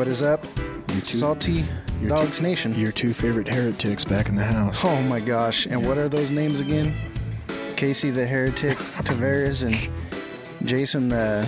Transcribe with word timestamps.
What 0.00 0.08
is 0.08 0.22
up? 0.22 0.42
Two, 0.88 1.00
Salty 1.02 1.66
Dogs 2.08 2.38
two- 2.38 2.42
Nation. 2.42 2.74
Your 2.74 2.90
two 2.90 3.12
favorite 3.12 3.46
heretics 3.46 4.02
back 4.02 4.30
in 4.30 4.34
the 4.34 4.42
house. 4.42 4.82
Oh 4.82 5.02
my 5.02 5.20
gosh. 5.20 5.66
And 5.66 5.84
what 5.84 5.98
are 5.98 6.08
those 6.08 6.30
names 6.30 6.62
again? 6.62 6.94
Casey 7.76 8.08
the 8.08 8.24
Heretic 8.24 8.78
Tavares 9.04 9.62
and 9.62 9.92
Jason 10.66 11.10
the. 11.10 11.46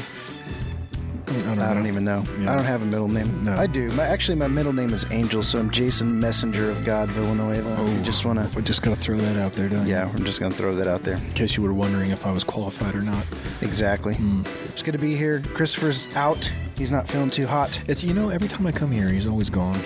I 1.26 1.32
don't, 1.32 1.60
I 1.60 1.72
don't 1.72 1.86
even 1.86 2.04
know. 2.04 2.26
Yeah. 2.38 2.52
I 2.52 2.56
don't 2.56 2.66
have 2.66 2.82
a 2.82 2.84
middle 2.84 3.08
name. 3.08 3.42
No. 3.42 3.56
I 3.56 3.66
do. 3.66 3.90
My, 3.92 4.04
actually, 4.04 4.34
my 4.36 4.48
middle 4.48 4.74
name 4.74 4.92
is 4.92 5.06
Angel, 5.10 5.42
so 5.42 5.58
I'm 5.58 5.70
Jason 5.70 6.20
Messenger 6.20 6.70
of 6.70 6.84
God 6.84 7.08
Villanueva. 7.08 7.74
Oh, 7.78 7.86
You 7.90 8.02
just 8.02 8.26
want 8.26 8.38
to. 8.38 8.54
We 8.54 8.60
just 8.60 8.82
gotta 8.82 8.96
throw 8.96 9.16
that 9.16 9.38
out 9.38 9.54
there, 9.54 9.70
don't 9.70 9.86
you? 9.86 9.92
Yeah, 9.94 10.12
I'm 10.14 10.26
just 10.26 10.40
to 10.40 10.50
throw 10.50 10.74
that 10.74 10.86
out 10.86 11.04
there. 11.04 11.16
In 11.16 11.32
case 11.32 11.56
you 11.56 11.62
were 11.62 11.72
wondering 11.72 12.10
if 12.10 12.26
I 12.26 12.32
was 12.32 12.44
qualified 12.44 12.94
or 12.94 13.00
not. 13.00 13.24
Exactly. 13.62 14.16
Hmm. 14.16 14.42
It's 14.66 14.82
good 14.82 14.92
to 14.92 14.98
be 14.98 15.16
here. 15.16 15.40
Christopher's 15.54 16.06
out. 16.16 16.52
He's 16.76 16.90
not 16.90 17.08
feeling 17.08 17.30
too 17.30 17.46
hot. 17.46 17.80
It's 17.88 18.02
you 18.02 18.14
know 18.14 18.28
every 18.30 18.48
time 18.48 18.66
I 18.66 18.72
come 18.72 18.90
here, 18.90 19.08
he's 19.08 19.26
always 19.26 19.50
gone. 19.50 19.78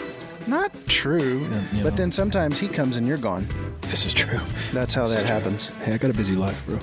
Not 0.47 0.73
true. 0.87 1.41
Yeah, 1.51 1.63
you 1.73 1.83
but 1.83 1.91
know. 1.91 1.97
then 1.97 2.13
sometimes 2.13 2.59
he 2.61 2.69
comes 2.69 2.97
and 2.97 3.07
you're 3.07 3.19
gone. 3.19 3.47
This 3.83 4.07
is 4.07 4.15
true. 4.15 4.39
That's 4.73 4.95
how 4.95 5.03
This 5.03 5.11
that 5.13 5.17
is 5.19 5.25
true. 5.25 5.35
happens. 5.35 5.69
Hey, 5.85 5.95
I 5.95 5.99
got 5.99 6.11
a 6.11 6.15
busy 6.15 6.37
life, 6.37 6.65
bro. 6.67 6.79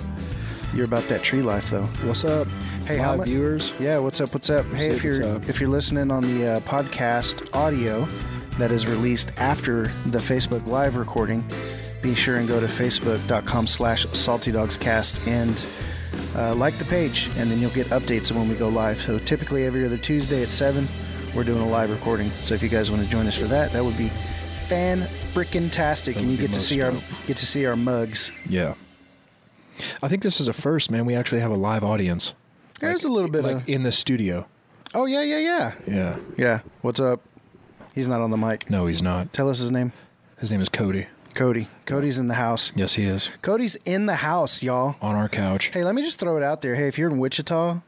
You're 0.75 0.85
about 0.85 1.07
that 1.07 1.23
tree 1.23 1.41
life, 1.41 1.69
though. 1.69 1.83
What's 2.03 2.25
up? 2.25 2.47
Hey, 2.85 2.97
how 2.97 3.15
mu- 3.15 3.23
viewers? 3.23 3.71
Yeah, 3.79 3.99
what's 3.99 4.19
up? 4.19 4.33
What's 4.33 4.49
up? 4.49 4.65
Hey, 4.73 4.89
What's 4.89 4.97
if 4.97 5.03
you're 5.03 5.23
up, 5.35 5.47
if 5.47 5.59
you're 5.61 5.69
listening 5.69 6.11
on 6.11 6.21
the 6.23 6.47
uh, 6.47 6.59
podcast 6.61 7.55
audio 7.55 8.05
that 8.57 8.71
is 8.71 8.85
released 8.87 9.31
after 9.37 9.83
the 10.07 10.17
Facebook 10.19 10.65
live 10.67 10.95
recording, 10.97 11.43
be 12.01 12.13
sure 12.15 12.35
and 12.37 12.47
go 12.47 12.59
to 12.59 12.65
facebook.com/slash 12.67 14.07
saltydogscast 14.07 15.25
and 15.27 15.65
uh, 16.35 16.55
like 16.55 16.77
the 16.77 16.85
page, 16.85 17.29
and 17.37 17.49
then 17.49 17.59
you'll 17.59 17.71
get 17.71 17.87
updates 17.87 18.31
of 18.31 18.37
when 18.37 18.49
we 18.49 18.55
go 18.55 18.69
live. 18.69 18.97
So 19.01 19.17
typically 19.19 19.65
every 19.65 19.85
other 19.85 19.97
Tuesday 19.97 20.41
at 20.43 20.49
seven, 20.49 20.87
we're 21.35 21.43
doing 21.43 21.61
a 21.61 21.67
live 21.67 21.91
recording. 21.91 22.31
So 22.43 22.53
if 22.53 22.61
you 22.63 22.69
guys 22.69 22.89
want 22.91 23.03
to 23.03 23.09
join 23.09 23.27
us 23.27 23.37
for 23.37 23.45
that, 23.45 23.71
that 23.73 23.83
would 23.83 23.97
be 23.97 24.09
fan 24.67 25.01
freaking 25.33 25.71
tastic, 25.71 26.15
and 26.15 26.29
you 26.31 26.37
get 26.37 26.53
to 26.53 26.59
see 26.61 26.81
our 26.81 26.93
get 27.27 27.37
to 27.37 27.45
see 27.45 27.65
our 27.65 27.75
mugs. 27.75 28.31
Yeah. 28.47 28.75
I 30.03 30.07
think 30.07 30.21
this 30.21 30.39
is 30.39 30.47
a 30.47 30.53
first, 30.53 30.91
man. 30.91 31.05
We 31.05 31.15
actually 31.15 31.41
have 31.41 31.51
a 31.51 31.55
live 31.55 31.83
audience. 31.83 32.33
There's 32.79 33.03
a 33.03 33.09
little 33.09 33.29
bit 33.29 33.39
of 33.39 33.45
like 33.45 33.55
of 33.63 33.69
in 33.69 33.83
the 33.83 33.91
studio. 33.91 34.45
oh 34.93 35.05
yeah 35.05 35.21
yeah 35.21 35.37
yeah 35.39 35.71
Yeah. 35.87 36.17
yeah. 36.37 36.59
What's 36.81 36.99
up? 36.99 37.21
He's 37.95 38.07
not 38.07 38.21
on 38.21 38.31
the 38.31 38.37
mic. 38.37 38.69
No, 38.69 38.85
he's 38.87 39.01
not. 39.01 39.33
Tell 39.33 39.49
us 39.49 39.59
his 39.59 39.71
name. 39.71 39.91
His 40.39 40.51
name 40.51 40.61
is 40.61 40.69
Cody. 40.69 41.07
Cody. 41.33 41.67
Cody's 41.85 42.19
in 42.19 42.27
the 42.27 42.33
house. 42.35 42.71
Yes, 42.75 42.95
he 42.95 43.05
is. 43.05 43.29
Cody's 43.41 43.75
in 43.85 44.05
the 44.05 44.15
house, 44.15 44.61
y'all. 44.63 44.95
On 45.01 45.15
our 45.15 45.29
couch. 45.29 45.65
Hey, 45.67 45.83
let 45.83 45.95
me 45.95 46.01
just 46.03 46.19
throw 46.19 46.37
it 46.37 46.43
out 46.43 46.61
there. 46.61 46.75
Hey, 46.75 46.87
if 46.87 46.97
you're 46.97 47.09
in 47.09 47.17
Wichita 47.19 47.81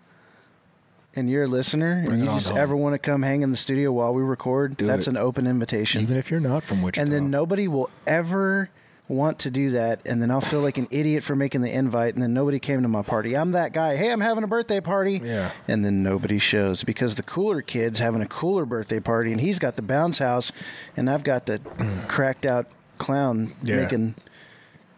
and 1.15 1.29
you're 1.29 1.43
a 1.43 1.47
listener 1.47 2.03
Bring 2.05 2.19
and 2.21 2.29
you 2.29 2.35
just 2.35 2.49
home. 2.49 2.57
ever 2.57 2.75
want 2.75 2.93
to 2.93 2.99
come 2.99 3.21
hang 3.23 3.41
in 3.41 3.51
the 3.51 3.57
studio 3.57 3.91
while 3.91 4.13
we 4.13 4.21
record, 4.21 4.77
Do 4.77 4.85
that's 4.87 5.07
it. 5.07 5.11
an 5.11 5.17
open 5.17 5.47
invitation. 5.47 6.01
Even 6.01 6.17
if 6.17 6.29
you're 6.31 6.39
not 6.39 6.63
from 6.63 6.81
Wichita. 6.81 7.01
and 7.03 7.11
then 7.13 7.29
nobody 7.29 7.67
will 7.67 7.89
ever 8.05 8.69
want 9.07 9.37
to 9.37 9.51
do 9.51 9.69
that 9.69 10.01
and 10.07 10.19
then 10.19 10.31
I'll 10.31 10.41
feel 10.41 10.61
like 10.61 10.79
an 10.79 10.87
idiot 10.89 11.21
for 11.23 11.35
making 11.35 11.61
the 11.61 11.71
invite 11.71 12.15
and 12.15 12.23
then 12.23 12.33
nobody 12.33 12.57
came 12.59 12.81
to 12.81 12.87
my 12.87 13.03
party. 13.03 13.37
I'm 13.37 13.51
that 13.51 13.71
guy. 13.71 13.95
Hey, 13.95 14.11
I'm 14.11 14.19
having 14.19 14.43
a 14.43 14.47
birthday 14.47 14.81
party. 14.81 15.21
Yeah. 15.23 15.51
And 15.67 15.85
then 15.85 16.01
nobody 16.01 16.39
shows 16.39 16.83
because 16.83 17.13
the 17.13 17.21
cooler 17.21 17.61
kid's 17.61 17.99
having 17.99 18.23
a 18.23 18.27
cooler 18.27 18.65
birthday 18.65 18.99
party 18.99 19.31
and 19.31 19.39
he's 19.39 19.59
got 19.59 19.75
the 19.75 19.83
bounce 19.83 20.17
house 20.17 20.51
and 20.97 21.07
I've 21.07 21.23
got 21.23 21.45
the 21.45 21.59
cracked 22.07 22.45
out 22.47 22.65
clown 22.97 23.53
Yeah. 23.61 23.77
making 23.77 24.15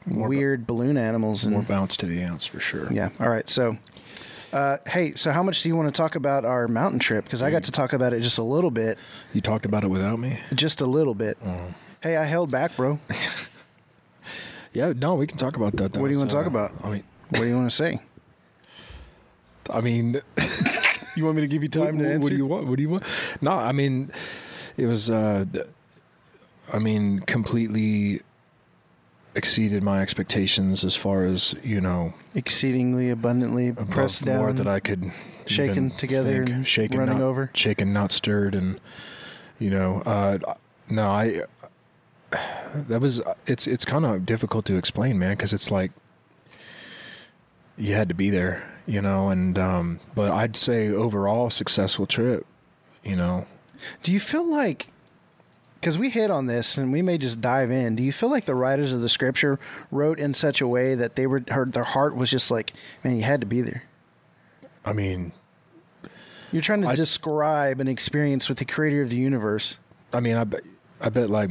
More 0.05 0.27
weird 0.27 0.65
balloon 0.67 0.97
animals 0.97 1.43
and 1.43 1.53
More 1.53 1.63
bounce 1.63 1.97
to 1.97 2.05
the 2.05 2.23
ounce 2.23 2.45
for 2.45 2.59
sure. 2.59 2.91
yeah. 2.91 3.09
All 3.19 3.29
right. 3.29 3.49
So, 3.49 3.77
uh, 4.53 4.77
hey, 4.87 5.13
so 5.15 5.31
how 5.31 5.43
much 5.43 5.61
do 5.63 5.69
you 5.69 5.75
want 5.75 5.89
to 5.93 5.97
talk 6.01 6.15
about 6.15 6.45
our 6.45 6.67
mountain 6.67 6.99
trip? 6.99 7.25
Because 7.25 7.41
I 7.43 7.51
got 7.51 7.63
to 7.63 7.71
talk 7.71 7.91
about 7.93 8.13
it 8.13 8.21
just 8.21 8.37
a 8.37 8.43
little 8.43 8.71
bit, 8.71 8.97
You 9.33 9.41
talked 9.41 9.65
about 9.65 9.83
it 9.83 9.89
without 9.89 10.17
me? 10.19 10.39
just 10.55 10.79
a 10.81 10.85
little 10.85 11.13
bit. 11.13 11.37
Mm. 11.43 11.73
Hey, 12.01 12.15
I 12.15 12.23
held 12.25 12.51
back, 12.51 12.75
bro. 12.77 12.99
Yeah, 14.73 14.93
no, 14.95 15.15
we 15.15 15.25
can 15.25 15.37
talk 15.37 15.55
about 15.57 15.75
that. 15.77 15.93
That 15.93 15.99
What 15.99 16.07
do 16.09 16.13
you 16.13 16.19
wanna 16.19 16.29
talk 16.29 16.45
uh, 16.45 16.49
about? 16.49 16.71
I 16.83 16.89
mean, 16.91 17.03
What 17.29 17.39
do 17.39 17.47
you 17.47 17.55
want 17.55 17.69
to 17.71 17.75
say? 17.75 17.99
I 19.73 19.81
mean, 19.81 20.21
You 21.15 21.25
want 21.25 21.35
me 21.37 21.41
to 21.41 21.47
give 21.47 21.63
you 21.63 21.69
time 21.69 21.97
what, 21.97 22.19
what 22.19 22.29
do 22.29 22.35
you 22.35 22.45
want? 22.45 22.67
What 22.67 22.75
do 22.75 22.81
you 22.83 22.89
want? 22.89 23.03
No, 23.41 23.53
I 23.53 23.71
mean, 23.71 24.11
it 24.77 24.85
was. 24.85 25.09
uh 25.09 25.45
I 26.73 26.79
mean, 26.79 27.19
completely 27.21 28.21
exceeded 29.35 29.83
my 29.83 30.01
expectations 30.01 30.83
as 30.83 30.95
far 30.95 31.23
as 31.23 31.53
you 31.63 31.79
know, 31.79 32.13
Exceedingly 32.33 33.09
abundantly 33.09 33.71
pressed 33.71 34.25
more 34.25 34.47
down. 34.47 34.55
that 34.57 34.67
I 34.67 34.79
could 34.79 35.11
shaken 35.45 35.91
together 35.91 36.45
think. 36.45 36.67
shaken, 36.67 36.99
running 36.99 37.19
not, 37.19 37.23
over? 37.25 37.51
shaken, 37.53 37.93
not 37.93 38.11
stirred, 38.11 38.55
and 38.55 38.79
you 39.59 39.69
know, 39.69 40.01
uh, 40.05 40.37
no, 40.89 41.07
I. 41.07 41.41
That 42.73 42.99
was 42.99 43.21
it's 43.45 43.67
it's 43.67 43.85
kind 43.85 44.05
of 44.05 44.25
difficult 44.25 44.65
to 44.65 44.75
explain, 44.75 45.17
man, 45.17 45.31
because 45.31 45.53
it's 45.53 45.71
like 45.71 45.91
you 47.77 47.93
had 47.93 48.09
to 48.09 48.15
be 48.15 48.29
there, 48.29 48.63
you 48.85 49.01
know, 49.01 49.29
and 49.29 49.57
um, 49.57 49.99
but 50.13 50.31
I'd 50.31 50.55
say 50.57 50.89
overall 50.89 51.49
successful 51.49 52.05
trip, 52.05 52.45
you 53.03 53.15
know. 53.15 53.45
do 54.03 54.11
you 54.11 54.19
feel 54.19 54.43
like? 54.45 54.89
Because 55.79 55.97
we 55.97 56.09
hit 56.09 56.31
on 56.31 56.47
this, 56.47 56.77
and 56.77 56.91
we 56.91 57.01
may 57.01 57.17
just 57.17 57.39
dive 57.39 57.69
in. 57.71 57.95
Do 57.95 58.03
you 58.03 58.11
feel 58.11 58.29
like 58.29 58.45
the 58.45 58.55
writers 58.55 58.91
of 58.93 59.01
the 59.01 59.09
scripture 59.09 59.59
wrote 59.91 60.19
in 60.19 60.33
such 60.33 60.59
a 60.59 60.67
way 60.67 60.95
that 60.95 61.15
they 61.15 61.27
were, 61.27 61.43
her, 61.49 61.65
their 61.65 61.83
heart 61.83 62.15
was 62.15 62.29
just 62.31 62.49
like, 62.49 62.73
man, 63.03 63.15
you 63.15 63.21
had 63.23 63.41
to 63.41 63.47
be 63.47 63.61
there. 63.61 63.83
I 64.83 64.93
mean, 64.93 65.33
You're 66.51 66.61
trying 66.61 66.81
to 66.81 66.87
I- 66.89 66.95
describe 66.95 67.79
an 67.79 67.87
experience 67.87 68.49
with 68.49 68.57
the 68.57 68.65
creator 68.65 69.01
of 69.01 69.09
the 69.09 69.17
universe. 69.17 69.77
I 70.13 70.19
mean, 70.19 70.35
I 70.35 70.45
bet, 70.45 70.61
I 71.01 71.09
bet 71.09 71.29
like 71.29 71.49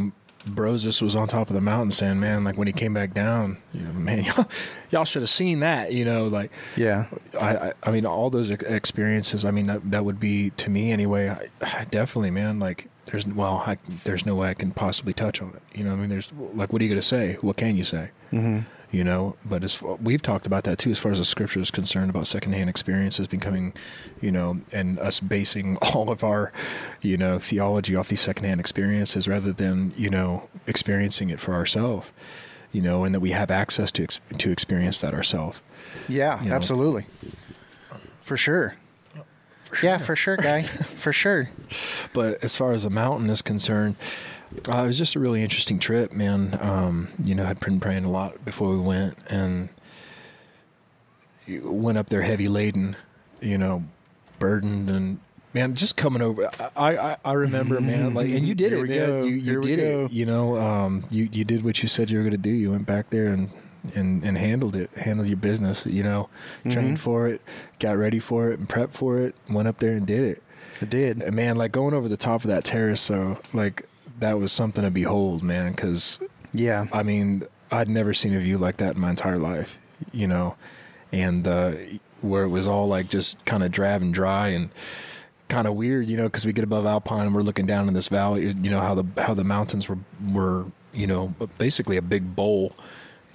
Brosus 0.48 1.02
was 1.02 1.14
on 1.14 1.28
top 1.28 1.48
of 1.50 1.54
the 1.54 1.60
mountain 1.60 1.90
saying, 1.90 2.18
"Man, 2.20 2.44
like 2.44 2.56
when 2.56 2.66
he 2.66 2.72
came 2.72 2.94
back 2.94 3.12
down, 3.12 3.58
you 3.74 3.82
know, 3.82 3.92
man, 3.92 4.24
y'all, 4.36 4.48
y'all 4.90 5.04
should 5.04 5.22
have 5.22 5.28
seen 5.28 5.60
that." 5.60 5.92
You 5.92 6.04
know, 6.04 6.26
like 6.28 6.50
Yeah. 6.76 7.06
I, 7.40 7.56
I, 7.56 7.72
I 7.82 7.90
mean, 7.90 8.06
all 8.06 8.30
those 8.30 8.50
experiences. 8.50 9.44
I 9.44 9.50
mean, 9.50 9.66
that, 9.66 9.90
that 9.90 10.04
would 10.04 10.18
be 10.18 10.50
to 10.50 10.70
me 10.70 10.90
anyway. 10.92 11.28
I 11.60 11.84
definitely, 11.84 12.30
man. 12.30 12.58
Like, 12.58 12.88
there's 13.06 13.26
well, 13.26 13.62
I, 13.66 13.78
there's 14.04 14.26
no 14.26 14.34
way 14.34 14.48
I 14.50 14.54
can 14.54 14.72
possibly 14.72 15.12
touch 15.12 15.40
on 15.42 15.50
it. 15.50 15.62
You 15.78 15.84
know, 15.84 15.90
what 15.90 15.96
I 15.96 16.00
mean, 16.00 16.10
there's 16.10 16.30
like, 16.54 16.72
what 16.72 16.80
are 16.80 16.84
you 16.84 16.90
gonna 16.90 17.02
say? 17.02 17.38
What 17.40 17.56
can 17.56 17.76
you 17.76 17.84
say? 17.84 18.10
Mm-hmm. 18.32 18.60
You 18.92 19.02
know, 19.04 19.36
but 19.44 19.64
as 19.64 19.82
we've 19.82 20.22
talked 20.22 20.46
about 20.46 20.64
that 20.64 20.78
too, 20.78 20.90
as 20.90 20.98
far 20.98 21.10
as 21.12 21.18
the 21.18 21.24
scripture 21.24 21.60
is 21.60 21.70
concerned, 21.72 22.08
about 22.08 22.26
secondhand 22.28 22.70
experiences 22.70 23.26
becoming, 23.26 23.74
you 24.20 24.30
know, 24.30 24.60
and 24.72 24.98
us 25.00 25.18
basing 25.20 25.76
all 25.82 26.08
of 26.08 26.22
our, 26.22 26.52
you 27.02 27.16
know, 27.16 27.38
theology 27.38 27.96
off 27.96 28.08
these 28.08 28.20
secondhand 28.20 28.60
experiences 28.60 29.26
rather 29.26 29.52
than 29.52 29.92
you 29.96 30.08
know 30.08 30.48
experiencing 30.66 31.30
it 31.30 31.40
for 31.40 31.52
ourselves. 31.54 32.12
You 32.72 32.82
know, 32.82 33.04
and 33.04 33.14
that 33.14 33.20
we 33.20 33.30
have 33.30 33.50
access 33.50 33.90
to 33.92 34.06
to 34.06 34.50
experience 34.50 35.00
that 35.00 35.14
ourselves. 35.14 35.62
Yeah, 36.08 36.42
You 36.42 36.50
know. 36.50 36.54
absolutely. 36.56 37.06
For 38.22 38.36
sure. 38.36 38.74
Yeah, 39.82 39.98
for 40.08 40.16
sure, 40.16 40.36
guy. 40.36 40.62
for 40.64 41.12
sure. 41.12 41.50
But 42.12 42.42
as 42.42 42.56
far 42.56 42.72
as 42.72 42.84
the 42.84 42.90
mountain 42.90 43.30
is 43.30 43.42
concerned, 43.42 43.96
uh, 44.68 44.82
it 44.82 44.86
was 44.86 44.98
just 44.98 45.14
a 45.16 45.20
really 45.20 45.42
interesting 45.42 45.78
trip, 45.78 46.12
man. 46.12 46.58
Um, 46.60 47.08
you 47.22 47.34
know, 47.34 47.44
I'd 47.46 47.60
been 47.60 47.80
praying 47.80 48.04
a 48.04 48.10
lot 48.10 48.44
before 48.44 48.70
we 48.70 48.78
went, 48.80 49.16
and 49.28 49.68
went 51.62 51.98
up 51.98 52.08
there 52.08 52.22
heavy 52.22 52.48
laden, 52.48 52.96
you 53.40 53.58
know, 53.58 53.84
burdened, 54.38 54.88
and 54.88 55.20
man, 55.52 55.74
just 55.74 55.96
coming 55.96 56.22
over. 56.22 56.50
I 56.76 56.96
I, 56.96 57.16
I 57.24 57.32
remember, 57.32 57.80
man, 57.80 58.14
like, 58.18 58.28
and 58.28 58.46
you 58.46 58.54
did 58.54 58.72
Here 58.72 58.84
it, 58.84 58.88
man. 58.88 58.98
go. 59.06 59.24
You, 59.24 59.34
you 59.34 59.60
did 59.60 59.78
it. 59.78 60.12
You 60.12 60.26
know, 60.26 60.56
um, 60.56 61.04
you 61.10 61.28
you 61.32 61.44
did 61.44 61.64
what 61.64 61.82
you 61.82 61.88
said 61.88 62.10
you 62.10 62.18
were 62.18 62.24
going 62.24 62.32
to 62.32 62.38
do. 62.38 62.50
You 62.50 62.70
went 62.70 62.86
back 62.86 63.10
there 63.10 63.28
and. 63.28 63.50
And, 63.94 64.24
and 64.24 64.36
handled 64.36 64.74
it, 64.74 64.90
handled 64.96 65.28
your 65.28 65.36
business, 65.36 65.86
you 65.86 66.02
know, 66.02 66.28
trained 66.68 66.96
Mhm. 66.96 66.98
for 66.98 67.28
it, 67.28 67.40
got 67.78 67.96
ready 67.96 68.18
for 68.18 68.50
it, 68.50 68.58
and 68.58 68.68
prepped 68.68 68.90
for 68.92 69.18
it. 69.18 69.34
Went 69.48 69.68
up 69.68 69.78
there 69.78 69.92
and 69.92 70.04
did 70.06 70.24
it. 70.24 70.42
It 70.80 70.90
did. 70.90 71.22
And 71.22 71.36
man, 71.36 71.54
like 71.56 71.70
going 71.70 71.94
over 71.94 72.08
the 72.08 72.16
top 72.16 72.42
of 72.42 72.48
that 72.48 72.64
terrace, 72.64 73.00
so 73.00 73.38
like 73.52 73.84
that 74.18 74.38
was 74.40 74.50
something 74.50 74.82
to 74.82 74.90
behold, 74.90 75.42
man. 75.44 75.70
Because 75.70 76.18
Yeah. 76.52 76.86
I 76.92 77.02
mean, 77.04 77.44
I'd 77.70 77.88
never 77.88 78.12
seen 78.12 78.34
a 78.34 78.40
view 78.40 78.58
like 78.58 78.78
that 78.78 78.96
in 78.96 79.00
my 79.00 79.10
entire 79.10 79.38
life, 79.38 79.78
you 80.12 80.26
know, 80.26 80.56
and 81.12 81.46
uh, 81.46 81.72
where 82.22 82.42
it 82.42 82.48
was 82.48 82.66
all 82.66 82.88
like 82.88 83.08
just 83.08 83.44
kind 83.44 83.62
of 83.62 83.70
drab 83.70 84.02
and 84.02 84.12
dry 84.12 84.48
and 84.48 84.70
kind 85.48 85.68
of 85.68 85.74
weird, 85.76 86.08
you 86.08 86.16
know, 86.16 86.24
because 86.24 86.44
we 86.44 86.52
get 86.52 86.64
above 86.64 86.86
Alpine 86.86 87.26
and 87.26 87.34
we're 87.34 87.42
looking 87.42 87.66
down 87.66 87.86
in 87.86 87.94
this 87.94 88.08
valley, 88.08 88.46
you 88.46 88.70
know 88.70 88.80
how 88.80 88.94
the 88.96 89.04
how 89.22 89.32
the 89.34 89.44
mountains 89.44 89.88
were 89.88 89.98
were 90.32 90.64
you 90.92 91.06
know 91.06 91.34
basically 91.58 91.96
a 91.96 92.02
big 92.02 92.34
bowl. 92.34 92.74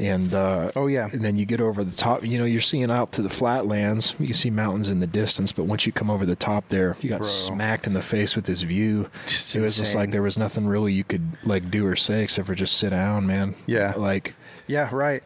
And 0.02 0.34
uh, 0.34 0.72
Oh, 0.76 0.88
yeah. 0.88 1.10
and 1.12 1.22
then 1.24 1.38
you 1.38 1.46
get 1.46 1.62
over 1.62 1.84
the 1.84 1.96
top. 1.96 2.26
You 2.26 2.40
know, 2.40 2.46
you're 2.46 2.60
seeing 2.60 2.90
out 2.90 3.12
to 3.14 3.22
the 3.22 3.30
flatlands. 3.30 4.16
You 4.20 4.26
can 4.28 4.34
see 4.34 4.50
mountains 4.50 4.90
in 4.90 5.00
the 5.00 5.08
distance, 5.08 5.52
but 5.52 5.66
once 5.66 5.86
you 5.86 5.92
come 5.92 6.10
over 6.10 6.26
the 6.26 6.36
top 6.36 6.68
there, 6.70 6.98
you 7.02 7.10
got 7.10 7.20
Bro. 7.20 7.28
smacked 7.28 7.86
in 7.88 7.94
the 7.94 8.02
face 8.02 8.36
with 8.36 8.46
this 8.46 8.64
view. 8.64 9.10
It's 9.26 9.56
it 9.56 9.62
was 9.62 9.78
just 9.78 9.94
like 9.96 10.12
there 10.12 10.24
was 10.24 10.38
nothing 10.38 10.68
really 10.68 10.92
you 10.94 11.04
could 11.04 11.38
like 11.44 11.70
do 11.70 11.86
or 11.86 11.96
say 11.96 12.24
except 12.24 12.48
for 12.48 12.56
just 12.56 12.78
sit 12.78 12.90
down, 12.90 13.28
man. 13.28 13.56
Yeah. 13.68 13.94
Like, 13.96 14.34
Yeah, 14.68 14.90
right. 14.92 15.22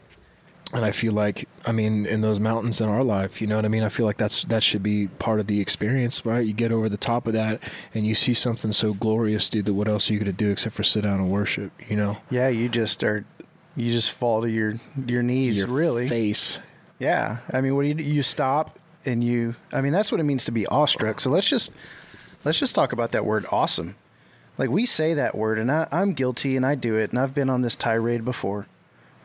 and 0.73 0.83
I 0.83 0.91
feel 0.91 1.13
like, 1.13 1.47
I 1.65 1.71
mean, 1.71 2.05
in 2.05 2.19
those 2.21 2.39
mountains 2.39 2.81
in 2.81 2.89
our 2.89 3.03
life, 3.03 3.39
you 3.39 3.47
know 3.47 3.55
what 3.55 3.65
I 3.65 3.69
mean? 3.69 3.83
I 3.83 3.89
feel 3.89 4.05
like 4.05 4.17
that's 4.17 4.43
that 4.45 4.61
should 4.63 4.83
be 4.83 5.07
part 5.07 5.39
of 5.39 5.47
the 5.47 5.61
experience, 5.61 6.25
right? 6.25 6.45
You 6.45 6.53
get 6.53 6.71
over 6.73 6.89
the 6.89 6.97
top 6.97 7.27
of 7.27 7.33
that 7.33 7.61
and 7.93 8.05
you 8.05 8.13
see 8.15 8.33
something 8.33 8.73
so 8.73 8.93
glorious, 8.93 9.49
dude, 9.49 9.65
that 9.65 9.73
what 9.73 9.87
else 9.87 10.09
are 10.09 10.13
you 10.13 10.19
going 10.19 10.35
to 10.35 10.43
do 10.45 10.49
except 10.51 10.75
for 10.75 10.83
sit 10.83 11.03
down 11.03 11.19
and 11.21 11.31
worship, 11.31 11.71
you 11.87 11.95
know? 11.95 12.17
Yeah, 12.29 12.49
you 12.49 12.67
just 12.67 13.01
are. 13.03 13.23
You 13.75 13.91
just 13.91 14.11
fall 14.11 14.41
to 14.41 14.49
your 14.49 14.75
your 15.05 15.23
knees. 15.23 15.57
Your 15.57 15.67
really? 15.67 16.07
face. 16.07 16.59
Yeah. 16.99 17.37
I 17.51 17.61
mean, 17.61 17.75
what 17.75 17.81
do 17.81 17.87
you 17.89 17.93
do? 17.93 18.03
You 18.03 18.23
stop 18.23 18.79
and 19.05 19.23
you. 19.23 19.55
I 19.73 19.81
mean, 19.81 19.91
that's 19.91 20.11
what 20.11 20.21
it 20.21 20.23
means 20.23 20.45
to 20.45 20.51
be 20.51 20.65
awestruck. 20.67 21.19
So 21.19 21.29
let's 21.29 21.49
just 21.49 21.71
let's 22.43 22.59
just 22.59 22.73
talk 22.75 22.93
about 22.93 23.11
that 23.11 23.25
word 23.25 23.45
awesome. 23.51 23.95
Like 24.57 24.69
we 24.69 24.85
say 24.85 25.13
that 25.15 25.35
word, 25.35 25.59
and 25.59 25.69
I, 25.69 25.87
I'm 25.91 26.13
guilty, 26.13 26.55
and 26.55 26.65
I 26.65 26.75
do 26.75 26.95
it, 26.95 27.09
and 27.09 27.19
I've 27.19 27.33
been 27.35 27.49
on 27.49 27.61
this 27.61 27.75
tirade 27.75 28.23
before. 28.23 28.67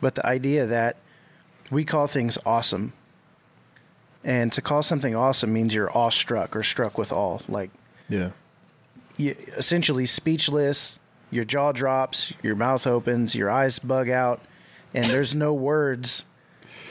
But 0.01 0.15
the 0.15 0.25
idea 0.25 0.65
that 0.65 0.97
we 1.69 1.85
call 1.85 2.07
things 2.07 2.37
awesome, 2.45 2.91
and 4.25 4.51
to 4.51 4.61
call 4.61 4.83
something 4.83 5.15
awesome 5.15 5.53
means 5.53 5.73
you're 5.73 5.95
awestruck 5.97 6.53
or 6.55 6.63
struck 6.63 6.97
with 6.97 7.13
awe. 7.13 7.39
Like 7.47 7.69
Yeah. 8.09 8.31
you 9.15 9.35
essentially 9.55 10.05
speechless, 10.05 10.99
your 11.31 11.45
jaw 11.45 11.71
drops, 11.71 12.33
your 12.43 12.55
mouth 12.55 12.85
opens, 12.85 13.33
your 13.35 13.49
eyes 13.49 13.79
bug 13.79 14.09
out, 14.09 14.41
and 14.93 15.05
there's 15.05 15.33
no 15.33 15.53
words 15.53 16.25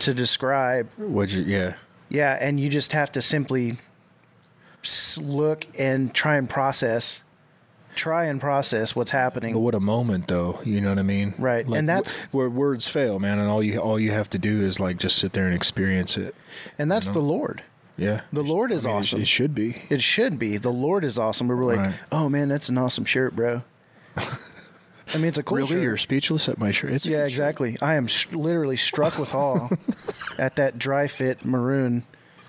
to 0.01 0.13
describe. 0.15 0.89
What'd 0.97 1.35
you, 1.35 1.43
yeah. 1.45 1.75
Yeah, 2.09 2.37
and 2.41 2.59
you 2.59 2.69
just 2.69 2.93
have 2.93 3.13
to 3.13 3.23
simply 3.23 3.77
look 5.21 5.67
and 5.79 6.13
try 6.15 6.37
and 6.37 6.49
process, 6.49 7.21
try 7.95 8.25
and 8.25 8.41
process 8.41 8.97
what's 8.97 9.11
happening. 9.11 9.53
But 9.55 9.61
what 9.61 9.75
a 9.75 9.81
moment, 9.81 10.29
though. 10.29 10.59
You 10.65 10.81
know 10.81 10.89
what 10.89 10.99
I 10.99 11.03
mean? 11.03 11.35
Right, 11.39 11.67
and 11.67 11.89
that's- 11.89 12.21
wh- 12.31 12.35
where 12.35 12.49
words 12.49 12.89
fail, 12.89 13.19
man. 13.19 13.39
And 13.39 13.49
all 13.49 13.63
you 13.63 13.79
all 13.79 14.01
you 14.01 14.11
have 14.13 14.31
to 14.31 14.39
do 14.39 14.63
is 14.63 14.81
like 14.81 14.97
just 14.97 15.19
sit 15.19 15.33
there 15.35 15.47
and 15.47 15.55
experience 15.55 16.17
it. 16.17 16.35
And 16.79 16.91
that's 16.91 17.09
you 17.09 17.13
the? 17.15 17.21
Lord. 17.21 17.63
Yeah, 17.97 18.23
The 18.33 18.43
Lord 18.43 18.73
is 18.73 18.87
I 18.87 18.89
mean, 18.89 18.99
awesome. 18.99 19.21
It, 19.21 19.29
should 19.29 19.55
be. 19.55 19.83
It 19.91 20.01
should 20.01 20.39
be. 20.39 20.57
The 20.57 20.73
Lord 20.73 21.05
is 21.05 21.19
awesome. 21.19 21.49
But 21.49 21.57
we're 21.59 21.67
like, 21.67 21.79
Right. 21.81 21.95
oh 22.11 22.31
man, 22.31 22.49
that's 22.49 22.71
an 22.71 22.79
awesome 22.79 23.05
shirt, 23.05 23.37
bro. 23.37 23.63
I 25.12 25.17
mean, 25.19 25.26
it's 25.26 25.38
a 25.38 25.43
cool 25.43 25.56
really, 25.58 25.69
shirt. 25.70 25.82
you're 25.82 25.96
speechless 25.96 26.49
at 26.49 26.58
my 26.58 26.70
shirt. 26.70 26.93
It's 26.93 27.05
Yeah, 27.06 27.19
good 27.19 27.22
shirt. 27.22 27.28
exactly. 27.31 27.76
I 27.82 27.94
am 27.96 28.06
sh- 28.06 28.28
literally 28.32 28.76
struck 28.76 29.19
with 29.19 29.34
awe 29.34 29.69
at 30.38 30.55
that 30.56 30.78
dry 30.78 31.06
fit 31.08 31.44
maroon 31.44 32.05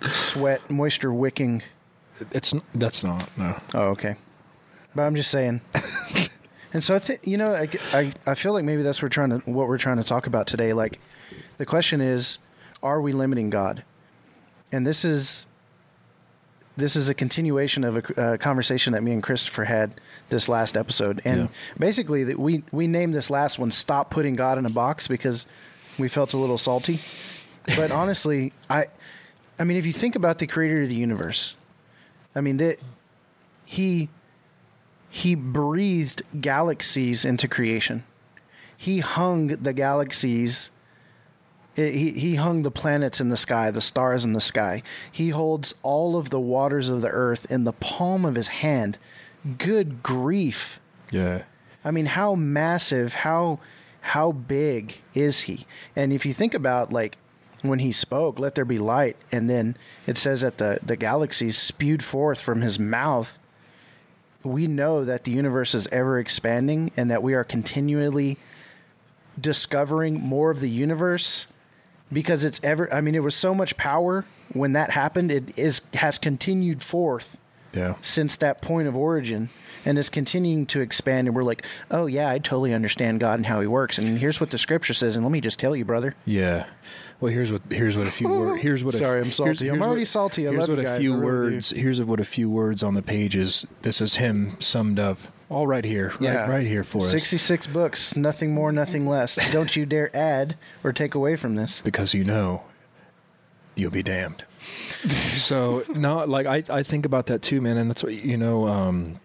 sweat 0.10 0.70
moisture 0.70 1.12
wicking. 1.14 1.64
It's 2.32 2.54
that's 2.76 3.04
not 3.04 3.36
no. 3.38 3.56
Oh, 3.74 3.90
okay. 3.90 4.16
But 4.94 5.04
I'm 5.04 5.16
just 5.16 5.32
saying. 5.32 5.62
and 6.74 6.84
so 6.84 6.94
I 6.96 7.00
think 7.00 7.26
you 7.26 7.38
know 7.38 7.56
I, 7.56 7.68
I 7.94 8.12
I 8.28 8.36
feel 8.36 8.54
like 8.54 8.64
maybe 8.64 8.84
that's 8.84 9.00
what 9.00 9.06
we're 9.06 9.10
trying 9.10 9.30
to 9.30 9.38
what 9.50 9.68
we're 9.68 9.78
trying 9.80 9.98
to 9.98 10.04
talk 10.04 10.28
about 10.28 10.46
today. 10.46 10.74
Like 10.74 11.00
the 11.58 11.66
question 11.66 12.00
is, 12.00 12.38
are 12.84 13.02
we 13.02 13.12
limiting 13.12 13.50
God? 13.50 13.84
And 14.72 14.86
this 14.86 15.04
is 15.04 15.48
this 16.78 16.96
is 16.96 17.10
a 17.10 17.14
continuation 17.16 17.84
of 17.84 17.98
a 17.98 18.22
uh, 18.22 18.38
conversation 18.38 18.94
that 18.94 19.02
me 19.02 19.12
and 19.14 19.24
Christopher 19.24 19.64
had 19.66 20.00
this 20.32 20.50
last 20.50 20.76
episode. 20.76 21.22
And 21.24 21.42
Yeah. 21.42 21.48
basically, 21.78 22.24
that 22.24 22.40
we 22.40 22.64
we 22.72 22.88
named 22.88 23.14
this 23.14 23.30
last 23.30 23.60
one 23.60 23.70
"Stop 23.70 24.10
Putting 24.10 24.36
God 24.36 24.58
in 24.58 24.66
a 24.66 24.70
Box" 24.72 25.08
because 25.08 25.46
we 26.00 26.08
felt 26.08 26.34
a 26.34 26.38
little 26.38 26.58
salty. 26.58 27.00
But 27.78 27.92
honestly, 28.02 28.52
I 28.70 28.86
I 29.60 29.64
mean, 29.64 29.78
if 29.78 29.86
you 29.86 29.94
think 29.94 30.16
about 30.16 30.40
the 30.40 30.48
creator 30.48 30.82
of 30.82 30.90
the 30.90 30.96
universe, 30.96 31.56
I 32.36 32.42
mean 32.42 32.58
that 32.58 32.80
he 33.66 34.10
he 35.10 35.36
breathed 35.36 36.24
galaxies 36.40 37.26
into 37.26 37.48
creation. 37.48 38.04
He 38.76 39.00
hung 39.00 39.48
the 39.48 39.74
galaxies. 39.74 40.72
He 41.76 42.12
he 42.12 42.36
hung 42.36 42.64
the 42.64 42.72
planets 42.72 43.22
in 43.22 43.30
the 43.30 43.38
sky, 43.38 43.72
the 43.72 43.82
stars 43.82 44.26
in 44.26 44.34
the 44.34 44.42
sky. 44.42 44.84
He 45.12 45.30
holds 45.30 45.74
all 45.84 46.18
of 46.18 46.30
the 46.30 46.40
waters 46.40 46.90
of 46.90 47.02
the 47.02 47.10
earth 47.10 47.46
in 47.50 47.64
the 47.66 47.74
palm 47.74 48.26
of 48.26 48.36
his 48.36 48.48
hand. 48.50 48.98
Good 49.58 50.04
grief! 50.04 50.80
Yeah, 51.12 51.44
I 51.84 51.92
mean, 51.92 52.06
how 52.06 52.36
massive, 52.36 53.14
how 53.16 53.60
how 54.02 54.32
big 54.32 55.00
is 55.14 55.42
he? 55.42 55.66
And 55.96 56.14
if 56.14 56.26
you 56.26 56.34
think 56.34 56.54
about 56.54 56.92
like 56.92 57.18
when 57.62 57.80
he 57.80 57.92
spoke, 57.92 58.40
"Let 58.40 58.56
there 58.56 58.66
be 58.66 58.78
light," 58.78 59.18
and 59.32 59.50
then 59.50 59.78
it 60.06 60.18
says 60.18 60.42
that 60.42 60.58
the 60.58 60.80
the 60.84 60.96
galaxies 60.96 61.58
spewed 61.58 62.04
forth 62.04 62.40
from 62.40 62.62
his 62.62 62.80
mouth. 62.80 63.40
We 64.44 64.68
know 64.68 65.06
that 65.06 65.24
the 65.24 65.32
universe 65.32 65.76
is 65.76 65.88
ever 65.88 66.20
expanding, 66.20 66.92
and 66.96 67.10
that 67.10 67.24
we 67.24 67.34
are 67.34 67.44
continually 67.44 68.38
discovering 69.40 70.20
more 70.20 70.52
of 70.52 70.60
the 70.60 70.70
universe 70.70 71.48
because 72.14 72.44
it's 72.46 72.60
ever. 72.64 72.92
I 72.94 73.02
mean, 73.02 73.16
it 73.16 73.24
was 73.24 73.36
so 73.36 73.56
much 73.56 73.78
power 73.78 74.26
when 74.54 74.74
that 74.74 74.92
happened. 74.92 75.32
It 75.32 75.58
is 75.58 75.82
has 75.96 76.20
continued 76.20 76.84
forth 76.84 77.38
yeah. 77.74 77.96
since 78.02 78.36
that 78.38 78.62
point 78.62 78.88
of 78.88 78.96
origin 78.96 79.50
and 79.86 79.98
it's 79.98 80.10
continuing 80.10 80.66
to 80.66 80.80
expand 80.82 81.28
and 81.28 81.36
we're 81.36 81.44
like 81.44 81.66
oh 81.90 82.06
yeah 82.06 82.30
i 82.30 82.38
totally 82.38 82.74
understand 82.74 83.20
god 83.20 83.40
and 83.40 83.46
how 83.46 83.62
he 83.62 83.68
works 83.68 83.98
and 83.98 84.20
here's 84.20 84.40
what 84.40 84.52
the 84.52 84.58
scripture 84.58 84.94
says 84.94 85.16
and 85.16 85.26
let 85.26 85.32
me 85.32 85.42
just 85.42 85.60
tell 85.60 85.76
you 85.76 85.86
brother 85.86 86.14
Yeah. 86.26 86.66
Well, 87.20 87.32
here's 87.32 87.52
what 87.52 87.62
here's 87.70 88.00
what 88.00 88.08
a 88.08 88.12
few 88.12 88.28
words. 88.30 88.62
Here's 88.64 88.84
what. 88.84 88.96
Sorry, 88.96 89.18
a, 89.20 89.22
I'm 89.22 89.26
here's- 89.26 89.36
salty. 89.36 89.68
I'm 89.68 89.80
already 89.84 90.02
what- 90.02 90.08
salty. 90.08 90.48
I 90.48 90.50
here's 90.50 90.68
love 90.68 90.76
what 90.80 90.84
you 90.84 90.90
a 90.90 90.98
few 91.00 91.14
I 91.14 91.18
really 91.18 91.22
do. 91.50 91.54
words. 91.54 91.70
Here's 91.70 92.02
what 92.02 92.20
a 92.20 92.26
few 92.26 92.50
words 92.50 92.82
on 92.82 92.96
the 92.96 93.04
pages. 93.04 93.68
This 93.84 94.02
is 94.02 94.16
him 94.16 94.60
summed 94.60 94.98
up. 94.98 95.20
All 95.48 95.68
right 95.68 95.86
here. 95.86 96.08
Right, 96.14 96.22
yeah 96.22 96.50
right 96.50 96.66
here 96.66 96.82
for 96.84 96.98
us. 96.98 97.12
66 97.12 97.68
books 97.68 98.16
nothing 98.16 98.56
more 98.56 98.72
nothing 98.72 99.06
less 99.08 99.36
don't 99.52 99.76
you 99.76 99.86
dare 99.86 100.10
add 100.18 100.56
or 100.84 100.92
take 100.92 101.14
away 101.14 101.36
from 101.36 101.54
this 101.54 101.80
because 101.84 102.16
you 102.16 102.24
know 102.24 102.64
you'll 103.76 103.92
be 103.92 104.02
damned. 104.02 104.44
so 105.08 105.84
no, 105.96 106.24
like 106.26 106.46
I, 106.48 106.64
I 106.70 106.84
think 106.84 107.06
about 107.06 107.28
that 107.28 107.42
too, 107.42 107.62
man, 107.62 107.78
and 107.78 107.90
that's 107.90 108.04
what 108.04 108.14
you 108.14 108.38
know. 108.38 108.68
Um, 108.68 109.20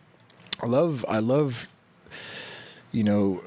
I 0.62 0.66
love, 0.66 1.04
I 1.08 1.18
love, 1.18 1.68
you 2.92 3.04
know, 3.04 3.42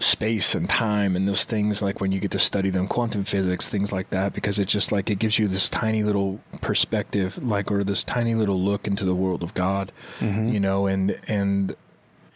space 0.00 0.54
and 0.56 0.68
time 0.68 1.14
and 1.14 1.28
those 1.28 1.44
things. 1.44 1.80
Like 1.82 2.00
when 2.00 2.10
you 2.10 2.18
get 2.20 2.32
to 2.32 2.38
study 2.40 2.70
them, 2.70 2.88
quantum 2.88 3.22
physics, 3.24 3.68
things 3.68 3.92
like 3.92 4.10
that, 4.10 4.32
because 4.32 4.58
it 4.58 4.66
just 4.66 4.90
like 4.90 5.08
it 5.10 5.18
gives 5.20 5.38
you 5.38 5.46
this 5.46 5.70
tiny 5.70 6.02
little 6.02 6.40
perspective, 6.60 7.38
like 7.42 7.70
or 7.70 7.84
this 7.84 8.02
tiny 8.02 8.34
little 8.34 8.60
look 8.60 8.86
into 8.88 9.04
the 9.04 9.14
world 9.14 9.42
of 9.44 9.54
God, 9.54 9.92
you 10.20 10.60
know, 10.60 10.86
and 10.86 11.18
and. 11.28 11.76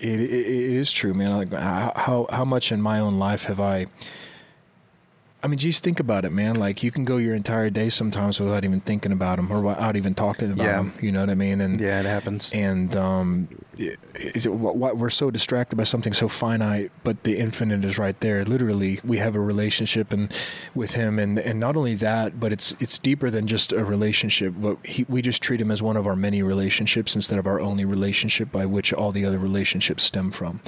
It, 0.00 0.19
it, 0.20 0.31
it 0.32 0.72
is 0.72 0.90
true, 0.93 1.14
man. 1.14 1.31
Like 1.31 1.52
how- 1.52 2.26
how 2.28 2.44
much 2.44 2.72
in 2.72 2.82
my 2.82 2.98
own 2.98 3.20
life 3.20 3.44
have 3.44 3.60
I 3.60 3.87
I 5.44 5.48
mean, 5.48 5.58
just 5.58 5.82
think 5.82 5.98
about 5.98 6.24
it, 6.24 6.30
man. 6.30 6.54
Like 6.54 6.84
you 6.84 6.92
can 6.92 7.04
go 7.04 7.16
your 7.16 7.34
entire 7.34 7.68
day 7.68 7.88
sometimes 7.88 8.38
without 8.38 8.64
even 8.64 8.78
thinking 8.80 9.10
about 9.10 9.36
them 9.36 9.50
or 9.50 9.60
without 9.60 9.96
even 9.96 10.14
talking 10.14 10.52
about 10.52 10.64
Yeah. 10.64 10.76
them. 10.76 10.93
You 11.00 11.10
know 11.10 11.19
what 11.19 11.31
I 11.31 11.34
mean? 11.34 11.60
And 11.60 11.81
yeah 11.81 11.98
it 11.98 12.06
happens 12.06 12.48
and 12.52 12.94
um, 12.94 13.48
it, 13.76 13.98
it, 14.14 14.46
what, 14.46 14.76
what, 14.76 14.96
we're 14.98 15.10
so 15.10 15.32
distracted 15.32 15.74
by 15.74 15.82
something 15.82 16.12
so 16.12 16.28
finite, 16.28 16.93
but 17.02 17.24
the 17.24 17.38
infinite 17.38 17.84
is 17.84 17.98
right 17.98 18.19
there. 18.20 18.44
Literally, 18.44 19.00
we 19.02 19.19
have 19.19 19.34
a 19.34 19.40
relationship 19.40 20.12
and 20.12 20.32
with 20.74 20.94
Him, 20.94 21.19
and 21.19 21.38
and 21.38 21.58
not 21.58 21.76
only 21.76 21.94
that, 21.96 22.38
but 22.38 22.52
it's 22.52 22.76
it's 22.78 22.98
deeper 22.98 23.28
than 23.31 23.46
just 23.48 23.72
a 23.72 23.84
relationship. 23.84 24.55
But 24.56 24.84
he, 24.86 25.06
we 25.08 25.22
just 25.22 25.43
treat 25.43 25.60
Him 25.60 25.70
as 25.70 25.82
one 25.82 25.96
of 25.96 26.06
our 26.06 26.14
many 26.14 26.43
relationships 26.43 27.17
instead 27.17 27.38
of 27.38 27.46
our 27.46 27.58
only 27.60 27.84
relationship, 27.84 28.52
by 28.52 28.67
which 28.67 28.93
all 28.93 29.10
the 29.10 29.24
other 29.24 29.38
relationships 29.38 30.05
stem 30.05 30.31
from, 30.31 30.60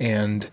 and. 0.00 0.50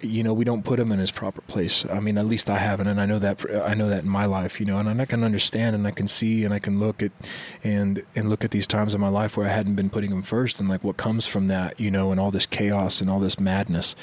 You 0.00 0.22
know, 0.22 0.32
we 0.32 0.44
don't 0.44 0.64
put 0.64 0.78
him 0.78 0.92
in 0.92 0.98
his 0.98 1.10
proper 1.10 1.40
place. 1.42 1.84
I 1.86 1.98
mean, 2.00 2.16
at 2.16 2.26
least 2.26 2.48
I 2.48 2.58
haven't, 2.58 2.86
and 2.86 3.00
I 3.00 3.06
know 3.06 3.18
that. 3.18 3.40
For, 3.40 3.62
I 3.62 3.74
know 3.74 3.88
that 3.88 4.04
in 4.04 4.08
my 4.08 4.26
life, 4.26 4.60
you 4.60 4.66
know, 4.66 4.78
and 4.78 5.00
I 5.00 5.04
can 5.04 5.24
understand, 5.24 5.74
and 5.74 5.86
I 5.86 5.90
can 5.90 6.06
see, 6.06 6.44
and 6.44 6.54
I 6.54 6.58
can 6.58 6.78
look 6.78 7.02
at, 7.02 7.12
and 7.64 8.04
and 8.14 8.28
look 8.28 8.44
at 8.44 8.52
these 8.52 8.66
times 8.66 8.94
in 8.94 9.00
my 9.00 9.08
life 9.08 9.36
where 9.36 9.46
I 9.46 9.50
hadn't 9.50 9.74
been 9.74 9.90
putting 9.90 10.12
him 10.12 10.22
first, 10.22 10.60
and 10.60 10.68
like 10.68 10.84
what 10.84 10.96
comes 10.96 11.26
from 11.26 11.48
that, 11.48 11.80
you 11.80 11.90
know, 11.90 12.10
and 12.12 12.20
all 12.20 12.30
this 12.30 12.46
chaos 12.46 13.00
and 13.00 13.10
all 13.10 13.18
this 13.18 13.40
madness, 13.40 13.96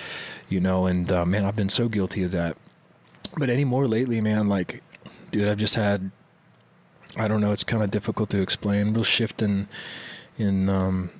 you 0.50 0.60
know, 0.60 0.86
and 0.86 1.12
uh, 1.12 1.26
man, 1.26 1.46
I've 1.46 1.56
been 1.56 1.70
so 1.70 1.88
guilty 1.88 2.24
of 2.24 2.32
that. 2.32 2.58
But 3.38 3.50
anymore 3.50 3.88
lately, 3.88 4.22
man, 4.22 4.50
like, 4.50 4.82
dude, 5.32 5.48
I've 5.48 5.58
just 5.58 5.76
had, 5.76 6.12
I 7.16 7.28
don't 7.28 7.42
know, 7.42 7.52
it's 7.52 7.64
kind 7.64 7.84
of 7.84 7.92
difficult 7.92 8.30
to 8.32 8.42
explain. 8.42 8.94
Real 8.94 9.04
shift 9.04 9.42
in, 9.42 9.68
in, 10.38 10.68
um, 10.68 11.12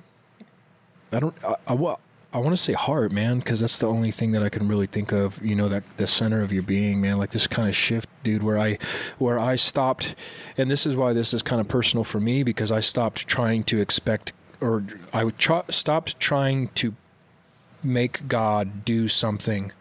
I 1.12 1.20
don't, 1.20 1.44
I, 1.44 1.54
I, 1.68 1.74
wa- 1.74 1.98
I 2.32 2.38
want 2.38 2.56
to 2.56 2.62
say 2.62 2.74
heart, 2.74 3.10
man, 3.10 3.40
because 3.40 3.58
that's 3.58 3.78
the 3.78 3.88
only 3.88 4.12
thing 4.12 4.30
that 4.32 4.42
I 4.42 4.48
can 4.48 4.68
really 4.68 4.86
think 4.86 5.12
of. 5.12 5.44
You 5.44 5.56
know, 5.56 5.68
that 5.68 5.82
the 5.96 6.06
center 6.06 6.42
of 6.42 6.52
your 6.52 6.62
being, 6.62 7.00
man, 7.00 7.18
like 7.18 7.30
this 7.30 7.48
kind 7.48 7.68
of 7.68 7.74
shift, 7.74 8.08
dude, 8.22 8.42
where 8.42 8.58
I, 8.58 8.78
where 9.18 9.38
I 9.38 9.56
stopped, 9.56 10.14
and 10.56 10.70
this 10.70 10.86
is 10.86 10.94
why 10.96 11.12
this 11.12 11.34
is 11.34 11.42
kind 11.42 11.60
of 11.60 11.66
personal 11.66 12.04
for 12.04 12.20
me 12.20 12.44
because 12.44 12.70
I 12.70 12.80
stopped 12.80 13.26
trying 13.26 13.64
to 13.64 13.80
expect, 13.80 14.32
or 14.60 14.84
I 15.12 15.30
stopped 15.70 16.20
trying 16.20 16.68
to 16.68 16.94
make 17.82 18.28
God 18.28 18.84
do 18.84 19.08
something, 19.08 19.72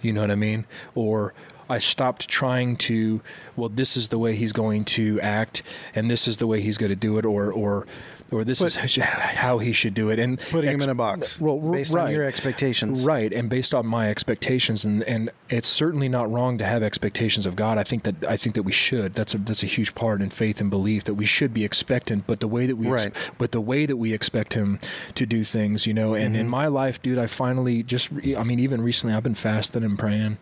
you 0.00 0.12
know 0.12 0.22
what 0.22 0.30
I 0.30 0.36
mean, 0.36 0.66
or 0.94 1.34
I 1.68 1.78
stopped 1.78 2.28
trying 2.28 2.76
to, 2.76 3.20
well, 3.54 3.68
this 3.68 3.96
is 3.96 4.08
the 4.08 4.18
way 4.18 4.34
he's 4.34 4.54
going 4.54 4.84
to 4.86 5.20
act, 5.20 5.62
and 5.94 6.10
this 6.10 6.26
is 6.26 6.38
the 6.38 6.46
way 6.46 6.62
he's 6.62 6.78
going 6.78 6.90
to 6.90 6.96
do 6.96 7.18
it, 7.18 7.26
or 7.26 7.52
or 7.52 7.86
or 8.30 8.44
this 8.44 8.60
But- 8.60 8.84
is 8.84 8.96
how 9.02 9.58
he 9.58 9.72
should 9.72 9.94
do 9.94 10.10
it, 10.10 10.18
and 10.18 10.38
Putting 10.38 10.70
him 10.72 10.82
in 10.82 10.88
a 10.90 10.94
box 10.94 11.40
well, 11.40 11.58
based 11.58 11.92
right. 11.92 12.06
on 12.08 12.12
your 12.12 12.24
expectations. 12.24 13.02
Right, 13.04 13.32
and 13.32 13.48
based 13.48 13.72
on 13.74 13.86
my 13.86 14.10
expectations, 14.10 14.84
and, 14.84 15.02
and 15.04 15.30
it's 15.48 15.68
certainly 15.68 16.08
not 16.08 16.30
wrong 16.30 16.58
to 16.58 16.64
have 16.64 16.82
expectations 16.82 17.46
of 17.46 17.56
God. 17.56 17.78
I 17.78 17.84
think 17.84 18.02
that 18.02 18.24
I 18.24 18.36
think 18.36 18.54
that 18.54 18.64
we 18.64 18.72
should. 18.72 19.14
That's 19.14 19.34
a 19.34 19.38
that's 19.38 19.62
a 19.62 19.66
huge 19.66 19.94
part 19.94 20.20
in 20.20 20.28
faith 20.30 20.60
and 20.60 20.68
belief 20.70 21.04
that 21.04 21.14
we 21.14 21.24
should 21.24 21.54
be 21.54 21.64
expectant. 21.64 22.26
But 22.26 22.40
the 22.40 22.48
way 22.48 22.66
that 22.66 22.76
we, 22.76 22.92
ex- 22.92 23.30
but 23.38 23.52
the 23.52 23.60
way 23.60 23.86
that 23.86 23.96
we 23.96 24.12
expect 24.12 24.54
Him 24.54 24.78
to 25.14 25.24
do 25.26 25.42
things, 25.44 25.86
you 25.86 25.94
know. 25.94 26.14
And 26.14 26.34
Mm-hmm. 26.34 26.40
in 26.42 26.48
my 26.48 26.66
life, 26.66 27.00
dude, 27.00 27.18
I 27.18 27.26
finally 27.26 27.82
just, 27.82 28.10
I 28.36 28.42
mean, 28.42 28.60
even 28.60 28.82
recently, 28.82 29.14
I've 29.16 29.22
been 29.22 29.34
fasting 29.34 29.82
and 29.82 29.98
praying, 29.98 30.36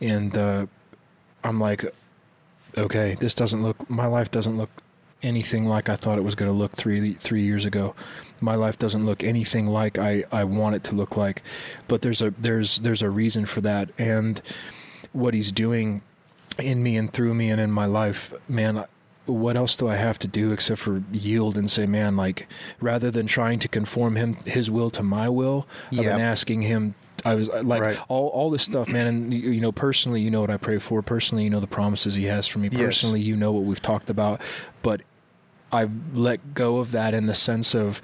and 0.00 0.36
uh, 0.36 0.66
I'm 1.42 1.58
like, 1.58 1.84
okay, 2.76 3.14
this 3.18 3.34
doesn't 3.34 3.62
look. 3.62 3.88
My 3.88 4.06
life 4.06 4.30
doesn't 4.30 4.56
look 4.58 4.70
anything 5.22 5.66
like 5.66 5.88
I 5.88 5.96
thought 5.96 6.18
it 6.18 6.22
was 6.24 6.34
going 6.34 6.50
to 6.50 6.56
look 6.56 6.72
three 6.76 7.14
three 7.14 7.42
years 7.42 7.64
ago. 7.64 7.94
My 8.40 8.54
life 8.56 8.78
doesn't 8.78 9.06
look 9.06 9.22
anything 9.22 9.66
like 9.68 9.98
I, 9.98 10.24
I 10.32 10.44
want 10.44 10.74
it 10.74 10.82
to 10.84 10.94
look 10.94 11.16
like, 11.16 11.42
but 11.88 12.02
there's 12.02 12.20
a 12.22 12.30
there's 12.38 12.78
there's 12.80 13.02
a 13.02 13.10
reason 13.10 13.46
for 13.46 13.60
that, 13.60 13.90
and 13.98 14.40
what 15.12 15.34
he's 15.34 15.52
doing 15.52 16.02
in 16.58 16.82
me 16.82 16.96
and 16.96 17.12
through 17.12 17.34
me 17.34 17.50
and 17.50 17.60
in 17.60 17.70
my 17.70 17.86
life, 17.86 18.32
man. 18.48 18.84
What 19.26 19.56
else 19.56 19.76
do 19.76 19.86
I 19.86 19.94
have 19.94 20.18
to 20.18 20.26
do 20.26 20.50
except 20.50 20.80
for 20.80 21.04
yield 21.12 21.56
and 21.56 21.70
say, 21.70 21.86
man, 21.86 22.16
like 22.16 22.48
rather 22.80 23.08
than 23.08 23.28
trying 23.28 23.60
to 23.60 23.68
conform 23.68 24.16
him 24.16 24.34
his 24.46 24.68
will 24.68 24.90
to 24.90 25.02
my 25.04 25.28
will, 25.28 25.68
I've 25.92 25.98
Yeah. 25.98 26.02
been 26.16 26.20
asking 26.20 26.62
him. 26.62 26.96
I 27.24 27.36
was 27.36 27.48
like 27.48 27.80
Right. 27.82 27.98
all 28.08 28.26
all 28.30 28.50
this 28.50 28.64
stuff, 28.64 28.88
man. 28.88 29.06
And 29.06 29.32
you 29.32 29.60
know, 29.60 29.70
personally, 29.70 30.20
you 30.20 30.28
know 30.28 30.40
what 30.40 30.50
I 30.50 30.56
pray 30.56 30.78
for. 30.78 31.02
Personally, 31.02 31.44
you 31.44 31.50
know 31.50 31.60
the 31.60 31.68
promises 31.68 32.16
He 32.16 32.24
has 32.24 32.48
for 32.48 32.58
me. 32.58 32.68
Yes. 32.72 32.80
Personally, 32.80 33.20
you 33.20 33.36
know 33.36 33.52
what 33.52 33.62
we've 33.62 33.80
talked 33.80 34.10
about. 34.10 34.40
But 34.82 35.02
I've 35.72 36.16
let 36.16 36.54
go 36.54 36.78
of 36.78 36.92
that 36.92 37.14
in 37.14 37.26
the 37.26 37.34
sense 37.34 37.74
of 37.74 38.00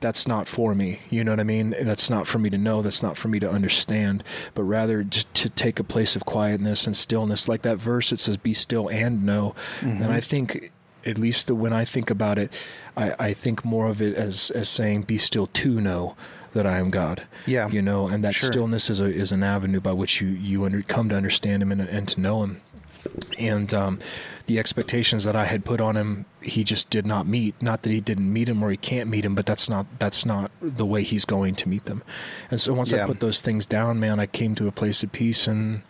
that's 0.00 0.28
not 0.28 0.46
for 0.46 0.74
me. 0.76 1.00
You 1.10 1.24
know 1.24 1.32
what 1.32 1.40
I 1.40 1.44
mean? 1.44 1.74
That's 1.80 2.08
not 2.08 2.28
for 2.28 2.38
me 2.38 2.50
to 2.50 2.58
know. 2.58 2.82
That's 2.82 3.02
not 3.02 3.16
for 3.16 3.26
me 3.26 3.40
to 3.40 3.50
understand. 3.50 4.22
But 4.54 4.62
rather 4.62 5.02
just 5.02 5.32
to 5.34 5.50
take 5.50 5.80
a 5.80 5.84
place 5.84 6.14
of 6.14 6.24
quietness 6.24 6.86
and 6.86 6.96
stillness, 6.96 7.48
like 7.48 7.62
that 7.62 7.78
verse. 7.78 8.12
It 8.12 8.20
says, 8.20 8.36
"Be 8.36 8.52
still 8.54 8.88
and 8.88 9.24
know." 9.26 9.56
Mm-hmm. 9.80 10.02
And 10.04 10.12
I 10.12 10.20
think, 10.20 10.70
at 11.04 11.18
least 11.18 11.50
when 11.50 11.72
I 11.72 11.84
think 11.84 12.10
about 12.10 12.38
it, 12.38 12.52
I, 12.96 13.14
I 13.18 13.32
think 13.32 13.64
more 13.64 13.88
of 13.88 14.00
it 14.00 14.14
as 14.14 14.50
as 14.52 14.68
saying, 14.68 15.02
"Be 15.02 15.18
still 15.18 15.48
to 15.48 15.80
know." 15.80 16.14
That 16.54 16.66
I 16.66 16.78
am 16.78 16.88
God, 16.88 17.24
Yeah. 17.46 17.68
you 17.68 17.82
know, 17.82 18.08
and 18.08 18.24
that 18.24 18.34
Sure. 18.34 18.50
stillness 18.50 18.88
is 18.88 19.00
a 19.00 19.04
is 19.04 19.32
an 19.32 19.42
avenue 19.42 19.80
by 19.80 19.92
which 19.92 20.22
you 20.22 20.28
you 20.28 20.64
under, 20.64 20.80
come 20.80 21.10
to 21.10 21.14
understand 21.14 21.62
Him 21.62 21.70
and, 21.70 21.82
and 21.82 22.08
to 22.08 22.20
know 22.22 22.42
Him 22.42 22.62
and 23.38 23.72
um, 23.74 23.98
the 24.46 24.58
expectations 24.58 25.24
that 25.24 25.36
I 25.36 25.44
had 25.44 25.64
put 25.64 25.80
on 25.80 25.96
him, 25.96 26.24
he 26.40 26.64
just 26.64 26.90
did 26.90 27.06
not 27.06 27.26
meet. 27.26 27.60
Not 27.60 27.82
that 27.82 27.90
he 27.90 28.00
didn't 28.00 28.32
meet 28.32 28.48
him 28.48 28.62
or 28.62 28.70
he 28.70 28.76
can't 28.76 29.08
meet 29.08 29.24
him, 29.24 29.34
but 29.34 29.46
that's 29.46 29.68
not 29.68 29.86
that's 29.98 30.24
not 30.26 30.50
the 30.60 30.86
way 30.86 31.02
he's 31.02 31.24
going 31.24 31.54
to 31.56 31.68
meet 31.68 31.84
them. 31.84 32.02
And 32.50 32.60
so 32.60 32.72
once 32.74 32.92
Yeah. 32.92 33.04
I 33.04 33.06
put 33.06 33.20
those 33.20 33.42
things 33.42 33.66
down, 33.66 34.00
man, 34.00 34.18
I 34.18 34.26
came 34.26 34.54
to 34.56 34.66
a 34.68 34.72
place 34.72 35.02
of 35.02 35.12
peace, 35.12 35.46
and 35.46 35.82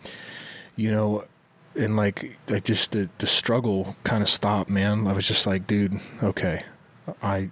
you 0.75 0.91
know, 0.91 1.23
and 1.75 1.95
like 1.95 2.37
I 2.49 2.59
just 2.59 2.91
the 2.91 3.09
the 3.19 3.27
struggle 3.27 3.95
kind 4.03 4.21
of 4.23 4.29
stopped, 4.29 4.69
man. 4.69 5.07
I 5.07 5.13
was 5.13 5.27
just 5.27 5.47
like, 5.47 5.67
dude, 5.67 5.99
okay, 6.21 6.63
I 7.21 7.49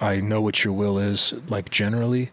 I 0.00 0.20
know 0.20 0.40
what 0.40 0.64
your 0.64 0.74
will 0.74 0.98
is, 0.98 1.34
like 1.48 1.70
generally. 1.70 2.30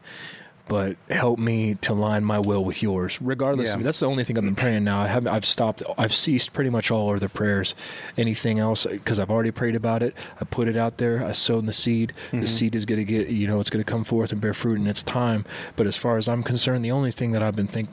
But 0.71 0.95
help 1.09 1.37
me 1.37 1.75
to 1.81 1.93
line 1.93 2.23
my 2.23 2.39
will 2.39 2.63
with 2.63 2.81
yours, 2.81 3.21
regardless. 3.21 3.67
Yeah. 3.67 3.75
of 3.75 3.83
That's 3.83 3.99
the 3.99 4.05
only 4.05 4.23
thing 4.23 4.37
I've 4.37 4.45
been 4.45 4.55
praying 4.55 4.85
now. 4.85 5.01
I 5.01 5.07
have 5.07 5.27
I've 5.27 5.43
stopped. 5.43 5.83
I've 5.97 6.13
ceased 6.13 6.53
pretty 6.53 6.69
much 6.69 6.89
all 6.89 7.13
other 7.13 7.27
prayers. 7.27 7.75
Anything 8.15 8.57
else 8.57 8.85
because 8.85 9.19
I've 9.19 9.29
already 9.29 9.51
prayed 9.51 9.75
about 9.75 10.01
it. 10.01 10.15
I 10.39 10.45
put 10.45 10.69
it 10.69 10.77
out 10.77 10.97
there. 10.97 11.25
I 11.25 11.33
sown 11.33 11.65
the 11.65 11.73
seed. 11.73 12.13
Mm-hmm. 12.27 12.39
The 12.39 12.47
seed 12.47 12.75
is 12.75 12.85
going 12.85 12.99
to 12.99 13.03
get 13.03 13.27
you 13.27 13.47
know 13.47 13.59
it's 13.59 13.69
going 13.69 13.83
to 13.83 13.91
come 13.91 14.05
forth 14.05 14.31
and 14.31 14.39
bear 14.39 14.53
fruit 14.53 14.79
in 14.79 14.87
its 14.87 15.03
time. 15.03 15.43
But 15.75 15.87
as 15.87 15.97
far 15.97 16.15
as 16.15 16.29
I'm 16.29 16.41
concerned, 16.41 16.85
the 16.85 16.91
only 16.91 17.11
thing 17.11 17.31
that 17.31 17.43
I've 17.43 17.57
been 17.57 17.67
think 17.67 17.89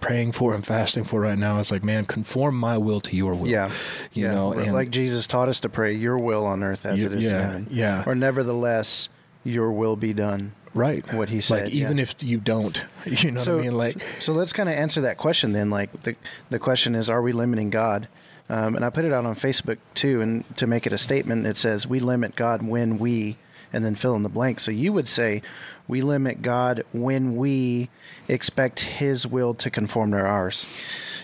praying 0.00 0.32
for 0.32 0.52
and 0.52 0.66
fasting 0.66 1.04
for 1.04 1.20
right 1.20 1.38
now 1.38 1.58
is 1.58 1.70
like, 1.70 1.84
man, 1.84 2.06
conform 2.06 2.56
my 2.56 2.76
will 2.76 3.00
to 3.02 3.14
your 3.14 3.34
will. 3.34 3.46
Yeah. 3.46 3.70
you 4.12 4.24
yeah. 4.24 4.34
know, 4.34 4.50
and 4.50 4.72
like 4.72 4.90
Jesus 4.90 5.28
taught 5.28 5.48
us 5.48 5.60
to 5.60 5.68
pray, 5.68 5.92
Your 5.92 6.18
will 6.18 6.44
on 6.44 6.64
earth 6.64 6.84
as 6.86 6.98
You- 6.98 7.06
it 7.06 7.12
is 7.12 7.22
yeah, 7.22 7.30
in 7.30 7.40
heaven. 7.42 7.66
yeah. 7.70 8.02
Or 8.04 8.16
nevertheless, 8.16 9.08
Your 9.44 9.70
will 9.70 9.94
be 9.94 10.12
done. 10.12 10.55
Right 10.76 11.12
what 11.12 11.30
he 11.30 11.40
said, 11.40 11.64
Like 11.64 11.72
even 11.72 11.96
yeah. 11.96 12.02
if 12.02 12.22
you 12.22 12.38
don't, 12.38 12.84
you 13.06 13.32
know 13.32 13.40
so, 13.40 13.56
what 13.56 13.60
I 13.60 13.68
mean? 13.68 13.76
Like 13.76 13.96
so 14.20 14.32
let's 14.32 14.52
kind 14.52 14.68
of 14.68 14.74
answer 14.74 15.00
that 15.00 15.16
question 15.16 15.52
then. 15.52 15.70
Like 15.70 16.02
the 16.02 16.16
the 16.50 16.58
question 16.58 16.94
is, 16.94 17.08
are 17.10 17.22
we 17.22 17.32
limiting 17.32 17.70
God? 17.70 18.08
Um, 18.48 18.76
and 18.76 18.84
I 18.84 18.90
put 18.90 19.04
it 19.04 19.12
out 19.12 19.26
on 19.26 19.34
Facebook 19.34 19.78
too, 19.94 20.20
and 20.20 20.44
to 20.56 20.66
make 20.66 20.86
it 20.86 20.92
a 20.92 20.98
statement, 20.98 21.46
it 21.46 21.56
says 21.56 21.86
we 21.86 21.98
limit 21.98 22.36
God 22.36 22.62
when 22.62 22.96
we, 22.98 23.38
and 23.72 23.84
then 23.84 23.96
fill 23.96 24.14
in 24.14 24.22
the 24.22 24.28
blank. 24.28 24.60
So 24.60 24.70
you 24.70 24.92
would 24.92 25.08
say 25.08 25.42
we 25.88 26.00
limit 26.00 26.42
God 26.42 26.84
when 26.92 27.34
we 27.34 27.88
expect 28.28 28.80
His 28.82 29.26
will 29.26 29.52
to 29.54 29.68
conform 29.68 30.12
to 30.12 30.18
ours. 30.18 30.64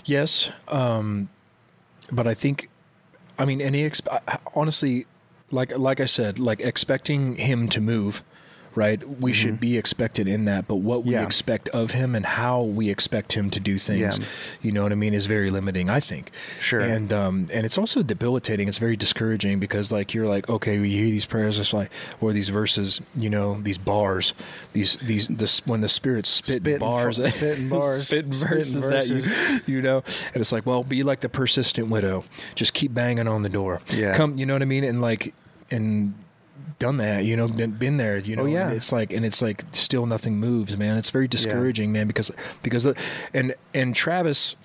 Yes, 0.04 0.50
um, 0.66 1.28
but 2.10 2.26
I 2.26 2.34
think, 2.34 2.68
I 3.38 3.44
mean, 3.44 3.60
any 3.60 3.88
exp- 3.88 4.40
honestly, 4.56 5.06
like 5.52 5.76
like 5.78 6.00
I 6.00 6.06
said, 6.06 6.38
like 6.40 6.58
expecting 6.60 7.36
him 7.36 7.68
to 7.68 7.80
move, 7.80 8.24
right? 8.74 9.20
We 9.20 9.32
should 9.32 9.60
be 9.60 9.76
expected 9.78 10.26
in 10.28 10.44
that, 10.46 10.66
but 10.68 10.76
what 10.76 11.04
we 11.04 11.12
Mm-hmm. 11.12 11.20
Yeah. 11.20 11.26
expect 11.26 11.68
of 11.70 11.90
him 11.90 12.14
and 12.14 12.24
how 12.24 12.62
we 12.62 12.88
expect 12.88 13.34
him 13.34 13.50
to 13.50 13.60
do 13.60 13.78
things, 13.78 14.18
Yeah. 14.18 14.24
you 14.62 14.72
know 14.72 14.82
what 14.84 14.92
I 14.92 14.94
mean, 14.94 15.12
is 15.14 15.26
very 15.26 15.50
limiting. 15.50 15.90
I 15.90 16.00
think. 16.00 16.30
Sure. 16.60 16.80
And 16.80 17.12
um, 17.12 17.48
and 17.52 17.66
it's 17.66 17.76
also 17.76 18.02
debilitating. 18.02 18.68
It's 18.68 18.78
very 18.78 18.96
discouraging 18.96 19.58
because 19.60 19.92
like 19.92 20.14
you're 20.14 20.26
like, 20.26 20.48
okay, 20.48 20.78
we 20.78 20.90
hear 20.90 21.04
these 21.06 21.26
prayers, 21.26 21.58
it's 21.58 21.74
like 21.74 21.90
or 22.20 22.32
these 22.32 22.48
verses, 22.48 23.00
you 23.14 23.28
know, 23.28 23.60
these 23.60 23.78
bars, 23.78 24.32
these 24.72 24.96
these 24.96 25.28
this 25.28 25.66
when 25.66 25.80
the 25.82 25.88
spirit 25.88 26.24
spit 26.24 26.62
Spitting 26.62 26.78
bars, 26.78 27.18
fu- 27.18 27.26
spitting 27.26 27.68
bars, 27.68 28.06
spitting 28.06 28.32
spitting 28.32 28.56
verses 28.56 28.90
at 28.90 29.66
you, 29.66 29.76
you 29.76 29.82
know 29.82 29.98
and 30.34 30.40
it's 30.40 30.52
like 30.52 30.64
well 30.64 30.82
be 30.84 31.02
like 31.02 31.20
the 31.20 31.28
persistent 31.28 31.88
widow 31.88 32.24
just 32.54 32.72
keep 32.74 32.94
banging 32.94 33.26
on 33.28 33.42
the 33.42 33.48
door 33.48 33.80
Yeah. 33.90 34.14
come 34.14 34.38
you 34.38 34.46
know 34.46 34.54
what 34.54 34.62
i 34.62 34.64
mean 34.66 34.84
and 34.84 35.00
like 35.00 35.34
and 35.70 36.14
done 36.78 36.96
that 36.96 37.24
you 37.24 37.36
know 37.36 37.46
been, 37.46 37.70
been 37.72 37.96
there 37.96 38.16
you 38.18 38.34
oh, 38.34 38.38
know 38.38 38.42
Oh, 38.42 38.46
yeah. 38.46 38.66
and 38.68 38.76
it's 38.76 38.90
like 38.92 39.12
and 39.12 39.24
it's 39.24 39.40
like 39.40 39.64
still 39.72 40.06
nothing 40.06 40.38
moves 40.40 40.76
man 40.76 40.96
it's 40.96 41.10
very 41.10 41.28
discouraging 41.28 41.92
man 41.92 42.06
because 42.06 42.30
because 42.62 42.86
uh, 42.86 42.94
and 43.32 43.54
and 43.72 43.94
travis 43.94 44.56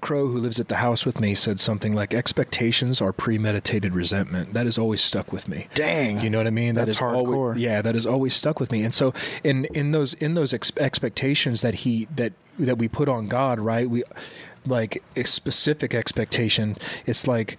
Crow, 0.00 0.26
who 0.26 0.38
lives 0.38 0.58
at 0.58 0.68
the 0.68 0.76
house 0.76 1.06
with 1.06 1.20
me, 1.20 1.34
said 1.36 1.60
something 1.60 1.94
like, 1.94 2.14
"Expectations 2.14 3.00
are 3.00 3.12
premeditated 3.12 3.94
resentment." 3.94 4.52
That 4.54 4.64
has 4.66 4.76
always 4.76 5.00
stuck 5.00 5.32
with 5.32 5.46
me. 5.46 5.68
Dang. 5.74 6.20
you 6.20 6.30
know 6.30 6.38
what 6.38 6.46
I 6.48 6.50
mean? 6.50 6.74
That 6.74 6.86
That's 6.86 6.96
is 6.96 7.02
always- 7.02 7.58
yeah, 7.58 7.80
that 7.80 7.94
has 7.94 8.06
always 8.06 8.34
stuck 8.34 8.58
with 8.58 8.72
me. 8.72 8.82
And 8.82 8.92
so, 8.92 9.14
in 9.44 9.66
in 9.66 9.92
those 9.92 10.14
in 10.14 10.34
those 10.34 10.52
ex- 10.52 10.72
expectations 10.78 11.60
that 11.60 11.74
he 11.76 12.08
that 12.16 12.32
that 12.58 12.78
we 12.78 12.88
put 12.88 13.08
on 13.08 13.28
God, 13.28 13.60
right? 13.60 13.88
We 13.88 14.02
like 14.66 15.02
a 15.14 15.24
specific 15.24 15.94
expectation. 15.94 16.76
It's 17.06 17.28
like, 17.28 17.56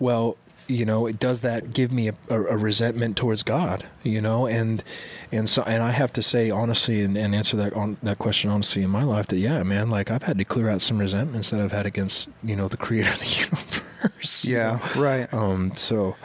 well, 0.00 0.36
you 0.68 0.84
know, 0.84 1.10
does 1.10 1.42
that 1.42 1.72
give 1.72 1.92
me 1.92 2.08
a, 2.08 2.14
a, 2.28 2.56
resentment 2.56 3.16
towards 3.16 3.42
God? 3.42 3.86
You 4.02 4.20
know, 4.20 4.46
and 4.46 4.82
and 5.30 5.48
so 5.48 5.62
and 5.62 5.82
I 5.82 5.92
have 5.92 6.12
to 6.14 6.22
say 6.22 6.50
honestly, 6.50 7.02
and, 7.02 7.16
and 7.16 7.34
answer 7.34 7.56
that 7.58 7.72
on 7.74 7.96
that 8.02 8.18
question 8.18 8.50
honestly 8.50 8.82
in 8.82 8.90
my 8.90 9.02
life 9.02 9.26
that 9.28 9.38
yeah, 9.38 9.62
man, 9.62 9.90
like 9.90 10.10
I've 10.10 10.24
had 10.24 10.38
to 10.38 10.44
clear 10.44 10.68
out 10.68 10.82
some 10.82 10.98
resentments 10.98 11.50
that 11.50 11.60
I've 11.60 11.72
had 11.72 11.86
against 11.86 12.28
you 12.42 12.56
know 12.56 12.68
the 12.68 12.76
Creator 12.76 13.10
of 13.10 13.18
the 13.20 13.26
universe. 14.04 14.44
you 14.44 14.56
Yeah, 14.56 14.80
know? 14.94 15.02
right. 15.02 15.32
Um. 15.34 15.76
So. 15.76 16.16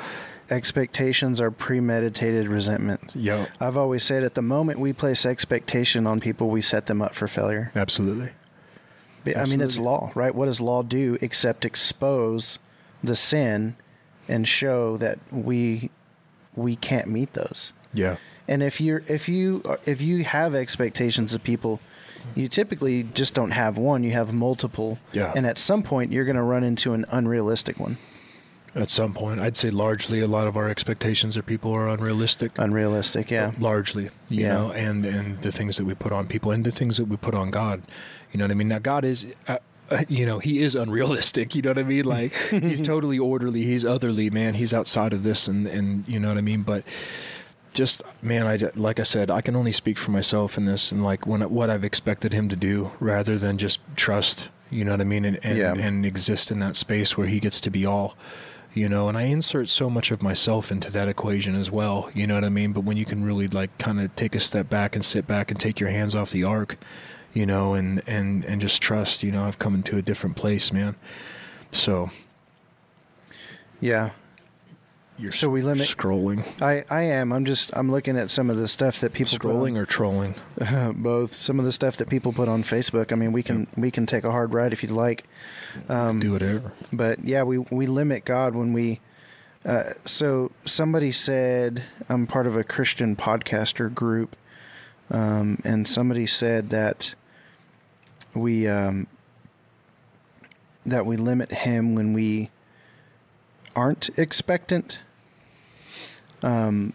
Expectations 0.49 1.39
are 1.39 1.49
premeditated 1.49 2.49
resentment. 2.49 3.13
Yeah. 3.15 3.45
I've 3.61 3.77
always 3.77 4.03
said 4.03 4.23
at 4.23 4.35
the 4.35 4.41
moment 4.41 4.79
we 4.79 4.91
place 4.91 5.25
expectation 5.25 6.05
on 6.05 6.19
people, 6.19 6.49
we 6.49 6.59
set 6.61 6.87
them 6.87 7.01
up 7.01 7.15
for 7.15 7.29
failure. 7.29 7.71
Absolutely. 7.73 8.31
But, 9.23 9.37
I 9.37 9.45
mean, 9.45 9.61
it's 9.61 9.77
law, 9.77 10.11
right? 10.13 10.35
What 10.35 10.47
does 10.47 10.59
law 10.59 10.83
do 10.83 11.17
except 11.21 11.63
expose 11.63 12.59
the 13.01 13.15
sin 13.15 13.77
and 14.27 14.47
show 14.47 14.97
that 14.97 15.19
we 15.31 15.89
we 16.55 16.75
can't 16.75 17.07
meet 17.07 17.33
those? 17.33 17.73
Yeah. 17.93 18.17
And 18.47 18.61
if 18.63 18.81
you're 18.81 19.03
if 19.07 19.29
you 19.29 19.63
if 19.85 20.01
you 20.01 20.23
have 20.23 20.55
expectations 20.55 21.33
of 21.33 21.43
people, 21.43 21.79
you 22.35 22.47
typically 22.47 23.03
just 23.03 23.33
don't 23.33 23.51
have 23.51 23.77
one. 23.77 24.03
You 24.03 24.11
have 24.11 24.33
multiple. 24.33 24.99
Yeah. 25.13 25.31
And 25.35 25.45
at 25.45 25.57
some 25.57 25.83
point, 25.83 26.11
you're 26.11 26.25
going 26.25 26.35
to 26.35 26.41
run 26.43 26.63
into 26.63 26.93
an 26.93 27.05
unrealistic 27.11 27.79
one. 27.79 27.97
At 28.73 28.89
some 28.89 29.13
point, 29.13 29.41
I'd 29.41 29.57
say 29.57 29.69
largely 29.69 30.21
a 30.21 30.27
lot 30.27 30.47
of 30.47 30.55
our 30.55 30.69
expectations 30.69 31.35
of 31.35 31.45
people 31.45 31.73
are 31.73 31.89
unrealistic. 31.89 32.51
Unrealistic, 32.57 33.29
yeah. 33.29 33.51
largely 33.59 34.03
you 34.29 34.43
Yeah. 34.45 34.53
know 34.53 34.71
and 34.71 35.05
and 35.05 35.41
the 35.41 35.51
things 35.51 35.75
that 35.77 35.83
we 35.85 35.93
put 35.93 36.13
on 36.13 36.27
people 36.27 36.51
and 36.51 36.63
the 36.65 36.71
things 36.71 36.95
that 36.95 37.05
we 37.05 37.17
put 37.17 37.33
on 37.33 37.51
god 37.51 37.81
you 38.31 38.37
know 38.37 38.45
what 38.45 38.51
i 38.51 38.53
mean 38.53 38.69
now 38.69 38.79
god 38.79 39.03
is 39.03 39.25
uh, 39.49 39.53
uh, 39.53 39.57
you 40.07 40.25
know 40.25 40.39
he 40.39 40.61
is 40.61 40.75
unrealistic 40.75 41.55
you 41.55 41.61
know 41.61 41.69
what 41.71 41.79
i 41.79 41.83
mean 41.83 42.05
like 42.05 42.33
he's 42.49 42.81
totally 42.93 43.19
orderly 43.19 43.63
he's 43.63 43.85
otherly 43.85 44.29
man 44.29 44.53
he's 44.53 44.73
outside 44.73 45.13
of 45.13 45.23
this 45.23 45.47
and 45.47 45.67
and 45.67 46.07
you 46.07 46.19
know 46.19 46.27
what 46.29 46.37
i 46.37 46.41
mean 46.41 46.61
but 46.63 46.83
just 47.73 48.01
man 48.21 48.45
i 48.47 48.57
like 48.75 48.99
i 48.99 49.03
said 49.03 49.31
i 49.31 49.41
can 49.41 49.55
only 49.55 49.71
speak 49.71 49.97
for 49.97 50.11
myself 50.11 50.57
in 50.57 50.65
this 50.65 50.91
and 50.91 51.03
like 51.03 51.25
when 51.25 51.41
what 51.49 51.69
i've 51.69 51.83
expected 51.83 52.33
him 52.33 52.49
to 52.49 52.55
do 52.55 52.91
rather 52.99 53.37
than 53.37 53.57
just 53.57 53.79
trust 53.95 54.49
You 54.71 54.85
know 54.85 54.91
what 54.91 55.01
I 55.01 55.03
mean? 55.03 55.25
And 55.25 55.37
and, 55.43 55.57
Yeah. 55.57 55.73
and 55.87 56.05
exist 56.05 56.49
in 56.49 56.59
that 56.59 56.77
space 56.77 57.17
where 57.17 57.27
he 57.27 57.39
gets 57.41 57.59
to 57.61 57.69
be 57.69 57.85
all. 57.85 58.15
You 58.73 58.87
know, 58.87 59.09
and 59.09 59.17
I 59.17 59.23
insert 59.23 59.67
so 59.67 59.89
much 59.89 60.11
of 60.11 60.21
myself 60.23 60.71
into 60.71 60.89
that 60.91 61.09
equation 61.09 61.55
as 61.55 61.69
well. 61.69 62.09
You 62.13 62.25
know 62.25 62.35
what 62.35 62.45
I 62.45 62.49
mean? 62.49 62.71
But 62.71 62.85
when 62.85 62.95
you 62.95 63.03
can 63.03 63.25
really 63.25 63.49
like 63.49 63.77
kind 63.77 63.99
of 63.99 64.15
take 64.15 64.33
a 64.33 64.39
step 64.39 64.69
back 64.69 64.95
and 64.95 65.03
sit 65.03 65.27
back 65.27 65.51
and 65.51 65.59
take 65.59 65.81
your 65.81 65.89
hands 65.89 66.15
off 66.15 66.31
the 66.31 66.45
ark, 66.45 66.77
you 67.33 67.45
know, 67.45 67.73
and 67.73 68.01
and 68.07 68.43
and 68.45 68.61
just 68.61 68.81
trust. 68.81 69.23
You 69.23 69.31
know, 69.31 69.43
I've 69.45 69.59
come 69.59 69.75
into 69.75 69.97
a 69.97 70.01
different 70.01 70.35
place, 70.35 70.71
man. 70.73 70.95
So 71.71 72.09
Yeah. 73.79 74.11
you're 75.17 75.31
So 75.31 75.49
we 75.49 75.61
limit- 75.61 75.87
scrolling, 75.87 76.45
I, 76.61 76.83
I 76.89 77.03
am. 77.03 77.31
I'm 77.31 77.45
just 77.45 77.71
I'm 77.75 77.89
looking 77.91 78.17
at 78.17 78.29
some 78.31 78.49
of 78.49 78.57
the 78.57 78.67
stuff 78.67 78.99
that 79.01 79.13
people 79.13 79.37
put 79.37 79.49
on- 79.49 79.55
scrolling 79.55 79.77
or 79.77 79.85
trolling. 79.85 80.35
both 80.95 81.33
some 81.33 81.59
of 81.59 81.65
the 81.65 81.71
stuff 81.71 81.97
that 81.97 82.09
people 82.09 82.33
put 82.33 82.47
on 82.49 82.63
Facebook. 82.63 83.11
I 83.11 83.15
mean, 83.15 83.31
we 83.31 83.43
can 83.43 83.67
we 83.77 83.91
can 83.91 84.05
take 84.05 84.23
a 84.23 84.31
hard 84.31 84.53
ride 84.53 84.73
if 84.73 84.83
you'd 84.83 84.91
like, 84.91 85.25
Um, 85.89 86.19
Do 86.19 86.31
whatever. 86.33 86.71
but 86.91 87.23
yeah, 87.23 87.43
we 87.43 87.57
we 87.59 87.87
limit 87.87 88.25
God 88.25 88.55
when 88.55 88.73
we. 88.73 88.99
Uh, 89.63 89.83
so 90.05 90.51
somebody 90.65 91.11
said 91.11 91.83
I'm 92.09 92.25
part 92.25 92.47
of 92.47 92.55
a 92.57 92.63
Christian 92.63 93.15
podcaster 93.15 93.93
group, 93.93 94.35
um, 95.11 95.61
and 95.63 95.87
somebody 95.87 96.25
said 96.25 96.71
that 96.71 97.13
we 98.33 98.67
um, 98.67 99.07
that 100.85 101.05
we 101.05 101.17
limit 101.17 101.51
Him 101.51 101.95
when 101.95 102.13
we 102.13 102.49
aren't 103.75 104.09
expectant. 104.17 104.99
Um, 106.43 106.93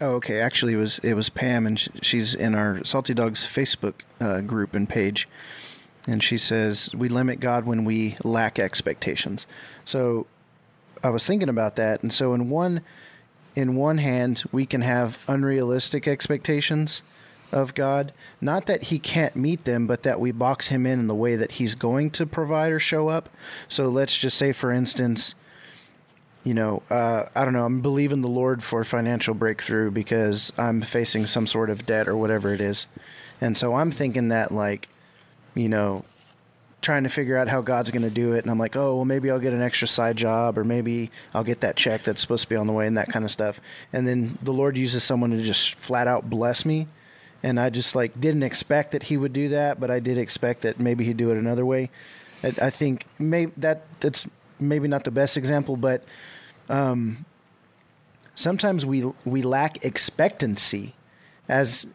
Oh, 0.00 0.14
okay. 0.14 0.40
Actually, 0.40 0.74
it 0.74 0.78
was 0.78 0.98
it 1.00 1.14
was 1.14 1.30
Pam, 1.30 1.66
and 1.66 1.78
she's 2.02 2.34
in 2.34 2.54
our 2.54 2.82
Salty 2.84 3.14
Dogs 3.14 3.44
Facebook 3.44 3.94
uh, 4.20 4.40
group 4.40 4.74
and 4.74 4.88
page, 4.88 5.28
and 6.06 6.22
she 6.22 6.36
says 6.36 6.90
we 6.94 7.08
limit 7.08 7.38
God 7.38 7.64
when 7.64 7.84
we 7.84 8.16
lack 8.24 8.58
expectations. 8.58 9.46
So, 9.84 10.26
I 11.02 11.10
was 11.10 11.26
thinking 11.26 11.48
about 11.48 11.76
that, 11.76 12.02
and 12.02 12.12
so 12.12 12.34
in 12.34 12.50
one 12.50 12.80
in 13.54 13.76
one 13.76 13.98
hand, 13.98 14.42
we 14.50 14.66
can 14.66 14.80
have 14.80 15.24
unrealistic 15.28 16.08
expectations 16.08 17.02
of 17.54 17.74
God. 17.74 18.12
Not 18.40 18.66
that 18.66 18.84
He 18.84 18.98
can't 18.98 19.36
meet 19.36 19.64
them, 19.64 19.86
but 19.86 20.02
that 20.02 20.20
we 20.20 20.32
box 20.32 20.68
Him 20.68 20.84
in 20.84 21.00
in 21.00 21.06
the 21.06 21.14
way 21.14 21.36
that 21.36 21.52
He's 21.52 21.74
going 21.74 22.10
to 22.10 22.26
provide 22.26 22.72
or 22.72 22.78
show 22.78 23.08
up. 23.08 23.30
So 23.68 23.88
let's 23.88 24.18
just 24.18 24.36
say, 24.36 24.52
for 24.52 24.70
instance 24.70 25.34
you 26.44 26.52
know, 26.52 26.82
uh, 26.90 27.24
I 27.34 27.44
don't 27.44 27.54
know, 27.54 27.64
I'm 27.64 27.80
believing 27.80 28.20
the 28.20 28.28
Lord 28.28 28.62
for 28.62 28.84
financial 28.84 29.34
breakthrough 29.34 29.90
because 29.90 30.52
I'm 30.58 30.82
facing 30.82 31.24
some 31.24 31.46
sort 31.46 31.70
of 31.70 31.86
debt 31.86 32.06
or 32.06 32.16
whatever 32.16 32.52
it 32.52 32.60
is. 32.60 32.86
And 33.40 33.56
so 33.56 33.74
I'm 33.74 33.90
thinking 33.90 34.28
that, 34.28 34.52
like, 34.52 34.90
you 35.54 35.70
know, 35.70 36.04
trying 36.82 37.04
to 37.04 37.08
figure 37.08 37.38
out 37.38 37.48
how 37.48 37.62
God's 37.62 37.90
going 37.90 38.02
to 38.02 38.10
do 38.10 38.32
it. 38.34 38.44
And 38.44 38.50
I'm 38.50 38.58
like, 38.58 38.76
oh, 38.76 38.96
well, 38.96 39.04
maybe 39.06 39.30
I'll 39.30 39.40
get 39.40 39.54
an 39.54 39.62
extra 39.62 39.88
side 39.88 40.16
job 40.16 40.58
or 40.58 40.64
maybe 40.64 41.10
I'll 41.32 41.44
get 41.44 41.62
that 41.62 41.76
check 41.76 42.04
that's 42.04 42.20
supposed 42.20 42.42
to 42.42 42.48
be 42.50 42.56
on 42.56 42.66
the 42.66 42.74
way 42.74 42.86
and 42.86 42.98
that 42.98 43.08
kind 43.08 43.24
of 43.24 43.30
stuff. 43.30 43.58
And 43.92 44.06
then 44.06 44.38
the 44.42 44.52
Lord 44.52 44.76
uses 44.76 45.02
someone 45.02 45.30
to 45.30 45.42
just 45.42 45.80
flat 45.80 46.06
out 46.06 46.28
bless 46.28 46.66
me. 46.66 46.88
And 47.44 47.60
I 47.60 47.68
just, 47.68 47.94
like, 47.94 48.18
didn't 48.20 48.42
expect 48.42 48.92
that 48.92 49.04
He 49.04 49.16
would 49.16 49.32
do 49.34 49.48
that, 49.50 49.78
but 49.78 49.90
I 49.90 50.00
did 50.00 50.16
expect 50.18 50.62
that 50.62 50.80
maybe 50.80 51.04
He'd 51.04 51.18
do 51.18 51.30
it 51.30 51.36
another 51.36 51.64
way. 51.66 51.90
I, 52.42 52.48
I 52.62 52.70
think 52.70 53.06
maybe 53.18 53.52
that 53.58 53.82
that's 54.00 54.26
maybe 54.58 54.88
not 54.88 55.04
the 55.04 55.10
best 55.10 55.36
example, 55.36 55.76
but 55.76 56.02
um, 56.70 57.24
sometimes 58.34 58.84
we 58.86 59.04
we 59.24 59.42
lack 59.42 59.84
expectancy 59.84 60.94
as 61.48 61.86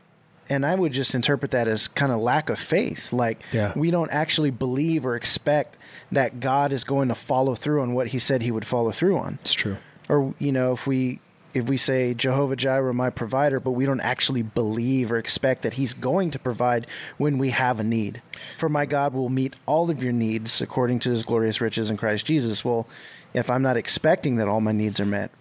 and 0.52 0.66
I 0.66 0.74
would 0.74 0.92
just 0.94 1.14
interpret 1.14 1.52
that 1.52 1.68
as 1.68 1.88
kind 1.88 2.12
of 2.12 2.20
lack 2.20 2.50
of 2.50 2.58
faith. 2.58 3.14
Like 3.14 3.40
Yeah. 3.52 3.72
we 3.76 3.92
don't 3.92 4.12
actually 4.12 4.50
believe 4.52 5.06
or 5.06 5.16
expect 5.16 5.78
that 6.12 6.40
God 6.40 6.72
is 6.72 6.84
going 6.84 7.08
to 7.10 7.16
follow 7.16 7.54
through 7.56 7.82
on 7.84 7.94
what 7.94 8.08
he 8.08 8.20
said 8.20 8.42
he 8.42 8.50
would 8.52 8.66
follow 8.66 8.92
through 8.92 9.18
on. 9.18 9.38
It's 9.42 9.54
true. 9.54 9.78
Or 10.08 10.34
you 10.40 10.52
know, 10.52 10.72
if 10.72 10.88
we 10.88 11.20
if 11.60 11.70
we 11.70 11.78
say 11.78 12.14
Jehovah 12.14 12.56
Jireh 12.56 12.94
my 12.94 13.10
provider, 13.10 13.60
but 13.60 13.72
we 13.72 13.86
don't 13.86 14.00
actually 14.00 14.42
believe 14.42 15.12
or 15.12 15.18
expect 15.18 15.62
that 15.62 15.76
he's 15.76 15.94
going 15.94 16.32
to 16.32 16.40
provide 16.40 16.88
when 17.18 17.38
we 17.38 17.52
have 17.52 17.80
a 17.80 17.84
need. 17.84 18.22
For 18.58 18.70
my 18.70 18.86
God 18.86 19.14
will 19.14 19.30
meet 19.30 19.56
all 19.66 19.92
of 19.92 20.04
your 20.04 20.14
needs 20.14 20.62
according 20.62 21.00
to 21.00 21.12
his 21.12 21.24
glorious 21.24 21.62
riches 21.62 21.92
in 21.92 21.98
Christ 21.98 22.26
Jesus. 22.26 22.66
Well, 22.66 22.88
if 23.34 23.50
I'm 23.50 23.62
not 23.62 23.78
expecting 23.78 24.38
that 24.38 24.48
all 24.48 24.62
my 24.62 24.72
needs 24.72 25.00
are 25.00 25.06
met, 25.06 25.32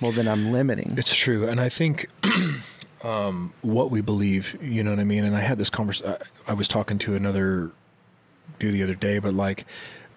well 0.00 0.12
then 0.12 0.28
I'm 0.28 0.52
limiting. 0.52 0.94
It's 0.96 1.14
true, 1.14 1.46
and 1.46 1.60
I 1.60 1.68
think 1.68 2.08
um, 3.02 3.52
what 3.62 3.90
we 3.90 4.00
believe, 4.00 4.56
you 4.62 4.82
know 4.82 4.90
what 4.90 5.00
I 5.00 5.04
mean. 5.04 5.24
And 5.24 5.36
I 5.36 5.40
had 5.40 5.58
this 5.58 5.70
conversation. 5.70 6.16
I 6.46 6.54
was 6.54 6.68
talking 6.68 6.98
to 6.98 7.14
another 7.14 7.70
dude 8.58 8.74
the 8.74 8.82
other 8.82 8.94
day, 8.94 9.18
but 9.18 9.34
like, 9.34 9.66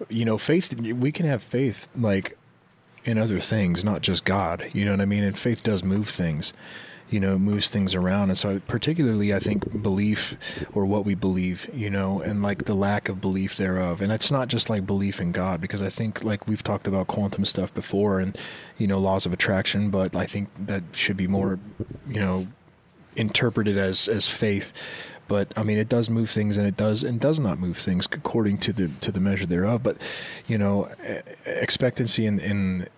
you 0.08 0.24
know, 0.24 0.38
faith. 0.38 0.74
We 0.80 1.12
can 1.12 1.26
have 1.26 1.42
faith 1.42 1.88
like 1.96 2.38
in 3.04 3.18
other 3.18 3.40
things, 3.40 3.84
not 3.84 4.02
just 4.02 4.24
God. 4.24 4.70
You 4.72 4.84
know 4.84 4.92
what 4.92 5.00
I 5.00 5.06
mean? 5.06 5.24
And 5.24 5.38
faith 5.38 5.62
does 5.62 5.82
move 5.82 6.08
things. 6.08 6.52
You 7.08 7.18
know, 7.18 7.34
it 7.34 7.40
moves 7.40 7.68
things 7.68 7.96
around, 7.96 8.28
and 8.28 8.38
so 8.38 8.60
particularly, 8.68 9.34
I 9.34 9.40
think 9.40 9.82
belief 9.82 10.36
or 10.72 10.86
what 10.86 11.04
we 11.04 11.16
believe, 11.16 11.68
you 11.74 11.90
know, 11.90 12.20
and 12.20 12.40
like 12.40 12.66
the 12.66 12.74
lack 12.74 13.08
of 13.08 13.20
belief 13.20 13.56
thereof, 13.56 14.00
and 14.00 14.12
it's 14.12 14.30
not 14.30 14.46
just 14.46 14.70
like 14.70 14.86
belief 14.86 15.20
in 15.20 15.32
God, 15.32 15.60
because 15.60 15.82
I 15.82 15.88
think 15.88 16.22
like 16.22 16.46
we've 16.46 16.62
talked 16.62 16.86
about 16.86 17.08
quantum 17.08 17.44
stuff 17.44 17.74
before, 17.74 18.20
and 18.20 18.38
you 18.78 18.86
know, 18.86 19.00
laws 19.00 19.26
of 19.26 19.32
attraction, 19.32 19.90
but 19.90 20.14
I 20.14 20.24
think 20.24 20.50
that 20.66 20.84
should 20.92 21.16
be 21.16 21.26
more, 21.26 21.58
you 22.06 22.20
know, 22.20 22.46
interpreted 23.16 23.76
as 23.76 24.06
as 24.06 24.28
faith 24.28 24.72
but 25.30 25.52
I 25.56 25.62
mean 25.62 25.78
it 25.78 25.88
does 25.88 26.10
move 26.10 26.28
things 26.28 26.56
and 26.58 26.66
it 26.66 26.76
does 26.76 27.04
and 27.04 27.20
does 27.20 27.38
not 27.38 27.56
move 27.58 27.78
things 27.78 28.08
according 28.10 28.58
to 28.58 28.72
the 28.72 28.88
to 29.00 29.12
the 29.12 29.20
measure 29.20 29.46
thereof 29.46 29.82
but 29.82 29.96
you 30.48 30.58
know 30.58 30.90
expectancy 31.46 32.26
in 32.26 32.40
in 32.40 32.88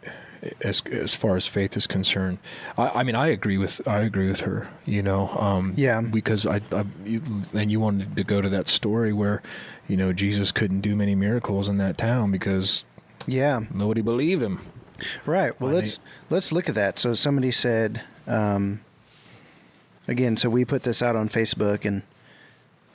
as 0.62 0.82
as 0.86 1.14
far 1.14 1.36
as 1.36 1.46
faith 1.46 1.76
is 1.76 1.86
concerned 1.86 2.38
I, 2.78 2.88
I 2.88 3.02
mean 3.02 3.14
I 3.14 3.28
agree 3.28 3.58
with 3.58 3.86
I 3.86 4.00
agree 4.00 4.28
with 4.28 4.40
her 4.40 4.68
you 4.86 5.02
know 5.02 5.28
um 5.48 5.74
Yeah. 5.76 6.00
because 6.00 6.46
I, 6.46 6.60
I 6.72 6.84
you, 7.04 7.20
and 7.52 7.70
you 7.70 7.78
wanted 7.78 8.16
to 8.16 8.24
go 8.24 8.40
to 8.40 8.48
that 8.48 8.66
story 8.66 9.12
where 9.12 9.42
you 9.86 9.98
know 9.98 10.14
Jesus 10.14 10.52
couldn't 10.52 10.80
do 10.80 10.96
many 10.96 11.14
miracles 11.14 11.68
in 11.68 11.76
that 11.78 11.98
town 11.98 12.30
because 12.32 12.84
yeah. 13.26 13.60
nobody 13.72 14.00
believed 14.00 14.42
him 14.42 14.58
Right. 15.26 15.58
Well, 15.60 15.72
let's 15.72 15.98
let's 16.30 16.52
look 16.52 16.68
at 16.68 16.76
that. 16.76 16.98
So 16.98 17.12
somebody 17.14 17.50
said, 17.50 18.02
um, 18.26 18.80
again. 20.06 20.36
So 20.36 20.48
we 20.48 20.64
put 20.64 20.82
this 20.84 21.02
out 21.02 21.16
on 21.16 21.28
Facebook, 21.28 21.84
and 21.84 22.02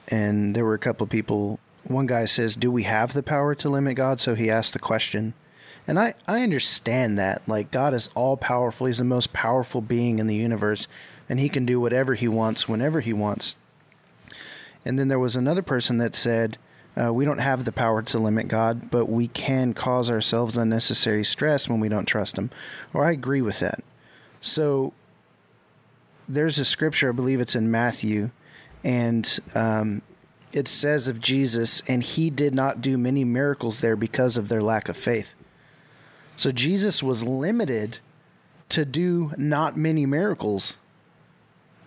and 0.08 0.56
there 0.56 0.66
were 0.66 0.74
a 0.74 0.80
couple 0.80 1.06
of 1.06 1.10
people. 1.10 1.60
One 1.84 2.06
guy 2.06 2.26
says, 2.26 2.56
"Do 2.56 2.72
we 2.72 2.84
have 2.84 3.14
the 3.14 3.24
power 3.24 3.56
to 3.56 3.70
limit 3.70 3.96
God?" 3.96 4.20
So 4.20 4.36
he 4.36 4.50
asked 4.50 4.74
the 4.74 4.80
question, 4.80 5.34
and 5.88 6.00
I 6.00 6.14
I 6.28 6.44
understand 6.44 7.18
that. 7.18 7.48
Like 7.48 7.72
God 7.72 7.94
is 7.94 8.10
all 8.16 8.38
powerful. 8.38 8.88
He's 8.88 8.98
the 8.98 9.04
most 9.04 9.34
powerful 9.34 9.82
being 9.82 10.20
in 10.20 10.28
the 10.28 10.36
universe, 10.36 10.88
and 11.30 11.40
he 11.40 11.50
can 11.50 11.66
do 11.66 11.80
whatever 11.80 12.14
he 12.14 12.28
wants 12.28 12.68
whenever 12.68 13.00
he 13.00 13.14
wants. 13.14 13.56
And 14.86 14.98
then 14.98 15.10
there 15.10 15.20
was 15.20 15.36
another 15.36 15.62
person 15.62 15.98
that 15.98 16.16
said, 16.16 16.58
uh, 16.98 17.14
we 17.14 17.26
don't 17.26 17.40
have 17.40 17.66
the 17.66 17.72
power 17.72 18.02
to 18.02 18.20
limit 18.20 18.48
God, 18.48 18.90
but 18.90 19.06
we 19.06 19.28
can 19.28 19.74
cause 19.74 20.10
ourselves 20.10 20.58
unnecessary 20.58 21.24
stress 21.24 21.70
when 21.70 21.80
we 21.80 21.90
don't 21.90 22.06
trust 22.06 22.38
Him. 22.38 22.50
Or 22.94 23.06
I 23.06 23.12
agree 23.12 23.42
with 23.42 23.60
that. 23.60 23.84
So 24.42 24.94
there's 26.28 26.58
a 26.58 26.66
scripture, 26.66 27.10
I 27.10 27.12
believe 27.12 27.40
it's 27.40 27.56
in 27.56 27.70
Matthew, 27.70 28.32
and 28.84 29.40
um, 29.56 30.02
it 30.52 30.68
says 30.68 31.08
of 31.08 31.20
Jesus, 31.20 31.82
and 31.88 32.02
He 32.02 32.30
did 32.30 32.54
not 32.54 32.82
do 32.82 32.98
many 32.98 33.24
miracles 33.24 33.80
there 33.80 33.96
because 33.96 34.38
of 34.38 34.48
their 34.48 34.62
lack 34.62 34.90
of 34.90 34.98
faith. 34.98 35.34
So 36.36 36.52
Jesus 36.52 37.02
was 37.02 37.24
limited 37.24 38.00
to 38.70 38.86
do 38.86 39.32
not 39.38 39.78
many 39.78 40.06
miracles 40.06 40.78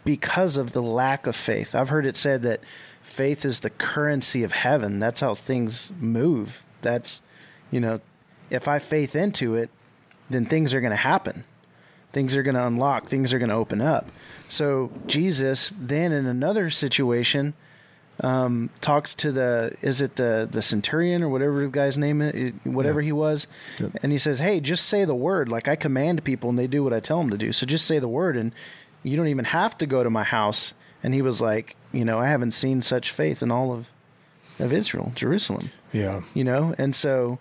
because 0.04 0.56
of 0.56 0.72
the 0.72 0.82
lack 0.82 1.26
of 1.26 1.36
faith. 1.36 1.74
I've 1.74 1.90
heard 1.90 2.06
it 2.06 2.16
said 2.16 2.42
that 2.42 2.60
faith 3.02 3.44
is 3.44 3.60
the 3.60 3.70
currency 3.70 4.42
of 4.42 4.52
heaven. 4.52 4.98
That's 4.98 5.20
how 5.20 5.34
things 5.34 5.92
move. 6.00 6.64
That's, 6.82 7.22
you 7.70 7.80
know, 7.80 8.00
if 8.48 8.66
I 8.66 8.78
faith 8.78 9.14
into 9.14 9.54
it, 9.54 9.70
then 10.28 10.46
things 10.46 10.74
are 10.74 10.80
going 10.80 10.90
to 10.90 10.96
happen. 10.96 11.44
Things 12.12 12.34
are 12.34 12.42
going 12.42 12.54
to 12.54 12.66
unlock, 12.66 13.06
things 13.06 13.32
are 13.32 13.38
going 13.38 13.50
to 13.50 13.54
open 13.54 13.80
up. 13.80 14.08
So 14.50 14.90
Jesus 15.06 15.72
then 15.80 16.12
in 16.12 16.26
another 16.26 16.68
situation 16.70 17.54
um, 18.22 18.68
talks 18.82 19.14
to 19.14 19.32
the 19.32 19.74
is 19.80 20.02
it 20.02 20.16
the 20.16 20.46
the 20.50 20.60
centurion 20.60 21.22
or 21.22 21.30
whatever 21.30 21.62
the 21.62 21.68
guy's 21.70 21.96
name 21.96 22.20
is, 22.20 22.52
whatever 22.64 23.00
Yeah. 23.00 23.06
he 23.06 23.12
was, 23.12 23.46
and 24.02 24.12
he 24.12 24.18
says, 24.18 24.40
"Hey, 24.40 24.60
just 24.60 24.84
say 24.86 25.06
the 25.06 25.14
word. 25.14 25.48
Like 25.48 25.68
I 25.68 25.76
command 25.76 26.22
people, 26.24 26.50
and 26.50 26.58
they 26.58 26.66
do 26.66 26.84
what 26.84 26.92
I 26.92 27.00
tell 27.00 27.18
them 27.18 27.30
to 27.30 27.38
do. 27.38 27.50
So 27.52 27.64
just 27.64 27.86
say 27.86 27.98
the 27.98 28.08
word, 28.08 28.36
and 28.36 28.52
you 29.02 29.16
don't 29.16 29.28
even 29.28 29.46
have 29.46 29.78
to 29.78 29.86
go 29.86 30.04
to 30.04 30.10
my 30.10 30.24
house." 30.24 30.74
And 31.02 31.14
he 31.14 31.22
was 31.22 31.40
like, 31.40 31.76
"You 31.92 32.04
know, 32.04 32.18
I 32.18 32.26
haven't 32.26 32.50
seen 32.50 32.82
such 32.82 33.10
faith 33.10 33.42
in 33.42 33.50
all 33.50 33.72
of 33.72 33.88
of 34.58 34.70
Israel, 34.72 35.12
Jerusalem." 35.14 35.70
yeah 35.92 36.20
You 36.34 36.44
know, 36.44 36.74
and 36.76 36.94
so 36.94 37.38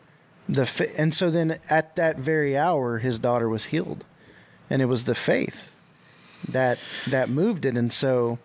the 0.48 0.66
fa- 0.66 0.98
and 0.98 1.14
so 1.14 1.30
then 1.30 1.60
at 1.70 1.96
that 1.98 2.18
very 2.20 2.56
hour, 2.58 3.00
his 3.00 3.20
daughter 3.20 3.50
was 3.50 3.66
healed, 3.66 4.06
and 4.70 4.82
it 4.82 4.86
was 4.86 5.04
the 5.04 5.16
faith 5.16 5.74
that 6.48 6.80
that 7.08 7.30
moved 7.30 7.66
it, 7.66 7.76
and 7.76 7.92
so 7.92 8.40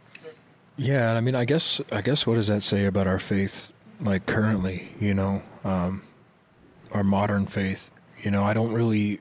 Yeah, 0.77 1.13
I 1.15 1.21
mean, 1.21 1.35
I 1.35 1.45
guess, 1.45 1.81
I 1.93 2.01
guess, 2.01 2.27
what 2.27 2.35
does 2.35 2.49
that 2.49 2.63
say 2.63 2.85
about 2.87 3.07
our 3.07 3.19
faith? 3.19 3.71
like 4.01 4.27
currently, 4.27 4.89
you 5.01 5.15
know, 5.15 5.43
um, 5.65 6.03
our 6.93 7.05
modern 7.05 7.47
faith. 7.47 7.91
You 8.23 8.31
know, 8.31 8.43
I 8.45 8.55
don't 8.55 8.73
really. 8.73 9.21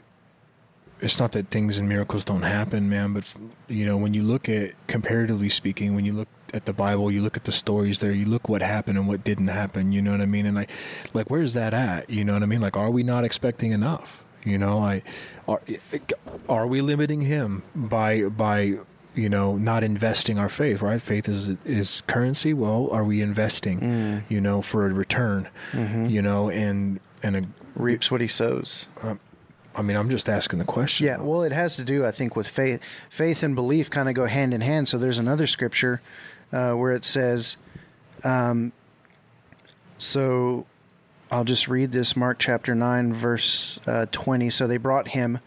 It's 1.01 1.19
not 1.19 1.33
that 1.33 1.49
things 1.49 1.77
and 1.77 1.89
miracles 1.89 2.23
don't 2.23 2.43
happen, 2.43 2.89
man, 2.89 3.11
but 3.13 3.33
you 3.67 3.85
know, 3.85 3.97
when 3.97 4.13
you 4.13 4.23
look 4.23 4.47
at 4.47 4.71
comparatively 4.87 5.49
speaking, 5.49 5.95
when 5.95 6.05
you 6.05 6.13
look 6.13 6.29
at 6.53 6.65
the 6.65 6.71
Bible, 6.71 7.11
you 7.11 7.21
look 7.21 7.35
at 7.35 7.43
the 7.43 7.51
stories 7.51 7.99
there, 7.99 8.11
you 8.13 8.25
look 8.25 8.47
what 8.47 8.61
happened 8.61 8.97
and 8.97 9.07
what 9.07 9.23
didn't 9.23 9.47
happen. 9.49 9.91
You 9.91 10.01
know 10.01 10.11
what 10.11 10.21
I 10.21 10.25
mean? 10.25 10.45
And 10.45 10.55
like, 10.55 10.69
like 11.13 11.29
where's 11.29 11.53
that 11.53 11.73
at? 11.73 12.09
You 12.09 12.23
know 12.23 12.33
what 12.33 12.43
I 12.43 12.45
mean? 12.45 12.61
Like, 12.61 12.77
are 12.77 12.89
we 12.89 13.03
not 13.03 13.25
expecting 13.25 13.71
enough? 13.71 14.22
You 14.45 14.57
know, 14.57 14.79
I 14.79 15.01
are 15.47 15.61
are 16.49 16.67
we 16.67 16.81
limiting 16.81 17.21
him 17.21 17.63
by 17.75 18.23
by 18.23 18.77
you 19.15 19.29
know 19.29 19.57
not 19.57 19.83
investing 19.83 20.37
our 20.37 20.49
faith? 20.49 20.81
Right, 20.81 21.01
faith 21.01 21.29
is 21.29 21.49
is 21.65 22.01
currency. 22.07 22.53
Well, 22.53 22.89
are 22.91 23.03
we 23.03 23.21
investing? 23.21 23.79
Mm. 23.79 24.23
You 24.29 24.41
know, 24.41 24.61
for 24.61 24.85
a 24.85 24.93
return. 24.93 25.47
Mhm. 25.71 26.09
You 26.09 26.21
know, 26.21 26.49
and 26.49 26.99
and 27.21 27.35
a, 27.37 27.43
Reaps 27.75 28.11
what 28.11 28.21
he 28.21 28.27
sows. 28.27 28.87
I 29.75 29.81
mean, 29.81 29.97
I'm 29.97 30.09
just 30.09 30.29
asking 30.29 30.59
the 30.59 30.65
question. 30.65 31.07
Yeah, 31.07 31.17
well, 31.17 31.41
it 31.41 31.51
has 31.51 31.75
to 31.77 31.83
do, 31.83 32.05
I 32.05 32.11
think, 32.11 32.35
with 32.35 32.47
faith. 32.47 32.79
Faith 33.09 33.41
and 33.41 33.55
belief 33.55 33.89
kind 33.89 34.07
of 34.07 34.13
go 34.13 34.25
hand 34.27 34.53
in 34.53 34.61
hand. 34.61 34.87
So 34.87 34.99
there's 34.99 35.17
another 35.17 35.47
scripture 35.47 35.99
uh, 36.51 36.73
where 36.73 36.91
it 36.91 37.03
says, 37.03 37.57
um, 38.23 38.71
so 39.97 40.67
I'll 41.33 41.43
just 41.43 41.67
read 41.67 41.91
this 41.91 42.15
Mark 42.15 42.37
chapter 42.37 42.75
9, 42.75 43.11
verse 43.11 43.79
uh, 43.87 44.05
20. 44.11 44.51
So 44.51 44.67
they 44.67 44.77
brought 44.77 45.09
him. 45.09 45.39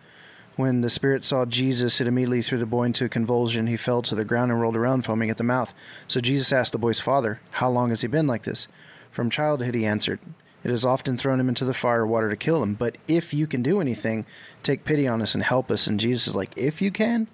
When 0.56 0.80
the 0.80 0.90
spirit 0.90 1.24
saw 1.24 1.44
Jesus, 1.44 2.00
it 2.00 2.08
immediately 2.08 2.42
threw 2.42 2.58
the 2.58 2.66
boy 2.66 2.86
into 2.86 3.04
a 3.04 3.08
convulsion. 3.08 3.68
He 3.68 3.76
fell 3.76 4.02
to 4.02 4.16
the 4.16 4.24
ground 4.24 4.50
and 4.50 4.60
rolled 4.60 4.76
around, 4.76 5.02
foaming 5.02 5.30
at 5.30 5.36
the 5.36 5.44
mouth. 5.44 5.72
So 6.08 6.20
Jesus 6.20 6.52
asked 6.52 6.72
the 6.72 6.78
boy's 6.78 6.98
father, 6.98 7.40
How 7.52 7.70
long 7.70 7.90
has 7.90 8.00
he 8.00 8.08
been 8.08 8.26
like 8.26 8.42
this? 8.42 8.66
From 9.12 9.30
childhood, 9.30 9.76
he 9.76 9.86
answered. 9.86 10.18
It 10.64 10.72
has 10.72 10.84
often 10.84 11.16
thrown 11.16 11.38
him 11.38 11.48
into 11.48 11.64
the 11.64 11.72
fire 11.72 12.00
or 12.00 12.06
water 12.08 12.30
to 12.30 12.36
kill 12.36 12.64
him. 12.64 12.74
But 12.74 12.98
if 13.06 13.32
you 13.32 13.46
can 13.46 13.62
do 13.62 13.80
anything, 13.80 14.26
take 14.64 14.84
pity 14.84 15.06
on 15.06 15.22
us 15.22 15.34
and 15.34 15.44
help 15.44 15.70
us. 15.70 15.86
And 15.86 16.00
Jesus 16.00 16.26
is 16.26 16.34
like, 16.34 16.52
If 16.56 16.82
you 16.82 16.90
can? 16.90 17.28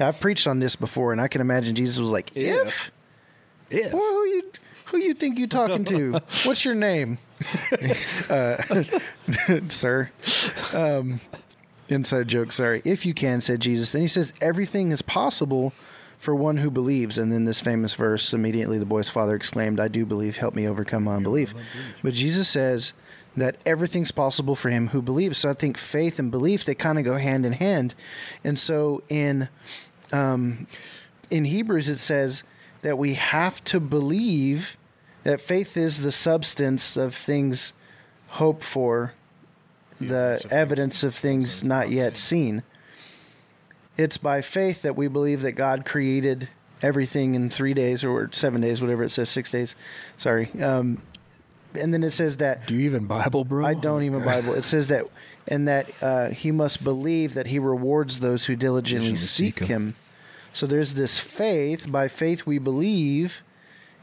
I've 0.00 0.18
preached 0.18 0.48
on 0.48 0.58
this 0.58 0.74
before, 0.74 1.12
and 1.12 1.20
I 1.20 1.28
can 1.28 1.40
imagine 1.40 1.76
Jesus 1.76 2.00
was 2.00 2.10
like, 2.10 2.36
If? 2.36 2.90
If. 3.70 3.92
Boy, 3.92 3.98
who 3.98 4.24
you 4.24 4.42
who 4.86 4.98
you 4.98 5.14
think 5.14 5.38
you 5.38 5.46
talking 5.46 5.84
to? 5.84 6.20
What's 6.44 6.64
your 6.64 6.74
name, 6.74 7.18
uh, 8.30 8.84
sir? 9.68 10.10
Um, 10.72 11.20
inside 11.88 12.28
joke. 12.28 12.52
Sorry. 12.52 12.82
If 12.84 13.06
you 13.06 13.14
can, 13.14 13.40
said 13.40 13.60
Jesus. 13.60 13.92
Then 13.92 14.02
he 14.02 14.08
says, 14.08 14.32
everything 14.40 14.92
is 14.92 15.02
possible 15.02 15.72
for 16.18 16.34
one 16.34 16.58
who 16.58 16.70
believes. 16.70 17.18
And 17.18 17.30
then 17.30 17.44
this 17.44 17.60
famous 17.60 17.94
verse. 17.94 18.32
Immediately, 18.32 18.78
the 18.78 18.84
boy's 18.84 19.08
father 19.08 19.36
exclaimed, 19.36 19.78
"I 19.78 19.88
do 19.88 20.04
believe. 20.04 20.38
Help 20.38 20.54
me 20.54 20.66
overcome 20.66 21.04
my 21.04 21.16
unbelief." 21.16 21.54
But 22.02 22.14
Jesus 22.14 22.48
says 22.48 22.92
that 23.36 23.56
everything's 23.66 24.10
possible 24.10 24.56
for 24.56 24.70
him 24.70 24.88
who 24.88 25.02
believes. 25.02 25.38
So 25.38 25.50
I 25.50 25.54
think 25.54 25.76
faith 25.76 26.18
and 26.18 26.30
belief 26.30 26.64
they 26.64 26.74
kind 26.74 26.98
of 26.98 27.04
go 27.04 27.16
hand 27.16 27.44
in 27.44 27.52
hand. 27.52 27.94
And 28.42 28.58
so 28.58 29.02
in 29.08 29.48
um, 30.12 30.66
in 31.30 31.44
Hebrews 31.44 31.88
it 31.88 31.98
says 31.98 32.44
that 32.82 32.98
we 32.98 33.14
have 33.14 33.62
to 33.64 33.80
believe 33.80 34.76
that 35.26 35.40
faith 35.40 35.76
is 35.76 36.02
the 36.02 36.12
substance 36.12 36.96
of 36.96 37.12
things 37.12 37.72
hoped 38.28 38.62
for, 38.62 39.12
the 39.98 40.40
evidence 40.52 41.02
of 41.02 41.16
things 41.16 41.64
not 41.64 41.90
yet 41.90 42.16
seen. 42.16 42.62
It's 43.96 44.18
by 44.18 44.40
faith 44.40 44.82
that 44.82 44.94
we 44.94 45.08
believe 45.08 45.42
that 45.42 45.52
God 45.52 45.84
created 45.84 46.48
everything 46.80 47.34
in 47.34 47.50
three 47.50 47.74
days 47.74 48.04
or 48.04 48.30
seven 48.30 48.60
days, 48.60 48.80
whatever 48.80 49.02
it 49.02 49.10
says, 49.10 49.28
six 49.28 49.50
days. 49.50 49.74
Sorry. 50.16 50.48
Um, 50.62 51.02
and 51.74 51.92
then 51.92 52.04
it 52.04 52.12
says 52.12 52.36
that 52.36 52.68
Do 52.68 52.74
you 52.74 52.84
even 52.84 53.06
Bible, 53.06 53.44
bro? 53.44 53.66
I 53.66 53.74
don't 53.74 54.04
even 54.04 54.24
Bible. 54.24 54.54
It 54.54 54.62
says 54.62 54.86
that, 54.88 55.06
and 55.48 55.66
that 55.66 55.90
uh, 56.00 56.28
he 56.28 56.52
must 56.52 56.84
believe 56.84 57.34
that 57.34 57.48
he 57.48 57.58
rewards 57.58 58.20
those 58.20 58.46
who 58.46 58.54
diligently 58.54 59.08
Diligently 59.08 59.26
seek 59.26 59.58
seek 59.58 59.68
him. 59.68 59.82
him. 59.88 59.94
So 60.52 60.68
there's 60.68 60.94
this 60.94 61.18
faith. 61.18 61.90
By 61.90 62.06
faith 62.06 62.46
we 62.46 62.58
believe, 62.58 63.42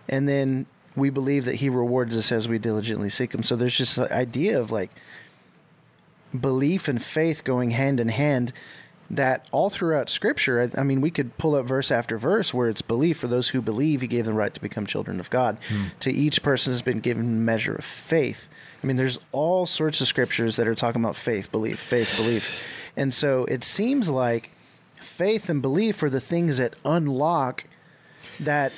and 0.10 0.28
then 0.28 0.66
we 0.96 1.10
believe 1.10 1.46
that 1.46 1.56
he 1.56 1.70
rewards 1.70 2.16
us 2.18 2.32
as 2.32 2.48
we 2.48 2.60
diligently 2.60 3.10
seek 3.10 3.34
him. 3.34 3.44
So 3.44 3.56
there's 3.56 3.78
just 3.78 3.96
the 3.96 4.14
idea 4.14 4.60
of 4.60 4.72
like 4.72 4.92
belief 6.40 6.88
and 6.88 7.02
faith 7.02 7.44
going 7.44 7.72
hand 7.72 8.00
in 8.00 8.10
hand. 8.10 8.54
That 9.10 9.48
all 9.52 9.70
throughout 9.70 10.10
Scripture, 10.10 10.72
I, 10.76 10.80
I 10.80 10.84
mean, 10.84 11.00
we 11.02 11.12
could 11.12 11.38
pull 11.38 11.54
up 11.54 11.68
verse 11.68 11.92
after 11.92 12.18
verse 12.18 12.52
where 12.54 12.70
it's 12.70 12.82
belief. 12.82 13.20
For 13.20 13.28
those 13.28 13.50
who 13.50 13.62
believe, 13.62 14.02
He 14.02 14.08
gave 14.08 14.26
them 14.26 14.36
right 14.36 14.54
to 14.54 14.62
become 14.62 14.88
children 14.88 15.20
of 15.20 15.30
God. 15.30 15.58
Hmm. 15.70 15.88
To 16.00 16.12
each 16.12 16.42
person 16.42 16.72
has 16.72 16.82
been 16.82 17.00
given 17.00 17.26
a 17.26 17.28
measure 17.28 17.76
of 17.76 17.84
faith. 17.84 18.48
I 18.82 18.88
mean, 18.88 18.96
there's 18.96 19.20
all 19.32 19.66
sorts 19.66 20.02
of 20.02 20.08
scriptures 20.08 20.56
that 20.56 20.68
are 20.68 20.74
talking 20.74 21.04
about 21.04 21.16
faith, 21.16 21.52
belief, 21.52 21.80
faith, 21.80 22.18
belief, 22.18 22.64
and 22.96 23.14
so 23.14 23.46
it 23.46 23.64
seems 23.64 24.10
like 24.10 24.52
faith 25.00 25.50
and 25.50 25.62
belief 25.62 26.02
are 26.02 26.10
the 26.10 26.22
things 26.22 26.58
that 26.58 26.76
unlock 26.84 27.66
that 28.40 28.72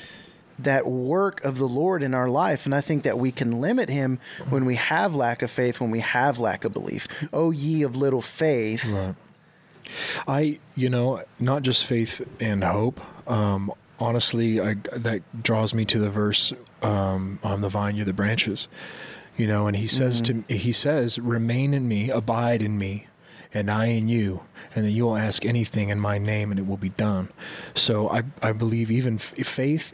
that 0.60 0.88
work 0.88 1.44
of 1.44 1.58
the 1.58 1.68
Lord 1.68 2.04
in 2.04 2.14
our 2.14 2.30
life. 2.30 2.66
And 2.66 2.74
I 2.74 2.82
think 2.82 3.04
that 3.04 3.18
we 3.18 3.32
can 3.32 3.60
limit 3.62 3.90
him 3.90 4.20
when 4.50 4.66
we 4.66 4.76
have 4.76 5.14
lack 5.16 5.42
of 5.42 5.52
faith, 5.52 5.80
when 5.80 5.92
we 5.92 6.00
have 6.00 6.40
lack 6.40 6.64
of 6.66 6.74
belief. 6.74 7.08
Oh 7.34 7.52
ye 7.52 7.84
of 7.84 7.96
little 7.96 8.22
faith. 8.22 8.86
Right. 8.86 9.16
I, 10.28 10.60
you 10.76 10.90
know, 10.90 11.24
not 11.40 11.62
just 11.62 11.86
faith 11.86 12.22
and 12.40 12.64
hope. 12.64 13.02
Um, 13.30 13.72
honestly, 14.00 14.60
I, 14.60 14.76
that 14.96 15.22
draws 15.44 15.74
me 15.74 15.86
to 15.86 16.00
the 16.00 16.10
verse, 16.10 16.54
um, 16.82 17.40
"I'm 17.44 17.62
the 17.62 17.70
vine, 17.70 17.96
you're 17.96 18.06
the 18.06 18.14
branches." 18.14 18.68
You 19.38 19.48
know, 19.48 19.68
and 19.68 19.76
he 19.76 19.88
says 19.88 20.22
to 20.24 20.44
he 20.48 20.72
says, 20.72 21.20
"Remain 21.20 21.74
in 21.74 21.88
me, 21.88 22.10
abide 22.10 22.62
in 22.62 22.78
me, 22.78 23.08
and 23.54 23.70
I 23.70 23.88
in 23.88 24.08
you, 24.08 24.42
and 24.74 24.86
then 24.86 24.92
you 24.94 25.04
will 25.04 25.18
ask 25.18 25.46
anything 25.46 25.90
in 25.90 26.00
my 26.00 26.18
name, 26.18 26.52
and 26.52 26.60
it 26.60 26.66
will 26.66 26.78
be 26.78 26.90
done." 26.90 27.30
So 27.74 28.10
I 28.10 28.24
I 28.42 28.54
believe 28.54 28.90
even 28.90 29.16
f- 29.16 29.36
faith 29.46 29.94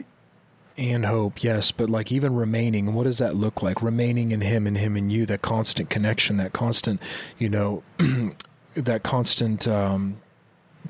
and 0.82 1.06
hope, 1.06 1.44
yes, 1.44 1.70
but 1.70 1.88
like 1.88 2.10
even 2.10 2.34
remaining, 2.34 2.92
what 2.92 3.04
does 3.04 3.18
that 3.18 3.36
look 3.36 3.62
like? 3.62 3.80
Remaining 3.82 4.32
in 4.32 4.40
Him 4.40 4.66
and 4.66 4.76
Him 4.76 4.96
in 4.96 5.10
you, 5.10 5.24
that 5.26 5.40
constant 5.40 5.88
connection, 5.90 6.36
that 6.38 6.52
constant, 6.52 7.00
you 7.38 7.48
know, 7.48 7.82
that 8.74 9.02
constant 9.04 9.68
um, 9.68 10.16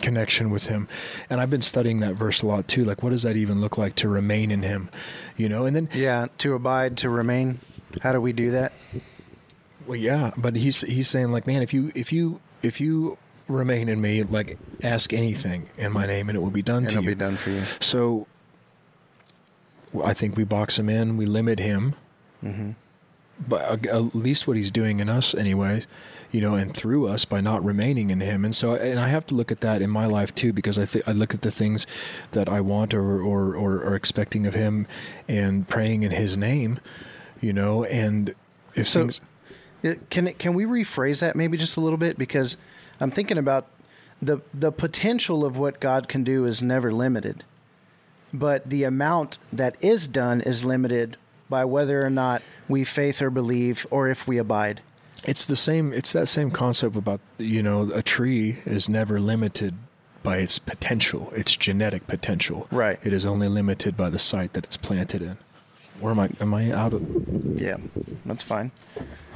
connection 0.00 0.50
with 0.50 0.66
Him. 0.66 0.88
And 1.28 1.40
I've 1.40 1.50
been 1.50 1.60
studying 1.62 2.00
that 2.00 2.14
verse 2.14 2.40
a 2.42 2.46
lot 2.46 2.68
too. 2.68 2.84
Like, 2.84 3.02
what 3.02 3.10
does 3.10 3.22
that 3.24 3.36
even 3.36 3.60
look 3.60 3.76
like 3.76 3.94
to 3.96 4.08
remain 4.08 4.50
in 4.50 4.62
Him? 4.62 4.88
You 5.36 5.48
know, 5.48 5.66
and 5.66 5.76
then, 5.76 5.88
Yeah, 5.92 6.28
to 6.38 6.54
abide, 6.54 6.96
to 6.98 7.10
remain. 7.10 7.58
How 8.00 8.12
do 8.12 8.20
we 8.20 8.32
do 8.32 8.50
that? 8.52 8.72
well, 9.86 9.96
yeah, 9.96 10.30
but 10.36 10.56
he's 10.56 10.80
he's 10.82 11.08
saying 11.08 11.32
like, 11.32 11.46
man, 11.46 11.60
if 11.60 11.74
you 11.74 11.92
if 11.94 12.12
you 12.12 12.40
if 12.62 12.80
you 12.80 13.18
remain 13.48 13.88
in 13.88 14.00
me, 14.00 14.22
like, 14.22 14.56
ask 14.82 15.12
anything 15.12 15.68
in 15.76 15.92
my 15.92 16.06
name, 16.06 16.28
and 16.30 16.36
it 16.38 16.40
will 16.40 16.50
be 16.50 16.62
done 16.62 16.84
And 16.84 16.88
to 16.90 16.92
it'll 16.98 17.02
you. 17.04 17.10
be 17.10 17.14
done 17.16 17.36
for 17.36 17.50
you. 17.50 17.62
So 17.80 18.26
I 20.04 20.14
think 20.14 20.36
we 20.36 20.44
box 20.44 20.78
him 20.78 20.88
in, 20.88 21.16
we 21.16 21.26
limit 21.26 21.58
him, 21.58 21.94
hmm 22.40 22.70
but 23.48 23.84
at 23.86 24.14
least 24.14 24.46
what 24.46 24.56
he's 24.56 24.70
doing 24.70 25.00
in 25.00 25.08
us, 25.08 25.34
anyway, 25.34 25.82
you 26.30 26.40
know, 26.40 26.54
and 26.54 26.76
through 26.76 27.08
us 27.08 27.24
by 27.24 27.40
not 27.40 27.64
remaining 27.64 28.10
in 28.10 28.20
him. 28.20 28.44
And 28.44 28.54
so, 28.54 28.74
and 28.74 29.00
I 29.00 29.08
have 29.08 29.26
to 29.28 29.34
look 29.34 29.50
at 29.50 29.62
that 29.62 29.82
in 29.82 29.90
my 29.90 30.06
life 30.06 30.32
too, 30.32 30.52
because 30.52 30.78
I 30.78 30.84
think 30.84 31.08
I 31.08 31.12
look 31.12 31.34
at 31.34 31.40
the 31.40 31.50
things 31.50 31.84
that 32.32 32.48
I 32.48 32.60
want 32.60 32.94
or 32.94 33.20
or 33.20 33.54
or, 33.56 33.72
or 33.82 33.96
expecting 33.96 34.46
of 34.46 34.54
him, 34.54 34.86
and 35.26 35.66
praying 35.66 36.04
in 36.04 36.12
his 36.12 36.36
name, 36.36 36.78
you 37.40 37.52
know, 37.52 37.82
and 37.84 38.34
if 38.76 38.86
So- 38.88 39.00
things. 39.00 39.20
Can 40.10 40.28
it, 40.28 40.38
can 40.38 40.54
we 40.54 40.64
rephrase 40.64 41.18
that 41.20 41.34
maybe 41.34 41.56
just 41.58 41.76
a 41.76 41.80
little 41.80 41.98
bit 41.98 42.16
because 42.16 42.56
I'm 43.00 43.10
thinking 43.10 43.38
about 43.38 43.66
the 44.20 44.40
the 44.54 44.70
potential 44.70 45.44
of 45.44 45.58
what 45.58 45.80
God 45.80 46.06
can 46.06 46.22
do 46.22 46.44
is 46.44 46.62
never 46.62 46.92
limited, 46.92 47.42
but 48.32 48.68
the 48.68 48.84
amount 48.84 49.38
that 49.52 49.76
is 49.80 50.06
done 50.08 50.40
is 50.40 50.64
limited 50.64 51.16
by 51.48 51.64
whether 51.64 52.04
or 52.04 52.10
not 52.10 52.42
we 52.68 52.84
faith 52.84 53.20
or 53.20 53.30
believe 53.30 53.86
or 53.90 54.08
if 54.08 54.26
we 54.26 54.38
abide. 54.38 54.80
It's 55.24 55.46
the 55.46 55.56
same. 55.56 55.92
It's 55.92 56.12
that 56.14 56.26
same 56.26 56.50
concept 56.50 56.96
about 56.96 57.20
you 57.38 57.62
know 57.62 57.90
a 57.94 58.02
tree 58.02 58.58
is 58.64 58.88
never 58.88 59.20
limited 59.20 59.74
by 60.22 60.38
its 60.38 60.58
potential, 60.58 61.32
its 61.36 61.56
genetic 61.56 62.06
potential. 62.06 62.66
Right. 62.70 62.98
It 63.04 63.12
is 63.12 63.26
only 63.26 63.48
limited 63.48 63.96
by 63.96 64.08
the 64.10 64.18
site 64.18 64.52
that 64.54 64.64
it's 64.64 64.76
planted 64.76 65.22
in. 65.22 65.36
Where 66.00 66.12
am 66.12 66.18
I? 66.20 66.30
Am 66.40 66.54
I 66.54 66.72
out 66.72 66.92
of? 66.92 67.02
Yeah, 67.60 67.76
that's 68.26 68.42
fine. 68.42 68.72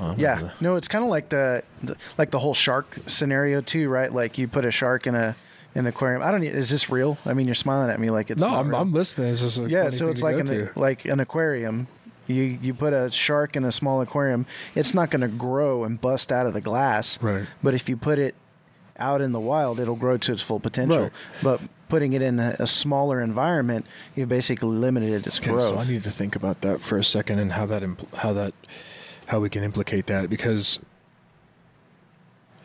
Oh, 0.00 0.14
Yeah, 0.16 0.40
of- 0.46 0.61
no, 0.61 0.74
it's 0.76 0.88
kind 0.88 1.04
of 1.04 1.11
like 1.11 1.28
the, 1.28 1.62
the 1.82 1.96
like 2.18 2.30
the 2.32 2.38
whole 2.40 2.54
shark 2.54 2.98
scenario 3.06 3.61
too, 3.61 3.88
right? 3.88 4.12
Like 4.12 4.38
you 4.38 4.48
put 4.48 4.64
a 4.64 4.70
shark 4.72 5.06
in 5.06 5.14
a 5.14 5.37
an 5.77 5.87
aquarium. 5.87 6.23
I 6.23 6.31
don't. 6.31 6.43
Is 6.43 6.71
this 6.71 6.91
real? 6.91 7.19
I 7.27 7.35
mean, 7.35 7.47
you're 7.47 7.55
smiling 7.55 7.91
at 7.91 8.01
me 8.01 8.11
like 8.11 8.31
it's 8.31 8.41
no, 8.41 8.49
not 8.51 8.61
I'm. 8.61 8.75
I'm 8.75 8.93
listening. 8.93 9.35
Just 9.35 9.61
a 9.61 9.69
yeah 9.69 9.91
so 9.91 10.09
it's 10.09 10.23
like 10.23 10.37
an 10.39 10.47
to. 10.47 10.71
like 10.77 11.05
an 11.05 11.21
aquarium 11.21 11.87
you 12.27 12.43
you 12.43 12.75
put 12.75 12.93
a 12.93 13.11
shark 13.11 13.55
in 13.55 13.65
a 13.65 13.71
small 13.71 14.01
aquarium 14.01 14.47
it's 14.75 14.93
not 14.93 15.11
going 15.11 15.21
to 15.21 15.29
grow 15.29 15.85
and 15.85 16.01
bust 16.01 16.33
out 16.33 16.45
of 16.45 16.55
the 16.55 16.61
glass 16.61 17.23
Right. 17.23 17.47
but 17.62 17.73
if 17.73 17.89
you 17.89 17.97
put 17.97 18.19
it 18.19 18.35
out 18.99 19.21
in 19.21 19.31
the 19.33 19.39
wild, 19.39 19.79
it'll 19.79 19.95
grow 19.95 20.17
to 20.17 20.33
its 20.33 20.43
full 20.43 20.59
potential. 20.59 21.03
Right. 21.05 21.12
But 21.43 21.61
putting 21.89 22.15
it 22.15 22.23
in 22.23 22.41
a, 22.41 22.57
a 22.59 22.67
smaller 22.67 23.21
environment, 23.21 23.85
you've 24.17 24.29
basically 24.31 24.71
limited 24.71 25.25
its 25.27 25.39
Okay, 25.39 25.51
growth. 25.51 25.62
so 25.62 25.79
I 25.79 25.87
need 25.87 26.03
to 26.05 26.11
think 26.11 26.35
about 26.35 26.62
that 26.62 26.81
for 26.81 26.97
a 26.99 27.05
second 27.05 27.39
and 27.39 27.53
how 27.53 27.67
that 27.67 27.83
impl- 27.83 28.12
how 28.15 28.33
that 28.33 28.55
how 29.27 29.39
we 29.41 29.51
can 29.51 29.62
implicate 29.62 30.07
that 30.07 30.29
because 30.31 30.81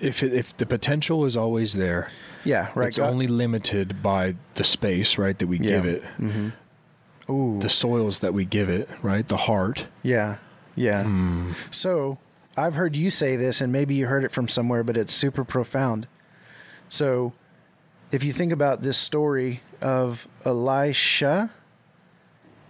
if 0.02 0.24
it, 0.24 0.34
if 0.34 0.56
the 0.58 0.66
potential 0.66 1.26
is 1.26 1.38
always 1.38 1.74
there, 1.74 2.10
yeah, 2.44 2.70
right. 2.76 2.88
it's 2.88 2.98
God- 2.98 3.10
only 3.12 3.28
limited 3.28 4.02
by 4.04 4.36
the 4.56 4.64
space, 4.64 5.18
right, 5.18 5.38
that 5.38 5.48
we 5.48 5.58
yeah. 5.60 5.70
give 5.70 5.86
it, 5.86 6.04
hmm 6.18 6.50
Ooh. 7.30 7.60
the 7.60 7.70
soils 7.70 8.20
that 8.20 8.34
we 8.34 8.44
give 8.46 8.70
it, 8.70 8.90
right, 9.02 9.28
the 9.28 9.38
heart. 9.38 9.88
Yeah. 10.04 10.38
Yeah. 10.76 11.04
Hmm. 11.04 11.52
So 11.70 12.18
I've 12.58 12.76
heard 12.76 12.96
you 12.96 13.10
say 13.10 13.36
this, 13.36 13.62
and 13.62 13.72
maybe 13.72 13.94
you 13.96 14.08
heard 14.08 14.24
it 14.24 14.32
from 14.32 14.48
somewhere, 14.48 14.84
but 14.84 14.98
it's 14.98 15.14
super 15.14 15.44
profound. 15.44 16.08
So 16.90 17.34
if 18.12 18.24
you 18.24 18.34
think 18.34 18.52
about 18.52 18.82
this 18.82 18.98
story 18.98 19.62
of 19.82 20.28
Elisha 20.46 21.52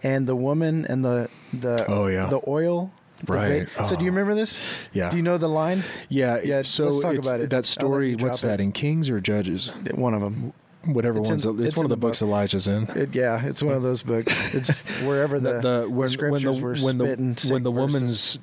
and 0.03 0.27
the 0.27 0.35
woman 0.35 0.85
and 0.85 1.03
the 1.05 1.29
the 1.53 1.85
Oh, 1.87 2.07
yeah. 2.07 2.27
the 2.27 2.41
oil. 2.47 2.91
The 3.25 3.33
Right. 3.33 3.67
ba- 3.77 3.85
So 3.85 3.95
do 3.95 4.03
you 4.05 4.11
Oh. 4.11 4.13
remember 4.13 4.35
this? 4.35 4.59
Yeah. 4.93 5.09
Do 5.09 5.17
you 5.17 5.23
know 5.23 5.37
the 5.37 5.49
line? 5.49 5.83
Yeah, 6.09 6.39
Yeah, 6.43 6.61
So 6.63 6.85
let's 6.85 6.99
talk 6.99 7.15
about 7.15 7.39
it. 7.41 7.49
That 7.49 7.65
story. 7.65 8.15
What's 8.15 8.43
it. 8.43 8.47
that 8.47 8.59
in 8.61 8.71
Kings 8.71 9.09
or 9.09 9.19
Judges? 9.19 9.71
One 9.95 10.13
of 10.13 10.21
them. 10.21 10.53
Whatever 10.85 11.19
It's 11.19 11.29
one's. 11.29 11.45
in- 11.45 11.51
it's, 11.59 11.61
it's 11.69 11.77
one 11.77 11.85
of 11.85 11.89
the, 11.91 11.95
the 11.95 11.99
books. 11.99 12.21
Elijah's 12.23 12.67
in. 12.67 12.87
It, 12.95 13.13
yeah, 13.15 13.45
it's 13.45 13.61
one 13.61 13.75
of 13.75 13.83
those 13.83 14.01
books. 14.01 14.33
It's 14.55 14.81
wherever 15.03 15.39
the, 15.39 15.59
the, 15.61 15.87
when, 15.89 16.09
scriptures 16.09 16.59
when 16.59 16.97
the, 16.97 17.03
were 17.05 17.13
when 17.13 17.35
the, 17.35 17.47
when 17.51 17.61
the 17.63 17.71
woman's 17.71 18.39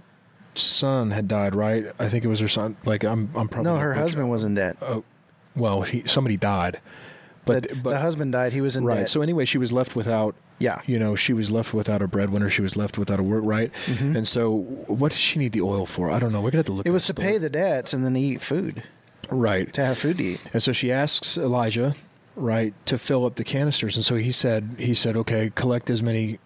son 0.55 1.11
had 1.11 1.27
died, 1.27 1.55
right? 1.57 1.87
I 1.99 2.09
think 2.09 2.25
it 2.25 2.29
was 2.29 2.39
her 2.41 2.47
son. 2.49 2.77
Like 2.85 3.03
I'm, 3.05 3.31
I'm 3.35 3.49
probably 3.49 3.73
no, 3.73 3.79
her 3.79 3.93
husband 3.95 4.31
was 4.31 4.45
in 4.45 4.55
debt. 4.55 4.77
Oh, 4.83 5.03
well, 5.57 5.83
he 5.83 6.05
somebody 6.07 6.37
died, 6.37 6.81
but 7.49 7.69
the, 7.69 7.75
but 7.77 7.91
the 7.91 7.99
husband 7.99 8.33
died. 8.33 8.53
He 8.53 8.61
was 8.61 8.77
in 8.77 8.85
right. 8.85 8.99
debt. 9.01 9.11
So 9.11 9.21
anyway, 9.23 9.45
she 9.45 9.59
was 9.59 9.73
left 9.73 9.97
without. 9.97 10.35
yeah, 10.59 10.81
You 10.87 10.99
know, 10.99 11.15
she 11.17 11.33
was 11.33 11.51
left 11.51 11.75
without 11.75 12.01
a 12.03 12.07
breadwinner. 12.07 12.49
She 12.51 12.63
was 12.63 12.77
left 12.77 12.97
without 12.99 13.19
a 13.21 13.23
work, 13.23 13.43
right? 13.45 13.73
Mhm. 13.87 14.17
And 14.17 14.27
so, 14.29 14.59
what 14.87 15.11
does 15.13 15.21
she 15.21 15.39
need 15.39 15.53
the 15.53 15.61
oil 15.63 15.85
for? 15.87 16.11
I 16.11 16.19
don't 16.19 16.33
know. 16.33 16.41
We're 16.41 16.51
gonna 16.51 16.59
have 16.61 16.67
to 16.67 16.73
look. 16.73 16.87
it 16.87 16.91
was 16.91 17.07
to 17.07 17.13
story. 17.13 17.29
pay 17.29 17.39
the 17.39 17.51
debts 17.51 17.93
and 17.93 18.05
then 18.05 18.17
eat 18.17 18.41
food 18.43 18.83
right. 19.31 19.73
to 19.73 19.85
have 19.85 19.99
food 19.99 20.19
to 20.19 20.25
eat. 20.25 20.41
And 20.53 20.63
so 20.63 20.73
she 20.73 20.91
asks 20.93 21.37
Elijah, 21.39 21.95
right, 22.37 22.73
to 22.87 22.99
fill 22.99 23.25
up 23.27 23.35
the 23.37 23.45
canisters. 23.45 23.97
And 23.97 24.05
so 24.05 24.17
he 24.17 24.31
said, 24.33 24.77
he 24.79 24.95
said, 24.95 25.17
okay, 25.17 25.51
collect 25.55 25.91
as 25.91 26.03
many 26.03 26.39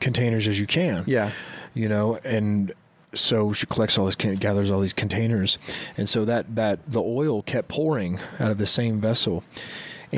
containers 0.00 0.46
as 0.48 0.60
you 0.60 0.66
can. 0.66 1.04
Yeah, 1.06 1.30
You 1.74 1.88
know, 1.88 2.18
and 2.24 2.72
so 3.14 3.52
she 3.52 3.66
collects 3.66 3.96
all 3.96 4.06
this, 4.06 4.16
gathers 4.16 4.70
all 4.70 4.80
these 4.80 4.92
containers, 4.92 5.58
and 5.96 6.08
so 6.08 6.24
that 6.24 6.56
that 6.56 6.80
the 6.90 7.00
oil 7.00 7.42
kept 7.42 7.68
pouring 7.68 8.18
out 8.40 8.50
of 8.50 8.58
the 8.58 8.66
same 8.66 9.00
vessel. 9.00 9.44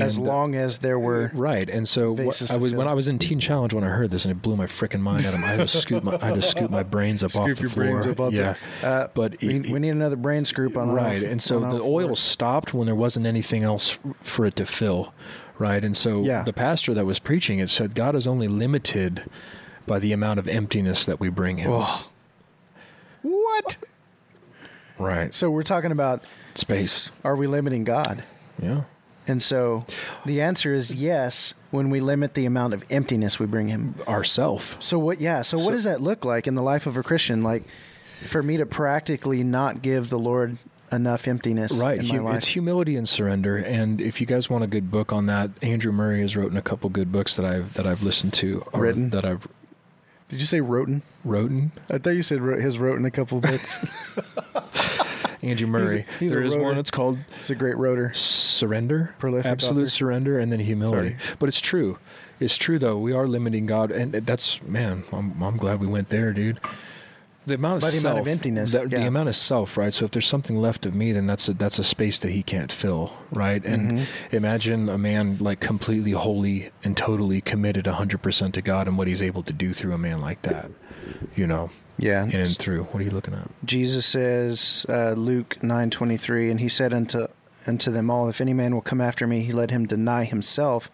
As 0.00 0.16
And, 0.16 0.26
uh, 0.26 0.30
long 0.30 0.54
as 0.54 0.78
there 0.78 0.98
were 0.98 1.30
Right, 1.34 1.68
and 1.68 1.86
so 1.88 2.12
what, 2.12 2.50
I 2.50 2.56
was 2.56 2.74
when. 2.74 2.86
I 2.88 2.94
was 2.94 3.08
in 3.08 3.18
Teen 3.18 3.40
Challenge 3.40 3.74
when 3.74 3.84
I 3.84 3.88
heard 3.88 4.10
this, 4.10 4.24
and 4.24 4.32
it 4.32 4.42
blew 4.42 4.56
my 4.56 4.66
freaking 4.66 5.00
mind 5.00 5.24
out 5.26 5.34
of 5.34 5.40
my. 5.40 5.46
I 5.46 5.50
had 5.50 5.60
to 5.60 5.68
scoop 5.68 6.04
my, 6.04 6.18
I 6.20 6.26
had 6.26 6.34
to 6.34 6.42
scoop 6.42 6.70
my 6.70 6.82
brains 6.82 7.22
up 7.22 7.34
off 7.36 7.44
Scoop 7.46 7.56
the 7.56 7.62
your 7.62 7.70
floor. 7.70 7.86
brains 7.92 8.06
up 8.06 8.20
off 8.20 8.32
yeah, 8.32 8.54
there. 8.82 8.90
Uh, 8.90 9.08
but 9.14 9.40
we, 9.40 9.48
it- 9.56 9.66
we 9.70 9.78
need 9.78 9.90
another 9.90 10.16
brain 10.16 10.44
scoop 10.44 10.76
on 10.76 10.90
right, 10.90 11.22
off- 11.22 11.30
and 11.30 11.42
so 11.42 11.60
the 11.60 11.80
oil 11.82 12.06
floor. 12.08 12.16
stopped 12.16 12.74
when 12.74 12.86
there 12.86 12.94
wasn't 12.94 13.26
anything 13.26 13.62
else 13.62 13.98
for 14.22 14.44
it 14.46 14.56
to 14.56 14.66
fill, 14.66 15.12
right? 15.58 15.84
And 15.84 15.96
so 15.96 16.22
Yeah. 16.22 16.42
the 16.42 16.52
pastor 16.52 16.94
that 16.94 17.06
was 17.06 17.18
preaching 17.18 17.58
it 17.58 17.70
said 17.70 17.94
God 17.94 18.14
is 18.14 18.26
only 18.26 18.48
limited 18.48 19.24
by 19.86 19.98
the 19.98 20.12
amount 20.12 20.38
of 20.40 20.48
emptiness 20.48 21.04
that 21.04 21.20
we 21.20 21.28
bring 21.28 21.58
Him. 21.58 21.70
Oh. 21.72 22.08
What? 23.22 23.76
Right, 24.98 25.34
So 25.34 25.50
we're 25.50 25.62
talking 25.62 25.92
about 25.92 26.22
space. 26.54 27.10
are 27.22 27.36
we 27.36 27.46
limiting 27.46 27.84
God? 27.84 28.24
Yeah, 28.58 28.84
And 29.28 29.42
so 29.42 29.84
the 30.24 30.40
answer 30.40 30.72
is 30.72 30.94
yes 30.94 31.52
when 31.70 31.90
we 31.90 32.00
limit 32.00 32.34
the 32.34 32.46
amount 32.46 32.74
of 32.74 32.84
emptiness 32.90 33.38
we 33.38 33.46
bring 33.46 33.68
him. 33.68 33.94
ourself. 34.06 34.76
So 34.80 34.98
what 34.98 35.20
yeah, 35.20 35.42
so 35.42 35.58
what 35.58 35.72
does 35.72 35.84
that 35.84 36.00
look 36.00 36.24
like 36.24 36.46
in 36.46 36.54
the 36.54 36.62
life 36.62 36.86
of 36.86 36.96
a 36.96 37.02
Christian 37.02 37.42
like 37.42 37.64
for 38.24 38.42
me 38.42 38.56
to 38.56 38.66
practically 38.66 39.42
not 39.42 39.82
give 39.82 40.08
the 40.10 40.18
Lord 40.18 40.56
enough 40.92 41.26
emptiness 41.26 41.72
Right, 41.72 41.98
in 41.98 42.06
my 42.08 42.18
life? 42.18 42.36
it's 42.36 42.46
humility 42.48 42.94
and 42.96 43.08
surrender. 43.08 43.56
And 43.56 44.00
if 44.00 44.20
you 44.20 44.26
guys 44.26 44.48
want 44.48 44.62
a 44.62 44.68
good 44.68 44.90
book 44.90 45.12
on 45.12 45.26
that, 45.26 45.50
Andrew 45.60 45.90
Murray 45.92 46.20
has 46.20 46.36
written 46.36 46.56
a 46.56 46.62
couple 46.62 46.88
good 46.90 47.10
books 47.10 47.34
that 47.34 47.44
I've 47.44 47.74
that 47.74 47.86
I've 47.86 48.02
listened 48.04 48.32
to, 48.34 48.64
or 48.72 48.82
Written? 48.82 49.10
that 49.10 49.24
I've 49.24 49.48
Did 50.28 50.38
you 50.40 50.46
say 50.46 50.60
Roten? 50.60 51.02
written. 51.24 51.72
I 51.90 51.98
thought 51.98 52.10
you 52.10 52.22
said 52.22 52.40
wrote, 52.40 52.60
his 52.60 52.78
wrote 52.78 52.98
in 53.00 53.04
a 53.04 53.10
couple 53.10 53.38
of 53.38 53.42
books. 53.42 53.84
Andrew 55.42 55.66
Murray. 55.66 56.04
he's 56.18 56.30
a 56.32 56.34
There 56.34 56.42
is 56.44 56.56
one. 56.56 56.78
It's 56.78 56.90
called 56.90 57.18
He's 57.38 57.50
a 57.50 57.54
great 57.54 57.76
rotor. 57.76 58.12
surrender, 58.14 59.14
Prolific 59.18 59.50
absolute 59.50 59.82
author. 59.82 59.90
surrender, 59.90 60.38
and 60.38 60.50
then 60.52 60.60
humility. 60.60 61.16
Sorry. 61.18 61.36
But 61.38 61.48
it's 61.48 61.60
true. 61.60 61.98
It's 62.40 62.56
true 62.56 62.78
though. 62.78 62.98
We 62.98 63.12
are 63.12 63.26
limiting 63.26 63.66
God, 63.66 63.90
and 63.90 64.12
that's 64.12 64.62
man. 64.62 65.04
I'm, 65.12 65.42
I'm 65.42 65.56
glad 65.56 65.80
we 65.80 65.86
went 65.86 66.08
there, 66.10 66.32
dude. 66.32 66.60
The 67.46 67.54
amount 67.54 67.76
of 67.76 67.82
By 67.82 67.90
the 67.92 68.00
self, 68.00 68.12
amount 68.14 68.18
of 68.26 68.28
emptiness, 68.32 68.72
the, 68.72 68.86
the 68.88 69.06
amount 69.06 69.28
of 69.28 69.36
self, 69.36 69.76
right? 69.76 69.94
So 69.94 70.04
if 70.04 70.10
there's 70.10 70.26
something 70.26 70.56
left 70.60 70.84
of 70.84 70.96
me, 70.96 71.12
then 71.12 71.28
that's 71.28 71.48
a 71.48 71.52
that's 71.54 71.78
a 71.78 71.84
space 71.84 72.18
that 72.18 72.32
He 72.32 72.42
can't 72.42 72.72
fill, 72.72 73.12
right? 73.30 73.64
And 73.64 73.92
Mm-hmm. 73.92 74.36
imagine 74.36 74.88
a 74.88 74.98
man 74.98 75.38
like 75.38 75.60
completely 75.60 76.10
holy 76.10 76.70
and 76.82 76.96
totally 76.96 77.40
committed 77.40 77.84
100% 77.84 78.52
to 78.52 78.62
God, 78.62 78.88
and 78.88 78.98
what 78.98 79.06
He's 79.06 79.22
able 79.22 79.44
to 79.44 79.52
do 79.52 79.72
through 79.72 79.92
a 79.92 79.98
man 79.98 80.20
like 80.20 80.42
that, 80.42 80.70
you 81.36 81.46
know, 81.46 81.70
Yeah. 81.98 82.24
in 82.24 82.34
and 82.34 82.56
through. 82.58 82.84
What 82.84 83.00
are 83.00 83.04
you 83.04 83.10
looking 83.10 83.34
at? 83.34 83.48
Jesus 83.64 84.04
says, 84.06 84.84
uh, 84.88 85.12
Luke 85.12 85.62
nine 85.62 85.90
twenty 85.90 86.16
three, 86.16 86.50
and 86.50 86.60
he 86.60 86.68
said 86.68 86.92
unto 86.92 87.26
unto 87.66 87.90
them 87.90 88.10
all, 88.10 88.28
If 88.28 88.40
any 88.40 88.52
man 88.52 88.74
will 88.74 88.82
come 88.82 89.00
after 89.00 89.26
me, 89.26 89.40
he 89.40 89.52
let 89.52 89.70
him 89.70 89.86
deny 89.86 90.24
himself, 90.24 90.90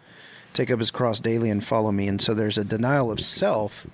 take 0.54 0.70
up 0.70 0.78
his 0.78 0.90
cross 0.90 1.20
daily, 1.20 1.50
and 1.50 1.62
follow 1.62 1.92
me. 1.92 2.08
And 2.08 2.20
so 2.20 2.34
there's 2.34 2.58
a 2.58 2.64
denial 2.64 3.10
of 3.10 3.20
self 3.20 3.86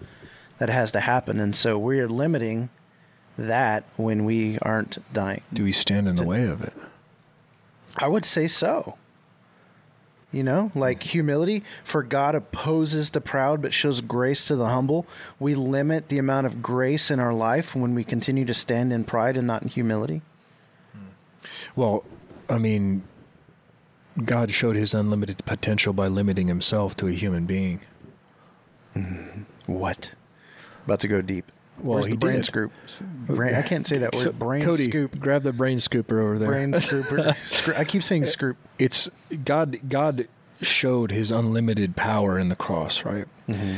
that 0.59 0.69
has 0.69 0.93
to 0.93 1.01
happen, 1.01 1.41
and 1.41 1.55
so 1.55 1.79
we're 1.79 2.09
limiting 2.09 2.69
that 3.37 3.85
when 3.97 4.25
we 4.25 4.59
aren't 4.63 4.99
dying. 5.13 5.43
Do 5.53 5.63
we 5.65 5.73
stand 5.73 6.09
in 6.09 6.17
the 6.17 6.25
way 6.25 6.45
of 6.47 6.63
it? 6.63 6.73
I 7.97 8.09
would 8.09 8.25
say 8.25 8.47
so. 8.49 8.97
You 10.31 10.43
know, 10.43 10.71
like 10.75 11.05
humility, 11.05 11.65
for 11.83 12.03
God 12.03 12.35
opposes 12.35 13.11
the 13.11 13.21
proud 13.21 13.63
but 13.63 13.73
shows 13.73 14.03
grace 14.03 14.45
to 14.47 14.57
the 14.57 14.67
humble. 14.67 15.07
We 15.41 15.55
limit 15.55 16.11
the 16.11 16.19
amount 16.19 16.47
of 16.47 16.61
grace 16.61 17.11
in 17.11 17.19
our 17.19 17.33
life 17.33 17.75
when 17.75 17.95
we 17.95 18.05
continue 18.05 18.45
to 18.45 18.53
stand 18.53 18.93
in 18.93 19.05
pride 19.05 19.39
and 19.39 19.47
not 19.47 19.63
in 19.63 19.69
humility. 19.69 20.21
Well, 21.75 22.05
I 22.51 22.59
mean, 22.59 23.05
God 24.23 24.51
showed 24.51 24.77
his 24.77 24.93
unlimited 24.93 25.45
potential 25.47 25.95
by 25.95 26.09
limiting 26.09 26.49
himself 26.49 26.95
to 26.99 27.09
a 27.09 27.13
human 27.13 27.47
being. 27.47 27.81
Mm-hmm. 28.95 29.73
What? 29.73 30.13
About 30.85 31.01
to 31.01 31.09
go 31.09 31.23
deep. 31.23 31.51
Well, 31.81 31.95
Where's 31.95 32.07
he 32.07 32.13
the 32.13 32.19
brain 32.19 32.37
did. 32.37 32.45
scoop? 32.47 32.73
Brain, 33.27 33.55
I 33.55 33.63
can't 33.63 33.87
say 33.87 33.99
that 33.99 34.15
word. 34.15 34.21
So, 34.23 34.33
brain 34.33 34.63
Cody, 34.65 34.89
scoop. 34.89 35.19
grab 35.19 35.43
the 35.43 35.53
brain 35.53 35.79
scooper 35.79 36.21
over 36.21 36.39
there. 36.39 36.49
Brain 36.49 36.73
scooper. 36.73 37.37
Scro- 37.47 37.75
I 37.77 37.85
keep 37.85 38.03
saying 38.03 38.27
scoop. 38.27 38.57
It's 38.79 39.09
God. 39.45 39.79
God 39.89 40.27
showed 40.61 41.11
His 41.13 41.31
unlimited 41.31 41.95
power 41.97 42.39
in 42.39 42.49
the 42.49 42.57
cross, 42.57 43.05
right? 43.05 43.27
Mm-hmm. 43.49 43.77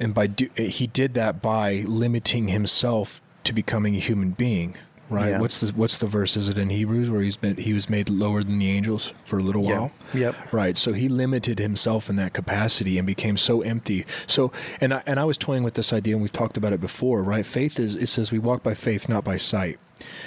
And 0.00 0.14
by 0.14 0.26
do, 0.26 0.48
He 0.56 0.86
did 0.86 1.14
that 1.14 1.40
by 1.40 1.84
limiting 1.86 2.48
Himself 2.48 3.20
to 3.44 3.52
becoming 3.52 3.94
a 3.94 3.98
human 4.00 4.30
being, 4.32 4.74
right? 5.10 5.30
Yeah. 5.30 5.40
What's 5.40 5.60
the 5.60 5.72
What's 5.72 5.98
the 5.98 6.06
verse? 6.06 6.36
Is 6.36 6.48
it 6.48 6.56
in 6.56 6.70
Hebrews 6.70 7.10
where 7.10 7.20
He's 7.20 7.36
been 7.36 7.56
He 7.56 7.72
was 7.72 7.90
made 7.90 8.08
lower 8.08 8.42
than 8.42 8.58
the 8.58 8.70
angels 8.70 9.12
for 9.24 9.38
a 9.38 9.42
little 9.42 9.62
while? 9.62 9.92
Yep. 10.14 10.52
Right. 10.52 10.76
So 10.76 10.92
he 10.92 11.08
limited 11.08 11.58
himself 11.58 12.08
in 12.08 12.16
that 12.16 12.32
capacity 12.32 12.98
and 12.98 13.06
became 13.06 13.36
so 13.36 13.60
empty. 13.62 14.06
So 14.26 14.52
and 14.80 14.94
I, 14.94 15.02
and 15.06 15.20
I 15.20 15.24
was 15.24 15.36
toying 15.36 15.62
with 15.62 15.74
this 15.74 15.92
idea 15.92 16.14
and 16.14 16.22
we've 16.22 16.32
talked 16.32 16.56
about 16.56 16.72
it 16.72 16.80
before, 16.80 17.22
right? 17.22 17.44
Faith 17.44 17.78
is 17.78 17.94
it 17.94 18.06
says 18.06 18.32
we 18.32 18.38
walk 18.38 18.62
by 18.62 18.74
faith, 18.74 19.08
not 19.08 19.24
by 19.24 19.36
sight. 19.36 19.78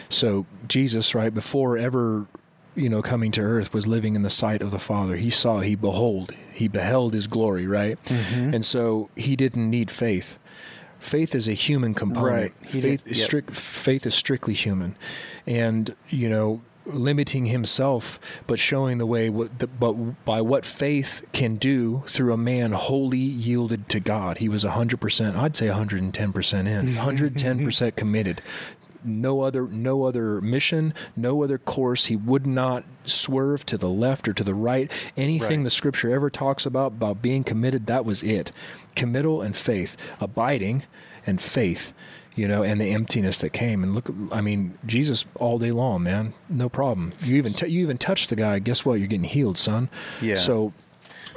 So 0.09 0.45
Jesus, 0.67 1.15
right, 1.15 1.33
before 1.33 1.77
ever 1.77 2.27
you 2.75 2.89
know 2.89 3.01
coming 3.01 3.31
to 3.31 3.41
earth 3.41 3.73
was 3.73 3.85
living 3.87 4.15
in 4.15 4.21
the 4.23 4.29
sight 4.29 4.61
of 4.61 4.71
the 4.71 4.79
Father. 4.79 5.15
He 5.15 5.29
saw, 5.29 5.59
he 5.59 5.75
behold, 5.75 6.33
he 6.51 6.67
beheld 6.67 7.13
his 7.13 7.27
glory, 7.27 7.67
right? 7.67 8.03
Mm-hmm. 8.05 8.53
And 8.55 8.65
so 8.65 9.09
he 9.15 9.35
didn't 9.35 9.69
need 9.69 9.91
faith. 9.91 10.39
Faith 11.03 11.35
is 11.35 11.47
a 11.49 11.53
human 11.53 11.93
component. 11.93 12.53
Right. 12.61 12.71
Faith 12.71 13.03
did- 13.03 13.11
is 13.11 13.19
yep. 13.19 13.25
strict 13.25 13.51
faith 13.51 14.05
is 14.05 14.15
strictly 14.15 14.53
human. 14.53 14.95
And 15.45 15.95
you 16.09 16.29
know 16.29 16.61
limiting 16.85 17.45
himself 17.45 18.19
but 18.45 18.59
showing 18.59 18.97
the 18.97 19.05
way 19.05 19.29
what 19.29 19.59
the, 19.59 19.67
but 19.67 19.93
by 20.25 20.41
what 20.41 20.65
faith 20.65 21.23
can 21.31 21.55
do 21.55 22.03
through 22.07 22.33
a 22.33 22.37
man 22.37 22.73
wholly 22.73 23.17
yielded 23.17 23.87
to 23.87 24.01
God 24.01 24.39
he 24.39 24.49
was 24.49 24.65
100% 24.65 25.35
I'd 25.35 25.55
say 25.55 25.67
110% 25.67 25.93
in 25.93 26.11
mm-hmm. 26.11 26.97
110% 26.97 27.95
committed 27.95 28.41
no 29.05 29.41
other 29.41 29.63
no 29.67 30.03
other 30.03 30.39
mission, 30.41 30.93
no 31.15 31.43
other 31.43 31.57
course. 31.57 32.05
He 32.05 32.15
would 32.15 32.45
not 32.47 32.83
swerve 33.05 33.65
to 33.67 33.77
the 33.77 33.89
left 33.89 34.27
or 34.27 34.33
to 34.33 34.43
the 34.43 34.53
right. 34.55 34.91
Anything 35.17 35.59
Right. 35.59 35.63
the 35.65 35.69
scripture 35.71 36.13
ever 36.13 36.29
talks 36.29 36.65
about 36.65 36.93
about 36.93 37.21
being 37.21 37.43
committed, 37.43 37.85
that 37.87 38.05
was 38.05 38.23
it. 38.23 38.51
Committal 38.95 39.41
and 39.41 39.55
faith, 39.55 39.97
abiding 40.19 40.83
and 41.25 41.41
faith, 41.41 41.93
you 42.35 42.47
know, 42.47 42.63
and 42.63 42.79
the 42.81 42.91
emptiness 42.91 43.39
that 43.41 43.51
came. 43.51 43.83
And 43.83 43.93
look, 43.95 44.09
I 44.31 44.41
mean, 44.41 44.77
Jesus 44.85 45.25
all 45.35 45.57
day 45.59 45.71
long, 45.71 46.03
man, 46.03 46.33
no 46.49 46.69
problem. 46.69 47.13
You 47.23 47.35
even 47.37 47.53
t- 47.53 47.67
you 47.67 47.81
even 47.81 47.97
touch 47.97 48.27
the 48.27 48.35
guy, 48.35 48.59
guess 48.59 48.85
what? 48.85 48.99
You're 48.99 49.07
getting 49.07 49.23
healed, 49.29 49.57
son. 49.57 49.89
Yeah. 50.21 50.35
So 50.37 50.73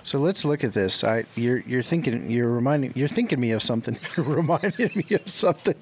So 0.02 0.18
let's 0.20 0.44
look 0.44 0.62
at 0.62 0.72
this. 0.72 1.02
I 1.02 1.24
you're 1.34 1.58
you're 1.66 1.82
thinking 1.82 2.30
you're 2.30 2.48
reminding 2.50 2.92
you're 2.94 3.08
thinking 3.08 3.40
me 3.40 3.50
of 3.50 3.62
something. 3.62 3.96
You're 4.16 4.26
reminding 4.26 4.90
me 4.94 5.16
of 5.16 5.28
something. 5.28 5.74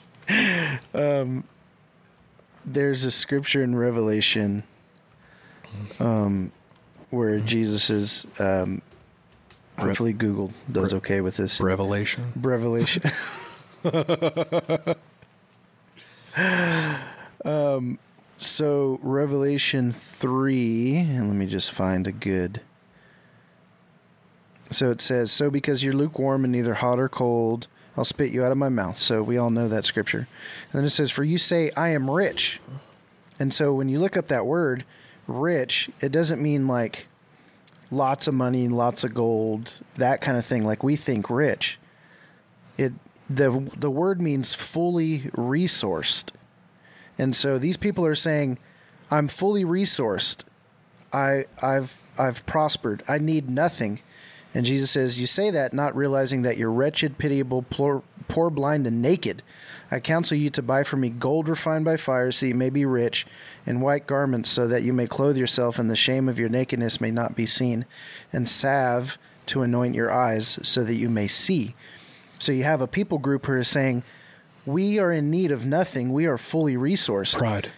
Um, 0.94 1.44
there's 2.64 3.04
a 3.04 3.10
scripture 3.10 3.62
in 3.62 3.76
Revelation, 3.76 4.64
um, 6.00 6.52
where 7.10 7.40
Jesus 7.40 7.90
is. 7.90 8.26
Um, 8.38 8.82
hopefully, 9.78 10.12
Google 10.12 10.52
does 10.70 10.94
okay 10.94 11.20
with 11.20 11.36
this. 11.36 11.60
revelation. 11.60 12.32
Revelation. 12.36 13.10
um, 17.44 17.98
so 18.36 18.98
Revelation 19.02 19.92
three, 19.92 20.96
and 20.96 21.28
let 21.28 21.36
me 21.36 21.46
just 21.46 21.70
find 21.70 22.06
a 22.06 22.12
good. 22.12 22.60
So 24.70 24.90
it 24.90 25.00
says, 25.00 25.30
"So 25.30 25.50
because 25.50 25.84
you're 25.84 25.94
lukewarm 25.94 26.44
and 26.44 26.52
neither 26.52 26.74
hot 26.74 26.98
or 26.98 27.08
cold, 27.08 27.68
I'll 27.96 28.04
spit 28.04 28.32
you 28.32 28.44
out 28.44 28.52
of 28.52 28.58
my 28.58 28.68
mouth." 28.68 28.98
So 28.98 29.22
we 29.22 29.36
all 29.36 29.50
know 29.50 29.68
that 29.68 29.84
scripture. 29.84 30.26
And 30.72 30.78
then 30.78 30.84
it 30.84 30.90
says, 30.90 31.10
"For 31.10 31.24
you 31.24 31.38
say 31.38 31.70
I 31.76 31.90
am 31.90 32.10
rich," 32.10 32.60
and 33.38 33.52
so 33.52 33.72
when 33.72 33.88
you 33.88 33.98
look 33.98 34.16
up 34.16 34.28
that 34.28 34.46
word, 34.46 34.84
rich, 35.26 35.90
it 36.00 36.12
doesn't 36.12 36.42
mean 36.42 36.66
like 36.66 37.08
lots 37.90 38.26
of 38.26 38.34
money, 38.34 38.68
lots 38.68 39.04
of 39.04 39.14
gold, 39.14 39.74
that 39.96 40.20
kind 40.20 40.36
of 40.36 40.44
thing. 40.44 40.64
Like 40.64 40.82
we 40.82 40.96
think 40.96 41.30
rich. 41.30 41.78
It 42.76 42.92
the 43.28 43.70
the 43.76 43.90
word 43.90 44.20
means 44.20 44.54
fully 44.54 45.30
resourced. 45.36 46.30
And 47.18 47.34
so 47.34 47.58
these 47.58 47.76
people 47.76 48.04
are 48.04 48.16
saying, 48.16 48.58
I'm 49.10 49.28
fully 49.28 49.64
resourced. 49.64 50.42
I 51.12 51.46
I've 51.62 52.00
I've 52.18 52.44
prospered. 52.46 53.02
I 53.08 53.18
need 53.18 53.48
nothing. 53.48 54.00
And 54.54 54.64
Jesus 54.64 54.90
says, 54.92 55.20
You 55.20 55.26
say 55.26 55.50
that 55.50 55.72
not 55.74 55.96
realizing 55.96 56.42
that 56.42 56.56
you're 56.56 56.70
wretched, 56.70 57.18
pitiable, 57.18 57.62
poor, 57.70 58.02
poor 58.28 58.50
blind, 58.50 58.86
and 58.86 59.02
naked. 59.02 59.42
I 59.90 60.00
counsel 60.00 60.36
you 60.36 60.48
to 60.50 60.62
buy 60.62 60.84
for 60.84 60.96
me 60.96 61.08
gold 61.08 61.48
refined 61.48 61.84
by 61.84 61.96
fire, 61.96 62.30
so 62.32 62.46
you 62.46 62.54
may 62.54 62.70
be 62.70 62.84
rich, 62.84 63.26
and 63.66 63.82
white 63.82 64.06
garments, 64.06 64.48
so 64.48 64.66
that 64.68 64.82
you 64.82 64.92
may 64.92 65.06
clothe 65.06 65.36
yourself, 65.36 65.78
and 65.78 65.90
the 65.90 65.96
shame 65.96 66.28
of 66.28 66.38
your 66.38 66.48
nakedness 66.48 67.00
may 67.00 67.10
not 67.10 67.36
be 67.36 67.46
seen, 67.46 67.84
and 68.32 68.48
salve 68.48 69.18
to 69.46 69.62
anoint 69.62 69.94
your 69.94 70.10
eyes, 70.10 70.58
so 70.62 70.84
that 70.84 70.94
you 70.94 71.08
may 71.10 71.26
see. 71.26 71.74
So 72.38 72.52
you 72.52 72.62
have 72.64 72.80
a 72.80 72.86
people 72.86 73.18
group 73.18 73.46
who 73.46 73.52
are 73.52 73.64
saying, 73.64 74.02
We 74.66 74.98
are 74.98 75.12
in 75.12 75.30
need 75.30 75.50
of 75.50 75.66
nothing. 75.66 76.12
We 76.12 76.26
are 76.26 76.38
fully 76.38 76.76
resourced 76.76 77.36
Pride. 77.36 77.70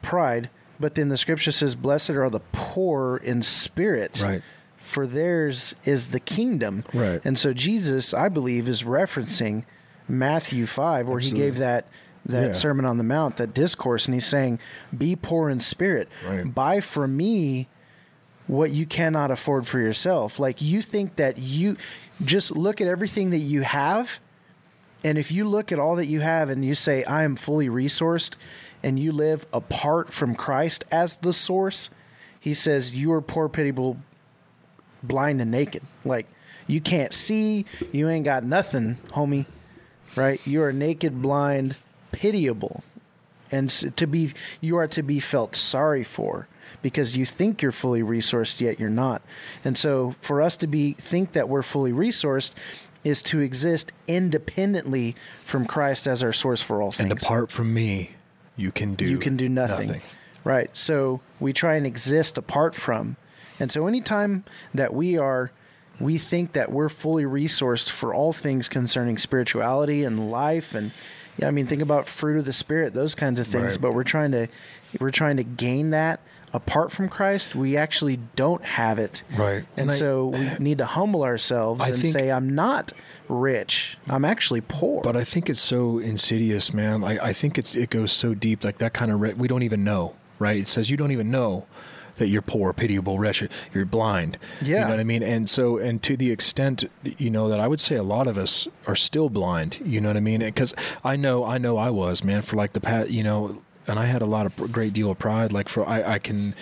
pride, 0.00 0.50
but 0.80 0.94
then 0.96 1.08
the 1.08 1.16
scripture 1.16 1.52
says, 1.52 1.76
"Blessed 1.76 2.10
are 2.10 2.28
the 2.30 2.40
poor 2.50 3.18
in 3.18 3.42
spirit, 3.42 4.20
Right. 4.22 4.42
For 4.92 5.06
theirs 5.06 5.74
is 5.84 6.08
the 6.08 6.20
kingdom." 6.20 6.84
Right. 6.92 7.20
And 7.24 7.38
so 7.38 7.52
Jesus, 7.52 8.14
I 8.14 8.28
believe, 8.28 8.68
is 8.68 8.82
referencing 8.84 9.64
Matthew 10.08 10.66
five, 10.66 11.08
where 11.08 11.18
Absolutely. 11.18 11.40
he 11.40 11.46
gave 11.46 11.58
that 11.58 11.86
that 12.24 12.46
Yeah. 12.48 12.52
Sermon 12.52 12.84
on 12.84 12.98
the 12.98 13.04
Mount, 13.04 13.36
that 13.38 13.52
discourse, 13.52 14.06
and 14.06 14.14
he's 14.14 14.26
saying, 14.26 14.60
"Be 14.96 15.16
poor 15.16 15.50
in 15.50 15.58
spirit. 15.58 16.08
Right. 16.26 16.54
Buy 16.54 16.80
from 16.80 17.16
me." 17.16 17.68
What 18.48 18.72
you 18.72 18.86
cannot 18.86 19.30
afford 19.30 19.68
for 19.68 19.78
yourself. 19.78 20.40
Like 20.40 20.60
you 20.60 20.82
think 20.82 21.14
that 21.16 21.38
you 21.38 21.76
just 22.24 22.54
look 22.54 22.80
at 22.80 22.88
everything 22.88 23.30
that 23.30 23.38
you 23.38 23.62
have 23.62 24.18
and 25.04 25.18
if 25.18 25.32
you 25.32 25.44
look 25.44 25.72
at 25.72 25.78
all 25.78 25.96
that 25.96 26.06
you 26.06 26.20
have 26.20 26.48
and 26.48 26.64
you 26.64 26.74
say, 26.74 27.02
I 27.04 27.24
am 27.24 27.36
fully 27.36 27.68
resourced, 27.68 28.36
and 28.82 28.98
you 28.98 29.12
live 29.12 29.46
apart 29.52 30.12
from 30.12 30.34
Christ 30.34 30.84
as 30.90 31.16
the 31.16 31.32
source, 31.32 31.90
he 32.38 32.54
says, 32.54 32.92
You 32.92 33.12
are 33.12 33.20
poor, 33.20 33.48
pitiable, 33.48 33.98
blind, 35.02 35.40
and 35.40 35.50
naked. 35.50 35.82
Like, 36.04 36.26
you 36.66 36.80
can't 36.80 37.12
see, 37.12 37.66
you 37.92 38.08
ain't 38.08 38.24
got 38.24 38.44
nothing, 38.44 38.98
homie, 39.10 39.46
right? 40.16 40.44
You 40.46 40.62
are 40.62 40.72
naked, 40.72 41.20
blind, 41.20 41.76
pitiable. 42.12 42.82
And 43.50 43.68
to 43.70 44.06
be, 44.06 44.32
you 44.60 44.76
are 44.76 44.88
to 44.88 45.02
be 45.02 45.20
felt 45.20 45.54
sorry 45.54 46.02
for 46.02 46.48
because 46.80 47.16
you 47.16 47.26
think 47.26 47.60
you're 47.60 47.72
fully 47.72 48.02
resourced, 48.02 48.60
yet 48.60 48.80
you're 48.80 48.88
not. 48.88 49.22
And 49.64 49.76
so, 49.76 50.14
for 50.20 50.40
us 50.40 50.56
to 50.58 50.66
be 50.66 50.92
think 50.92 51.32
that 51.32 51.48
we're 51.48 51.62
fully 51.62 51.92
resourced 51.92 52.54
is 53.04 53.22
to 53.22 53.40
exist 53.40 53.92
independently 54.06 55.16
from 55.44 55.66
Christ 55.66 56.06
as 56.06 56.22
our 56.22 56.32
source 56.32 56.62
for 56.62 56.80
all 56.80 56.92
things. 56.92 57.10
And 57.10 57.22
apart 57.22 57.50
from 57.50 57.74
me, 57.74 58.12
you 58.56 58.70
can 58.72 58.94
do 58.94 59.04
you 59.04 59.18
can 59.18 59.36
do 59.36 59.48
nothing. 59.48 60.00
Right. 60.44 60.74
So 60.76 61.20
we 61.40 61.52
try 61.52 61.76
and 61.76 61.86
exist 61.86 62.38
apart 62.38 62.74
from. 62.74 63.16
And 63.60 63.70
so 63.72 63.86
anytime 63.86 64.44
that 64.74 64.92
we 64.94 65.16
are 65.18 65.50
we 66.00 66.18
think 66.18 66.52
that 66.52 66.72
we're 66.72 66.88
fully 66.88 67.24
resourced 67.24 67.90
for 67.90 68.12
all 68.14 68.32
things 68.32 68.68
concerning 68.68 69.18
spirituality 69.18 70.02
and 70.04 70.30
life 70.30 70.74
and 70.74 70.90
yeah, 71.38 71.48
I 71.48 71.50
mean 71.50 71.66
think 71.66 71.80
about 71.82 72.08
fruit 72.08 72.38
of 72.38 72.44
the 72.44 72.52
spirit, 72.52 72.92
those 72.94 73.14
kinds 73.14 73.40
of 73.40 73.46
things, 73.46 73.72
Right. 73.72 73.80
but 73.80 73.94
we're 73.94 74.04
trying 74.04 74.32
to 74.32 74.48
we're 75.00 75.10
trying 75.10 75.36
to 75.38 75.44
gain 75.44 75.90
that 75.90 76.20
apart 76.54 76.92
from 76.92 77.08
Christ, 77.08 77.54
we 77.54 77.78
actually 77.78 78.18
don't 78.36 78.62
have 78.64 78.98
it. 78.98 79.22
Right. 79.38 79.64
And, 79.76 79.88
And 79.88 79.90
I- 79.90 79.94
so 79.94 80.26
we 80.26 80.50
need 80.58 80.78
to 80.78 80.84
humble 80.86 81.22
ourselves 81.22 81.80
I 81.80 81.88
and 81.88 81.96
think- 81.96 82.12
say 82.12 82.30
I'm 82.30 82.54
not 82.54 82.92
rich. 83.28 83.96
I'm 84.08 84.24
actually 84.26 84.60
poor. 84.60 85.00
But 85.02 85.16
I 85.16 85.24
think 85.24 85.48
it's 85.48 85.60
so 85.62 85.98
insidious, 85.98 86.74
man. 86.74 87.02
I, 87.04 87.28
I 87.28 87.32
think 87.32 87.56
it's 87.56 87.74
it 87.74 87.88
goes 87.90 88.12
so 88.12 88.34
deep, 88.34 88.64
like 88.64 88.78
that 88.78 88.92
kind 88.92 89.10
of 89.10 89.20
re- 89.20 89.32
we 89.32 89.48
don't 89.48 89.62
even 89.62 89.84
know, 89.84 90.14
right? 90.38 90.58
It 90.60 90.68
says 90.68 90.90
you 90.90 90.96
don't 90.98 91.12
even 91.12 91.30
know 91.30 91.64
that 92.16 92.28
you're 92.28 92.42
poor, 92.42 92.72
pitiable, 92.72 93.18
wretched, 93.18 93.50
you're 93.72 93.84
blind. 93.84 94.38
you 94.60 94.74
Yeah. 94.74 94.84
know 94.84 94.90
what 94.90 95.00
I 95.00 95.04
mean. 95.04 95.22
And 95.22 95.48
so, 95.48 95.78
and 95.78 96.02
to 96.02 96.16
the 96.16 96.30
extent, 96.30 96.84
you 97.18 97.30
know, 97.30 97.48
that 97.48 97.58
I 97.60 97.66
would 97.68 97.80
say 97.80 97.96
a 97.96 98.02
lot 98.02 98.26
of 98.26 98.36
us 98.38 98.68
are 98.86 98.94
still 98.96 99.28
blind. 99.28 99.78
You 99.84 100.00
know 100.00 100.08
what 100.10 100.16
I 100.16 100.20
mean? 100.20 100.40
Because 100.40 100.74
I 101.04 101.16
know, 101.16 101.44
I 101.44 101.58
know, 101.58 101.76
I 101.76 101.90
was 101.90 102.22
man 102.22 102.42
for 102.42 102.56
like 102.56 102.72
the 102.74 102.80
past, 102.80 103.10
you 103.10 103.22
know. 103.24 103.62
And 103.88 103.98
I 103.98 104.06
had 104.06 104.22
a 104.22 104.26
lot 104.26 104.46
of 104.46 104.54
great 104.70 104.92
deal 104.92 105.10
of 105.10 105.18
pride. 105.18 105.52
Like 105.52 105.68
for 105.68 105.84
I, 105.88 106.12
I 106.14 106.18
can, 106.20 106.54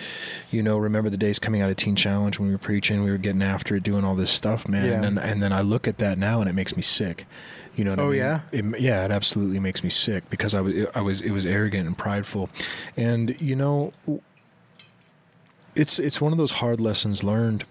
you 0.49 0.63
know, 0.63 0.79
remember 0.79 1.07
the 1.11 1.17
days 1.17 1.37
coming 1.37 1.61
out 1.61 1.69
of 1.69 1.75
Teen 1.75 1.95
Challenge 1.95 2.39
when 2.39 2.47
we 2.47 2.53
were 2.55 2.57
preaching, 2.57 3.03
we 3.03 3.11
were 3.11 3.19
getting 3.19 3.43
after 3.43 3.75
it, 3.75 3.83
doing 3.83 4.03
all 4.03 4.15
this 4.15 4.31
stuff, 4.31 4.67
man. 4.67 4.85
Yeah. 4.87 5.03
And 5.07 5.19
and 5.19 5.43
then 5.43 5.53
I 5.53 5.61
look 5.61 5.87
at 5.87 5.99
that 5.99 6.17
now 6.17 6.41
and 6.41 6.49
it 6.49 6.53
makes 6.53 6.75
me 6.75 6.81
sick. 6.81 7.27
You 7.75 7.83
know 7.83 7.91
what 7.91 7.99
I 7.99 8.03
Oh, 8.03 8.09
mean? 8.09 8.17
yeah? 8.17 8.39
It, 8.51 8.79
yeah, 8.81 9.05
it 9.05 9.11
absolutely 9.11 9.59
makes 9.59 9.83
me 9.83 9.91
sick 9.91 10.27
because 10.31 10.55
I 10.55 10.61
was 10.61 10.73
I 10.95 11.01
was 11.01 11.21
it 11.21 11.29
was 11.29 11.45
arrogant 11.45 11.85
and 11.87 11.95
prideful, 11.95 12.49
and 12.97 13.39
you 13.39 13.55
know, 13.55 13.93
it's 15.75 15.99
it's 15.99 16.19
one 16.19 16.31
of 16.31 16.37
those 16.37 16.51
hard 16.51 16.81
lessons 16.81 17.23
learned 17.23 17.65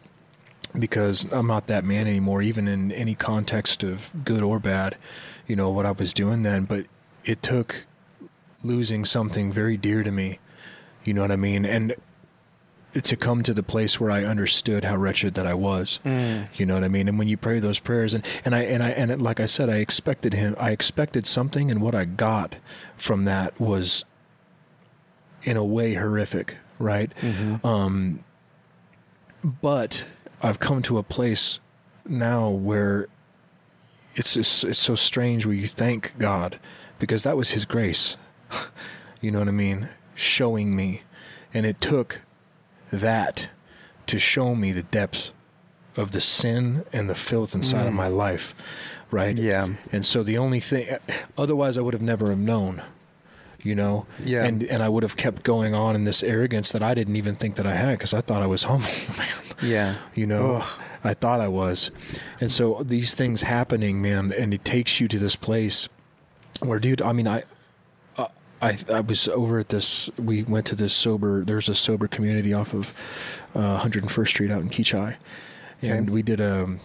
because 0.78 1.24
I'm 1.32 1.46
not 1.46 1.66
that 1.66 1.84
man 1.84 2.06
anymore, 2.06 2.42
even 2.42 2.68
in 2.68 2.92
any 2.92 3.14
context 3.14 3.82
of 3.82 4.12
good 4.24 4.42
or 4.42 4.58
bad, 4.58 4.96
you 5.46 5.56
know 5.56 5.70
what 5.70 5.86
I 5.86 5.92
was 5.92 6.12
doing 6.12 6.42
then. 6.42 6.64
But 6.64 6.86
it 7.24 7.42
took 7.42 7.86
losing 8.62 9.04
something 9.04 9.52
very 9.52 9.76
dear 9.76 10.02
to 10.02 10.10
me, 10.10 10.38
you 11.04 11.12
know 11.12 11.22
what 11.22 11.32
I 11.32 11.36
mean, 11.36 11.64
and 11.64 11.94
to 13.02 13.16
come 13.16 13.42
to 13.42 13.54
the 13.54 13.62
place 13.62 14.00
where 14.00 14.10
I 14.10 14.24
understood 14.24 14.84
how 14.84 14.96
wretched 14.96 15.34
that 15.34 15.46
I 15.46 15.54
was. 15.54 16.00
Mm. 16.04 16.48
You 16.54 16.66
know 16.66 16.74
what 16.74 16.84
I 16.84 16.88
mean? 16.88 17.08
And 17.08 17.18
when 17.18 17.28
you 17.28 17.36
pray 17.36 17.60
those 17.60 17.78
prayers, 17.78 18.14
and, 18.14 18.24
and 18.44 18.54
I 18.54 18.62
and 18.62 18.82
I 18.82 18.90
and 18.90 19.22
like 19.22 19.40
I 19.40 19.46
said, 19.46 19.68
I 19.68 19.76
expected 19.76 20.34
him. 20.34 20.56
I 20.58 20.70
expected 20.70 21.26
something, 21.26 21.70
and 21.70 21.80
what 21.80 21.94
I 21.94 22.04
got 22.04 22.56
from 22.96 23.24
that 23.24 23.58
was, 23.60 24.04
in 25.42 25.56
a 25.56 25.64
way, 25.64 25.94
horrific. 25.94 26.56
Right? 26.80 27.12
Um, 27.62 28.24
but 29.44 30.02
I've 30.42 30.58
come 30.58 30.82
to 30.82 30.98
a 30.98 31.02
place 31.02 31.60
now 32.04 32.48
where 32.48 33.06
it's 34.16 34.36
it's, 34.36 34.64
it's 34.64 34.78
so 34.80 34.96
strange 34.96 35.46
where 35.46 35.54
you 35.54 35.68
thank 35.68 36.16
God 36.18 36.58
because 36.98 37.22
that 37.22 37.36
was 37.36 37.50
His 37.50 37.64
grace. 37.64 38.16
you 39.20 39.30
know 39.30 39.38
what 39.38 39.48
I 39.48 39.52
mean? 39.52 39.88
Showing 40.14 40.74
me, 40.74 41.02
and 41.54 41.64
it 41.64 41.80
took 41.80 42.22
that 42.90 43.50
to 44.06 44.18
show 44.18 44.54
me 44.54 44.72
the 44.72 44.82
depth 44.82 45.32
of 45.96 46.12
the 46.12 46.20
sin 46.20 46.84
and 46.92 47.08
the 47.08 47.14
filth 47.14 47.54
inside 47.54 47.86
of 47.86 47.92
my 47.92 48.08
life, 48.08 48.54
right? 49.10 49.36
Yeah. 49.36 49.68
And 49.92 50.04
so 50.04 50.22
the 50.22 50.38
only 50.38 50.60
thing, 50.60 50.88
otherwise, 51.36 51.78
I 51.78 51.82
would 51.82 51.94
have 51.94 52.02
never 52.02 52.30
have 52.30 52.38
known, 52.38 52.82
you 53.62 53.74
know. 53.74 54.06
Yeah. 54.24 54.44
And 54.44 54.62
and 54.62 54.82
I 54.82 54.88
would 54.88 55.02
have 55.02 55.16
kept 55.16 55.42
going 55.42 55.74
on 55.74 55.94
in 55.96 56.04
this 56.04 56.22
arrogance 56.22 56.72
that 56.72 56.82
I 56.82 56.94
didn't 56.94 57.16
even 57.16 57.34
think 57.34 57.56
that 57.56 57.66
I 57.66 57.74
had 57.74 57.98
because 57.98 58.14
I 58.14 58.20
thought 58.20 58.42
I 58.42 58.46
was 58.46 58.62
humble, 58.70 58.88
man. 59.18 59.28
yeah. 59.62 59.94
You 60.14 60.26
know, 60.26 60.56
Ugh. 60.56 60.80
I 61.04 61.14
thought 61.14 61.40
I 61.40 61.48
was. 61.48 61.90
And 62.40 62.50
so 62.52 62.82
these 62.84 63.14
things 63.14 63.42
happening, 63.42 64.02
man, 64.02 64.32
and 64.32 64.52
it 64.52 64.64
takes 64.64 65.00
you 65.00 65.08
to 65.08 65.18
this 65.18 65.34
place 65.36 65.88
where, 66.60 66.78
dude, 66.78 67.00
I 67.00 67.12
mean, 67.12 67.26
I, 67.26 67.44
uh, 68.18 68.28
I 68.60 68.76
I 68.92 69.00
was 69.00 69.28
over 69.28 69.58
at 69.58 69.70
this. 69.70 70.10
We 70.18 70.42
went 70.42 70.66
to 70.66 70.74
this 70.74 70.92
sober. 70.92 71.42
There's 71.44 71.68
a 71.70 71.74
sober 71.74 72.06
community 72.06 72.52
off 72.52 72.74
of 72.74 72.92
uh, 73.54 73.80
101st 73.80 74.28
Street 74.28 74.50
out 74.50 74.60
in 74.60 74.68
Keachai, 74.68 75.16
and 75.82 76.02
Okay. 76.02 76.10
we 76.12 76.22
did 76.22 76.40
a, 76.40 76.76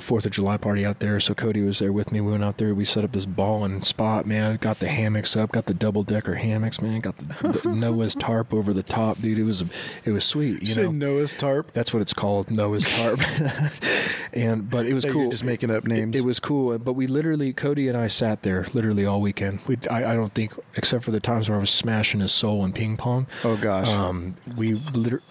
Fourth 0.00 0.26
of 0.26 0.32
July 0.32 0.56
party 0.56 0.84
out 0.84 1.00
there. 1.00 1.20
So 1.20 1.34
Cody 1.34 1.62
was 1.62 1.78
there 1.78 1.92
with 1.92 2.12
me. 2.12 2.20
We 2.20 2.32
went 2.32 2.44
out 2.44 2.58
there. 2.58 2.74
We 2.74 2.84
set 2.84 3.04
up 3.04 3.12
this 3.12 3.26
balling 3.26 3.82
spot, 3.82 4.26
man. 4.26 4.56
Got 4.56 4.78
the 4.80 4.88
hammocks 4.88 5.36
up. 5.36 5.52
Got 5.52 5.66
the 5.66 5.74
double 5.74 6.02
decker 6.02 6.34
hammocks, 6.34 6.80
man. 6.80 7.00
Got 7.00 7.16
the, 7.18 7.48
the 7.48 7.68
Noah's 7.74 8.14
tarp 8.14 8.52
over 8.54 8.72
the 8.72 8.82
top, 8.82 9.20
dude. 9.20 9.38
It 9.38 9.44
was 9.44 9.64
it 10.04 10.10
was 10.10 10.24
sweet. 10.24 10.62
You 10.62 10.74
know, 10.74 10.90
Noah's 10.90 11.34
tarp. 11.34 11.72
that's 11.72 11.92
what 11.92 12.02
it's 12.02 12.14
called, 12.14 12.50
Noah's 12.50 12.86
tarp. 12.96 13.20
and 14.32 14.68
but 14.68 14.86
it 14.86 14.94
was 14.94 15.04
cool. 15.04 15.30
just 15.30 15.44
making 15.44 15.70
up 15.70 15.84
names. 15.84 16.16
It, 16.16 16.20
it 16.20 16.24
was 16.24 16.40
cool, 16.40 16.78
but 16.78 16.94
we 16.94 17.06
literally 17.06 17.52
Cody 17.52 17.88
and 17.88 17.96
I 17.96 18.06
sat 18.06 18.42
there 18.42 18.66
literally 18.72 19.06
all 19.06 19.20
weekend. 19.20 19.60
We 19.66 19.76
I, 19.90 20.12
I 20.12 20.14
don't 20.14 20.34
think 20.34 20.52
except 20.76 21.04
for 21.04 21.10
the 21.10 21.20
times 21.20 21.48
where 21.48 21.58
I 21.58 21.60
was 21.60 21.70
smashing 21.70 22.20
his 22.20 22.32
soul 22.32 22.64
in 22.64 22.72
ping 22.72 22.96
pong. 22.96 23.26
Oh 23.44 23.56
gosh. 23.56 23.88
Um, 23.88 24.34
we 24.56 24.74
literally. 24.74 25.24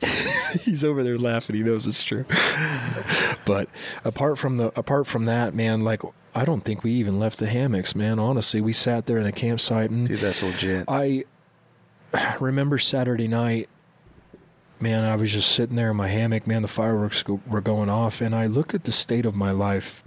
He's 0.62 0.84
over 0.84 1.02
there 1.04 1.18
laughing. 1.18 1.56
He 1.56 1.62
knows 1.62 1.86
it's 1.86 2.02
true. 2.02 2.24
but 3.44 3.68
apart 4.04 4.38
from 4.38 4.56
the 4.56 4.66
apart 4.78 5.06
from 5.06 5.26
that, 5.26 5.54
man, 5.54 5.82
like 5.82 6.02
I 6.34 6.44
don't 6.44 6.62
think 6.62 6.82
we 6.82 6.92
even 6.92 7.18
left 7.18 7.38
the 7.38 7.46
hammocks, 7.46 7.94
man. 7.94 8.18
Honestly, 8.18 8.60
we 8.60 8.72
sat 8.72 9.06
there 9.06 9.18
in 9.18 9.26
a 9.26 9.32
campsite 9.32 9.90
and 9.90 10.08
Dude, 10.08 10.20
that's 10.20 10.42
legit. 10.42 10.84
I 10.88 11.24
remember 12.40 12.78
Saturday 12.78 13.28
night, 13.28 13.68
man, 14.80 15.04
I 15.04 15.16
was 15.16 15.32
just 15.32 15.52
sitting 15.52 15.76
there 15.76 15.90
in 15.90 15.96
my 15.96 16.08
hammock, 16.08 16.46
man, 16.46 16.62
the 16.62 16.68
fireworks 16.68 17.22
go, 17.22 17.40
were 17.46 17.60
going 17.60 17.88
off, 17.88 18.20
and 18.20 18.34
I 18.34 18.46
looked 18.46 18.74
at 18.74 18.84
the 18.84 18.92
state 18.92 19.26
of 19.26 19.36
my 19.36 19.50
life 19.50 20.02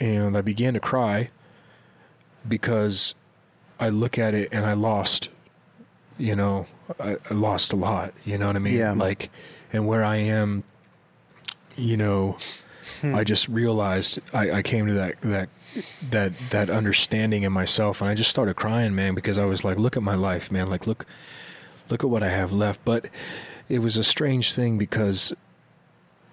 and 0.00 0.36
I 0.36 0.42
began 0.42 0.74
to 0.74 0.80
cry 0.80 1.30
because 2.46 3.14
I 3.80 3.88
look 3.88 4.18
at 4.18 4.34
it 4.34 4.48
and 4.52 4.64
I 4.64 4.72
lost, 4.72 5.28
you 6.16 6.34
know, 6.34 6.66
I, 7.00 7.16
I 7.30 7.34
lost 7.34 7.72
a 7.72 7.76
lot, 7.76 8.14
you 8.24 8.38
know 8.38 8.46
what 8.46 8.56
I 8.56 8.60
mean? 8.60 8.74
Yeah. 8.74 8.92
Like, 8.92 9.30
and 9.72 9.86
where 9.86 10.04
I 10.04 10.16
am, 10.16 10.64
you 11.76 11.96
know, 11.96 12.36
Hmm. 13.00 13.14
I 13.14 13.24
just 13.24 13.48
realized 13.48 14.18
I, 14.32 14.50
I 14.50 14.62
came 14.62 14.86
to 14.86 14.94
that 14.94 15.20
that 15.22 15.48
that 16.10 16.32
that 16.50 16.70
understanding 16.70 17.42
in 17.42 17.52
myself, 17.52 18.00
and 18.00 18.10
I 18.10 18.14
just 18.14 18.30
started 18.30 18.56
crying, 18.56 18.94
man, 18.94 19.14
because 19.14 19.38
I 19.38 19.44
was 19.44 19.64
like, 19.64 19.78
look 19.78 19.96
at 19.96 20.02
my 20.02 20.14
life, 20.14 20.50
man, 20.50 20.70
like 20.70 20.86
look, 20.86 21.06
look 21.90 22.02
at 22.02 22.10
what 22.10 22.22
I 22.22 22.28
have 22.28 22.52
left. 22.52 22.84
But 22.84 23.08
it 23.68 23.80
was 23.80 23.96
a 23.96 24.04
strange 24.04 24.54
thing 24.54 24.78
because 24.78 25.32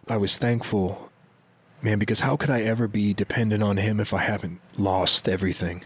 I 0.08 0.18
was 0.18 0.38
thankful, 0.38 1.12
man, 1.82 2.00
because 2.00 2.22
how 2.22 2.36
could 2.38 2.50
I 2.50 2.62
ever 2.62 2.88
be 2.88 3.14
dependent 3.14 3.62
on 3.62 3.78
him 3.78 4.00
if 4.00 4.14
I 4.14 4.20
haven't 4.22 4.60
lost 4.78 5.28
everything? 5.28 5.84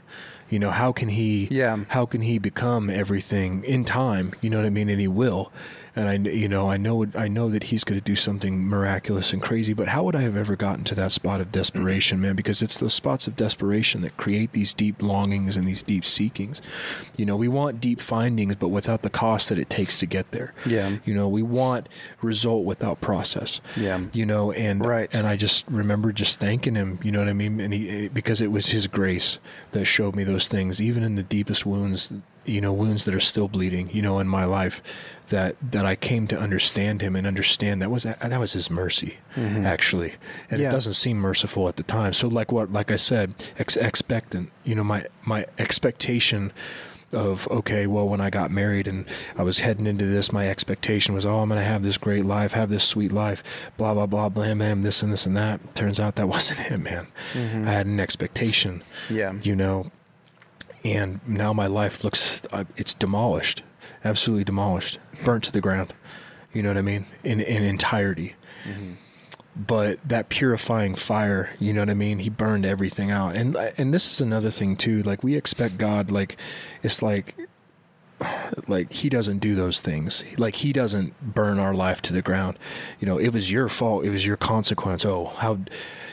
You 0.49 0.59
know, 0.59 0.71
how 0.71 0.91
can 0.91 1.09
he? 1.09 1.47
Yeah. 1.51 1.85
How 1.89 2.05
can 2.05 2.21
he 2.21 2.39
become 2.39 2.89
everything 2.89 3.63
in 3.63 3.85
time? 3.85 4.33
You 4.41 4.49
know 4.49 4.57
what 4.57 4.65
I 4.65 4.69
mean? 4.69 4.89
And 4.89 4.99
he 4.99 5.07
will. 5.07 5.51
And 5.99 6.27
I, 6.27 6.31
you 6.31 6.47
know, 6.47 6.69
I 6.69 6.77
know, 6.77 7.05
I 7.13 7.27
know 7.27 7.49
that 7.49 7.63
he's 7.63 7.83
going 7.83 7.99
to 7.99 8.03
do 8.03 8.15
something 8.15 8.65
miraculous 8.65 9.33
and 9.33 9.41
crazy. 9.41 9.73
But 9.73 9.89
how 9.89 10.03
would 10.03 10.15
I 10.15 10.21
have 10.21 10.37
ever 10.37 10.55
gotten 10.55 10.85
to 10.85 10.95
that 10.95 11.11
spot 11.11 11.41
of 11.41 11.47
mm-hmm. 11.47 11.59
desperation, 11.59 12.21
man? 12.21 12.37
Because 12.37 12.61
it's 12.61 12.79
those 12.79 12.93
spots 12.93 13.27
of 13.27 13.35
desperation 13.35 14.01
that 14.01 14.15
create 14.15 14.53
these 14.53 14.73
deep 14.73 15.01
longings 15.01 15.57
and 15.57 15.67
these 15.67 15.83
deep 15.83 16.05
seekings. 16.05 16.61
You 17.17 17.25
know, 17.25 17.35
we 17.35 17.49
want 17.49 17.81
deep 17.81 17.99
findings, 17.99 18.55
but 18.55 18.69
without 18.69 19.01
the 19.01 19.09
cost 19.09 19.49
that 19.49 19.59
it 19.59 19.69
takes 19.69 19.97
to 19.99 20.05
get 20.05 20.31
there. 20.31 20.53
Yeah. 20.65 20.97
You 21.03 21.13
know, 21.13 21.27
we 21.27 21.41
want 21.41 21.89
result 22.21 22.63
without 22.63 23.01
process. 23.01 23.59
Yeah. 23.75 23.99
You 24.13 24.25
know, 24.25 24.53
and 24.53 24.85
Right. 24.85 25.13
and 25.13 25.27
I 25.27 25.35
just 25.35 25.65
remember 25.67 26.13
just 26.13 26.39
thanking 26.39 26.75
him. 26.75 26.99
You 27.03 27.11
know 27.11 27.19
what 27.19 27.27
I 27.27 27.33
mean? 27.33 27.59
And 27.59 27.73
he 27.73 28.05
eh, 28.05 28.09
because 28.13 28.39
it 28.39 28.53
was 28.53 28.67
his 28.69 28.87
grace 28.87 29.39
that 29.73 29.83
showed 29.83 30.15
me 30.15 30.23
those 30.23 30.47
things, 30.47 30.81
even 30.81 31.03
in 31.03 31.15
the 31.17 31.23
deepest 31.23 31.65
wounds. 31.65 32.13
You 32.49 32.61
know, 32.61 32.73
wounds 32.73 33.05
that 33.05 33.15
are 33.15 33.19
still 33.19 33.47
bleeding. 33.47 33.89
You 33.91 34.01
know, 34.01 34.19
in 34.19 34.27
my 34.27 34.45
life, 34.45 34.81
that 35.29 35.55
that 35.61 35.85
I 35.85 35.95
came 35.95 36.27
to 36.27 36.37
understand 36.39 37.01
him 37.01 37.15
and 37.15 37.25
understand 37.27 37.81
that 37.81 37.91
was 37.91 38.03
that 38.03 38.39
was 38.39 38.53
his 38.53 38.69
mercy, 38.69 39.17
mm-hmm. 39.35 39.65
actually. 39.65 40.13
And 40.49 40.59
Yeah. 40.59 40.69
it 40.69 40.71
doesn't 40.71 40.93
seem 40.93 41.17
merciful 41.17 41.67
at 41.67 41.75
the 41.77 41.83
time. 41.83 42.13
So, 42.13 42.27
like 42.27 42.51
what, 42.51 42.71
like 42.73 42.91
I 42.91 42.95
said, 42.97 43.33
ex- 43.57 43.77
expectant. 43.77 44.51
You 44.63 44.75
know, 44.75 44.83
my 44.83 45.05
my 45.23 45.45
expectation 45.57 46.51
of 47.11 47.47
okay 47.49 47.87
well 47.87 48.07
when 48.07 48.21
i 48.21 48.29
got 48.29 48.51
married 48.51 48.87
and 48.87 49.03
i 49.35 49.41
was 49.41 49.61
heading 49.61 49.87
into 49.87 50.05
this 50.05 50.31
my 50.31 50.47
expectation 50.47 51.15
was 51.15 51.25
oh 51.25 51.39
i'm 51.39 51.49
going 51.49 51.59
to 51.59 51.65
have 51.65 51.81
this 51.81 51.97
great 51.97 52.23
life 52.23 52.51
have 52.51 52.69
this 52.69 52.83
sweet 52.83 53.11
life 53.11 53.71
blah 53.77 53.95
blah 53.95 54.05
blah 54.05 54.29
blam 54.29 54.59
blam 54.59 54.83
this 54.83 55.01
and 55.01 55.11
this 55.11 55.25
and 55.25 55.35
that 55.35 55.59
turns 55.73 55.99
out 55.99 56.15
that 56.17 56.27
wasn't 56.35 56.59
it 56.71 56.77
man 56.77 57.07
mm-hmm. 57.33 57.67
i 57.67 57.71
had 57.71 57.87
an 57.87 57.99
expectation 57.99 58.83
Yeah. 59.09 59.33
you 59.41 59.55
know 59.55 59.89
and 60.83 61.19
now 61.27 61.53
my 61.53 61.67
life 61.67 62.03
looks 62.03 62.45
uh, 62.51 62.63
it's 62.77 62.93
demolished 62.93 63.63
absolutely 64.03 64.43
demolished 64.43 64.99
burnt 65.23 65.43
to 65.45 65.51
the 65.51 65.61
ground. 65.61 65.93
You 66.53 66.63
know 66.63 66.69
what 66.69 66.77
i 66.77 66.81
mean? 66.81 67.05
In 67.23 67.39
in 67.39 67.63
entirety. 67.63 68.35
But 69.55 69.99
that 70.07 70.29
purifying 70.29 70.95
fire 70.95 71.53
you 71.59 71.73
know 71.73 71.81
what 71.81 71.89
i 71.89 71.93
mean? 71.93 72.19
He 72.19 72.29
burned 72.29 72.65
everything 72.65 73.11
out. 73.11 73.35
And 73.35 73.55
and 73.55 73.93
this 73.93 74.11
is 74.11 74.21
another 74.21 74.51
thing 74.51 74.75
too 74.75 75.03
like 75.03 75.23
we 75.23 75.35
expect 75.35 75.77
god 75.77 76.11
like 76.11 76.37
it's 76.81 77.01
like 77.01 77.35
like 78.67 78.91
he 78.91 79.09
doesn't 79.09 79.39
do 79.39 79.55
those 79.55 79.81
things. 79.81 80.23
Like 80.37 80.55
he 80.57 80.73
doesn't 80.73 81.33
burn 81.33 81.59
our 81.59 81.73
life 81.73 82.01
to 82.03 82.13
the 82.13 82.21
ground. 82.21 82.57
You 82.99 83.05
know 83.05 83.17
it 83.17 83.33
was 83.33 83.51
your 83.51 83.69
fault. 83.69 84.05
It 84.05 84.09
was 84.09 84.25
your 84.25 84.37
consequence. 84.37 85.05
Oh 85.05 85.25
how 85.25 85.59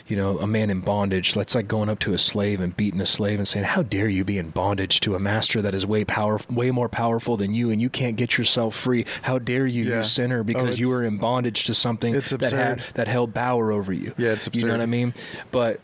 you 0.09 0.17
know 0.17 0.39
a 0.39 0.47
man 0.47 0.71
in 0.71 0.81
bondage 0.81 1.35
that's 1.35 1.55
like 1.55 1.67
going 1.67 1.89
up 1.89 1.99
to 1.99 2.13
a 2.13 2.19
slave 2.19 2.61
and 2.61 2.77
beating 2.77 3.01
a 3.01 3.07
slave 3.07 3.39
and 3.39 3.49
saying 3.49 3.65
how 3.65 3.83
dare 3.83 4.09
you 4.09 4.25
be 4.25 4.39
in 4.39 4.51
bondage 4.51 5.01
to 5.01 5.15
a 5.15 5.19
master 5.19 5.61
that 5.63 5.75
is 5.75 5.85
way 5.87 6.05
power 6.05 6.39
way 6.49 6.71
more 6.71 6.89
powerful 6.89 7.37
than 7.37 7.53
you 7.55 7.71
and 7.71 7.81
you 7.81 7.91
can't 7.91 8.17
get 8.17 8.39
yourself 8.39 8.75
free 8.75 9.05
how 9.23 9.39
dare 9.39 9.67
you 9.67 9.85
Yeah. 9.85 9.99
you 9.99 10.05
sinner 10.05 10.41
oh, 10.41 10.45
because 10.45 10.79
you 10.79 10.87
it's- 10.89 10.99
were 11.01 11.05
in 11.05 11.19
bondage 11.19 11.65
to 11.65 11.75
something 11.75 12.13
that 12.15 12.53
had 12.53 12.81
that 12.95 13.09
held 13.09 13.35
power 13.35 13.73
over 13.73 13.93
you 13.93 14.13
Yeah, 14.17 14.31
it's 14.33 14.47
absurd. 14.47 14.61
you 14.61 14.67
know 14.69 14.75
what 14.75 14.81
i 14.83 14.87
mean 14.87 15.13
but 15.51 15.81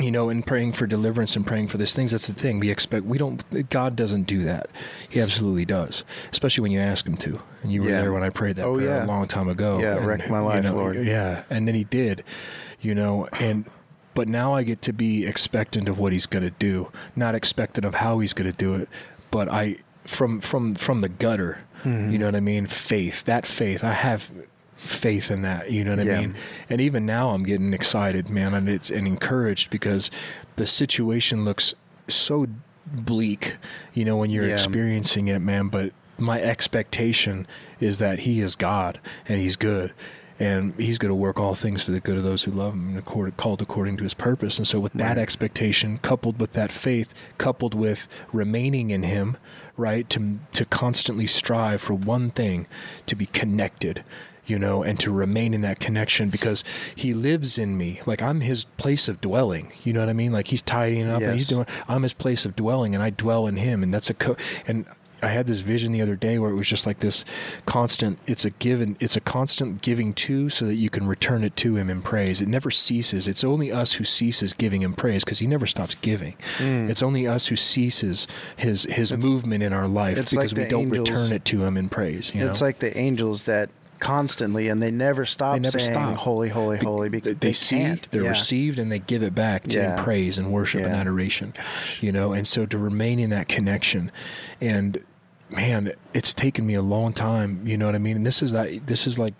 you 0.00 0.10
know, 0.10 0.30
in 0.30 0.42
praying 0.42 0.72
for 0.72 0.86
deliverance 0.86 1.36
and 1.36 1.46
praying 1.46 1.66
for 1.68 1.76
these 1.76 1.94
things, 1.94 2.12
that's 2.12 2.26
the 2.28 2.32
thing. 2.32 2.58
We 2.58 2.70
expect 2.70 3.04
we 3.04 3.18
don't. 3.18 3.42
God 3.68 3.96
doesn't 3.96 4.22
do 4.22 4.44
that. 4.44 4.70
He 5.08 5.20
absolutely 5.20 5.66
does, 5.66 6.04
especially 6.32 6.62
when 6.62 6.70
you 6.72 6.78
ask 6.78 7.04
Him 7.06 7.16
to. 7.18 7.42
And 7.62 7.72
you 7.72 7.82
were 7.82 7.90
Yeah. 7.90 8.00
there 8.02 8.12
when 8.12 8.22
I 8.22 8.30
prayed 8.30 8.56
that 8.56 8.64
Oh, 8.64 8.76
prayer 8.76 8.86
yeah. 8.88 9.04
a 9.04 9.06
long 9.06 9.26
time 9.26 9.48
ago. 9.48 9.78
Yeah, 9.78 9.96
and, 9.96 10.06
wreck 10.06 10.30
my 10.30 10.38
you 10.38 10.44
life, 10.44 10.64
know, 10.64 10.74
Lord. 10.74 10.96
Yeah, 11.04 11.42
and 11.50 11.66
then 11.68 11.74
He 11.74 11.84
did. 11.84 12.22
You 12.80 12.94
know, 12.94 13.28
and 13.38 13.64
but 14.14 14.26
now 14.28 14.54
I 14.54 14.62
get 14.62 14.82
to 14.82 14.92
be 14.92 15.26
expectant 15.26 15.88
of 15.88 15.98
what 15.98 16.12
He's 16.12 16.26
going 16.26 16.44
to 16.44 16.50
do, 16.50 16.90
not 17.14 17.34
expectant 17.34 17.84
of 17.84 17.96
how 17.96 18.18
He's 18.18 18.32
going 18.32 18.50
to 18.50 18.56
do 18.56 18.74
it, 18.74 18.88
but 19.30 19.48
I 19.48 19.76
from 20.04 20.40
from 20.40 20.74
from 20.74 21.00
the 21.00 21.08
gutter. 21.08 21.58
Mm-hmm. 21.84 22.10
You 22.12 22.18
know 22.18 22.26
what 22.26 22.34
I 22.36 22.40
mean? 22.40 22.66
Faith. 22.66 23.24
That 23.24 23.46
faith. 23.46 23.84
I 23.84 23.92
have 23.92 24.30
faith 24.76 25.30
in 25.30 25.42
that. 25.42 25.70
You 25.70 25.84
know 25.84 25.96
what 25.96 26.06
Yeah. 26.06 26.16
I 26.18 26.20
mean? 26.20 26.34
And 26.68 26.80
even 26.80 27.06
now, 27.06 27.30
I'm 27.30 27.42
getting 27.44 27.72
excited, 27.72 28.28
man, 28.30 28.54
and 28.54 28.68
it's 28.68 28.90
and 28.90 29.06
encouraged 29.06 29.70
because 29.70 30.10
the 30.56 30.66
situation 30.66 31.44
looks 31.44 31.74
so 32.08 32.46
bleak. 32.86 33.56
You 33.94 34.04
know, 34.04 34.16
when 34.16 34.30
you're 34.30 34.46
Yeah. 34.46 34.54
experiencing 34.54 35.28
it, 35.28 35.40
man. 35.40 35.68
But 35.68 35.92
my 36.18 36.40
expectation 36.40 37.46
is 37.78 37.98
that 37.98 38.20
He 38.20 38.40
is 38.40 38.56
God 38.56 39.00
and 39.28 39.40
He's 39.40 39.56
good. 39.56 39.92
And 40.40 40.74
he's 40.76 40.96
going 40.96 41.10
to 41.10 41.14
work 41.14 41.38
all 41.38 41.54
things 41.54 41.84
to 41.84 41.90
the 41.92 42.00
good 42.00 42.16
of 42.16 42.24
those 42.24 42.44
who 42.44 42.50
love 42.50 42.72
him 42.72 42.88
and 42.88 42.98
accord, 42.98 43.36
called 43.36 43.60
according 43.60 43.98
to 43.98 44.04
his 44.04 44.14
purpose. 44.14 44.56
And 44.56 44.66
so, 44.66 44.80
with 44.80 44.94
that 44.94 45.18
expectation, 45.18 45.98
coupled 45.98 46.40
with 46.40 46.52
that 46.52 46.72
faith, 46.72 47.12
coupled 47.36 47.74
with 47.74 48.08
remaining 48.32 48.90
in 48.90 49.02
him, 49.02 49.36
right, 49.76 50.08
to 50.10 50.38
to 50.52 50.64
constantly 50.64 51.26
strive 51.26 51.82
for 51.82 51.92
one 51.92 52.30
thing, 52.30 52.66
to 53.04 53.14
be 53.14 53.26
connected, 53.26 54.02
you 54.46 54.58
know, 54.58 54.82
and 54.82 54.98
to 55.00 55.12
remain 55.12 55.52
in 55.52 55.60
that 55.60 55.78
connection 55.78 56.30
because 56.30 56.64
he 56.96 57.12
lives 57.12 57.58
in 57.58 57.76
me. 57.76 58.00
Like 58.06 58.22
I'm 58.22 58.40
his 58.40 58.64
place 58.64 59.08
of 59.08 59.20
dwelling. 59.20 59.72
You 59.84 59.92
know 59.92 60.00
what 60.00 60.08
I 60.08 60.14
mean? 60.14 60.32
Like 60.32 60.48
he's 60.48 60.62
tidying 60.62 61.10
up 61.10 61.20
and 61.20 61.34
he's 61.34 61.48
doing. 61.48 61.66
I'm 61.86 62.02
his 62.02 62.14
place 62.14 62.46
of 62.46 62.56
dwelling, 62.56 62.94
and 62.94 63.04
I 63.04 63.10
dwell 63.10 63.46
in 63.46 63.56
him, 63.56 63.82
and 63.82 63.92
that's 63.92 64.08
a 64.08 64.14
co- 64.14 64.36
and. 64.66 64.86
I 65.22 65.28
had 65.28 65.46
this 65.46 65.60
vision 65.60 65.92
the 65.92 66.00
other 66.02 66.16
day 66.16 66.38
where 66.38 66.50
it 66.50 66.54
was 66.54 66.68
just 66.68 66.86
like 66.86 67.00
this 67.00 67.24
constant 67.66 68.18
it's 68.26 68.44
a 68.44 68.50
given 68.50 68.96
it's 69.00 69.16
a 69.16 69.20
constant 69.20 69.82
giving 69.82 70.14
to 70.14 70.48
so 70.48 70.66
that 70.66 70.74
you 70.74 70.90
can 70.90 71.06
return 71.06 71.44
it 71.44 71.56
to 71.56 71.76
him 71.76 71.90
in 71.90 72.02
praise. 72.02 72.40
It 72.40 72.48
never 72.48 72.70
ceases. 72.70 73.28
It's 73.28 73.44
only 73.44 73.70
us 73.72 73.94
who 73.94 74.04
ceases 74.04 74.52
giving 74.52 74.82
him 74.82 74.94
praise 74.94 75.24
because 75.24 75.38
he 75.40 75.46
never 75.46 75.66
stops 75.66 75.94
giving. 75.96 76.34
It's 76.60 77.02
only 77.02 77.26
us 77.26 77.48
who 77.48 77.56
ceases 77.56 78.26
his 78.56 78.84
his 78.84 79.12
movement 79.16 79.62
in 79.62 79.72
our 79.72 79.88
life 79.88 80.16
Mm. 80.16 80.20
it's 80.20 80.32
like 80.34 80.48
because 80.50 80.64
we 80.64 80.68
don't 80.68 80.82
angels- 80.86 81.10
return 81.10 81.32
it 81.32 81.44
to 81.46 81.64
him 81.64 81.76
in 81.76 81.88
praise. 81.88 82.34
You 82.34 82.46
It's 82.48 82.60
know? 82.60 82.66
like 82.66 82.78
the 82.80 82.96
angels 82.96 83.44
that 83.44 83.70
constantly 84.00 84.68
and 84.68 84.82
they 84.82 84.90
never 84.90 85.26
stop 85.26 85.52
They 85.54 85.60
never 85.60 85.78
saying 85.78 85.92
stop. 85.92 86.16
holy, 86.16 86.48
holy, 86.48 86.78
holy 86.78 87.10
because 87.10 87.34
they, 87.34 87.48
they, 87.48 87.52
see 87.52 87.76
can't. 87.76 88.10
they're 88.10 88.22
yeah. 88.22 88.30
received 88.30 88.78
and 88.78 88.90
they 88.90 88.98
give 88.98 89.22
it 89.22 89.34
back 89.34 89.64
to 89.64 89.76
Yeah. 89.76 89.98
in 89.98 90.02
praise 90.02 90.38
and 90.38 90.50
worship 90.50 90.80
and 90.80 90.94
Yeah. 90.94 91.00
adoration 91.00 91.52
you 92.00 92.10
know 92.10 92.32
and 92.32 92.48
so 92.48 92.64
to 92.64 92.78
remain 92.78 93.18
in 93.18 93.28
that 93.28 93.46
connection 93.48 94.10
and 94.58 95.00
man 95.50 95.92
it's 96.14 96.32
taken 96.32 96.66
me 96.66 96.74
a 96.74 96.82
long 96.82 97.12
time 97.12 97.60
you 97.66 97.76
know 97.76 97.86
what 97.86 97.94
i 97.94 97.98
mean 97.98 98.16
and 98.16 98.26
this 98.26 98.42
is 98.42 98.52
that 98.52 98.86
this 98.86 99.06
is 99.06 99.18
like 99.18 99.34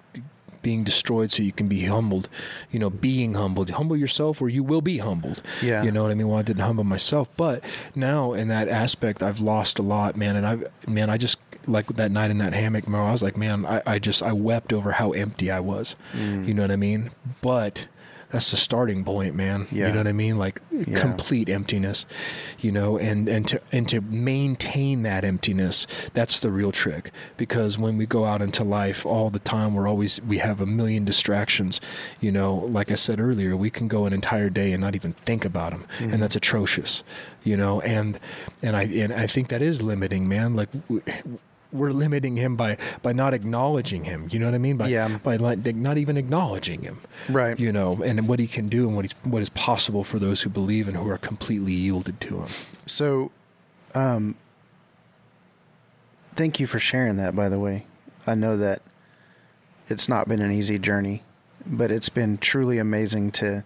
being 0.62 0.84
destroyed 0.84 1.30
so 1.30 1.42
you 1.42 1.52
can 1.52 1.68
be 1.68 1.84
humbled. 1.84 2.28
You 2.70 2.78
know, 2.78 2.90
being 2.90 3.34
humbled. 3.34 3.70
Humble 3.70 3.96
yourself, 3.96 4.40
or 4.42 4.48
you 4.48 4.62
will 4.62 4.80
be 4.80 4.98
humbled. 4.98 5.42
Yeah. 5.62 5.82
You 5.82 5.90
know 5.90 6.02
what 6.02 6.10
I 6.10 6.14
mean? 6.14 6.28
Well, 6.28 6.38
I 6.38 6.42
didn't 6.42 6.62
humble 6.62 6.84
myself, 6.84 7.28
but 7.36 7.64
now 7.94 8.32
in 8.32 8.48
that 8.48 8.68
aspect, 8.68 9.22
I've 9.22 9.40
lost 9.40 9.78
a 9.78 9.82
lot, 9.82 10.16
man. 10.16 10.36
And 10.36 10.46
I've, 10.46 10.64
man, 10.86 11.10
I 11.10 11.16
just 11.16 11.38
like 11.66 11.86
that 11.88 12.10
night 12.10 12.30
in 12.30 12.38
that 12.38 12.52
hammock, 12.52 12.88
man, 12.88 13.00
I 13.00 13.12
was 13.12 13.22
like, 13.22 13.36
man, 13.36 13.66
I, 13.66 13.82
I 13.86 13.98
just 13.98 14.22
I 14.22 14.32
wept 14.32 14.72
over 14.72 14.92
how 14.92 15.12
empty 15.12 15.50
I 15.50 15.60
was. 15.60 15.96
Mm. 16.12 16.46
You 16.46 16.54
know 16.54 16.62
what 16.62 16.70
I 16.70 16.76
mean? 16.76 17.10
But 17.42 17.86
that's 18.30 18.50
the 18.52 18.56
starting 18.56 19.04
point, 19.04 19.34
man. 19.34 19.66
Yeah. 19.72 19.88
You 19.88 19.92
know 19.92 19.98
what 20.00 20.06
I 20.06 20.12
mean? 20.12 20.38
Like 20.38 20.60
Yeah. 20.70 21.00
complete 21.00 21.48
emptiness. 21.48 22.06
You 22.60 22.72
know, 22.72 22.98
and 22.98 23.28
and 23.28 23.46
to 23.48 23.60
and 23.72 23.88
to 23.88 24.00
maintain 24.00 25.02
that 25.02 25.24
emptiness, 25.24 25.86
that's 26.14 26.40
the 26.40 26.50
real 26.50 26.72
trick. 26.72 27.10
Because 27.36 27.78
when 27.78 27.96
we 27.96 28.06
go 28.06 28.24
out 28.24 28.40
into 28.42 28.62
life 28.64 29.04
all 29.04 29.30
the 29.30 29.38
time, 29.40 29.74
we're 29.74 29.88
always 29.88 30.20
we 30.22 30.38
have 30.38 30.60
a 30.60 30.66
million 30.66 31.04
distractions. 31.04 31.80
You 32.20 32.32
know, 32.32 32.54
like 32.54 32.90
I 32.90 32.94
said 32.96 33.20
earlier, 33.20 33.56
we 33.56 33.70
can 33.70 33.88
go 33.88 34.06
an 34.06 34.12
entire 34.12 34.50
day 34.50 34.72
and 34.72 34.80
not 34.80 34.94
even 34.94 35.12
think 35.12 35.44
about 35.44 35.72
them, 35.72 35.86
Mm-hmm. 35.98 36.12
and 36.14 36.22
that's 36.22 36.36
atrocious. 36.36 37.02
You 37.42 37.56
know, 37.56 37.80
and 37.80 38.18
and 38.62 38.76
I 38.76 38.82
and 38.84 39.12
I 39.12 39.26
think 39.26 39.48
that 39.48 39.62
is 39.62 39.82
limiting, 39.82 40.28
man. 40.28 40.54
Like. 40.56 40.68
We're 41.72 41.90
limiting 41.92 42.36
him 42.36 42.56
by 42.56 42.76
by 43.02 43.12
not 43.12 43.32
acknowledging 43.34 44.04
him. 44.04 44.28
You 44.30 44.38
know 44.40 44.46
what 44.46 44.54
I 44.54 44.58
mean? 44.58 44.76
By 44.76 44.88
Yeah. 44.88 45.18
by 45.22 45.36
not 45.36 45.98
even 45.98 46.16
acknowledging 46.16 46.82
him 46.82 47.00
Right. 47.28 47.58
you 47.58 47.70
know, 47.72 48.02
and 48.04 48.26
what 48.28 48.38
he 48.38 48.46
can 48.46 48.68
do 48.68 48.86
and 48.86 48.96
what 48.96 49.04
he's 49.04 49.14
what 49.24 49.42
is 49.42 49.50
possible 49.50 50.02
for 50.04 50.18
those 50.18 50.42
who 50.42 50.50
believe 50.50 50.88
and 50.88 50.96
who 50.96 51.08
are 51.08 51.18
completely 51.18 51.72
yielded 51.72 52.20
to 52.22 52.38
him. 52.40 52.48
So, 52.86 53.30
um, 53.94 54.34
thank 56.34 56.60
you 56.60 56.66
for 56.66 56.78
sharing 56.78 57.16
that, 57.16 57.34
by 57.36 57.48
the 57.48 57.58
way. 57.58 57.84
I 58.26 58.34
know 58.34 58.56
that 58.56 58.82
it's 59.88 60.08
not 60.08 60.28
been 60.28 60.40
an 60.40 60.52
easy 60.52 60.78
journey, 60.78 61.22
but 61.66 61.90
it's 61.90 62.08
been 62.08 62.38
truly 62.38 62.78
amazing 62.78 63.32
to 63.32 63.64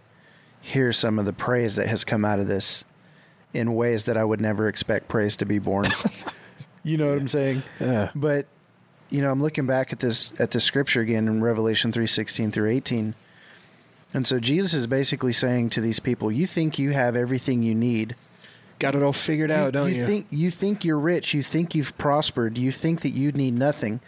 hear 0.60 0.92
some 0.92 1.18
of 1.18 1.26
the 1.26 1.32
praise 1.32 1.76
that 1.76 1.88
has 1.88 2.04
come 2.04 2.24
out 2.24 2.40
of 2.40 2.46
this 2.46 2.84
in 3.52 3.74
ways 3.74 4.04
that 4.04 4.16
I 4.16 4.24
would 4.24 4.40
never 4.40 4.66
expect 4.68 5.08
praise 5.08 5.36
to 5.36 5.44
be 5.46 5.58
born. 5.58 5.86
you 6.84 6.96
know 6.96 7.08
what 7.08 7.18
I'm 7.18 7.28
saying? 7.28 7.62
Yeah. 7.80 8.10
But 8.14 8.46
you 9.10 9.20
know, 9.20 9.30
I'm 9.30 9.42
looking 9.42 9.66
back 9.66 9.92
at 9.92 10.00
this 10.00 10.38
at 10.40 10.52
the 10.52 10.60
scripture 10.60 11.00
again 11.00 11.26
in 11.26 11.42
Revelation 11.42 11.92
3:16 11.92 12.52
through 12.52 12.70
18. 12.70 13.14
And 14.12 14.26
so 14.26 14.38
Jesus 14.38 14.74
is 14.74 14.86
basically 14.86 15.32
saying 15.32 15.70
to 15.70 15.80
these 15.80 15.98
people, 15.98 16.30
you 16.30 16.46
think 16.46 16.78
you 16.78 16.92
have 16.92 17.16
everything 17.16 17.64
you 17.64 17.74
need 17.74 18.14
Got 18.78 18.94
it 18.94 19.02
all 19.02 19.12
figured 19.12 19.50
out, 19.50 19.72
don't 19.72 19.94
you? 19.94 20.04
think 20.04 20.26
you 20.30 20.50
think 20.50 20.84
you're 20.84 20.98
rich, 20.98 21.32
you 21.32 21.42
think 21.42 21.74
you've 21.74 21.96
prospered, 21.96 22.58
you 22.58 22.72
think 22.72 23.02
that 23.02 23.10
you 23.10 23.30
need 23.32 23.54
nothing, 23.54 24.00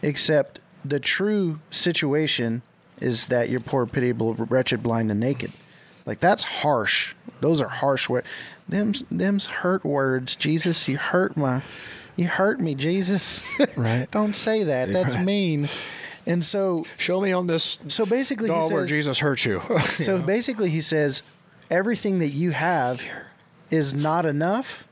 except 0.00 0.60
the 0.84 1.00
true 1.00 1.58
situation 1.70 2.62
is 3.00 3.26
that 3.26 3.50
you're 3.50 3.60
poor, 3.60 3.84
pitiable, 3.84 4.34
wretched, 4.34 4.82
blind, 4.82 5.10
and 5.10 5.20
naked. 5.20 5.52
Like 6.06 6.20
that's 6.20 6.44
harsh. 6.44 7.14
Those 7.40 7.60
are 7.60 7.68
harsh 7.68 8.08
words. 8.08 8.26
Them's 8.68 9.02
them's 9.10 9.46
hurt 9.46 9.84
words. 9.84 10.36
Jesus, 10.36 10.88
you 10.88 10.98
hurt 10.98 11.36
my, 11.36 11.62
you 12.16 12.26
hurt 12.26 12.60
me, 12.60 12.74
Jesus. 12.74 13.42
Right. 13.76 14.10
Don't 14.10 14.34
say 14.34 14.64
that. 14.64 14.92
That's 14.92 15.14
Right. 15.14 15.24
mean. 15.24 15.68
And 16.24 16.44
so, 16.44 16.84
Show 16.98 17.20
me 17.20 17.32
on 17.32 17.46
this 17.46 17.78
so 17.88 18.04
basically, 18.04 18.48
he 18.48 18.54
doll 18.54 18.70
where 18.70 18.86
Jesus 18.86 19.20
hurt 19.20 19.44
you. 19.44 19.62
so 19.98 20.18
basically, 20.18 20.70
he 20.70 20.80
says 20.80 21.22
everything 21.70 22.18
that 22.18 22.28
you 22.28 22.50
have 22.50 23.02
is 23.70 23.94
not 23.94 24.26
enough. 24.26 24.84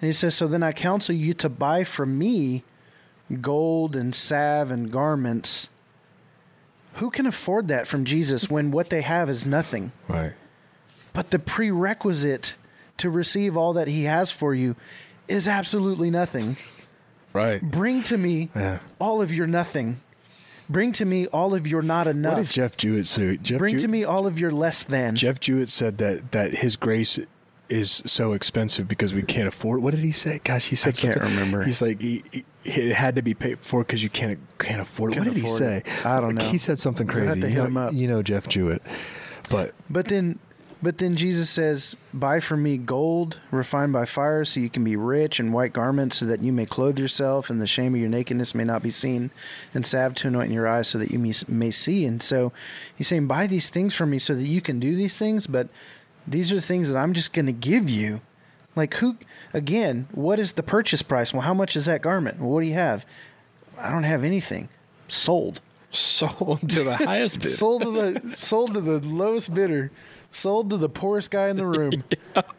And 0.00 0.08
he 0.08 0.12
says, 0.12 0.34
So 0.34 0.48
then 0.48 0.62
I 0.62 0.72
counsel 0.72 1.14
you 1.14 1.34
to 1.34 1.48
buy 1.48 1.84
from 1.84 2.18
me 2.18 2.64
gold 3.40 3.94
and 3.94 4.14
salve 4.14 4.70
and 4.70 4.90
garments. 4.90 5.68
Who 6.94 7.10
can 7.10 7.26
afford 7.26 7.68
that 7.68 7.86
from 7.86 8.04
Jesus 8.04 8.50
when 8.50 8.70
what 8.72 8.90
they 8.90 9.02
have 9.02 9.30
is 9.30 9.46
nothing? 9.46 9.92
right. 10.08 10.32
But 11.12 11.30
the 11.30 11.38
prerequisite 11.40 12.54
to 12.98 13.10
receive 13.10 13.56
all 13.56 13.72
that 13.72 13.88
he 13.88 14.04
has 14.04 14.30
for 14.30 14.54
you 14.54 14.76
is 15.30 15.48
absolutely 15.48 16.10
nothing. 16.10 16.56
Right. 17.32 17.62
Bring 17.62 18.02
to 18.04 18.16
me 18.18 18.50
Yeah. 18.54 18.78
all 18.98 19.22
of 19.22 19.32
your 19.32 19.46
nothing. 19.46 20.00
Bring 20.68 20.92
to 20.92 21.04
me 21.04 21.26
all 21.28 21.54
of 21.54 21.66
your 21.66 21.82
not 21.82 22.06
enough. 22.06 22.36
What 22.36 22.42
did. 22.46 22.50
Jeff 22.52 22.76
Jewett 22.76 23.06
say? 23.06 23.36
Jeff 23.36 23.58
Bring 23.58 23.76
to 23.78 23.88
me 23.88 24.04
all 24.04 24.26
of 24.26 24.38
your 24.38 24.50
less 24.52 24.82
than. 24.82 25.16
Jeff 25.16 25.40
Jewett 25.40 25.68
said 25.68 25.98
that 25.98 26.32
that 26.32 26.54
his 26.56 26.76
grace 26.76 27.18
is 27.68 28.02
so 28.04 28.32
expensive 28.32 28.88
because 28.88 29.14
we 29.14 29.22
can't 29.22 29.46
afford. 29.46 29.80
What 29.82 29.92
did 29.92 30.00
he 30.00 30.10
say? 30.12 30.40
Gosh, 30.42 30.66
he 30.68 30.76
said 30.76 30.96
I 30.98 31.00
can't 31.00 31.16
remember. 31.20 31.62
He's 31.64 31.80
like 31.82 32.00
he, 32.00 32.22
he- 32.32 32.44
it 32.64 32.92
had 32.94 33.16
to 33.16 33.22
be 33.22 33.32
paid 33.32 33.58
for 33.60 33.82
because 33.82 34.02
you 34.02 34.10
can't 34.10 34.38
can't 34.58 34.80
afford 34.82 35.12
it. 35.12 35.14
Can't 35.14 35.26
what 35.26 35.34
did 35.34 35.40
he 35.40 35.48
say? 35.48 35.78
it. 35.78 36.06
I 36.06 36.20
don't 36.20 36.34
know. 36.34 36.44
He 36.44 36.58
said 36.58 36.78
something 36.78 37.06
crazy. 37.06 37.40
you, 37.40 37.46
hit 37.46 37.54
know, 37.58 37.64
him 37.64 37.76
up. 37.76 37.92
you 37.94 38.06
know 38.06 38.22
Jeff 38.22 38.48
Jewett, 38.48 38.82
but 39.50 39.72
But 39.88 40.08
then 40.08 40.38
but 40.82 40.98
then 40.98 41.16
Jesus 41.16 41.50
says, 41.50 41.96
Buy 42.14 42.40
from 42.40 42.62
me 42.62 42.78
gold 42.78 43.38
refined 43.50 43.92
by 43.92 44.04
fire 44.04 44.44
so 44.44 44.60
you 44.60 44.70
can 44.70 44.82
be 44.82 44.96
rich 44.96 45.38
and 45.38 45.52
white 45.52 45.72
garments 45.72 46.16
so 46.16 46.26
that 46.26 46.42
you 46.42 46.52
may 46.52 46.66
clothe 46.66 46.98
yourself 46.98 47.50
and 47.50 47.60
the 47.60 47.66
shame 47.66 47.94
of 47.94 48.00
your 48.00 48.08
nakedness 48.08 48.54
may 48.54 48.64
not 48.64 48.82
be 48.82 48.90
seen 48.90 49.30
and 49.74 49.84
salve 49.84 50.14
to 50.16 50.28
anoint 50.28 50.48
in 50.48 50.54
your 50.54 50.68
eyes 50.68 50.88
so 50.88 50.98
that 50.98 51.10
you 51.10 51.18
may, 51.18 51.32
may 51.48 51.70
see. 51.70 52.04
And 52.04 52.22
so 52.22 52.52
he's 52.94 53.08
saying, 53.08 53.26
Buy 53.26 53.46
these 53.46 53.68
things 53.70 53.94
from 53.94 54.10
me 54.10 54.18
so 54.18 54.34
that 54.34 54.44
you 54.44 54.60
can 54.60 54.80
do 54.80 54.96
these 54.96 55.18
things, 55.18 55.46
but 55.46 55.68
these 56.26 56.50
are 56.50 56.56
the 56.56 56.60
things 56.60 56.90
that 56.90 56.98
I'm 56.98 57.12
just 57.12 57.32
going 57.32 57.46
to 57.46 57.52
give 57.52 57.90
you. 57.90 58.20
Like 58.76 58.94
who 58.94 59.16
again, 59.52 60.08
what 60.12 60.38
is 60.38 60.52
the 60.52 60.62
purchase 60.62 61.02
price? 61.02 61.32
Well, 61.32 61.42
how 61.42 61.54
much 61.54 61.76
is 61.76 61.86
that 61.86 62.02
garment? 62.02 62.38
Well, 62.38 62.50
what 62.50 62.60
do 62.60 62.66
you 62.66 62.74
have? 62.74 63.04
I 63.78 63.90
don't 63.90 64.04
have 64.04 64.24
anything. 64.24 64.68
Sold. 65.08 65.60
sold 65.90 66.68
to 66.70 66.84
the 66.84 66.96
highest 66.96 67.38
bidder. 67.40 67.50
sold 67.50 67.82
to 67.82 67.90
the 67.90 68.36
sold 68.36 68.74
to 68.74 68.80
the 68.80 69.00
lowest 69.06 69.52
bidder, 69.52 69.90
sold 70.30 70.70
to 70.70 70.76
the 70.76 70.88
poorest 70.88 71.30
guy 71.30 71.48
in 71.48 71.56
the 71.56 71.66
room. 71.66 72.04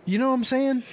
You 0.05 0.17
know 0.17 0.30
what 0.30 0.36
I'm 0.36 0.43
saying? 0.43 0.84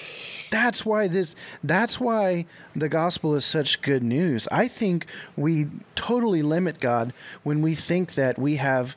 That's 0.50 0.86
why 0.86 1.08
this 1.08 1.34
that's 1.64 1.98
why 1.98 2.46
the 2.76 2.88
gospel 2.88 3.34
is 3.34 3.44
such 3.44 3.82
good 3.82 4.02
news. 4.02 4.46
I 4.52 4.68
think 4.68 5.06
we 5.36 5.66
totally 5.96 6.42
limit 6.42 6.78
God 6.78 7.12
when 7.42 7.60
we 7.60 7.74
think 7.74 8.14
that 8.14 8.38
we 8.38 8.56
have 8.56 8.96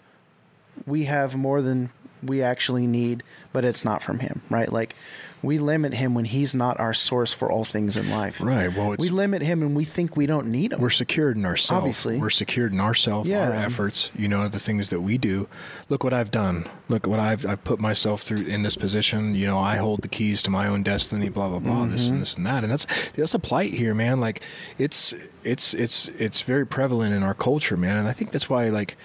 we 0.86 1.06
have 1.06 1.36
more 1.36 1.62
than 1.62 1.90
we 2.22 2.44
actually 2.44 2.86
need, 2.86 3.24
but 3.52 3.66
it's 3.66 3.84
not 3.84 4.04
from 4.04 4.20
him, 4.20 4.42
right? 4.50 4.72
Like 4.72 4.96
we 5.44 5.58
limit 5.58 5.94
him 5.94 6.14
when 6.14 6.26
he's 6.26 6.54
not 6.54 6.80
our 6.80 6.94
source 6.94 7.34
for 7.34 7.50
all 7.52 7.64
things 7.64 7.98
in 7.98 8.10
life. 8.12 8.40
Right. 8.42 8.76
Well, 8.76 8.94
it's 8.94 9.02
We 9.02 9.10
limit 9.10 9.42
him 9.42 9.62
and 9.62 9.76
we 9.76 9.84
think 9.86 10.16
we 10.16 10.26
don't 10.26 10.48
need 10.48 10.72
him. 10.74 10.80
we're 10.82 10.90
secured 10.92 11.36
in 11.38 11.46
ourselves. 11.46 11.80
Obviously. 11.80 12.18
we're 12.20 12.30
secured 12.30 12.74
in 12.74 12.80
ourselves, 12.80 13.28
Yeah. 13.28 13.48
our 13.48 13.54
efforts. 13.54 14.12
You 14.16 14.28
know, 14.28 14.48
the 14.48 14.60
things 14.60 14.90
that 14.90 15.02
we 15.02 15.18
do. 15.18 15.48
Look 15.90 16.04
what 16.04 16.14
I've 16.14 16.32
done. 16.32 16.66
Look 16.90 17.08
what 17.08 17.20
I've 17.20 17.46
I've 17.46 17.64
put 17.64 17.80
myself 17.80 18.22
through 18.22 18.46
in 18.46 18.64
this 18.64 18.76
position. 18.76 19.34
You 19.36 19.48
know, 19.48 19.58
I 19.58 19.78
hold 19.78 20.02
the 20.02 20.08
keys 20.08 20.42
to 20.44 20.50
my 20.50 20.68
own 20.68 20.84
destiny. 20.84 21.30
Blah 21.30 21.50
blah 21.50 21.60
blah. 21.60 21.86
This 21.88 22.04
Mm-hmm. 22.06 22.14
and 22.14 22.22
this 22.22 22.36
and 22.36 22.46
that. 22.46 22.64
And 22.64 22.72
that's 22.72 22.86
that's 23.16 23.34
a 23.34 23.40
plight 23.40 23.74
here, 23.74 23.94
man. 23.94 24.20
Like 24.20 24.42
it's 24.78 25.14
it's 25.44 25.74
it's 25.74 26.08
it's 26.20 26.42
very 26.42 26.66
prevalent 26.68 27.14
in 27.16 27.24
our 27.24 27.34
culture, 27.34 27.78
man. 27.78 27.98
And 27.98 28.08
I 28.08 28.14
think 28.14 28.32
that's 28.32 28.50
why, 28.50 28.70
like, 28.70 28.96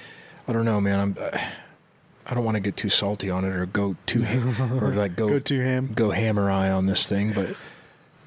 I 0.47 0.53
don't 0.53 0.65
know, 0.67 0.81
man. 0.81 1.01
I'm. 1.01 1.17
Uh, 1.19 1.39
I 2.29 2.35
don't 2.35 2.45
want 2.45 2.57
to 2.57 2.61
get 2.61 2.77
too 2.77 2.89
salty 2.89 3.31
on 3.31 3.45
it 3.45 3.53
or 3.53 3.67
go 3.67 3.97
too 4.07 4.25
or 4.81 4.93
like 4.95 5.15
go 5.17 5.29
Go 5.31 5.39
too 5.39 5.61
ham. 5.61 5.93
go 5.95 6.11
hammer 6.11 6.51
eye 6.51 6.71
on 6.71 6.87
this 6.87 7.09
thing, 7.09 7.33
but 7.33 7.57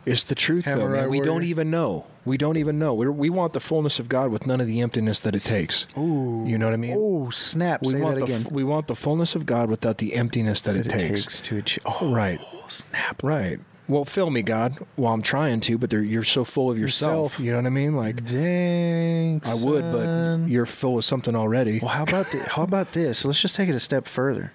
it's 0.05 0.23
the 0.23 0.35
truth 0.35 0.65
though. 0.65 0.71
Hammer 0.79 0.95
eye 0.95 1.01
Man. 1.01 1.09
We 1.09 1.21
don't 1.21 1.43
even 1.43 1.69
know. 1.69 2.05
We 2.25 2.37
don't 2.37 2.57
even 2.57 2.77
know. 2.79 2.93
We're, 2.93 3.11
we 3.11 3.29
want 3.29 3.53
the 3.53 3.59
fullness 3.59 3.99
of 3.99 4.07
God 4.07 4.31
with 4.31 4.45
none 4.47 4.61
of 4.61 4.67
the 4.67 4.81
emptiness 4.81 5.19
that 5.21 5.35
it 5.35 5.43
takes. 5.43 5.87
Ooh. 5.97 6.43
You 6.47 6.57
know 6.57 6.65
what 6.67 6.73
I 6.73 6.77
mean? 6.77 6.95
Oh, 6.97 7.29
snap. 7.31 7.81
we 7.81 7.89
Say 7.93 8.01
want 8.01 8.19
that 8.19 8.27
the 8.27 8.35
again. 8.35 8.47
we 8.51 8.63
want 8.63 8.87
the 8.87 8.95
fullness 8.95 9.35
of 9.35 9.45
God 9.45 9.69
without 9.69 9.97
the 9.97 10.13
emptiness 10.15 10.61
that, 10.63 10.73
that 10.73 10.85
it, 10.85 10.99
takes. 10.99 11.41
to 11.41 11.57
achieve. 11.57 11.83
Oh, 11.85 12.13
Right. 12.13 12.39
snap. 12.67 13.21
Right. 13.23 13.59
Well, 13.89 14.05
fill 14.05 14.29
me, 14.29 14.43
God. 14.43 14.77
Well, 14.97 15.11
I'm 15.11 15.21
trying 15.23 15.61
to, 15.61 15.77
but 15.79 15.91
you're 15.91 16.23
so 16.23 16.43
full 16.45 16.69
of 16.69 16.77
yourself. 16.77 17.33
Yourself. 17.33 17.39
You 17.43 17.51
know 17.51 17.57
what 17.57 17.65
I 17.65 17.69
mean? 17.69 17.95
Like 17.95 18.23
Dang. 18.23 19.41
I 19.43 19.55
would, 19.65 19.81
but 19.91 20.47
you're 20.47 20.67
full 20.67 20.99
of 20.99 21.03
something 21.05 21.35
already. 21.35 21.79
well, 21.79 21.89
how 21.89 22.03
about 22.03 22.27
this? 22.31 22.45
How 22.49 22.61
about 22.63 22.93
this? 22.93 23.25
Let's 23.25 23.41
just 23.41 23.55
take 23.55 23.67
it 23.67 23.73
a 23.75 23.79
step 23.79 24.07
further. 24.07 24.53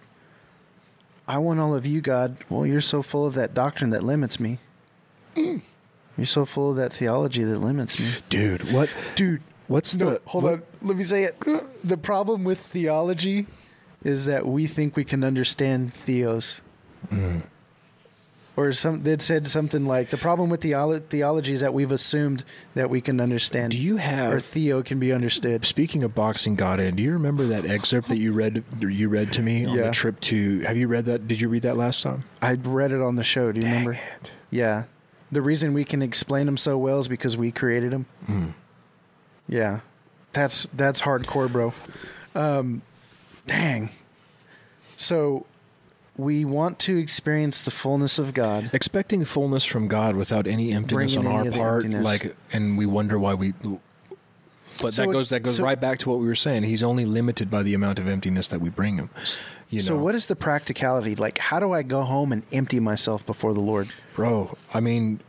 I 1.26 1.38
want 1.38 1.58
all 1.58 1.74
of 1.74 1.84
you, 1.84 2.00
God. 2.00 2.36
Well, 2.48 2.64
you're 2.64 2.80
so 2.80 3.02
full 3.02 3.26
of 3.26 3.34
that 3.34 3.54
doctrine 3.54 3.90
that 3.90 4.04
limits 4.04 4.38
me. 4.38 4.58
You're 5.36 6.26
so 6.26 6.44
full 6.44 6.70
of 6.70 6.76
that 6.76 6.92
theology 6.92 7.42
that 7.42 7.58
limits 7.58 7.98
me, 7.98 8.06
Dude, 8.28 8.72
what? 8.72 8.88
dude. 9.16 9.40
What's 9.66 9.94
No, 9.96 10.10
the? 10.10 10.20
hold 10.26 10.44
what- 10.44 10.52
on. 10.52 10.62
Let 10.82 10.96
me 10.96 11.02
say 11.02 11.24
it. 11.24 11.42
The 11.82 11.96
problem 11.96 12.44
with 12.44 12.58
theology 12.60 13.46
is 14.04 14.26
that 14.26 14.46
we 14.46 14.66
think 14.68 14.94
we 14.94 15.02
can 15.04 15.24
understand 15.24 15.92
theos. 15.92 16.60
Mm. 17.10 17.44
Or 18.56 18.70
some 18.70 19.02
they 19.02 19.18
said 19.18 19.48
something 19.48 19.84
like 19.84 20.10
the 20.10 20.16
problem 20.16 20.48
with 20.48 20.60
theolo- 20.60 21.02
theology 21.04 21.54
is 21.54 21.60
that 21.60 21.74
we've 21.74 21.90
assumed 21.90 22.44
that 22.74 22.88
we 22.88 23.00
can 23.00 23.20
understand. 23.20 23.72
Do 23.72 23.78
you 23.80 23.96
have- 23.96 24.32
or 24.32 24.38
theo 24.38 24.80
can 24.80 25.00
be 25.00 25.12
understood? 25.12 25.66
Speaking 25.66 26.04
of 26.04 26.14
boxing 26.14 26.54
God 26.54 26.78
in, 26.78 26.94
do 26.94 27.02
you 27.02 27.10
remember 27.12 27.44
that 27.46 27.64
excerpt 27.66 28.06
that 28.08 28.18
you 28.18 28.30
read 28.30 28.62
you 28.80 29.08
read 29.08 29.32
to 29.32 29.42
me 29.42 29.64
on 29.66 29.76
Yeah. 29.76 29.84
the 29.86 29.90
trip 29.90 30.20
to? 30.20 30.60
Have 30.60 30.76
you 30.76 30.86
read 30.86 31.04
that? 31.06 31.26
Did 31.26 31.40
you 31.40 31.48
read 31.48 31.62
that 31.62 31.76
last 31.76 32.04
time? 32.04 32.22
I 32.40 32.52
read 32.62 32.92
it 32.92 33.00
on 33.00 33.16
the 33.16 33.24
show. 33.24 33.50
Do 33.50 33.58
you 33.60 33.66
remember? 33.66 33.92
it. 33.94 34.30
Yeah. 34.50 34.84
The 35.32 35.42
reason 35.42 35.74
we 35.74 35.84
can 35.84 36.00
explain 36.00 36.46
them 36.46 36.56
so 36.56 36.78
well 36.78 37.00
is 37.00 37.08
because 37.08 37.36
we 37.36 37.50
created 37.50 37.90
them. 37.90 38.06
Hmm. 38.26 38.46
Yeah. 39.48 39.80
That's 40.32 40.68
that's 40.72 41.02
hardcore, 41.02 41.50
bro. 41.50 41.72
Um, 42.36 42.82
dang. 43.48 43.90
So 44.96 45.44
we 46.16 46.44
want 46.44 46.78
to 46.80 46.96
experience 46.98 47.60
the 47.60 47.70
fullness 47.70 48.18
of 48.18 48.34
God. 48.34 48.70
expecting 48.72 49.24
fullness 49.24 49.64
from 49.64 49.88
God 49.88 50.16
without 50.16 50.46
any 50.46 50.72
emptiness 50.72 51.16
on 51.16 51.26
our 51.26 51.40
any 51.40 51.48
of 51.48 51.54
the 51.54 51.58
part, 51.60 51.84
like, 51.86 52.36
and 52.52 52.78
we 52.78 52.86
wonder 52.86 53.18
why 53.18 53.34
we. 53.34 53.52
But 54.80 54.92
So 54.94 55.02
that 55.06 55.12
goes 55.12 55.28
that 55.30 55.40
goes 55.40 55.56
so- 55.56 55.64
right 55.64 55.78
back 55.80 55.98
to 56.00 56.10
what 56.10 56.18
we 56.18 56.26
were 56.26 56.34
saying. 56.34 56.64
He's 56.64 56.82
only 56.82 57.04
limited 57.04 57.48
by 57.50 57.62
the 57.62 57.74
amount 57.74 57.98
of 57.98 58.08
emptiness 58.08 58.48
that 58.48 58.60
we 58.60 58.70
bring 58.70 58.96
him. 58.96 59.10
You 59.70 59.78
know, 59.78 59.84
So 59.84 59.96
what 59.96 60.14
is 60.16 60.26
the 60.26 60.34
practicality? 60.36 61.14
Like, 61.14 61.38
how 61.38 61.60
do 61.60 61.72
I 61.72 61.82
go 61.82 62.02
home 62.02 62.32
and 62.32 62.42
empty 62.52 62.80
myself 62.80 63.24
before 63.24 63.54
the 63.54 63.60
Lord? 63.60 63.88
bro? 64.14 64.56
I 64.72 64.80
mean, 64.80 65.20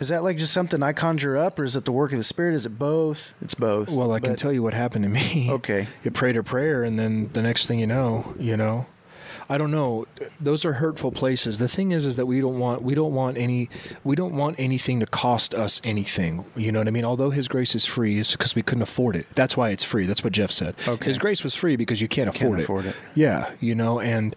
Is 0.00 0.08
that 0.08 0.22
like 0.24 0.38
just 0.38 0.52
something 0.52 0.82
I 0.82 0.92
conjure 0.92 1.36
up, 1.36 1.58
or 1.58 1.64
is 1.64 1.76
it 1.76 1.84
the 1.84 1.92
work 1.92 2.10
of 2.12 2.18
the 2.18 2.24
Spirit? 2.24 2.54
Is 2.54 2.66
it 2.66 2.78
both? 2.78 3.32
It's 3.42 3.54
both. 3.54 3.90
well, 3.90 4.12
I 4.12 4.18
can 4.18 4.34
tell 4.34 4.52
you 4.52 4.62
what 4.62 4.74
happened 4.74 5.04
to 5.04 5.08
me. 5.10 5.48
Okay. 5.50 5.86
you 6.04 6.10
prayed 6.10 6.36
a 6.36 6.42
prayer, 6.42 6.82
and 6.82 6.98
then 6.98 7.30
the 7.32 7.42
next 7.42 7.66
thing 7.66 7.78
you 7.78 7.86
know, 7.86 8.34
you 8.40 8.56
know, 8.56 8.86
I 9.50 9.58
don't 9.58 9.72
know. 9.72 10.06
Those 10.40 10.64
are 10.64 10.74
hurtful 10.74 11.10
places. 11.10 11.58
The 11.58 11.66
thing 11.66 11.90
is, 11.90 12.06
is 12.06 12.14
that 12.14 12.26
we 12.26 12.40
don't 12.40 12.60
want 12.60 12.82
we 12.82 12.94
don't 12.94 13.12
want 13.12 13.36
any 13.36 13.68
we 14.04 14.14
don't 14.14 14.36
want 14.36 14.54
anything 14.60 15.00
to 15.00 15.06
cost 15.06 15.56
us 15.56 15.80
anything. 15.82 16.44
You 16.54 16.70
know 16.70 16.78
what 16.78 16.86
I 16.86 16.92
mean? 16.92 17.04
Although 17.04 17.30
His 17.30 17.48
grace 17.48 17.74
is 17.74 17.84
free, 17.84 18.20
it's 18.20 18.30
because 18.30 18.54
we 18.54 18.62
couldn't 18.62 18.82
afford 18.82 19.16
it. 19.16 19.26
That's 19.34 19.56
why 19.56 19.70
it's 19.70 19.82
free. 19.82 20.06
That's 20.06 20.22
what 20.22 20.32
Jeff 20.32 20.52
said. 20.52 20.76
Okay. 20.86 21.04
His 21.04 21.18
grace 21.18 21.42
was 21.42 21.56
free 21.56 21.74
because 21.74 22.00
you 22.00 22.06
can't 22.06 22.28
afford 22.28 22.60
it. 22.60 22.62
afford 22.62 22.86
it. 22.86 22.94
Yeah, 23.14 23.50
you 23.58 23.74
know, 23.74 23.98
and 23.98 24.36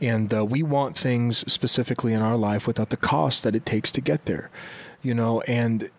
and 0.00 0.32
uh, 0.32 0.46
we 0.46 0.62
want 0.62 0.96
things 0.96 1.50
specifically 1.52 2.14
in 2.14 2.22
our 2.22 2.38
life 2.38 2.66
without 2.66 2.88
the 2.88 2.96
cost 2.96 3.44
that 3.44 3.54
it 3.54 3.66
takes 3.66 3.92
to 3.92 4.00
get 4.00 4.24
there. 4.24 4.50
You 5.02 5.12
know, 5.12 5.42
and 5.42 5.90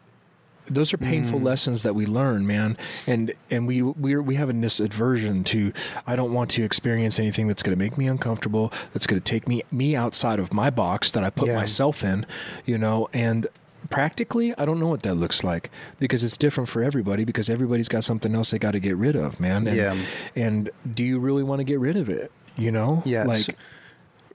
those 0.67 0.93
are 0.93 0.97
painful 0.97 1.39
mm. 1.39 1.43
lessons 1.43 1.83
that 1.83 1.93
we 1.93 2.05
learn, 2.05 2.45
man. 2.47 2.77
And 3.07 3.33
and 3.51 3.67
we 3.67 3.81
we 3.81 4.15
we 4.17 4.35
have 4.35 4.49
this 4.61 4.79
aversion 4.79 5.43
to 5.45 5.71
I 6.07 6.15
don't 6.15 6.33
want 6.33 6.51
to 6.51 6.63
experience 6.63 7.19
anything 7.19 7.47
that's 7.47 7.63
going 7.63 7.77
to 7.77 7.83
make 7.83 7.97
me 7.97 8.07
uncomfortable, 8.07 8.71
that's 8.93 9.07
going 9.07 9.21
to 9.21 9.23
take 9.23 9.47
me 9.47 9.63
me 9.71 9.95
outside 9.95 10.39
of 10.39 10.53
my 10.53 10.69
box 10.69 11.11
that 11.11 11.23
I 11.23 11.29
put 11.29 11.47
Yeah. 11.47 11.55
myself 11.55 12.03
in, 12.03 12.25
you 12.65 12.77
know, 12.77 13.09
and 13.13 13.47
practically 13.89 14.57
I 14.57 14.65
don't 14.65 14.79
know 14.79 14.87
what 14.87 15.03
that 15.03 15.15
looks 15.15 15.43
like 15.43 15.69
because 15.99 16.23
it's 16.23 16.37
different 16.37 16.69
for 16.69 16.81
everybody 16.83 17.23
because 17.23 17.49
everybody's 17.49 17.87
got 17.87 18.03
something 18.03 18.33
else 18.33 18.51
they 18.51 18.59
got 18.59 18.71
to 18.71 18.79
get 18.79 18.97
rid 18.97 19.15
of, 19.15 19.39
man. 19.39 19.67
And, 19.67 19.77
Yeah. 19.77 19.95
and 20.35 20.69
do 20.91 21.03
you 21.03 21.19
really 21.19 21.43
want 21.43 21.59
to 21.59 21.63
get 21.63 21.79
rid 21.79 21.97
of 21.97 22.09
it? 22.09 22.31
You 22.57 22.71
know? 22.71 23.03
Yeah, 23.05 23.25
Like 23.25 23.55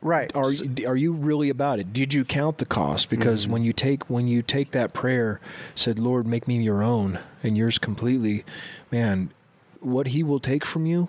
right. 0.03 0.31
are 0.35 0.53
So- 0.53 0.67
are 0.87 0.97
you 0.97 1.13
really 1.13 1.49
about 1.51 1.79
it? 1.79 1.93
Did 1.93 2.15
you 2.15 2.25
count 2.25 2.59
the 2.59 2.65
cost? 2.67 3.11
Because 3.11 3.43
Mm-hmm. 3.45 3.53
when 3.53 3.65
you 3.65 3.73
take 3.73 4.09
when 4.11 4.29
you 4.29 4.43
take 4.43 4.71
that 4.73 4.93
prayer, 4.93 5.41
said, 5.75 5.99
"Lord, 5.99 6.27
make 6.27 6.47
me 6.49 6.63
your 6.63 6.83
own 6.83 7.19
and 7.43 7.57
yours 7.57 7.79
completely," 7.79 8.45
man, 8.91 9.31
what 9.81 10.09
He 10.09 10.23
will 10.23 10.41
take 10.41 10.65
from 10.65 10.87
you 10.87 11.09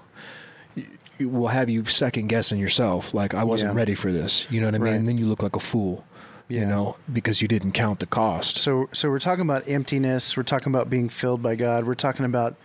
will 1.20 1.50
have 1.50 1.70
you 1.70 1.86
second 1.86 2.28
guessing 2.28 2.60
yourself. 2.60 3.14
Like 3.14 3.34
I 3.36 3.44
wasn't 3.44 3.74
Yeah. 3.74 3.78
ready 3.78 3.94
for 3.96 4.12
this. 4.12 4.48
You 4.50 4.60
know 4.60 4.68
what 4.68 4.76
I 4.76 4.78
mean? 4.80 4.86
Right. 4.86 4.96
And 4.96 5.08
then 5.08 5.18
you 5.20 5.26
look 5.28 5.44
like 5.44 5.56
a 5.56 5.60
fool. 5.60 6.04
You 6.50 6.66
know, 6.66 6.98
because 7.14 7.42
you 7.42 7.48
didn't 7.48 7.72
count 7.72 8.02
the 8.02 8.06
cost. 8.06 8.58
So 8.58 8.90
so 8.92 9.10
we're 9.10 9.20
talking 9.20 9.44
about 9.44 9.64
emptiness. 9.70 10.36
We're 10.36 10.44
talking 10.44 10.70
about 10.74 10.90
being 10.90 11.08
filled 11.08 11.42
by 11.42 11.56
God. 11.56 11.86
We're 11.86 11.94
talking 11.94 12.26
about 12.26 12.56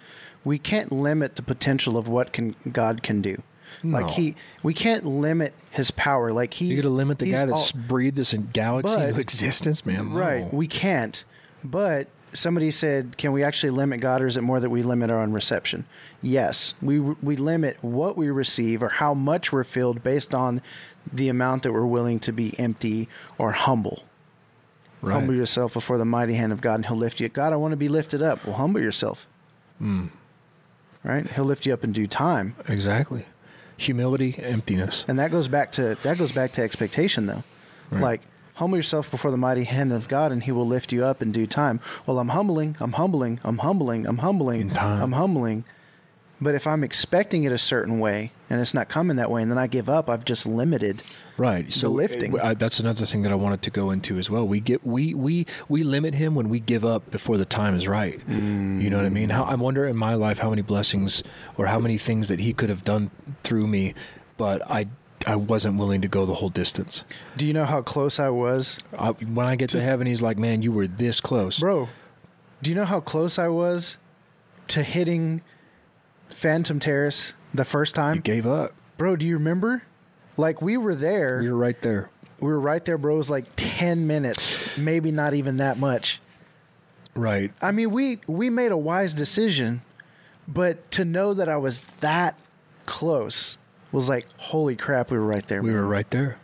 we 0.44 0.58
can't 0.58 0.90
limit 0.90 1.36
the 1.36 1.42
potential 1.42 1.96
of 1.96 2.08
what 2.08 2.32
can 2.32 2.56
God 2.72 3.04
can 3.04 3.22
do. 3.22 3.42
Like 3.84 4.10
he, 4.10 4.34
we 4.62 4.74
can't 4.74 5.04
limit 5.04 5.52
his 5.70 5.90
power. 5.90 6.32
Like 6.32 6.54
he's 6.54 6.72
You're 6.72 6.82
gonna 6.82 6.94
limit 6.94 7.18
the 7.18 7.30
guy 7.30 7.44
that's 7.46 7.74
all- 7.74 7.80
breathed 7.88 8.16
this 8.16 8.32
in 8.34 8.48
galaxy 8.52 8.94
But- 8.94 9.08
into 9.10 9.20
existence, 9.20 9.84
man. 9.86 10.10
No. 10.10 10.16
right. 10.18 10.52
We 10.54 10.66
can't. 10.66 11.22
But 11.64 12.08
somebody 12.32 12.70
said, 12.70 13.16
can 13.16 13.32
we 13.32 13.42
actually 13.42 13.70
limit 13.70 14.00
God, 14.00 14.20
or 14.22 14.26
is 14.26 14.36
it 14.36 14.42
more 14.42 14.60
that 14.60 14.68
we 14.70 14.82
limit 14.82 15.10
our 15.10 15.20
own 15.20 15.32
reception? 15.32 15.84
Yes, 16.22 16.74
we 16.82 16.98
we 17.00 17.36
limit 17.36 17.78
what 17.82 18.16
we 18.16 18.28
receive 18.30 18.82
or 18.82 18.88
how 18.88 19.14
much 19.14 19.52
we're 19.52 19.64
filled 19.64 20.02
based 20.02 20.34
on 20.34 20.60
the 21.12 21.28
amount 21.28 21.62
that 21.62 21.72
we're 21.72 21.86
willing 21.86 22.18
to 22.20 22.32
be 22.32 22.58
empty 22.58 23.08
or 23.38 23.52
humble. 23.52 24.02
right. 25.02 25.14
Humble 25.14 25.34
yourself 25.34 25.72
before 25.72 25.98
the 25.98 26.04
mighty 26.04 26.34
hand 26.34 26.52
of 26.52 26.60
God, 26.60 26.74
and 26.76 26.86
He'll 26.86 26.96
lift 26.96 27.20
you. 27.20 27.28
God, 27.28 27.52
I 27.52 27.56
want 27.56 27.72
to 27.72 27.76
be 27.76 27.88
lifted 27.88 28.22
up. 28.22 28.44
Well, 28.44 28.56
humble 28.56 28.80
yourself. 28.80 29.26
Hmm. 29.78 30.06
Right? 31.04 31.30
He'll 31.30 31.44
lift 31.44 31.66
you 31.66 31.72
up 31.72 31.84
in 31.84 31.92
due 31.92 32.08
time, 32.08 32.56
exactly. 32.66 33.26
Humility, 33.78 34.36
emptiness. 34.38 35.04
and 35.06 35.18
that 35.18 35.30
goes 35.30 35.48
back 35.48 35.72
to 35.72 35.96
that 36.02 36.18
goes 36.18 36.32
back 36.32 36.52
to 36.52 36.62
expectation, 36.62 37.26
though. 37.26 37.42
Right. 37.90 38.02
Like 38.02 38.20
humble 38.54 38.76
yourself 38.78 39.10
before 39.10 39.30
the 39.30 39.36
mighty 39.36 39.64
hand 39.64 39.92
of 39.92 40.08
God, 40.08 40.32
and 40.32 40.42
He 40.42 40.52
will 40.52 40.66
lift 40.66 40.92
you 40.92 41.04
up 41.04 41.20
in 41.22 41.30
due 41.32 41.46
time. 41.46 41.80
Well, 42.06 42.18
I'm 42.18 42.28
humbling. 42.30 42.76
I'm 42.80 42.92
humbling. 42.92 43.38
I'm 43.44 43.58
humbling. 43.58 44.06
I'm 44.06 44.18
humbling. 44.18 44.72
I'm 44.76 45.12
humbling. 45.12 45.64
But 46.40 46.54
if 46.54 46.66
I'm 46.66 46.84
expecting 46.84 47.44
it 47.44 47.52
a 47.52 47.58
certain 47.58 47.98
way 47.98 48.30
and 48.50 48.60
it's 48.60 48.74
not 48.74 48.88
coming 48.88 49.16
that 49.16 49.30
way, 49.30 49.40
and 49.40 49.50
then 49.50 49.58
I 49.58 49.66
give 49.66 49.88
up, 49.88 50.10
I've 50.10 50.24
just 50.24 50.44
limited. 50.46 51.02
Right. 51.38 51.72
So 51.72 51.88
lifting. 51.88 52.38
uh, 52.38 52.54
that's 52.54 52.78
another 52.78 53.06
thing 53.06 53.22
that 53.22 53.32
I 53.32 53.36
wanted 53.36 53.62
to 53.62 53.70
go 53.70 53.90
into 53.90 54.18
as 54.18 54.30
well. 54.30 54.46
We 54.46 54.60
get 54.60 54.86
we 54.86 55.14
we 55.14 55.46
we 55.68 55.82
limit 55.82 56.14
him 56.14 56.34
when 56.34 56.48
we 56.48 56.60
give 56.60 56.84
up 56.84 57.10
before 57.10 57.36
the 57.38 57.44
time 57.44 57.74
is 57.74 57.88
right. 57.88 58.20
You 58.28 58.90
know 58.90 58.96
what 58.96 59.06
I 59.06 59.10
mean? 59.10 59.30
How 59.30 59.44
I 59.44 59.54
wonder 59.54 59.86
in 59.86 59.96
my 59.96 60.14
life 60.14 60.38
how 60.38 60.50
many 60.50 60.62
blessings 60.62 61.22
or 61.56 61.66
how 61.66 61.78
many 61.78 61.98
things 61.98 62.28
that 62.28 62.40
he 62.40 62.52
could 62.52 62.68
have 62.68 62.84
done 62.84 63.10
through 63.42 63.66
me, 63.66 63.94
but 64.36 64.62
I 64.70 64.88
I 65.26 65.36
wasn't 65.36 65.78
willing 65.78 66.02
to 66.02 66.08
go 66.08 66.24
the 66.24 66.34
whole 66.34 66.50
distance. 66.50 67.04
Do 67.36 67.46
you 67.46 67.52
know 67.52 67.64
how 67.64 67.82
close 67.82 68.20
I 68.20 68.28
was 68.28 68.78
I, 68.98 69.10
when 69.10 69.46
I 69.46 69.56
get 69.56 69.70
to 69.70 69.80
heaven, 69.80 70.06
he's 70.06 70.22
like, 70.22 70.38
"Man, 70.38 70.62
you 70.62 70.70
were 70.72 70.86
this 70.86 71.20
close." 71.20 71.60
Bro, 71.60 71.88
do 72.62 72.70
you 72.70 72.76
know 72.76 72.84
how 72.84 73.00
close 73.00 73.38
I 73.38 73.48
was 73.48 73.98
to 74.68 74.82
hitting 74.82 75.42
Phantom 76.36 76.78
Terrace 76.78 77.32
the 77.54 77.64
first 77.64 77.96
You 77.96 78.02
time? 78.02 78.20
gave 78.20 78.46
up. 78.46 78.72
Bro, 78.98 79.16
do 79.16 79.26
you 79.26 79.34
remember? 79.38 79.82
Like 80.36 80.60
we 80.60 80.76
were 80.76 80.94
there. 80.94 81.38
We 81.40 81.50
were 81.50 81.56
right 81.56 81.80
there. 81.80 82.10
we 82.40 82.48
were 82.48 82.60
right 82.60 82.84
there, 82.84 82.98
bro. 82.98 83.14
It 83.14 83.18
was 83.18 83.30
like 83.30 83.46
10 83.56 84.06
minutes, 84.06 84.76
maybe 84.76 85.10
not 85.10 85.32
even 85.32 85.56
that 85.56 85.78
much. 85.78 86.20
Right. 87.14 87.52
I 87.62 87.70
mean, 87.72 87.90
we 87.90 88.20
we 88.26 88.50
made 88.50 88.70
a 88.70 88.76
wise 88.76 89.14
decision, 89.14 89.80
but 90.46 90.90
to 90.90 91.06
know 91.06 91.32
that 91.32 91.48
I 91.48 91.56
was 91.56 91.80
that 92.00 92.38
close 92.84 93.56
was 93.90 94.10
like, 94.10 94.26
holy 94.36 94.76
crap, 94.76 95.10
we 95.10 95.16
were 95.16 95.24
right 95.24 95.46
there. 95.48 95.62
We 95.62 95.70
man. 95.70 95.80
were 95.80 95.86
right 95.88 96.10
there. 96.10 96.36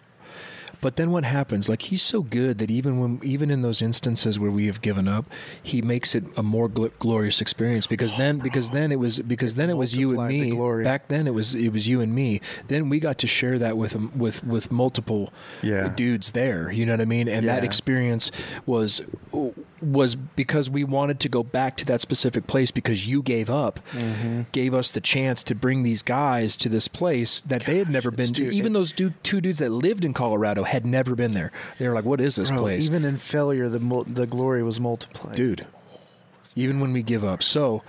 But 0.82 0.96
then 0.96 1.10
what 1.12 1.24
happens? 1.24 1.68
Like 1.70 1.82
he's 1.82 2.02
so 2.02 2.20
good 2.22 2.58
that 2.58 2.70
even 2.70 2.98
when 3.00 3.20
even 3.22 3.50
in 3.50 3.62
those 3.62 3.80
instances 3.80 4.38
where 4.38 4.50
we 4.50 4.66
have 4.66 4.82
given 4.82 5.08
up, 5.08 5.24
he 5.62 5.80
makes 5.80 6.14
it 6.14 6.24
a 6.36 6.42
more 6.42 6.68
gl- 6.68 6.90
glorious 6.98 7.40
experience 7.40 7.86
because 7.86 8.18
then 8.18 8.38
because 8.40 8.68
then 8.70 8.92
it 8.92 8.98
was 8.98 9.20
because 9.20 9.54
then 9.54 9.70
it 9.70 9.76
was 9.78 9.96
you 9.96 10.10
and 10.20 10.28
the 10.30 10.50
me. 10.50 10.84
Back 10.84 11.08
then 11.08 11.26
it 11.26 11.32
was 11.34 11.54
it 11.54 11.70
was 11.72 11.88
you 11.88 12.00
and 12.02 12.14
me. 12.14 12.40
Then 12.68 12.90
we 12.90 13.00
got 13.00 13.16
to 13.18 13.26
share 13.26 13.58
that 13.60 13.78
with 13.78 13.94
with 14.14 14.44
with 14.44 14.70
multiple 14.70 15.32
Yeah. 15.62 15.92
dudes 15.96 16.32
there. 16.32 16.70
You 16.72 16.84
know 16.84 16.92
what 16.94 17.00
I 17.00 17.04
mean? 17.06 17.28
And 17.28 17.46
that 17.48 17.64
experience 17.64 18.30
was 18.66 19.00
was 19.80 20.14
because 20.14 20.70
we 20.70 20.84
wanted 20.84 21.18
to 21.20 21.28
go 21.28 21.42
back 21.42 21.76
to 21.76 21.84
that 21.86 22.00
specific 22.00 22.46
place 22.46 22.70
because 22.70 23.08
you 23.08 23.22
gave 23.22 23.48
up, 23.50 23.80
Mm-hmm. 23.92 24.42
gave 24.52 24.74
us 24.74 24.90
the 24.92 25.00
chance 25.00 25.42
to 25.44 25.54
bring 25.54 25.82
these 25.82 26.02
guys 26.02 26.56
to 26.56 26.68
this 26.68 26.88
place 26.88 27.40
that 27.42 27.62
they 27.66 27.78
had 27.78 27.88
never 27.88 28.10
been 28.10 28.32
to. 28.34 28.52
Even 28.54 28.72
those 28.72 28.92
two 28.92 29.12
dudes 29.22 29.58
that 29.58 29.70
lived 29.70 30.04
in 30.04 30.12
Colorado 30.12 30.64
had 30.72 30.84
never 30.84 31.14
been 31.14 31.32
there. 31.32 31.52
They 31.78 31.86
were 31.86 31.94
like, 31.94 32.04
"What 32.04 32.20
is 32.20 32.36
this 32.36 32.50
Bro, 32.50 32.58
place, 32.60 32.84
even 32.86 33.04
in 33.04 33.16
failure, 33.18 33.68
the 33.68 33.78
mul- 33.78 34.04
the 34.04 34.26
glory 34.26 34.62
was 34.62 34.80
multiplied. 34.80 35.36
dude?" 35.36 35.66
Even 36.56 36.80
when 36.80 36.92
we 36.92 37.02
give 37.02 37.24
up, 37.24 37.42
so. 37.42 37.82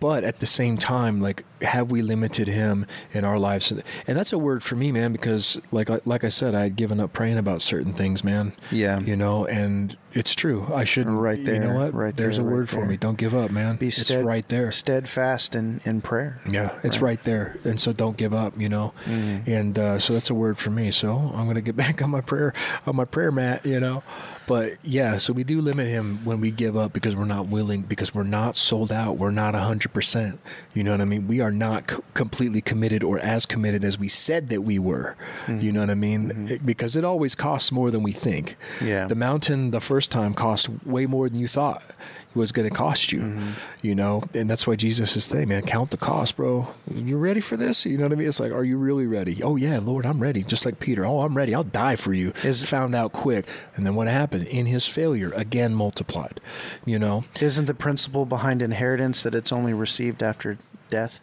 But 0.00 0.22
at 0.24 0.40
the 0.40 0.46
same 0.46 0.76
time, 0.76 1.20
like, 1.22 1.44
have 1.64 1.90
we 1.90 2.02
limited 2.02 2.48
him 2.48 2.86
in 3.12 3.24
our 3.24 3.38
lives? 3.38 3.72
And 4.06 4.16
that's 4.16 4.32
a 4.32 4.38
word 4.38 4.62
for 4.62 4.76
me, 4.76 4.92
man, 4.92 5.12
because 5.12 5.60
like 5.72 5.88
like 6.06 6.24
I 6.24 6.28
said, 6.28 6.54
I 6.54 6.62
had 6.64 6.76
given 6.76 7.00
up 7.00 7.12
praying 7.12 7.38
about 7.38 7.62
certain 7.62 7.92
things, 7.92 8.22
man. 8.24 8.52
Yeah. 8.70 9.00
you 9.00 9.16
know, 9.16 9.44
and 9.46 9.96
it's 10.12 10.34
true. 10.34 10.70
I 10.72 10.84
shouldn't. 10.84 11.18
Right 11.18 11.44
there. 11.44 11.54
You 11.54 11.60
know 11.60 11.74
what? 11.74 11.92
right 11.92 12.16
There's 12.16 12.36
there, 12.36 12.46
a 12.46 12.48
right 12.48 12.54
word 12.54 12.68
for 12.70 12.76
there. 12.76 12.86
me. 12.86 12.96
Don't 12.96 13.18
give 13.18 13.34
up, 13.34 13.50
man. 13.50 13.76
Be 13.76 13.88
it's 13.88 14.12
right 14.14 14.48
there. 14.48 14.70
steadfast 14.70 15.54
in, 15.56 15.80
in 15.84 16.00
prayer. 16.02 16.40
Yeah, 16.48 16.70
it's 16.84 16.98
Right. 17.00 17.16
right 17.16 17.24
there, 17.24 17.56
and 17.64 17.80
so 17.80 17.92
don't 17.92 18.16
give 18.16 18.32
up, 18.32 18.54
you 18.58 18.68
know. 18.68 18.92
Mm. 19.06 19.46
And 19.48 19.78
uh, 19.78 19.98
so 19.98 20.12
that's 20.12 20.30
a 20.30 20.34
word 20.34 20.56
for 20.58 20.70
me. 20.70 20.90
So 20.92 21.16
I'm 21.34 21.46
gonna 21.48 21.60
get 21.60 21.74
back 21.84 22.00
on 22.02 22.10
my 22.10 22.20
prayer 22.20 22.52
on 22.86 22.94
my 22.96 23.04
prayer 23.04 23.32
mat, 23.32 23.66
you 23.66 23.80
know. 23.80 24.02
But 24.46 24.74
yeah, 24.82 25.16
so 25.16 25.32
we 25.32 25.42
do 25.42 25.60
limit 25.62 25.88
him 25.88 26.18
when 26.24 26.40
we 26.40 26.50
give 26.50 26.76
up 26.76 26.92
because 26.92 27.16
we're 27.16 27.24
not 27.24 27.46
willing, 27.48 27.80
because 27.82 28.14
we're 28.14 28.24
not 28.24 28.56
sold 28.56 28.92
out, 28.92 29.16
we're 29.16 29.30
not 29.30 29.54
hundred 29.54 29.92
percent. 29.94 30.38
You 30.74 30.84
know 30.84 30.90
what 30.92 31.00
I 31.00 31.06
mean? 31.06 31.26
We 31.26 31.40
are 31.40 31.50
not 31.58 31.90
c- 31.90 31.96
completely 32.14 32.60
committed 32.60 33.02
or 33.04 33.18
as 33.18 33.46
committed 33.46 33.84
as 33.84 33.98
we 33.98 34.08
said 34.08 34.48
that 34.48 34.62
we 34.62 34.78
were. 34.78 35.16
Mm-hmm. 35.46 35.60
You 35.60 35.72
know 35.72 35.80
what 35.80 35.90
I 35.90 35.94
mean? 35.94 36.28
Mm-hmm. 36.28 36.48
It- 36.48 36.66
because 36.66 36.96
it 36.96 37.04
always 37.04 37.34
costs 37.34 37.70
more 37.72 37.90
than 37.90 38.02
we 38.02 38.12
think. 38.12 38.56
Yeah. 38.82 39.06
The 39.06 39.14
mountain 39.14 39.70
the 39.70 39.80
first 39.80 40.10
time 40.10 40.34
cost 40.34 40.68
way 40.84 41.06
more 41.06 41.28
than 41.28 41.38
you 41.38 41.48
thought 41.48 41.82
it 41.88 42.38
was 42.38 42.50
going 42.52 42.68
to 42.68 42.74
cost 42.74 43.12
you. 43.12 43.20
Mm-hmm. 43.20 43.50
You 43.82 43.94
know, 43.94 44.24
and 44.34 44.50
that's 44.50 44.66
why 44.66 44.74
Jesus 44.76 45.16
is 45.16 45.24
saying, 45.24 45.48
man, 45.48 45.62
count 45.62 45.90
the 45.92 45.96
cost, 45.96 46.36
bro. 46.36 46.68
You 46.92 47.16
ready 47.16 47.38
for 47.40 47.56
this? 47.56 47.86
You 47.86 47.96
know 47.96 48.04
what 48.04 48.12
I 48.12 48.16
mean? 48.16 48.26
It's 48.26 48.40
like, 48.40 48.50
are 48.50 48.64
you 48.64 48.76
really 48.76 49.06
ready? 49.06 49.42
Oh 49.42 49.54
yeah, 49.56 49.78
Lord, 49.78 50.04
I'm 50.04 50.20
ready. 50.20 50.42
Just 50.42 50.64
like 50.66 50.80
Peter. 50.80 51.04
Oh, 51.06 51.20
I'm 51.20 51.36
ready. 51.36 51.54
I'll 51.54 51.62
die 51.62 51.96
for 51.96 52.12
you. 52.12 52.32
Is- 52.42 52.64
found 52.68 52.94
out 52.94 53.12
quick. 53.12 53.46
And 53.76 53.86
then 53.86 53.94
what 53.94 54.08
happened? 54.08 54.46
In 54.48 54.66
his 54.66 54.86
failure, 54.86 55.32
again 55.36 55.74
multiplied. 55.74 56.40
You 56.86 56.98
know, 56.98 57.24
Isn't 57.40 57.66
the 57.66 57.74
principle 57.74 58.24
behind 58.26 58.62
inheritance 58.62 59.22
that 59.22 59.34
it's 59.34 59.52
only 59.52 59.72
received 59.74 60.22
after 60.22 60.58
death? 60.90 61.20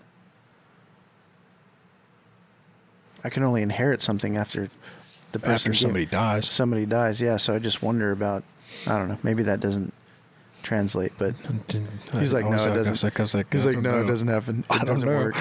I 3.24 3.30
can 3.30 3.44
only 3.44 3.62
inherit 3.62 4.02
something 4.02 4.38
after 4.38 4.70
the 5.32 5.40
person 5.40 5.54
after 5.54 5.70
gave- 5.70 5.80
somebody 5.80 6.06
dies. 6.06 6.50
somebody 6.50 6.86
dies. 6.86 7.22
Yeah, 7.22 7.38
so 7.38 7.56
I 7.56 7.60
just 7.60 7.82
wonder 7.84 8.12
about. 8.12 8.44
I 8.88 8.98
don't 8.98 9.10
know. 9.10 9.18
Maybe 9.24 9.44
that 9.44 9.60
doesn't 9.60 9.94
translate, 10.64 11.14
but 11.18 11.36
he's 12.14 12.34
like, 12.34 12.46
no, 12.46 12.54
it 12.54 12.58
doesn't. 12.74 12.92
was 12.92 13.04
like, 13.04 13.20
I 13.20 13.24
was 13.24 13.34
like, 13.36 13.52
he's 13.52 13.66
like, 13.66 13.78
no, 13.78 14.02
it 14.02 14.06
doesn't 14.08 14.28
happen. 14.28 14.64
It 14.72 14.86
doesn't 14.86 15.08
know. 15.10 15.16
work. 15.18 15.36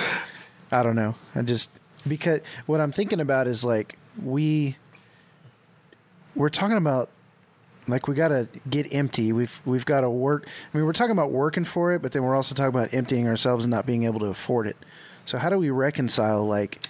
I 0.73 0.83
don't 0.83 0.97
know. 0.97 1.15
I 1.35 1.43
just 1.43 1.71
because 2.07 2.41
what 2.67 2.81
I'm 2.81 2.93
thinking 2.93 3.21
about 3.21 3.47
is 3.47 3.65
like 3.65 3.99
we 4.23 4.77
we're 6.35 6.49
talking 6.49 6.77
about 6.77 7.09
like 7.89 8.09
we 8.09 8.15
got 8.15 8.29
to 8.29 8.49
get 8.69 8.93
empty. 8.93 9.33
We've 9.33 9.61
we've 9.65 9.87
got 9.87 10.03
to 10.03 10.11
work. 10.11 10.47
I 10.73 10.77
mean, 10.77 10.87
we're 10.87 10.93
talking 10.93 11.13
about 11.13 11.33
working 11.33 11.65
for 11.65 11.93
it, 11.93 12.03
but 12.03 12.13
then 12.13 12.23
we're 12.23 12.37
also 12.37 12.55
talking 12.55 12.69
about 12.75 12.95
emptying 12.95 13.27
ourselves 13.27 13.65
and 13.65 13.71
not 13.71 13.87
being 13.87 14.05
able 14.05 14.21
to 14.21 14.27
afford 14.27 14.67
it. 14.67 14.77
So 15.31 15.39
how 15.39 15.49
do 15.49 15.59
we 15.59 15.71
reconcile 15.71 16.45
like 16.45 16.81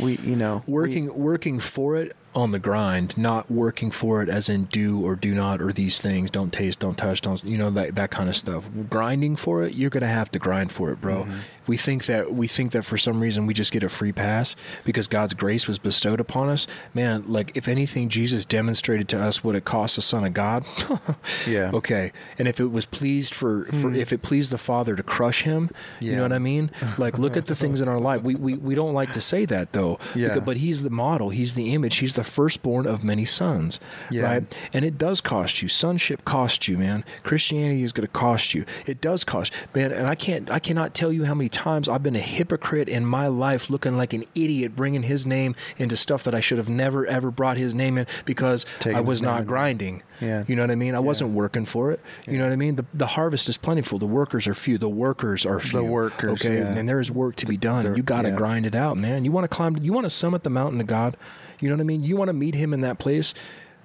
we 0.00 0.16
you 0.16 0.34
know 0.34 0.64
we- 0.66 0.72
working 0.74 1.16
working 1.16 1.60
for 1.60 1.96
it 1.96 2.16
on 2.34 2.50
the 2.50 2.58
grind, 2.58 3.16
not 3.16 3.48
working 3.48 3.92
for 3.92 4.20
it 4.20 4.28
as 4.28 4.48
in 4.48 4.64
do 4.64 5.00
or 5.00 5.14
do 5.14 5.32
not 5.32 5.60
or 5.62 5.72
these 5.72 6.00
things, 6.00 6.32
don't 6.32 6.52
taste, 6.52 6.80
don't 6.80 6.98
touch, 6.98 7.20
don't 7.20 7.44
you 7.44 7.56
know 7.56 7.70
that 7.70 7.94
that 7.94 8.10
kind 8.10 8.28
of 8.28 8.34
stuff. 8.34 8.64
Grinding 8.90 9.36
for 9.36 9.62
it, 9.62 9.74
you're 9.74 9.90
gonna 9.90 10.08
have 10.08 10.28
to 10.32 10.40
grind 10.40 10.72
for 10.72 10.90
it, 10.90 11.00
bro. 11.00 11.22
Mm-hmm. 11.22 11.38
We 11.66 11.76
think 11.76 12.06
that 12.06 12.32
we 12.32 12.46
think 12.46 12.72
that 12.72 12.84
for 12.84 12.98
some 12.98 13.20
reason 13.20 13.46
we 13.46 13.54
just 13.54 13.72
get 13.72 13.82
a 13.82 13.88
free 13.88 14.12
pass 14.12 14.56
because 14.84 15.08
God's 15.08 15.34
grace 15.34 15.66
was 15.66 15.78
bestowed 15.78 16.20
upon 16.20 16.48
us. 16.48 16.66
Man, 16.92 17.24
like 17.26 17.56
if 17.56 17.68
anything, 17.68 18.08
Jesus 18.08 18.44
demonstrated 18.44 19.08
to 19.08 19.20
us 19.20 19.42
what 19.42 19.56
it 19.56 19.64
costs 19.64 19.96
the 19.96 20.02
Son 20.02 20.24
of 20.24 20.34
God. 20.34 20.64
Yeah. 21.46 21.70
Okay. 21.74 22.12
And 22.38 22.48
if 22.48 22.60
it 22.60 22.66
was 22.66 22.86
pleased 22.86 23.34
for, 23.34 23.66
for 23.66 23.90
hmm. 23.90 23.96
if 23.96 24.12
it 24.12 24.22
pleased 24.22 24.50
the 24.50 24.58
Father 24.58 24.96
to 24.96 25.02
crush 25.02 25.42
him, 25.42 25.70
you 26.00 26.16
know 26.16 26.22
what 26.22 26.32
I 26.32 26.38
mean? 26.38 26.70
Like 26.96 27.18
look 27.18 27.36
at 27.36 27.46
the 27.46 27.54
things 27.54 27.80
in 27.80 27.88
our 27.88 28.00
life. 28.00 28.22
We 28.22 28.34
we, 28.34 28.54
we 28.54 28.74
don't 28.74 28.94
like 28.94 29.12
to 29.12 29.20
say 29.20 29.44
that 29.46 29.72
though. 29.72 29.98
Yeah. 30.14 30.28
Because- 30.28 30.44
but 30.44 30.56
he's 30.58 30.82
the 30.82 30.90
model, 30.90 31.30
he's 31.30 31.54
the 31.54 31.74
image, 31.74 31.96
he's 31.96 32.14
the 32.14 32.24
firstborn 32.24 32.86
of 32.86 33.04
many 33.04 33.24
sons. 33.24 33.80
Yeah. 34.10 34.22
Right? 34.22 34.60
And 34.72 34.84
it 34.84 34.96
does 34.96 35.20
cost 35.20 35.62
you. 35.62 35.68
Sonship 35.68 36.24
costs 36.24 36.68
you, 36.68 36.78
man. 36.78 37.04
Christianity 37.22 37.82
is 37.82 37.92
gonna 37.92 38.08
cost 38.08 38.54
you. 38.54 38.64
It 38.86 39.00
does 39.00 39.24
cost 39.24 39.52
man, 39.74 39.92
and 39.92 40.06
I 40.06 40.14
can't 40.14 40.50
I 40.50 40.58
cannot 40.58 40.94
tell 40.94 41.12
you 41.12 41.24
how 41.24 41.34
many 41.34 41.48
times 41.54 41.88
I've 41.88 42.02
been 42.02 42.16
a 42.16 42.20
hypocrite 42.20 42.88
in 42.88 43.06
my 43.06 43.28
life 43.28 43.70
looking 43.70 43.96
like 43.96 44.12
an 44.12 44.24
idiot 44.34 44.76
bringing 44.76 45.04
his 45.04 45.24
name 45.24 45.54
into 45.78 45.96
stuff 45.96 46.24
that 46.24 46.34
I 46.34 46.40
should 46.40 46.58
have 46.58 46.68
never 46.68 47.06
ever 47.06 47.30
brought 47.30 47.56
his 47.56 47.74
name 47.74 47.96
in 47.96 48.06
because 48.24 48.66
Taking 48.80 48.98
I 48.98 49.00
was 49.00 49.22
not 49.22 49.46
grinding. 49.46 50.02
Yeah. 50.20 50.44
You 50.46 50.56
know 50.56 50.62
what 50.62 50.70
I 50.70 50.74
mean? 50.74 50.94
I 50.94 51.00
wasn't 51.00 51.30
working 51.30 51.64
for 51.64 51.90
it. 51.92 52.00
You 52.26 52.36
know 52.38 52.44
what 52.44 52.52
I 52.52 52.56
mean? 52.56 52.76
The 52.76 52.84
the 52.92 53.06
harvest 53.06 53.48
is 53.48 53.56
plentiful. 53.56 53.98
The 53.98 54.06
workers 54.06 54.46
are 54.46 54.54
few. 54.54 54.76
The 54.76 54.88
workers 54.88 55.46
are 55.46 55.60
few. 55.60 55.78
The 55.78 55.84
workers, 55.84 56.44
Okay. 56.44 56.58
yeah. 56.58 56.74
And 56.76 56.88
there 56.88 57.00
is 57.00 57.10
work 57.10 57.36
to 57.36 57.46
be 57.46 57.56
done. 57.56 57.96
You 57.96 58.02
got 58.02 58.22
to 58.22 58.28
yeah. 58.30 58.36
grind 58.36 58.66
it 58.66 58.74
out, 58.74 58.96
man. 58.96 59.24
You 59.24 59.32
want 59.32 59.44
to 59.44 59.54
climb, 59.56 59.76
you 59.78 59.92
want 59.92 60.04
to 60.04 60.10
summit 60.10 60.42
the 60.42 60.50
mountain 60.50 60.80
of 60.80 60.86
God. 60.86 61.16
You 61.60 61.68
know 61.68 61.76
what 61.76 61.80
I 61.80 61.84
mean? 61.84 62.02
You 62.02 62.16
want 62.16 62.28
to 62.28 62.32
meet 62.34 62.54
him 62.54 62.74
in 62.74 62.80
that 62.82 62.98
place. 62.98 63.32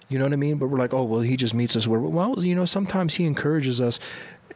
You 0.09 0.17
know 0.17 0.25
what 0.25 0.33
I 0.33 0.37
mean? 0.37 0.57
But 0.57 0.67
we're 0.67 0.79
like, 0.79 0.93
oh, 0.93 1.03
well, 1.03 1.21
he 1.21 1.37
just 1.37 1.53
meets 1.53 1.75
us 1.75 1.87
where, 1.87 1.99
well, 1.99 2.43
you 2.43 2.55
know, 2.55 2.65
sometimes 2.65 3.15
he 3.15 3.25
encourages 3.25 3.79
us. 3.79 3.99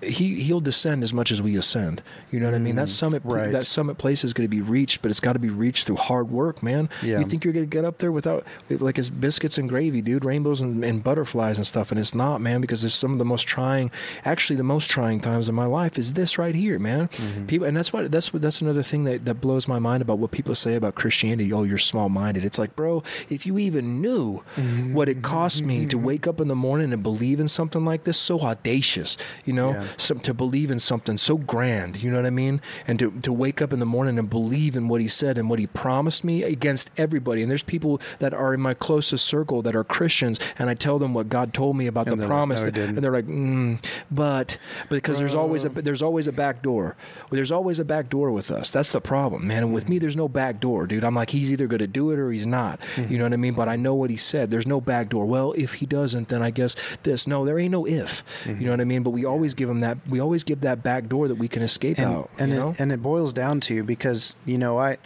He 0.03 0.41
he'll 0.41 0.59
descend 0.61 1.03
as 1.03 1.13
much 1.13 1.31
as 1.31 1.41
we 1.41 1.55
ascend. 1.55 2.01
You 2.31 2.39
know 2.39 2.47
what 2.47 2.55
I 2.55 2.59
mean? 2.59 2.75
That 2.75 2.89
summit 2.89 3.23
Mm, 3.23 3.31
right. 3.31 3.51
that 3.51 3.67
summit 3.67 3.97
place 3.97 4.23
is 4.23 4.33
going 4.33 4.45
to 4.45 4.49
be 4.49 4.61
reached, 4.61 5.01
but 5.01 5.11
it's 5.11 5.19
got 5.19 5.33
to 5.33 5.39
be 5.39 5.49
reached 5.49 5.85
through 5.87 5.97
hard 5.97 6.29
work, 6.31 6.61
man. 6.63 6.89
Yeah. 7.01 7.19
You 7.19 7.25
think 7.25 7.43
you're 7.43 7.53
going 7.53 7.65
to 7.69 7.69
get 7.69 7.85
up 7.85 7.99
there 7.99 8.11
without 8.11 8.45
like 8.69 8.97
it's 8.97 9.09
biscuits 9.09 9.57
and 9.57 9.69
gravy, 9.69 10.01
dude, 10.01 10.25
rainbows 10.25 10.61
and, 10.61 10.83
and 10.83 11.03
butterflies 11.03 11.57
and 11.57 11.65
stuff, 11.67 11.91
and 11.91 11.99
it's 11.99 12.13
not, 12.15 12.41
man, 12.41 12.59
because 12.61 12.83
it's 12.83 12.95
some 12.95 13.13
of 13.13 13.19
the 13.19 13.25
most 13.25 13.43
trying, 13.47 13.91
actually, 14.25 14.55
the 14.57 14.63
most 14.63 14.89
trying 14.89 15.19
times 15.19 15.47
in 15.49 15.55
my 15.55 15.65
life 15.65 15.97
is 15.97 16.13
this 16.13 16.37
right 16.37 16.55
here, 16.55 16.79
man. 16.79 17.07
Mm-hmm. 17.07 17.45
People, 17.45 17.67
and 17.67 17.75
that's 17.77 17.93
what 17.93 18.11
that's 18.11 18.33
what 18.33 18.41
that's 18.41 18.61
another 18.61 18.83
thing 18.83 19.03
that 19.05 19.25
that 19.25 19.35
blows 19.35 19.67
my 19.67 19.79
mind 19.79 20.01
about 20.01 20.17
what 20.19 20.31
people 20.31 20.55
say 20.55 20.75
about 20.75 20.95
Christianity. 20.95 21.51
Oh, 21.53 21.63
you're 21.63 21.77
small 21.77 22.09
minded. 22.09 22.43
It's 22.43 22.59
like, 22.59 22.75
bro, 22.75 23.03
if 23.29 23.45
you 23.45 23.57
even 23.59 24.01
knew 24.01 24.41
Mm-hmm. 24.55 24.93
what 24.93 25.09
it 25.09 25.21
cost 25.21 25.63
me 25.63 25.85
to 25.87 25.97
wake 25.97 26.27
up 26.27 26.39
in 26.41 26.47
the 26.47 26.55
morning 26.55 26.93
and 26.93 27.01
believe 27.03 27.39
in 27.39 27.47
something 27.47 27.83
like 27.85 28.03
this, 28.03 28.17
so 28.17 28.39
audacious, 28.39 29.17
you 29.45 29.53
know, 29.53 29.71
Yeah. 29.71 29.85
Some, 29.97 30.19
to 30.19 30.33
believe 30.33 30.71
in 30.71 30.79
something 30.79 31.17
so 31.17 31.37
grand, 31.37 32.01
you 32.03 32.09
know 32.11 32.17
what 32.17 32.25
I 32.25 32.31
mean? 32.31 32.61
And 32.87 32.99
to, 32.99 33.11
to 33.21 33.33
wake 33.33 33.61
up 33.61 33.73
in 33.73 33.79
the 33.79 33.85
morning 33.85 34.17
and 34.19 34.29
believe 34.29 34.75
in 34.75 34.87
what 34.87 35.01
he 35.01 35.07
said 35.07 35.37
and 35.37 35.49
what 35.49 35.59
he 35.59 35.67
promised 35.67 36.23
me 36.23 36.43
against 36.43 36.91
everybody. 36.97 37.41
And 37.41 37.49
there's 37.49 37.63
people 37.63 38.01
that 38.19 38.33
are 38.33 38.53
in 38.53 38.61
my 38.61 38.73
closest 38.73 39.25
circle 39.25 39.61
that 39.61 39.75
are 39.75 39.83
Christians, 39.83 40.39
and 40.57 40.69
I 40.69 40.73
tell 40.73 40.99
them 40.99 41.13
what 41.13 41.29
God 41.29 41.53
told 41.53 41.77
me 41.77 41.87
about 41.87 42.07
And 42.07 42.13
the 42.13 42.17
they're 42.17 42.27
like, 42.27 42.35
promise, 42.35 42.63
"No, 42.65 42.81
and 42.81 42.97
they're 42.97 43.11
like, 43.11 43.27
mm, 43.27 43.83
but 44.11 44.57
because 44.89 45.19
there's 45.19 45.35
always 45.35 45.65
a 45.65 45.69
there's 45.69 46.01
always 46.01 46.27
a 46.27 46.31
back 46.31 46.61
door. 46.61 46.95
Well, 47.29 47.35
there's 47.37 47.51
always 47.51 47.79
a 47.79 47.85
back 47.85 48.09
door 48.09 48.31
with 48.31 48.51
us. 48.51 48.71
That's 48.71 48.91
the 48.91 49.01
problem, 49.01 49.47
man. 49.47 49.63
And 49.63 49.73
with 49.73 49.89
me, 49.89 49.99
there's 49.99 50.17
no 50.17 50.27
back 50.27 50.59
door, 50.59 50.87
dude. 50.87 51.03
I'm 51.03 51.15
like, 51.15 51.29
he's 51.31 51.51
either 51.51 51.67
going 51.67 51.79
to 51.79 51.87
do 51.87 52.11
it 52.11 52.19
or 52.19 52.31
he's 52.31 52.47
not. 52.47 52.79
You 52.97 53.17
know 53.17 53.25
what 53.25 53.33
I 53.33 53.37
mean? 53.37 53.53
But 53.53 53.69
I 53.69 53.75
know 53.75 53.93
what 53.93 54.09
he 54.09 54.17
said. 54.17 54.51
There's 54.51 54.67
no 54.67 54.81
back 54.81 55.09
door. 55.09 55.25
Well, 55.25 55.53
if 55.53 55.75
he 55.75 55.85
doesn't, 55.85 56.29
then 56.29 56.41
I 56.41 56.51
guess 56.51 56.75
this. 57.03 57.27
No, 57.27 57.45
there 57.45 57.59
ain't 57.59 57.71
no 57.71 57.85
if. 57.87 58.23
You 58.45 58.65
know 58.65 58.71
what 58.71 58.81
I 58.81 58.85
mean? 58.85 59.03
But 59.03 59.11
we 59.11 59.25
always 59.25 59.53
give 59.53 59.69
him 59.69 59.81
that. 59.83 59.97
We 60.07 60.19
always 60.19 60.43
give 60.43 60.61
that 60.61 60.81
back 60.83 61.07
door 61.07 61.27
that 61.27 61.35
we 61.35 61.47
can 61.47 61.61
escape 61.61 61.99
and, 61.99 62.07
out. 62.13 62.29
and 62.39 62.53
it, 62.53 62.79
and 62.79 62.91
it 62.91 63.01
boils 63.01 63.33
down 63.33 63.59
to 63.61 63.83
because 63.83 64.35
you 64.45 64.57
know 64.57 64.79
I 64.79 64.97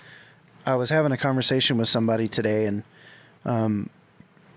I 0.65 0.75
was 0.75 0.89
having 0.89 1.11
a 1.11 1.17
conversation 1.17 1.77
with 1.77 1.87
somebody 1.87 2.27
today 2.27 2.65
and 2.65 2.83
um 3.45 3.89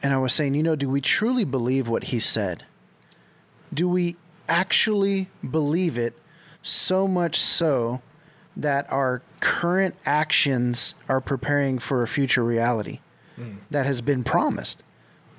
and 0.03 0.13
I 0.13 0.19
was 0.19 0.33
saying 0.33 0.55
you 0.55 0.63
know 0.63 0.77
do 0.77 0.89
we 0.89 1.01
truly 1.01 1.45
believe 1.45 1.89
what 1.89 2.05
he 2.05 2.19
said 2.19 2.65
do 3.73 3.89
we 3.89 4.17
actually 4.49 5.29
believe 5.49 5.97
it 5.99 6.15
so 6.63 7.07
much 7.07 7.39
so 7.39 8.03
that 8.57 8.91
our 8.93 9.23
current 9.39 9.95
actions 10.05 10.95
are 11.09 11.21
preparing 11.21 11.79
for 11.79 12.03
a 12.03 12.09
future 12.09 12.45
reality 12.45 13.01
that 13.71 13.87
has 13.87 14.03
been 14.03 14.23
promised 14.23 14.83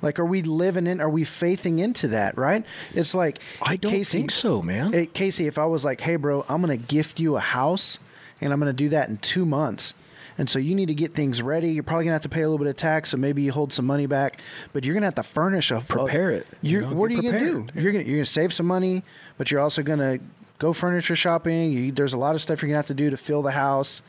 like 0.01 0.19
are 0.19 0.25
we 0.25 0.41
living 0.41 0.87
in 0.87 0.99
are 0.99 1.09
we 1.09 1.23
faithing 1.23 1.79
into 1.79 2.07
that 2.07 2.37
right 2.37 2.65
it's 2.93 3.13
like 3.13 3.39
I 3.61 3.75
don't 3.77 3.91
Casey- 3.91 4.19
think 4.19 4.31
so, 4.31 4.61
man. 4.61 4.93
Hey, 4.93 5.05
Casey, 5.05 5.47
if 5.47 5.57
I 5.57 5.65
was 5.65 5.85
like, 5.85 6.01
hey, 6.01 6.15
bro, 6.15 6.45
I'm 6.49 6.61
going 6.61 6.77
to 6.77 6.85
gift 6.85 7.19
you 7.19 7.35
a 7.37 7.39
house 7.39 7.99
and 8.39 8.51
I'm 8.51 8.59
going 8.59 8.69
to 8.69 8.73
do 8.73 8.89
that 8.89 9.09
in 9.09 9.17
two 9.17 9.45
months. 9.45 9.93
And 10.37 10.49
so 10.49 10.57
you 10.59 10.73
need 10.75 10.87
to 10.87 10.95
get 10.95 11.13
things 11.13 11.41
ready. 11.41 11.71
You're 11.71 11.83
probably 11.83 12.05
going 12.05 12.11
to 12.11 12.15
have 12.15 12.21
to 12.23 12.29
pay 12.29 12.41
a 12.41 12.49
little 12.49 12.57
bit 12.57 12.67
of 12.67 12.75
tax, 12.75 13.11
so 13.11 13.17
maybe 13.17 13.43
you 13.43 13.51
hold 13.51 13.71
some 13.71 13.85
money 13.85 14.07
back, 14.07 14.39
but 14.73 14.83
you're 14.83 14.93
going 14.93 15.01
to 15.01 15.07
have 15.07 15.15
to 15.15 15.23
furnish 15.23 15.71
a 15.71 15.81
Prepare 15.81 16.31
it, 16.31 16.47
you 16.61 16.81
know, 16.81 16.93
what 16.93 17.11
are 17.11 17.13
you 17.13 17.21
going 17.21 17.33
to 17.33 17.39
do? 17.39 17.67
You're 17.79 17.91
going 17.91 18.05
to 18.05 18.09
you're 18.11 18.23
to 18.23 18.29
save 18.29 18.51
some 18.53 18.65
money, 18.65 19.03
but 19.37 19.51
you're 19.51 19.59
also 19.59 19.83
going 19.83 19.99
to 19.99 20.19
go 20.57 20.73
furniture 20.73 21.15
shopping. 21.15 21.71
You, 21.73 21.91
there's 21.91 22.13
a 22.13 22.17
lot 22.17 22.33
of 22.33 22.41
stuff 22.41 22.61
you're 22.61 22.69
going 22.69 22.75
to 22.75 22.79
have 22.79 22.85
to 22.87 22.93
do 22.93 23.09
to 23.09 23.17
fill 23.17 23.41
the 23.41 23.51
house. 23.51 24.01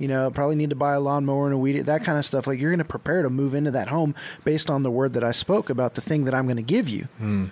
You 0.00 0.08
know, 0.08 0.30
probably 0.30 0.56
need 0.56 0.70
to 0.70 0.76
buy 0.76 0.94
a 0.94 1.00
lawnmower 1.00 1.44
and 1.44 1.54
a 1.54 1.58
weed, 1.58 1.80
that 1.82 2.02
kind 2.02 2.18
of 2.18 2.24
stuff. 2.24 2.46
Like 2.46 2.58
you're 2.58 2.70
going 2.70 2.78
to 2.78 2.84
prepare 2.84 3.22
to 3.22 3.30
move 3.30 3.54
into 3.54 3.70
that 3.70 3.88
home 3.88 4.14
based 4.44 4.70
on 4.70 4.82
the 4.82 4.90
word 4.90 5.12
that 5.12 5.22
I 5.22 5.30
spoke 5.30 5.70
about 5.70 5.94
the 5.94 6.00
thing 6.00 6.24
that 6.24 6.34
I'm 6.34 6.46
going 6.46 6.56
to 6.56 6.62
give 6.62 6.88
you. 6.88 7.06
Hmm. 7.18 7.46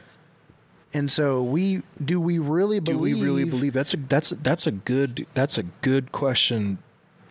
And 0.94 1.10
so 1.10 1.42
we 1.42 1.82
do 2.02 2.18
we 2.20 2.38
really 2.38 2.80
do 2.80 2.94
believe 2.94 3.18
we 3.18 3.22
really 3.22 3.44
believe 3.44 3.74
that's 3.74 3.92
a 3.92 3.98
that's 3.98 4.30
that's 4.30 4.66
a 4.66 4.72
good 4.72 5.26
that's 5.34 5.58
a 5.58 5.64
good 5.82 6.10
question 6.12 6.78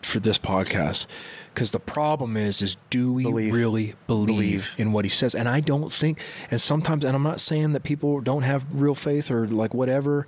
for 0.04 0.20
this 0.20 0.38
podcast 0.38 1.08
because 1.58 1.72
the 1.72 1.80
problem 1.80 2.38
is 2.38 2.62
is 2.62 2.78
do 2.92 3.12
we 3.12 3.24
Believe. 3.24 3.52
really 3.52 3.96
believe, 4.06 4.28
Believe. 4.28 4.76
in 4.78 4.92
what 4.92 5.06
he 5.06 5.10
says 5.10 5.34
and 5.34 5.50
i 5.50 5.60
don't 5.60 5.92
think 5.92 6.20
and 6.52 6.62
sometimes 6.62 7.04
and 7.04 7.16
i'm 7.16 7.24
not 7.24 7.42
saying 7.42 7.74
that 7.74 7.82
people 7.82 8.22
don't 8.22 8.44
have 8.44 8.64
real 8.72 8.94
faith 8.94 9.32
or 9.32 9.48
like 9.48 9.74
whatever 9.74 10.28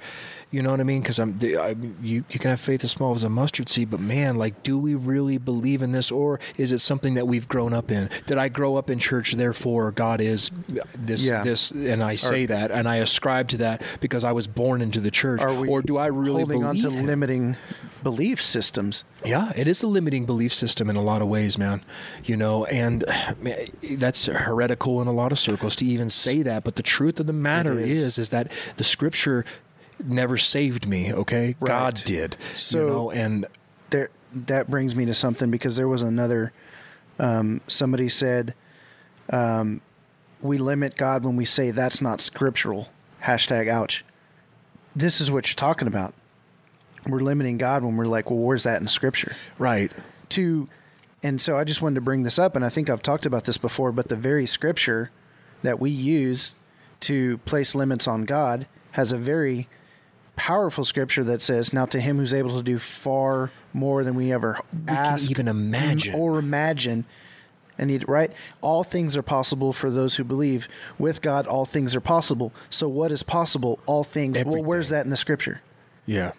you 0.50 0.64
know 0.64 0.72
what 0.72 0.80
i 0.80 0.84
mean 0.84 1.02
because 1.02 1.20
i'm 1.20 1.38
I, 1.44 1.76
you, 2.02 2.26
you 2.32 2.40
can 2.40 2.50
have 2.50 2.60
faith 2.60 2.84
as 2.84 2.90
small 2.90 3.14
as 3.14 3.24
a 3.24 3.30
mustard 3.30 3.70
seed 3.70 3.92
but 3.92 4.00
man 4.00 4.38
like 4.38 4.64
do 4.64 4.80
we 4.80 4.96
really 4.96 5.38
believe 5.38 5.84
in 5.84 5.92
this 5.92 6.12
or 6.12 6.40
is 6.58 6.72
it 6.72 6.80
something 6.80 7.14
that 7.14 7.28
we've 7.28 7.48
grown 7.48 7.76
up 7.76 7.92
in 7.92 8.10
did 8.26 8.40
i 8.40 8.50
grow 8.50 8.76
up 8.76 8.90
in 8.90 8.98
church 8.98 9.34
therefore 9.34 9.92
god 9.92 10.22
is 10.22 10.50
uh, 10.72 10.84
this 10.96 11.24
Yeah. 11.28 11.44
this 11.44 11.70
and 11.70 12.02
i 12.04 12.16
say 12.16 12.48
that 12.48 12.72
and 12.72 12.90
i 12.90 12.96
ascribe 12.96 13.50
to 13.50 13.58
that 13.58 13.84
because 14.00 14.24
i 14.24 14.32
was 14.32 14.48
born 14.48 14.82
into 14.82 15.00
the 15.00 15.12
church 15.12 15.42
Are 15.42 15.54
we 15.54 15.68
or 15.68 15.84
do 15.84 15.98
I 15.98 16.08
really 16.08 16.42
holding 16.42 16.64
on 16.64 16.76
believe 16.78 16.92
to 16.92 16.98
him? 16.98 17.06
limiting 17.06 17.56
belief 18.02 18.42
systems? 18.42 19.04
Yeah, 19.26 19.52
it 19.58 19.68
is 19.68 19.84
a 19.84 19.88
limiting 19.88 20.26
belief 20.26 20.54
system 20.54 20.90
in 20.90 20.96
a 20.96 21.02
lot 21.02 21.19
of 21.22 21.28
ways, 21.30 21.58
man. 21.58 21.84
You 22.24 22.38
know, 22.38 22.66
and 22.66 23.04
man, 23.40 23.68
that's 23.92 24.26
heretical 24.26 25.02
in 25.02 25.08
a 25.08 25.12
lot 25.14 25.32
of 25.32 25.40
circles 25.40 25.76
to 25.78 25.86
even 25.86 26.10
say 26.10 26.42
that. 26.44 26.64
But 26.64 26.76
the 26.76 26.84
truth 26.84 27.20
of 27.20 27.28
the 27.28 27.34
matter 27.34 27.80
is. 27.80 27.90
is. 28.04 28.18
is, 28.18 28.30
that 28.30 28.52
the 28.78 28.84
scripture 28.84 29.46
never 30.04 30.38
saved 30.38 30.88
me. 30.88 31.14
Okay, 31.14 31.56
God 31.64 31.96
did. 32.06 32.38
So- 32.56 32.80
you 32.80 32.88
know, 32.88 33.12
and 33.12 33.46
There 33.90 34.10
that 34.34 34.70
brings 34.70 34.96
me 34.96 35.06
to 35.06 35.14
something 35.14 35.50
because 35.50 35.76
there 35.76 35.88
was 35.88 36.02
another. 36.02 36.54
Um, 37.18 37.62
somebody 37.68 38.08
said, 38.08 38.54
um, 39.32 39.82
"We 40.42 40.58
limit 40.58 40.96
God 40.96 41.24
when 41.26 41.36
we 41.36 41.46
say 41.46 41.72
that's 41.72 42.02
not 42.02 42.22
scriptural." 42.22 42.90
Hashtag 43.24 43.68
ouch. 43.68 44.06
This 44.96 45.20
is 45.20 45.30
what 45.30 45.50
you're 45.50 45.56
talking 45.56 45.88
about. 45.88 46.14
We're 47.08 47.20
limiting 47.20 47.58
God 47.58 47.84
when 47.84 47.96
we're 47.98 48.06
like, 48.06 48.30
well, 48.30 48.40
where's 48.40 48.64
that 48.64 48.82
in 48.82 48.88
Scripture? 48.88 49.34
Right. 49.58 49.92
To, 50.30 50.68
and 51.24 51.42
so 51.42 51.58
I 51.58 51.64
just 51.64 51.82
wanted 51.82 51.96
to 51.96 52.02
bring 52.02 52.24
this 52.24 52.40
up, 52.40 52.56
and 52.56 52.64
I 52.64 52.70
think 52.70 52.90
I've 52.90 53.02
talked 53.02 53.26
about 53.26 53.46
this 53.46 53.58
before, 53.58 53.92
but 53.92 54.08
the 54.08 54.16
very 54.16 54.46
Scripture 54.46 55.12
that 55.64 55.80
we 55.80 55.90
use 55.90 56.56
to 57.02 57.38
place 57.40 57.76
limits 57.76 58.08
on 58.08 58.24
God 58.26 58.68
has 58.92 59.12
a 59.12 59.18
very 59.18 59.68
powerful 60.36 60.86
scripture 60.86 61.24
that 61.26 61.42
says, 61.42 61.74
"Now 61.74 61.86
to 61.88 62.00
him 62.00 62.18
who's 62.18 62.34
able 62.34 62.56
to 62.58 62.64
do 62.64 62.80
far 62.80 63.52
more 63.74 64.04
than 64.06 64.16
we 64.16 64.32
ever 64.32 64.60
We 64.74 64.88
ask, 64.94 65.26
can 65.26 65.32
even 65.32 65.48
imagine. 65.50 66.16
or 66.16 66.40
imagine." 66.40 67.06
And 67.78 67.90
he, 67.90 67.98
right, 68.00 68.32
all 68.62 68.84
things 68.84 69.16
are 69.16 69.22
possible 69.22 69.72
for 69.74 69.90
those 69.90 70.16
who 70.18 70.24
believe. 70.26 70.68
With 70.98 71.22
God, 71.22 71.48
all 71.48 71.66
things 71.66 71.96
are 71.96 72.02
possible. 72.02 72.52
So, 72.70 72.90
what 72.90 73.12
is 73.12 73.24
possible? 73.24 73.80
All 73.86 74.04
things. 74.04 74.38
Well, 74.44 74.64
where's 74.64 74.90
that 74.90 75.06
in 75.06 75.10
the 75.12 75.18
scripture? 75.18 75.62
yeah. 76.06 76.32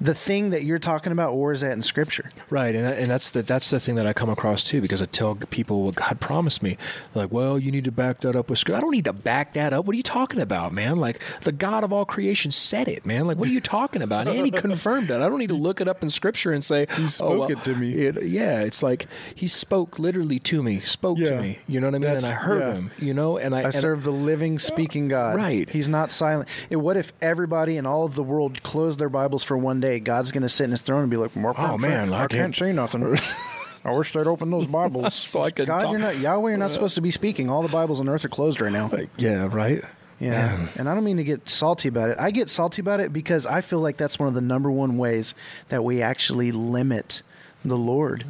The 0.00 0.14
thing 0.14 0.50
that 0.50 0.62
you're 0.62 0.78
talking 0.78 1.10
about, 1.10 1.36
where 1.36 1.52
is 1.52 1.62
that 1.62 1.72
in 1.72 1.82
scripture? 1.82 2.30
Right, 2.50 2.74
and 2.74 2.84
that, 2.84 2.98
and 2.98 3.10
that's 3.10 3.30
the 3.30 3.42
that's 3.42 3.70
the 3.70 3.80
thing 3.80 3.96
that 3.96 4.06
I 4.06 4.12
come 4.12 4.30
across 4.30 4.62
too 4.62 4.80
because 4.80 5.02
I 5.02 5.06
tell 5.06 5.34
people 5.34 5.82
what 5.82 5.96
God 5.96 6.20
promised 6.20 6.62
me. 6.62 6.78
They're 7.12 7.24
like, 7.24 7.32
well, 7.32 7.58
you 7.58 7.72
need 7.72 7.84
to 7.84 7.92
back 7.92 8.20
that 8.20 8.36
up 8.36 8.48
with 8.48 8.60
scripture. 8.60 8.78
I 8.78 8.80
don't 8.80 8.92
need 8.92 9.06
to 9.06 9.12
back 9.12 9.54
that 9.54 9.72
up. 9.72 9.86
What 9.86 9.94
are 9.94 9.96
you 9.96 10.02
talking 10.04 10.40
about, 10.40 10.72
man? 10.72 10.98
Like 10.98 11.20
the 11.42 11.50
God 11.50 11.82
of 11.82 11.92
all 11.92 12.04
creation 12.04 12.50
said 12.50 12.86
it, 12.86 13.04
man. 13.04 13.26
Like 13.26 13.38
what 13.38 13.48
are 13.48 13.52
you 13.52 13.60
talking 13.60 14.02
about? 14.02 14.28
And 14.28 14.44
he 14.44 14.50
confirmed 14.52 15.10
it. 15.10 15.20
I 15.20 15.28
don't 15.28 15.38
need 15.38 15.48
to 15.48 15.54
look 15.54 15.80
it 15.80 15.88
up 15.88 16.02
in 16.02 16.10
scripture 16.10 16.52
and 16.52 16.64
say 16.64 16.86
he 16.96 17.04
oh, 17.04 17.06
spoke 17.06 17.50
it 17.50 17.64
to 17.64 17.74
me." 17.74 17.88
yeah, 18.22 18.60
it's 18.60 18.82
like 18.82 19.06
he 19.34 19.48
spoke 19.48 19.98
literally 19.98 20.38
to 20.40 20.62
me, 20.62 20.80
spoke 20.80 21.18
Yeah. 21.18 21.30
to 21.30 21.40
me. 21.40 21.58
You 21.66 21.80
know 21.80 21.88
what 21.88 21.96
I 21.96 21.98
mean? 21.98 22.10
And 22.10 22.24
I 22.24 22.32
heard 22.32 22.60
yeah. 22.60 22.74
him. 22.74 22.90
You 22.98 23.14
know, 23.14 23.36
and 23.38 23.54
I, 23.54 23.58
I 23.58 23.62
and 23.64 23.74
serve 23.74 24.04
the 24.04 24.12
living, 24.12 24.60
speaking 24.60 25.08
God. 25.08 25.34
Right. 25.36 25.68
He's 25.68 25.88
not 25.88 26.12
silent. 26.12 26.48
And 26.70 26.82
what 26.82 26.96
if 26.96 27.12
everybody 27.20 27.76
in 27.76 27.84
all 27.84 28.04
of 28.04 28.14
the 28.14 28.22
world 28.22 28.62
closed 28.62 29.00
their 29.00 29.08
Bibles 29.08 29.42
for 29.42 29.58
one 29.58 29.80
day? 29.80 29.87
God's 29.98 30.32
going 30.32 30.42
to 30.42 30.48
sit 30.48 30.64
in 30.64 30.70
his 30.72 30.80
throne 30.80 31.02
and 31.02 31.10
be 31.10 31.16
like, 31.16 31.30
"Well, 31.34 31.54
Oh, 31.56 31.78
man, 31.78 32.12
I, 32.12 32.16
I 32.16 32.18
can't 32.26 32.30
can't- 32.30 32.56
see 32.56 32.72
nothing. 32.72 33.16
I 33.84 33.92
wish 33.92 34.12
they'd 34.12 34.26
open 34.26 34.50
those 34.50 34.66
Bibles. 34.66 35.14
So 35.28 35.42
I 35.42 35.50
could 35.50 35.66
God, 35.66 35.80
talk- 35.80 35.90
you're 35.90 36.00
not 36.00 36.18
Yahweh. 36.18 36.50
You're 36.50 36.58
not 36.58 36.72
supposed 36.72 36.96
to 36.96 37.00
be 37.00 37.10
speaking. 37.10 37.48
All 37.48 37.62
the 37.62 37.68
Bibles 37.68 38.00
on 38.00 38.08
earth 38.08 38.24
are 38.24 38.28
closed 38.28 38.60
right 38.60 38.72
now. 38.72 38.90
yeah, 39.16 39.48
right. 39.50 39.82
Yeah, 40.20 40.30
Man. 40.56 40.68
and 40.76 40.88
I 40.88 40.94
don't 40.94 41.04
mean 41.04 41.18
to 41.18 41.24
get 41.24 41.48
salty 41.48 41.88
about 41.88 42.10
it. 42.10 42.16
I 42.18 42.32
get 42.32 42.50
salty 42.50 42.82
about 42.82 42.98
it 42.98 43.12
because 43.12 43.46
I 43.46 43.60
feel 43.60 43.78
like 43.78 43.96
that's 43.96 44.18
one 44.18 44.26
of 44.28 44.34
the 44.34 44.40
number 44.40 44.68
one 44.70 44.98
ways 44.98 45.32
that 45.68 45.84
we 45.84 46.02
actually 46.02 46.50
limit 46.50 47.22
the 47.64 47.76
Lord. 47.76 48.24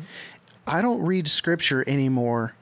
I 0.67 0.83
don't 0.83 1.01
read 1.03 1.27
scripture 1.29 1.83
anymore. 1.89 2.53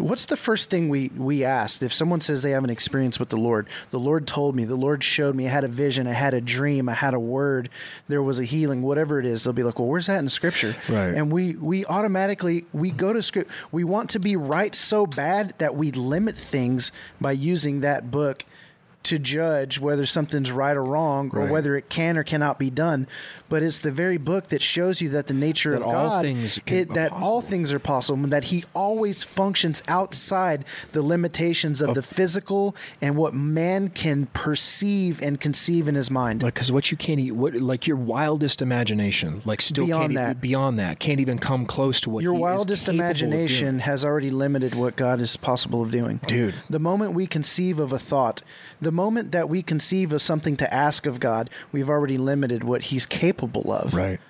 What's 0.00 0.26
the 0.26 0.36
first 0.36 0.70
thing 0.70 0.88
we 0.88 1.08
we 1.16 1.44
asked 1.44 1.82
if 1.82 1.92
someone 1.92 2.20
says 2.20 2.42
they 2.42 2.50
have 2.52 2.64
an 2.64 2.70
experience 2.70 3.18
with 3.18 3.28
the 3.28 3.36
Lord? 3.36 3.68
The 3.90 3.98
Lord 3.98 4.26
told 4.26 4.56
me, 4.56 4.64
the 4.64 4.74
Lord 4.74 5.04
showed 5.04 5.34
me, 5.34 5.46
I 5.46 5.50
had 5.50 5.64
a 5.64 5.68
vision, 5.68 6.06
I 6.06 6.12
had 6.12 6.34
a 6.34 6.40
dream, 6.40 6.88
I 6.88 6.94
had 6.94 7.14
a 7.14 7.20
word, 7.20 7.68
there 8.08 8.22
was 8.22 8.40
a 8.40 8.44
healing, 8.44 8.82
whatever 8.82 9.18
it 9.18 9.26
is. 9.26 9.44
They'll 9.44 9.52
be 9.52 9.62
like, 9.62 9.78
"Well, 9.78 9.88
where's 9.88 10.06
that 10.06 10.18
in 10.18 10.28
scripture?" 10.28 10.74
Right. 10.88 11.14
And 11.14 11.30
we 11.30 11.54
we 11.54 11.84
automatically 11.86 12.64
we 12.72 12.90
go 12.90 13.12
to 13.12 13.22
script. 13.22 13.50
We 13.70 13.84
want 13.84 14.10
to 14.10 14.18
be 14.18 14.36
right 14.36 14.74
so 14.74 15.06
bad 15.06 15.54
that 15.58 15.76
we 15.76 15.90
limit 15.90 16.36
things 16.36 16.92
by 17.20 17.32
using 17.32 17.80
that 17.80 18.10
book 18.10 18.44
to 19.02 19.18
judge 19.18 19.80
whether 19.80 20.04
something's 20.04 20.52
right 20.52 20.76
or 20.76 20.82
wrong 20.82 21.30
or 21.32 21.40
Right. 21.40 21.50
whether 21.50 21.74
it 21.76 21.88
can 21.88 22.18
or 22.18 22.22
cannot 22.22 22.58
be 22.58 22.68
done. 22.68 23.06
But 23.48 23.62
it's 23.62 23.78
the 23.78 23.90
very 23.90 24.18
book 24.18 24.48
that 24.48 24.60
shows 24.60 25.00
you 25.00 25.08
that 25.08 25.26
the 25.26 25.34
nature 25.34 25.70
That 25.72 25.80
of 25.80 25.86
all 25.86 25.92
God, 26.10 26.22
things 26.24 26.60
can- 26.66 26.76
it, 26.76 26.94
that 26.94 27.10
all 27.10 27.40
things 27.40 27.72
are 27.72 27.78
possible, 27.78 28.22
and 28.22 28.32
that 28.32 28.44
He 28.44 28.64
always 28.74 29.24
functions 29.24 29.82
outside 29.88 30.64
the 30.92 31.00
limitations 31.02 31.80
of 31.80 31.94
the 31.94 32.02
physical 32.02 32.76
and 33.00 33.16
what 33.16 33.32
man 33.34 33.88
can 33.88 34.26
perceive 34.34 35.20
and 35.22 35.40
conceive 35.40 35.88
in 35.88 35.94
his 35.94 36.10
mind. 36.10 36.40
Because 36.40 36.70
what 36.70 36.90
you 36.90 36.96
can't 36.96 37.18
eat, 37.18 37.32
what 37.32 37.54
like 37.54 37.86
your 37.86 37.96
wildest 37.96 38.60
imagination, 38.60 39.40
like 39.44 39.60
still 39.60 39.86
Beyond 39.86 40.14
can't 40.14 40.14
that. 40.14 40.40
beyond 40.40 40.78
that, 40.78 40.98
can't 40.98 41.20
even 41.20 41.38
come 41.38 41.64
close 41.66 42.00
to 42.02 42.10
what 42.10 42.22
Your 42.22 42.34
wildest 42.34 42.88
imagination 42.88 43.78
has 43.80 44.04
already 44.04 44.30
limited 44.30 44.74
what 44.74 44.96
God 44.96 45.20
is 45.20 45.36
possible 45.36 45.82
of 45.82 45.90
doing. 45.90 46.20
Dude. 46.26 46.54
The 46.68 46.78
moment 46.78 47.14
we 47.14 47.26
conceive 47.26 47.78
of 47.80 47.92
a 47.92 47.98
thought, 47.98 48.42
the 48.80 48.92
moment 48.92 49.32
that 49.32 49.48
we 49.48 49.62
conceive 49.62 50.12
of 50.12 50.22
something 50.22 50.56
to 50.56 50.72
ask 50.72 51.06
of 51.06 51.20
God, 51.20 51.50
we've 51.72 51.90
already 51.90 52.18
limited 52.18 52.64
what 52.64 52.82
He's 52.82 53.06
capable 53.06 53.72
of. 53.72 53.94
right? 53.94 54.20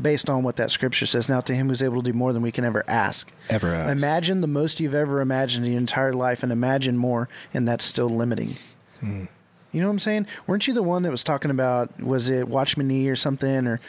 Based 0.00 0.30
on 0.30 0.44
what 0.44 0.56
that 0.56 0.70
scripture 0.70 1.06
says. 1.06 1.28
Now, 1.28 1.40
to 1.40 1.54
Him 1.54 1.68
who's 1.68 1.82
able 1.82 2.02
to 2.02 2.12
do 2.12 2.16
more 2.16 2.32
than 2.32 2.40
we 2.40 2.52
can 2.52 2.64
ever 2.64 2.84
ask. 2.88 3.32
Ever 3.50 3.74
ask. 3.74 3.90
Imagine 3.90 4.40
the 4.40 4.46
most 4.46 4.78
you've 4.78 4.94
ever 4.94 5.20
imagined 5.20 5.66
in 5.66 5.72
your 5.72 5.80
entire 5.80 6.12
life 6.12 6.42
and 6.44 6.52
imagine 6.52 6.96
more, 6.96 7.28
and 7.52 7.66
that's 7.66 7.84
still 7.84 8.08
limiting. 8.08 8.54
Hmm. 9.00 9.24
You 9.72 9.80
know 9.82 9.88
what 9.88 9.92
I'm 9.92 9.98
saying? 9.98 10.26
Weren't 10.46 10.66
you 10.66 10.72
the 10.72 10.82
one 10.82 11.02
that 11.02 11.10
was 11.10 11.24
talking 11.24 11.50
about, 11.50 12.00
was 12.00 12.30
it 12.30 12.48
Watchman 12.48 12.88
Nee 12.88 13.08
or 13.08 13.16
something, 13.16 13.66
or 13.66 13.80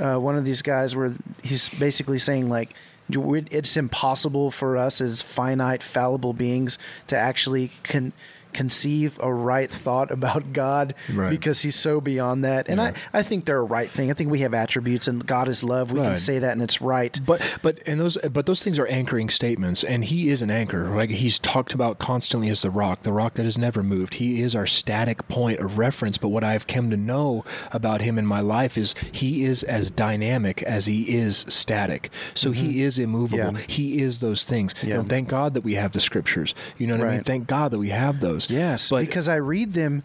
uh, 0.00 0.16
one 0.18 0.36
of 0.36 0.44
these 0.44 0.62
guys 0.62 0.96
where 0.96 1.12
he's 1.42 1.68
basically 1.68 2.18
saying, 2.18 2.48
like, 2.48 2.74
it's 3.12 3.76
impossible 3.76 4.50
for 4.50 4.76
us 4.76 5.00
as 5.00 5.20
finite, 5.20 5.82
fallible 5.82 6.32
beings 6.32 6.78
to 7.08 7.16
actually 7.16 7.70
con- 7.82 8.12
conceive 8.52 9.18
a 9.22 9.32
right 9.32 9.70
thought 9.70 10.10
about 10.10 10.52
God 10.52 10.94
Right. 11.12 11.30
because 11.30 11.62
he's 11.62 11.76
so 11.76 12.00
beyond 12.00 12.44
that. 12.44 12.68
And 12.68 12.78
Yeah. 12.78 12.92
I, 13.12 13.20
I 13.20 13.22
think 13.22 13.44
they're 13.44 13.58
a 13.58 13.64
right 13.64 13.90
thing. 13.90 14.10
I 14.10 14.14
think 14.14 14.30
we 14.30 14.40
have 14.40 14.54
attributes 14.54 15.08
and 15.08 15.26
God 15.26 15.48
is 15.48 15.62
love. 15.64 15.92
We 15.92 16.00
can 16.00 16.16
say 16.16 16.38
that 16.38 16.52
and 16.52 16.62
it's 16.62 16.80
right. 16.80 17.18
But 17.26 17.40
but 17.62 17.78
and 17.86 18.00
those 18.00 18.16
but 18.30 18.46
those 18.46 18.62
things 18.62 18.78
are 18.78 18.86
anchoring 18.86 19.28
statements, 19.30 19.82
and 19.84 20.04
he 20.04 20.28
is 20.30 20.42
an 20.42 20.50
anchor. 20.50 20.88
Like 20.90 21.10
he's 21.10 21.38
talked 21.38 21.74
about 21.74 21.98
constantly 21.98 22.48
as 22.48 22.62
the 22.62 22.70
rock, 22.70 23.02
the 23.02 23.12
rock 23.12 23.34
that 23.34 23.44
has 23.44 23.58
never 23.58 23.82
moved. 23.82 24.14
He 24.14 24.42
is 24.42 24.54
our 24.54 24.66
static 24.66 25.26
point 25.28 25.60
of 25.60 25.78
reference. 25.78 26.18
But 26.18 26.28
what 26.28 26.44
I've 26.44 26.66
come 26.66 26.90
to 26.90 26.96
know 26.96 27.44
about 27.72 28.00
him 28.02 28.18
in 28.18 28.26
my 28.26 28.40
life 28.40 28.76
is 28.78 28.94
he 29.12 29.44
is 29.44 29.62
as 29.62 29.90
dynamic 29.90 30.62
as 30.62 30.86
he 30.86 31.14
is 31.16 31.44
static. 31.48 32.10
So 32.34 32.50
he 32.52 32.82
is 32.82 32.98
immovable. 32.98 33.44
Mm-hmm. 33.44 33.56
Yeah. 33.56 33.62
He 33.68 34.00
is 34.02 34.18
those 34.18 34.44
things. 34.44 34.74
Yeah. 34.82 35.00
And 35.00 35.08
thank 35.08 35.28
God 35.28 35.54
that 35.54 35.64
we 35.64 35.74
have 35.74 35.92
the 35.92 36.00
scriptures. 36.00 36.54
You 36.78 36.86
know 36.86 36.96
what 36.98 37.06
I 37.06 37.10
mean? 37.12 37.24
Thank 37.24 37.46
God 37.46 37.70
that 37.72 37.78
we 37.78 37.90
have 37.90 38.20
those. 38.20 38.39
Yes, 38.48 38.88
but 38.90 39.00
because 39.00 39.28
I 39.28 39.36
read 39.36 39.74
them 39.74 40.04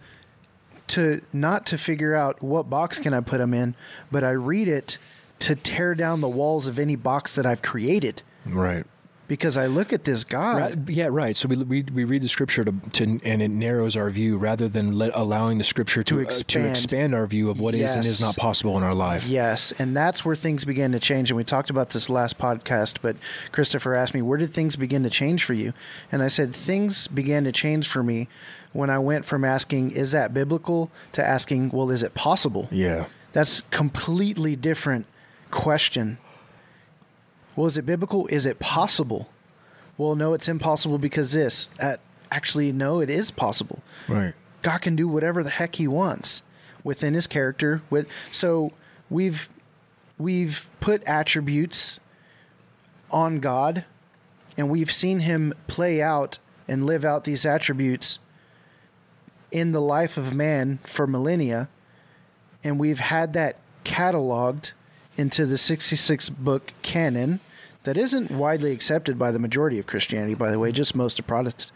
to 0.88 1.22
not 1.32 1.66
to 1.66 1.78
figure 1.78 2.14
out 2.14 2.42
what 2.42 2.68
box 2.68 2.98
can 2.98 3.14
I 3.14 3.20
put 3.20 3.38
them 3.38 3.54
in, 3.54 3.74
but 4.10 4.24
I 4.24 4.32
read 4.32 4.68
it 4.68 4.98
to 5.40 5.54
tear 5.54 5.94
down 5.94 6.20
the 6.20 6.28
walls 6.28 6.66
of 6.66 6.78
any 6.78 6.96
box 6.96 7.34
that 7.36 7.46
I've 7.46 7.62
created. 7.62 8.22
right. 8.46 8.84
Because 9.28 9.56
I 9.56 9.66
look 9.66 9.92
at 9.92 10.04
this 10.04 10.22
God. 10.22 10.56
Right, 10.56 10.88
yeah, 10.88 11.08
right. 11.10 11.36
So 11.36 11.48
we 11.48 11.56
read 11.56 11.90
we 11.90 12.04
read 12.04 12.22
the 12.22 12.28
scripture 12.28 12.64
to, 12.64 12.72
to 12.92 13.20
and 13.24 13.42
it 13.42 13.48
narrows 13.50 13.96
our 13.96 14.08
view 14.08 14.38
rather 14.38 14.68
than 14.68 14.96
let, 14.96 15.10
allowing 15.14 15.58
the 15.58 15.64
scripture 15.64 16.02
to 16.04 16.14
To 16.14 16.20
uh, 16.20 16.22
expand. 16.22 16.64
to 16.64 16.70
expand 16.70 17.14
our 17.14 17.26
view 17.26 17.50
of 17.50 17.58
what 17.58 17.74
is 17.74 17.96
and 17.96 18.04
is 18.06 18.20
not 18.20 18.36
possible 18.36 18.76
in 18.76 18.84
our 18.84 18.94
life. 18.94 19.26
Yes, 19.26 19.72
and 19.78 19.96
that's 19.96 20.24
where 20.24 20.36
things 20.36 20.64
began 20.64 20.92
to 20.92 21.00
change. 21.00 21.30
And 21.30 21.36
we 21.36 21.42
talked 21.44 21.70
about 21.70 21.90
this 21.90 22.08
last 22.08 22.38
podcast, 22.38 22.98
but 23.02 23.16
Christopher 23.50 23.94
asked 23.94 24.14
me, 24.14 24.22
Where 24.22 24.38
did 24.38 24.54
things 24.54 24.76
begin 24.76 25.02
to 25.02 25.10
change 25.10 25.42
for 25.44 25.54
you? 25.54 25.72
And 26.12 26.22
I 26.22 26.28
said, 26.28 26.54
Things 26.54 27.08
began 27.08 27.42
to 27.44 27.52
change 27.52 27.88
for 27.88 28.02
me 28.04 28.28
when 28.72 28.90
I 28.90 28.98
went 29.00 29.24
from 29.24 29.44
asking, 29.44 29.90
Is 29.90 30.12
that 30.12 30.34
biblical? 30.34 30.90
to 31.12 31.24
asking, 31.26 31.70
Well, 31.70 31.90
is 31.90 32.02
it 32.04 32.14
possible? 32.14 32.68
Yeah. 32.70 33.06
That's 33.32 33.62
completely 33.72 34.54
different 34.56 35.06
question. 35.50 36.18
Well, 37.56 37.66
is 37.66 37.78
it 37.78 37.86
biblical? 37.86 38.26
Is 38.26 38.46
it 38.46 38.58
possible? 38.58 39.28
Well, 39.98 40.14
no, 40.14 40.34
it's 40.34 40.48
impossible 40.48 40.98
because 40.98 41.32
this. 41.32 41.70
Uh, 41.80 41.96
actually, 42.30 42.70
no, 42.70 43.00
it 43.00 43.08
is 43.08 43.30
possible. 43.30 43.82
Right. 44.06 44.34
God 44.62 44.82
can 44.82 44.94
do 44.94 45.08
whatever 45.08 45.42
the 45.42 45.50
heck 45.50 45.76
He 45.76 45.88
wants 45.88 46.42
within 46.84 47.14
His 47.14 47.26
character. 47.26 47.82
With 47.88 48.06
so 48.30 48.72
we've 49.08 49.48
we've 50.18 50.68
put 50.80 51.02
attributes 51.04 51.98
on 53.10 53.40
God, 53.40 53.84
and 54.56 54.68
we've 54.68 54.92
seen 54.92 55.20
Him 55.20 55.54
play 55.66 56.02
out 56.02 56.38
and 56.68 56.84
live 56.84 57.04
out 57.04 57.24
these 57.24 57.46
attributes 57.46 58.18
in 59.50 59.72
the 59.72 59.80
life 59.80 60.16
of 60.16 60.34
man 60.34 60.78
for 60.84 61.06
millennia, 61.06 61.68
and 62.62 62.78
we've 62.78 62.98
had 62.98 63.32
that 63.32 63.56
cataloged 63.84 64.72
into 65.16 65.46
the 65.46 65.56
66 65.56 66.28
book 66.28 66.72
canon 66.82 67.40
that 67.86 67.96
isn't 67.96 68.32
widely 68.32 68.72
accepted 68.72 69.16
by 69.16 69.30
the 69.30 69.38
majority 69.38 69.78
of 69.78 69.86
Christianity, 69.86 70.34
by 70.34 70.50
the 70.50 70.58
way, 70.58 70.72
just 70.72 70.96
most 70.96 71.20
of 71.20 71.26
Protest, 71.28 71.72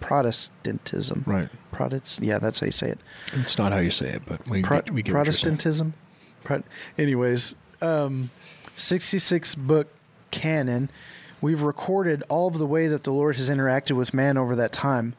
Protestantism. 0.00 1.22
Right. 1.24 1.48
Protest, 1.70 2.20
yeah, 2.20 2.40
that's 2.40 2.58
how 2.58 2.66
you 2.66 2.72
say 2.72 2.88
it. 2.88 2.98
It's 3.32 3.56
not 3.56 3.72
how 3.72 3.78
you 3.78 3.92
say 3.92 4.08
it, 4.08 4.22
but 4.26 4.46
we, 4.48 4.62
Pro- 4.62 4.78
get, 4.78 4.90
we 4.90 5.02
get 5.02 5.14
what 5.14 5.24
you're 5.26 5.32
saying. 5.32 5.54
Protestantism. 5.54 5.94
Pro- 6.42 6.64
anyways, 6.98 7.54
um, 7.80 8.30
66 8.74 9.54
book 9.54 9.86
canon. 10.32 10.90
We've 11.40 11.62
recorded 11.62 12.24
all 12.28 12.48
of 12.48 12.58
the 12.58 12.66
way 12.66 12.88
that 12.88 13.04
the 13.04 13.12
Lord 13.12 13.36
has 13.36 13.48
interacted 13.48 13.94
with 13.94 14.12
man 14.12 14.36
over 14.36 14.56
that 14.56 14.72
time. 14.72 15.14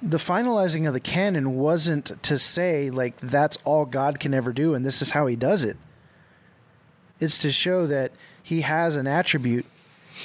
The 0.00 0.18
finalizing 0.18 0.86
of 0.86 0.92
the 0.94 1.00
canon 1.00 1.56
wasn't 1.56 2.22
to 2.22 2.38
say, 2.38 2.90
like, 2.90 3.16
that's 3.16 3.58
all 3.64 3.86
God 3.86 4.20
can 4.20 4.32
ever 4.34 4.52
do 4.52 4.72
and 4.72 4.86
this 4.86 5.02
is 5.02 5.10
how 5.10 5.26
he 5.26 5.34
does 5.34 5.64
it. 5.64 5.76
It's 7.18 7.38
to 7.38 7.50
show 7.50 7.88
that 7.88 8.12
he 8.46 8.60
has 8.60 8.94
an 8.94 9.08
attribute 9.08 9.66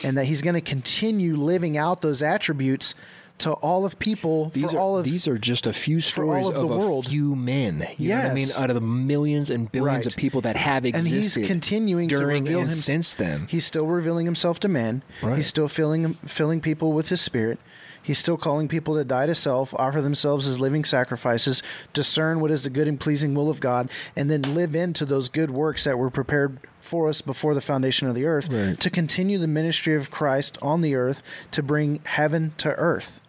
and 0.03 0.15
that 0.17 0.25
he's 0.25 0.41
going 0.43 0.53
to 0.53 0.61
continue 0.61 1.35
living 1.35 1.75
out 1.75 2.01
those 2.03 2.21
attributes 2.21 2.93
to 3.39 3.51
all 3.53 3.83
of 3.87 3.97
people 3.97 4.49
These 4.49 4.71
for 4.71 4.77
are 4.77 4.79
all 4.79 4.97
of 4.99 5.03
these 5.05 5.27
are 5.27 5.39
just 5.39 5.65
a 5.65 5.73
few 5.73 5.99
stories 5.99 6.45
all 6.45 6.51
of 6.51 6.67
the 6.69 6.73
a 6.75 6.77
world. 6.77 7.07
few 7.07 7.35
men. 7.35 7.87
You 7.97 8.09
know 8.09 8.17
what 8.21 8.31
I 8.31 8.33
mean? 8.35 8.47
Out 8.59 8.69
of 8.69 8.75
the 8.75 8.81
millions 8.81 9.49
and 9.49 9.71
billions 9.71 10.05
Right. 10.05 10.13
of 10.13 10.15
people 10.15 10.41
that 10.41 10.55
have 10.55 10.85
existed, 10.85 11.11
and 11.11 11.23
he's 11.23 11.47
continuing 11.47 12.07
during 12.07 12.43
to 12.45 12.49
reveal 12.51 12.59
and 12.59 12.69
him 12.69 12.75
since 12.75 13.15
then. 13.15 13.47
He's 13.49 13.65
still 13.65 13.87
revealing 13.87 14.27
himself 14.27 14.59
to 14.59 14.67
man. 14.67 15.01
Right. 15.23 15.37
He's 15.37 15.47
still 15.47 15.67
filling 15.67 16.13
filling 16.27 16.61
people 16.61 16.93
with 16.93 17.09
his 17.09 17.19
spirit. 17.21 17.57
He's 18.03 18.17
still 18.17 18.37
calling 18.37 18.67
people 18.67 18.95
to 18.95 19.03
die 19.03 19.27
to 19.27 19.35
self, 19.35 19.73
offer 19.75 20.01
themselves 20.01 20.47
as 20.47 20.59
living 20.59 20.83
sacrifices, 20.83 21.61
discern 21.93 22.39
what 22.39 22.49
is 22.51 22.63
the 22.63 22.69
good 22.69 22.87
and 22.87 22.99
pleasing 22.99 23.35
will 23.35 23.49
of 23.49 23.59
God, 23.59 23.89
and 24.15 24.29
then 24.29 24.41
live 24.55 24.75
into 24.75 25.05
those 25.05 25.29
good 25.29 25.51
works 25.51 25.83
that 25.83 25.97
were 25.99 26.09
prepared 26.09 26.57
for 26.79 27.07
us 27.07 27.21
before 27.21 27.53
the 27.53 27.61
foundation 27.61 28.07
of 28.07 28.15
the 28.15 28.25
earth 28.25 28.49
Right. 28.51 28.79
to 28.79 28.89
continue 28.89 29.37
the 29.37 29.47
ministry 29.47 29.93
of 29.93 30.09
Christ 30.09 30.57
on 30.63 30.81
the 30.81 30.95
earth 30.95 31.21
to 31.51 31.61
bring 31.61 31.99
heaven 32.05 32.53
to 32.57 32.73
earth. 32.75 33.19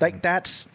Like 0.00 0.20
that's 0.20 0.68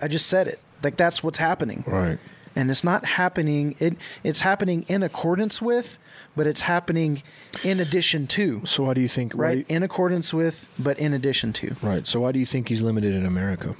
I 0.00 0.08
just 0.08 0.26
said 0.26 0.48
it. 0.48 0.58
Like 0.82 0.96
that's 0.96 1.22
what's 1.22 1.38
happening 1.38 1.84
right. 1.86 2.18
and 2.56 2.68
it's 2.68 2.82
not 2.82 3.04
happening 3.04 3.76
it 3.78 3.96
it's 4.24 4.40
happening 4.40 4.84
in 4.88 5.04
accordance 5.04 5.62
with 5.62 6.00
but 6.36 6.46
it's 6.46 6.62
happening 6.62 7.22
in 7.62 7.78
addition 7.80 8.26
to 8.26 8.62
So 8.64 8.84
why 8.84 8.94
do 8.94 9.00
you 9.00 9.08
think? 9.08 9.32
right 9.34 9.58
you- 9.58 9.64
in 9.68 9.82
accordance 9.82 10.32
with 10.34 10.68
but 10.78 10.98
in 10.98 11.12
addition 11.12 11.52
to 11.54 11.74
right. 11.82 12.06
So 12.06 12.20
why 12.20 12.32
do 12.32 12.38
you 12.38 12.46
think 12.46 12.68
he's 12.68 12.82
limited 12.82 13.14
in 13.14 13.24
America? 13.26 13.76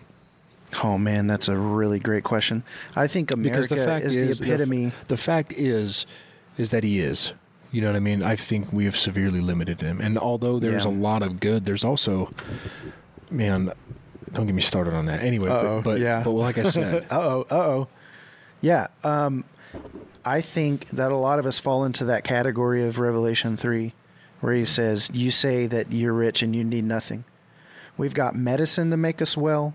oh 0.83 0.97
man 0.97 1.27
that's 1.27 1.49
a 1.49 1.57
really 1.57 1.99
great 1.99 2.25
question 2.25 2.65
i 2.97 3.07
think 3.07 3.31
america 3.31 3.51
Because 3.51 3.69
the 3.69 3.77
fact 3.77 4.07
is, 4.07 4.17
is, 4.17 4.39
the 4.39 4.47
epitome 4.47 4.93
The, 5.09 5.19
fact 5.19 5.53
is, 5.53 6.07
is 6.57 6.71
that 6.71 6.83
he 6.83 6.99
is. 7.01 7.35
You 7.71 7.81
know 7.83 7.89
what 7.89 7.97
I 7.97 8.01
mean? 8.01 8.23
I 8.23 8.37
think 8.37 8.71
we 8.73 8.85
have 8.87 8.97
severely 8.99 9.41
limited 9.41 9.81
him. 9.81 9.99
And 10.01 10.19
although 10.19 10.59
there's 10.59 10.85
Yeah. 10.85 10.91
a 10.91 11.09
lot 11.09 11.23
of 11.23 11.41
good, 11.41 11.65
there's 11.65 11.85
also, 11.85 12.31
man, 13.31 13.73
don't 14.35 14.45
get 14.47 14.55
me 14.55 14.61
started 14.61 14.93
on 14.95 15.07
that. 15.07 15.23
Anyway, 15.23 15.49
Uh-oh, 15.49 15.81
but, 15.83 15.93
but 15.93 16.01
yeah. 16.01 16.23
but 16.23 16.31
like 16.33 16.59
I 16.59 16.63
said, 16.65 17.07
uh-oh 17.11 17.47
uh-oh 17.51 17.89
yeah 18.61 18.87
um 19.05 19.45
i 20.25 20.41
think 20.41 20.89
that 20.89 21.12
a 21.12 21.16
lot 21.16 21.39
of 21.39 21.47
us 21.47 21.59
fall 21.59 21.85
into 21.85 22.05
that 22.05 22.25
category 22.25 22.85
of 22.85 22.99
revelation 22.99 23.57
3 23.57 23.93
where 24.41 24.55
he 24.55 24.64
says 24.64 25.11
you 25.12 25.31
say 25.31 25.66
that 25.66 25.93
you're 25.93 26.12
rich 26.12 26.43
and 26.43 26.55
you 26.55 26.64
need 26.64 26.85
nothing 26.85 27.25
we've 27.97 28.14
got 28.14 28.35
medicine 28.35 28.91
to 28.91 28.97
make 28.97 29.23
us 29.23 29.37
well 29.37 29.75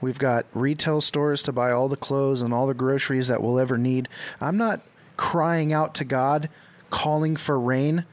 We've 0.00 0.18
got 0.18 0.46
retail 0.54 1.00
stores 1.00 1.42
to 1.44 1.52
buy 1.52 1.72
all 1.72 1.88
the 1.88 1.96
clothes 1.96 2.40
and 2.40 2.54
all 2.54 2.66
the 2.66 2.74
groceries 2.74 3.28
that 3.28 3.42
we'll 3.42 3.58
ever 3.58 3.76
need. 3.76 4.08
I'm 4.40 4.56
not 4.56 4.80
crying 5.16 5.72
out 5.72 5.94
to 5.96 6.04
God, 6.04 6.48
calling 6.90 7.36
for 7.36 7.58
rain 7.58 8.04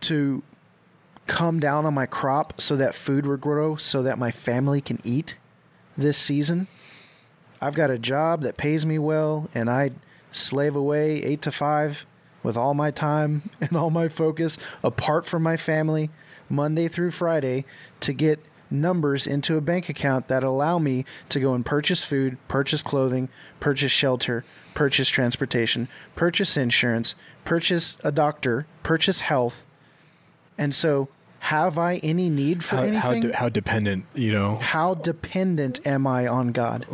to 0.00 0.42
come 1.26 1.60
down 1.60 1.84
on 1.84 1.92
my 1.92 2.06
crop 2.06 2.58
so 2.60 2.76
that 2.76 2.94
food 2.94 3.26
will 3.26 3.36
grow 3.36 3.76
so 3.76 4.02
that 4.02 4.18
my 4.18 4.30
family 4.30 4.80
can 4.80 5.00
eat 5.04 5.36
this 5.96 6.16
season. 6.16 6.66
I've 7.60 7.74
got 7.74 7.90
a 7.90 7.98
job 7.98 8.42
that 8.42 8.56
pays 8.56 8.86
me 8.86 8.98
well 8.98 9.50
and 9.54 9.68
I 9.68 9.90
slave 10.32 10.76
away 10.76 11.22
8 11.22 11.42
to 11.42 11.52
5 11.52 12.06
with 12.42 12.56
all 12.56 12.74
my 12.74 12.90
time 12.90 13.50
and 13.60 13.76
all 13.76 13.90
my 13.90 14.08
focus 14.08 14.58
apart 14.82 15.26
from 15.26 15.42
my 15.42 15.56
family 15.56 16.10
Monday 16.48 16.88
through 16.88 17.10
Friday 17.10 17.64
to 18.00 18.12
get 18.12 18.40
numbers 18.70 19.26
into 19.26 19.56
a 19.56 19.60
bank 19.60 19.88
account 19.88 20.28
that 20.28 20.44
allow 20.44 20.78
me 20.78 21.04
to 21.28 21.40
go 21.40 21.54
and 21.54 21.64
purchase 21.64 22.04
food, 22.04 22.36
purchase 22.48 22.82
clothing, 22.82 23.28
purchase 23.60 23.92
shelter, 23.92 24.44
purchase 24.74 25.08
transportation, 25.08 25.88
purchase 26.14 26.56
insurance, 26.56 27.14
purchase 27.44 27.98
a 28.04 28.12
doctor, 28.12 28.66
purchase 28.82 29.20
health. 29.20 29.66
And 30.56 30.74
so, 30.74 31.08
have 31.40 31.78
I 31.78 31.96
any 31.98 32.28
need 32.28 32.64
for 32.64 32.76
how, 32.76 32.82
anything? 32.82 33.00
how, 33.00 33.28
de- 33.28 33.36
how 33.36 33.48
dependent, 33.48 34.06
you 34.14 34.32
know? 34.32 34.56
how 34.56 34.94
dependent 34.94 35.86
am 35.86 36.06
I 36.06 36.26
on 36.26 36.48
God? 36.48 36.86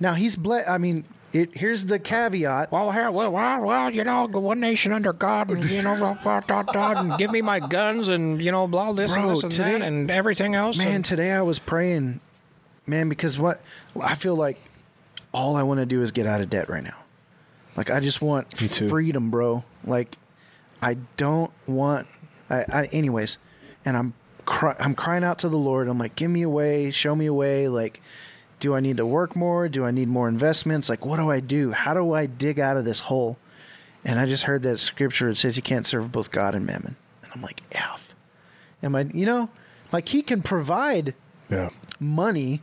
Now 0.00 0.14
he's 0.14 0.36
blessed. 0.36 0.68
I 0.68 0.78
mean, 0.78 1.04
it, 1.34 1.56
here's 1.56 1.84
the 1.86 1.98
caveat. 1.98 2.70
Well, 2.70 2.92
here, 2.92 3.10
well, 3.10 3.30
well, 3.32 3.60
well, 3.60 3.90
you 3.94 4.04
know, 4.04 4.26
one 4.28 4.60
nation 4.60 4.92
under 4.92 5.12
God, 5.12 5.50
and 5.50 5.64
you 5.68 5.82
know, 5.82 5.96
blah, 5.96 6.14
blah, 6.22 6.40
blah, 6.40 6.62
blah, 6.62 6.92
and 7.00 7.18
give 7.18 7.30
me 7.32 7.42
my 7.42 7.58
guns, 7.60 8.08
and 8.08 8.40
you 8.40 8.52
know, 8.52 8.66
blah, 8.68 8.92
this 8.92 9.12
Bro, 9.12 9.22
and 9.22 9.30
this 9.32 9.42
and 9.42 9.52
today- 9.52 9.78
that, 9.80 9.82
and 9.82 10.10
everything 10.10 10.54
else. 10.54 10.78
Man, 10.78 10.88
and- 10.96 11.04
today 11.04 11.32
I 11.32 11.42
was 11.42 11.58
praying, 11.58 12.20
man, 12.86 13.08
because 13.08 13.38
what 13.38 13.60
I 14.00 14.14
feel 14.14 14.36
like 14.36 14.58
all 15.32 15.56
I 15.56 15.64
want 15.64 15.80
to 15.80 15.86
do 15.86 16.00
is 16.02 16.12
get 16.12 16.26
out 16.26 16.40
of 16.40 16.48
debt 16.48 16.68
right 16.68 16.84
now. 16.84 16.96
Like 17.76 17.90
I 17.90 17.98
just 17.98 18.22
want 18.22 18.56
freedom, 18.56 19.30
bro. 19.30 19.64
Like 19.84 20.16
I 20.80 20.98
don't 21.16 21.50
want. 21.66 22.06
I, 22.48 22.64
I 22.72 22.84
anyways, 22.92 23.38
and 23.84 23.96
I'm 23.96 24.14
cry, 24.44 24.76
I'm 24.78 24.94
crying 24.94 25.24
out 25.24 25.40
to 25.40 25.48
the 25.48 25.56
Lord. 25.56 25.88
I'm 25.88 25.98
like, 25.98 26.14
give 26.14 26.30
me 26.30 26.42
a 26.42 26.48
way, 26.48 26.92
show 26.92 27.16
me 27.16 27.26
a 27.26 27.32
way. 27.34 27.66
Like, 27.66 28.00
do 28.64 28.74
I 28.74 28.80
need 28.80 28.96
to 28.96 29.04
work 29.04 29.36
more? 29.36 29.68
Do 29.68 29.84
I 29.84 29.90
need 29.90 30.08
more 30.08 30.26
investments? 30.26 30.88
Like, 30.88 31.04
what 31.04 31.18
do 31.18 31.30
I 31.30 31.40
do? 31.40 31.72
How 31.72 31.92
do 31.92 32.14
I 32.14 32.24
dig 32.24 32.58
out 32.58 32.78
of 32.78 32.86
this 32.86 33.00
hole? 33.00 33.36
And 34.06 34.18
I 34.18 34.24
just 34.24 34.44
heard 34.44 34.62
that 34.62 34.78
scripture. 34.78 35.28
It 35.28 35.36
says 35.36 35.58
you 35.58 35.62
can't 35.62 35.86
serve 35.86 36.10
both 36.10 36.30
God 36.30 36.54
and 36.54 36.64
mammon. 36.64 36.96
And 37.22 37.30
I'm 37.34 37.42
like, 37.42 37.60
F. 37.72 38.14
Am 38.82 38.94
I? 38.96 39.02
You 39.02 39.26
know, 39.26 39.50
like 39.92 40.08
He 40.08 40.22
can 40.22 40.40
provide 40.40 41.12
Yeah. 41.50 41.68
money, 42.00 42.62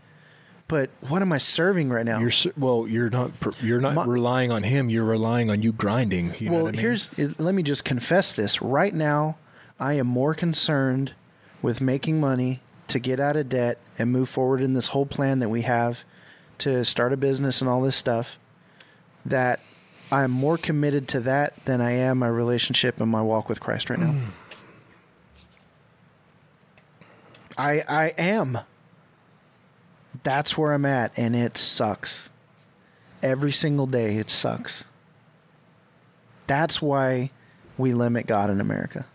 but 0.68 0.90
what 1.02 1.22
am 1.22 1.32
I 1.32 1.38
serving 1.38 1.90
right 1.90 2.06
now? 2.06 2.20
You're 2.20 2.32
well. 2.58 2.88
You're 2.88 3.12
not. 3.12 3.32
You're 3.62 3.80
not 3.80 3.94
My- 3.94 4.06
relying 4.06 4.52
on 4.52 4.64
him. 4.64 4.90
You're 4.90 5.06
relying 5.06 5.52
on 5.52 5.62
you 5.62 5.72
grinding. 5.72 6.34
You 6.40 6.50
know 6.50 6.56
well, 6.58 6.68
I 6.68 6.72
mean? 6.72 6.80
here's 6.82 7.10
let 7.40 7.54
me 7.54 7.62
just 7.62 7.86
confess 7.86 8.34
this 8.34 8.60
right 8.62 8.94
now. 8.94 9.38
I 9.80 9.94
am 9.94 10.08
more 10.08 10.34
concerned 10.34 11.14
with 11.62 11.80
making 11.80 12.20
money 12.20 12.60
to 12.92 13.00
get 13.00 13.20
out 13.20 13.36
of 13.36 13.50
debt 13.50 13.78
and 13.98 14.12
move 14.12 14.30
forward 14.30 14.62
in 14.62 14.74
this 14.74 14.88
whole 14.88 15.06
plan 15.06 15.40
that 15.40 15.50
we 15.50 15.64
have 15.64 16.04
to 16.60 16.86
start 16.86 17.14
a 17.14 17.18
business 17.18 17.62
and 17.62 17.70
all 17.70 17.82
this 17.82 17.96
stuff. 17.96 18.38
That 19.26 19.60
I'm 20.12 20.32
more 20.32 20.58
committed 20.58 21.08
to 21.10 21.20
that 21.22 21.54
than 21.66 21.80
I 21.80 21.92
am 21.92 22.20
my 22.20 22.28
relationship 22.28 23.00
and 23.00 23.10
my 23.10 23.22
walk 23.22 23.48
with 23.48 23.60
Christ 23.60 23.90
right 23.90 24.00
now. 24.00 24.12
Mm. 24.12 24.26
I 27.58 27.84
I 27.88 28.14
am. 28.18 28.60
That's 30.24 30.58
where 30.58 30.74
I'm 30.74 30.86
at, 30.86 31.18
and 31.18 31.36
it 31.36 31.58
sucks. 31.58 32.30
Every 33.24 33.52
single 33.52 33.88
day, 33.88 34.18
it 34.18 34.30
sucks. 34.30 34.84
That's 36.48 36.82
why 36.82 37.32
we 37.78 37.94
limit 37.94 38.28
God 38.28 38.50
in 38.50 38.60
America. 38.60 39.06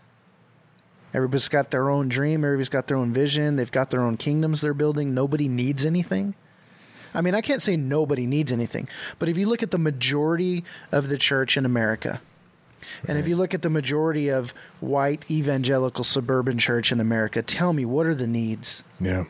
Everybody's 1.13 1.47
got 1.47 1.71
their 1.71 1.89
own 1.89 2.09
dream. 2.09 2.43
Everybody's 2.43 2.69
got 2.69 2.87
their 2.87 2.97
own 2.97 3.11
vision. 3.11 3.55
They've 3.55 3.71
got 3.71 3.89
their 3.89 4.01
own 4.01 4.17
kingdoms 4.17 4.61
they're 4.61 4.73
building. 4.73 5.13
Nobody 5.13 5.47
needs 5.47 5.85
anything. 5.85 6.35
I 7.13 7.21
mean, 7.21 7.33
I 7.33 7.41
can't 7.41 7.61
say 7.61 7.77
nobody 7.77 8.27
needs 8.27 8.53
anything, 8.53 8.87
but 9.17 9.29
if 9.29 9.37
you 9.37 9.47
look 9.47 9.63
at 9.63 9.71
the 9.71 9.79
majority 9.79 10.63
of 10.91 11.07
the 11.07 11.17
church 11.17 11.57
in 11.57 11.65
America, 11.65 12.21
and 13.07 13.17
if 13.17 13.27
you 13.27 13.35
look 13.35 13.53
at 13.53 13.63
the 13.63 13.69
majority 13.69 14.29
of 14.29 14.53
white 14.81 15.29
evangelical 15.31 16.03
suburban 16.03 16.59
church 16.59 16.91
in 16.91 16.99
America, 16.99 17.41
tell 17.41 17.73
me 17.73 17.85
what 17.85 18.05
are 18.05 18.13
the 18.15 18.27
needs? 18.27 18.83
yeah. 18.99 19.23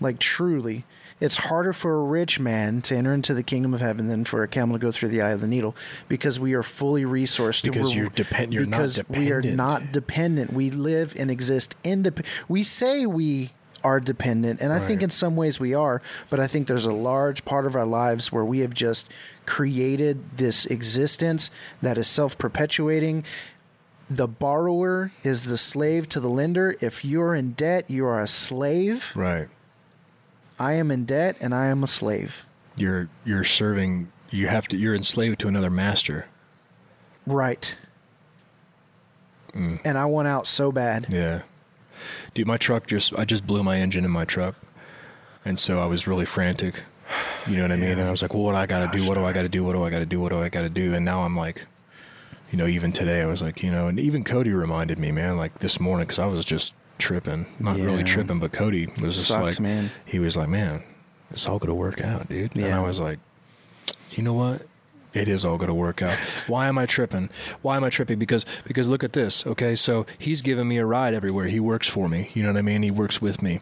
Like 0.00 0.18
truly, 0.18 0.84
it's 1.22 1.36
harder 1.36 1.72
for 1.72 2.00
a 2.00 2.02
rich 2.04 2.40
man 2.40 2.82
to 2.82 2.96
enter 2.96 3.14
into 3.14 3.32
the 3.32 3.42
kingdom 3.42 3.72
of 3.72 3.80
heaven 3.80 4.08
than 4.08 4.24
for 4.24 4.42
a 4.42 4.48
camel 4.48 4.76
to 4.76 4.82
go 4.82 4.90
through 4.90 5.08
the 5.08 5.22
eye 5.22 5.30
of 5.30 5.40
the 5.40 5.46
needle, 5.46 5.76
because 6.08 6.40
we 6.40 6.52
are 6.54 6.62
fully 6.62 7.04
resourced. 7.04 7.62
Because 7.62 7.94
you're 7.94 8.08
depend- 8.08 8.52
you're 8.52 8.66
not 8.66 8.78
because 8.78 9.08
we 9.08 9.30
are 9.30 9.40
dependent. 9.40 9.56
not 9.56 9.92
dependent. 9.92 10.52
We 10.52 10.70
live 10.70 11.14
and 11.16 11.30
exist 11.30 11.76
independent. 11.84 12.26
We 12.48 12.62
say 12.64 13.06
we 13.06 13.52
are 13.84 14.00
dependent, 14.00 14.60
and 14.60 14.72
I 14.72 14.78
think 14.78 15.02
in 15.02 15.10
some 15.10 15.34
ways 15.34 15.58
we 15.58 15.74
are, 15.74 16.02
but 16.30 16.38
I 16.38 16.46
think 16.46 16.68
there's 16.68 16.86
a 16.86 16.92
large 16.92 17.44
part 17.44 17.66
of 17.66 17.74
our 17.74 17.86
lives 17.86 18.30
where 18.30 18.44
we 18.44 18.60
have 18.60 18.74
just 18.74 19.10
created 19.46 20.38
this 20.38 20.66
existence 20.66 21.50
that 21.82 21.98
is 21.98 22.06
self-perpetuating. 22.06 23.24
The 24.08 24.28
borrower 24.28 25.10
is 25.24 25.44
the 25.44 25.56
slave 25.56 26.08
to 26.10 26.20
the 26.20 26.28
lender. 26.28 26.76
If 26.80 27.04
you're 27.04 27.34
in 27.34 27.52
debt, 27.52 27.88
you 27.88 28.04
are 28.06 28.20
a 28.20 28.26
slave. 28.26 29.10
Right. 29.14 29.48
I 30.62 30.74
am 30.74 30.92
in 30.92 31.04
debt 31.04 31.36
and 31.40 31.52
I 31.52 31.66
am 31.66 31.82
a 31.82 31.88
slave. 31.88 32.46
You're 32.76 33.08
you're 33.24 33.42
serving. 33.42 34.12
You 34.30 34.46
have 34.46 34.68
to. 34.68 34.76
You're 34.76 34.94
enslaved 34.94 35.40
to 35.40 35.48
another 35.48 35.70
master. 35.70 36.26
Right. 37.26 37.76
Mm. 39.54 39.80
And 39.84 39.98
I 39.98 40.04
want 40.04 40.28
out 40.28 40.46
so 40.46 40.70
bad. 40.70 41.08
Yeah. 41.10 41.42
Dude, 42.32 42.46
my 42.46 42.58
truck 42.58 42.86
just 42.86 43.12
I 43.18 43.24
just 43.24 43.44
blew 43.44 43.64
my 43.64 43.80
engine 43.80 44.04
in 44.04 44.12
my 44.12 44.24
truck. 44.24 44.54
And 45.44 45.58
so 45.58 45.80
I 45.80 45.86
was 45.86 46.06
really 46.06 46.26
frantic. 46.26 46.84
You 47.48 47.56
know 47.56 47.62
what 47.62 47.72
I 47.72 47.76
mean? 47.76 47.98
And 47.98 48.02
I 48.02 48.12
was 48.12 48.22
like, 48.22 48.32
well, 48.32 48.44
what 48.44 48.52
do 48.52 48.58
I 48.58 48.66
got 48.66 48.92
to 48.92 48.96
do? 48.96 49.04
What 49.04 49.16
do 49.16 49.24
I 49.24 49.32
got 49.32 49.42
to 49.42 49.48
do? 49.48 49.64
What 49.64 49.72
do 49.72 49.82
I 49.82 49.90
got 49.90 49.98
to 49.98 50.06
do? 50.06 50.20
What 50.20 50.28
do 50.28 50.40
I 50.40 50.48
got 50.48 50.60
to 50.60 50.70
do? 50.70 50.94
And 50.94 51.04
now 51.04 51.24
I'm 51.24 51.36
like, 51.36 51.66
you 52.52 52.56
know, 52.56 52.68
even 52.68 52.92
today 52.92 53.20
I 53.20 53.26
was 53.26 53.42
like, 53.42 53.64
you 53.64 53.72
know, 53.72 53.88
and 53.88 53.98
even 53.98 54.22
Cody 54.22 54.52
reminded 54.52 55.00
me, 55.00 55.10
man, 55.10 55.36
like 55.36 55.58
this 55.58 55.80
morning 55.80 56.06
cuz 56.06 56.20
I 56.20 56.26
was 56.26 56.44
just 56.44 56.72
tripping. 57.02 57.46
Not 57.58 57.76
really 57.76 58.04
tripping, 58.04 58.38
but 58.38 58.52
Cody 58.52 58.86
was 59.00 59.16
just 59.16 59.28
Sucks, 59.28 59.42
like 59.42 59.60
man. 59.60 59.90
he 60.06 60.18
was 60.18 60.36
like, 60.36 60.48
"Man, 60.48 60.82
it's 61.30 61.46
all 61.46 61.58
going 61.58 61.68
to 61.68 61.74
work 61.74 62.00
out, 62.00 62.28
dude." 62.28 62.54
And 62.56 62.72
I 62.72 62.80
was 62.80 63.00
like, 63.00 63.18
"You 64.10 64.22
know 64.22 64.32
what? 64.34 64.62
it 65.14 65.28
is 65.28 65.44
all 65.44 65.58
going 65.58 65.68
to 65.68 65.74
work 65.74 66.00
out. 66.00 66.16
Why 66.46 66.68
am 66.68 66.78
I 66.78 66.86
tripping? 66.86 67.28
Why 67.60 67.76
am 67.76 67.84
I 67.84 67.90
tripping? 67.90 68.18
Because 68.18 68.46
because 68.64 68.88
look 68.88 69.04
at 69.04 69.12
this. 69.12 69.46
Okay, 69.46 69.74
so 69.74 70.06
he's 70.18 70.40
giving 70.42 70.68
me 70.68 70.78
a 70.78 70.86
ride 70.86 71.14
everywhere. 71.14 71.48
He 71.48 71.60
works 71.60 71.88
for 71.88 72.08
me. 72.08 72.30
You 72.34 72.42
know 72.42 72.48
what 72.48 72.58
I 72.58 72.62
mean? 72.62 72.82
He 72.82 72.90
works 72.90 73.20
with 73.20 73.42
me. 73.42 73.60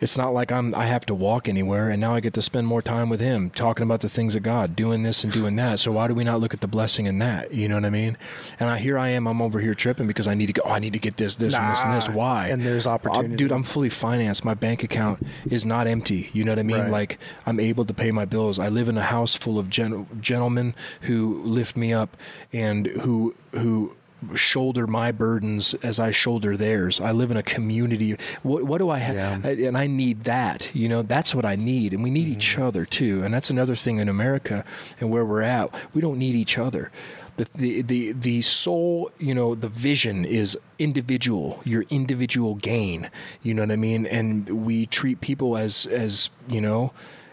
It's 0.00 0.16
not 0.16 0.32
like 0.32 0.50
I'm 0.50 0.74
I 0.74 0.86
have 0.86 1.04
to 1.06 1.14
walk 1.14 1.48
anywhere 1.48 1.90
and 1.90 2.00
now 2.00 2.14
I 2.14 2.20
get 2.20 2.34
to 2.34 2.42
spend 2.42 2.66
more 2.66 2.82
time 2.82 3.08
with 3.08 3.20
him 3.20 3.50
talking 3.50 3.82
about 3.84 4.00
the 4.00 4.08
things 4.08 4.34
of 4.34 4.42
God, 4.42 4.74
doing 4.74 5.02
this 5.02 5.24
and 5.24 5.32
doing 5.32 5.56
that. 5.56 5.78
So 5.78 5.92
why 5.92 6.08
do 6.08 6.14
we 6.14 6.24
not 6.24 6.40
look 6.40 6.54
at 6.54 6.60
the 6.60 6.68
blessing 6.68 7.06
in 7.06 7.18
that? 7.18 7.52
You 7.52 7.68
know 7.68 7.74
what 7.74 7.84
I 7.84 7.90
mean? 7.90 8.16
And 8.58 8.70
I 8.70 8.78
here 8.78 8.98
I 8.98 9.08
am, 9.08 9.26
I'm 9.26 9.42
over 9.42 9.60
here 9.60 9.74
tripping 9.74 10.06
because 10.06 10.26
I 10.26 10.34
need 10.34 10.46
to 10.46 10.52
go 10.52 10.62
oh, 10.64 10.70
I 10.70 10.78
need 10.78 10.92
to 10.94 10.98
get 10.98 11.16
this, 11.16 11.34
this, 11.34 11.54
and 11.54 11.70
this 11.70 11.82
and 11.82 11.92
this. 11.94 12.08
Why? 12.08 12.48
And 12.48 12.62
there's 12.62 12.86
opportunity. 12.86 13.36
dude, 13.36 13.52
I'm 13.52 13.62
fully 13.62 13.90
financed. 13.90 14.44
My 14.44 14.54
bank 14.54 14.82
account 14.82 15.24
is 15.50 15.66
not 15.66 15.86
empty. 15.86 16.30
You 16.32 16.44
know 16.44 16.52
what 16.52 16.58
I 16.58 16.64
mean? 16.64 16.78
Right. 16.78 16.90
Like 16.90 17.18
I'm 17.46 17.60
able 17.60 17.84
to 17.84 17.94
pay 17.94 18.10
my 18.10 18.24
bills. 18.24 18.58
I 18.58 18.68
live 18.68 18.88
in 18.88 18.96
a 18.96 19.02
house 19.02 19.34
full 19.34 19.58
of 19.58 19.68
gen- 19.68 20.06
gentlemen 20.20 20.74
who 21.02 21.42
lift 21.44 21.76
me 21.76 21.92
up 21.92 22.16
and 22.52 22.86
who 22.86 23.34
who 23.52 23.96
shoulder 24.34 24.86
my 24.86 25.12
burdens 25.12 25.74
as 25.82 25.98
I 26.00 26.10
shoulder 26.10 26.56
theirs. 26.56 27.00
I 27.00 27.12
live 27.12 27.30
in 27.30 27.36
a 27.36 27.42
community. 27.42 28.16
What, 28.42 28.64
what 28.64 28.78
do 28.78 28.90
I 28.90 28.98
have? 28.98 29.44
Yeah. 29.44 29.68
And 29.68 29.76
I 29.78 29.86
need 29.86 30.24
that. 30.24 30.74
You 30.74 30.88
know, 30.88 31.02
that's 31.02 31.34
what 31.34 31.44
I 31.44 31.56
need. 31.56 31.92
And 31.92 32.02
we 32.02 32.10
need 32.10 32.28
each 32.28 32.52
Mm-hmm. 32.54 32.62
other 32.62 32.84
too. 32.84 33.22
And 33.22 33.32
that's 33.32 33.50
another 33.50 33.74
thing 33.74 33.98
in 33.98 34.08
America 34.08 34.64
and 35.00 35.10
where 35.10 35.24
we're 35.24 35.42
at. 35.42 35.72
We 35.94 36.00
don't 36.00 36.18
need 36.18 36.34
each 36.34 36.58
other. 36.58 36.90
The, 37.36 37.46
the 37.54 37.82
the 37.82 38.12
the 38.12 38.42
soul, 38.42 39.10
you 39.18 39.34
know, 39.34 39.54
the 39.54 39.68
vision 39.68 40.24
is 40.26 40.58
individual, 40.78 41.60
your 41.64 41.84
individual 41.88 42.56
gain. 42.56 43.08
You 43.42 43.54
know 43.54 43.62
what 43.62 43.70
I 43.72 43.76
mean? 43.76 44.04
And 44.06 44.48
we 44.66 44.86
treat 44.86 45.20
people 45.20 45.56
as 45.56 45.86
as, 45.86 46.30
you 46.48 46.60
know, 46.60 46.92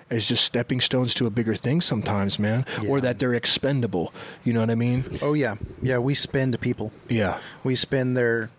as 0.10 0.28
just 0.28 0.44
stepping 0.44 0.80
stones 0.80 1.14
to 1.16 1.26
a 1.26 1.30
bigger 1.30 1.56
thing 1.56 1.82
sometimes, 1.82 2.40
man. 2.40 2.66
Or 2.88 3.02
that 3.02 3.20
they're 3.20 3.34
expendable. 3.34 4.14
You 4.44 4.54
know 4.54 4.62
what 4.62 4.70
I 4.70 4.76
mean? 4.76 5.06
Oh 5.22 5.34
yeah, 5.34 5.56
yeah. 5.82 5.98
We 5.98 6.14
spend 6.16 6.60
people. 6.62 6.92
Yeah. 7.10 7.40
We 7.64 7.76
spend 7.76 8.16
their 8.16 8.50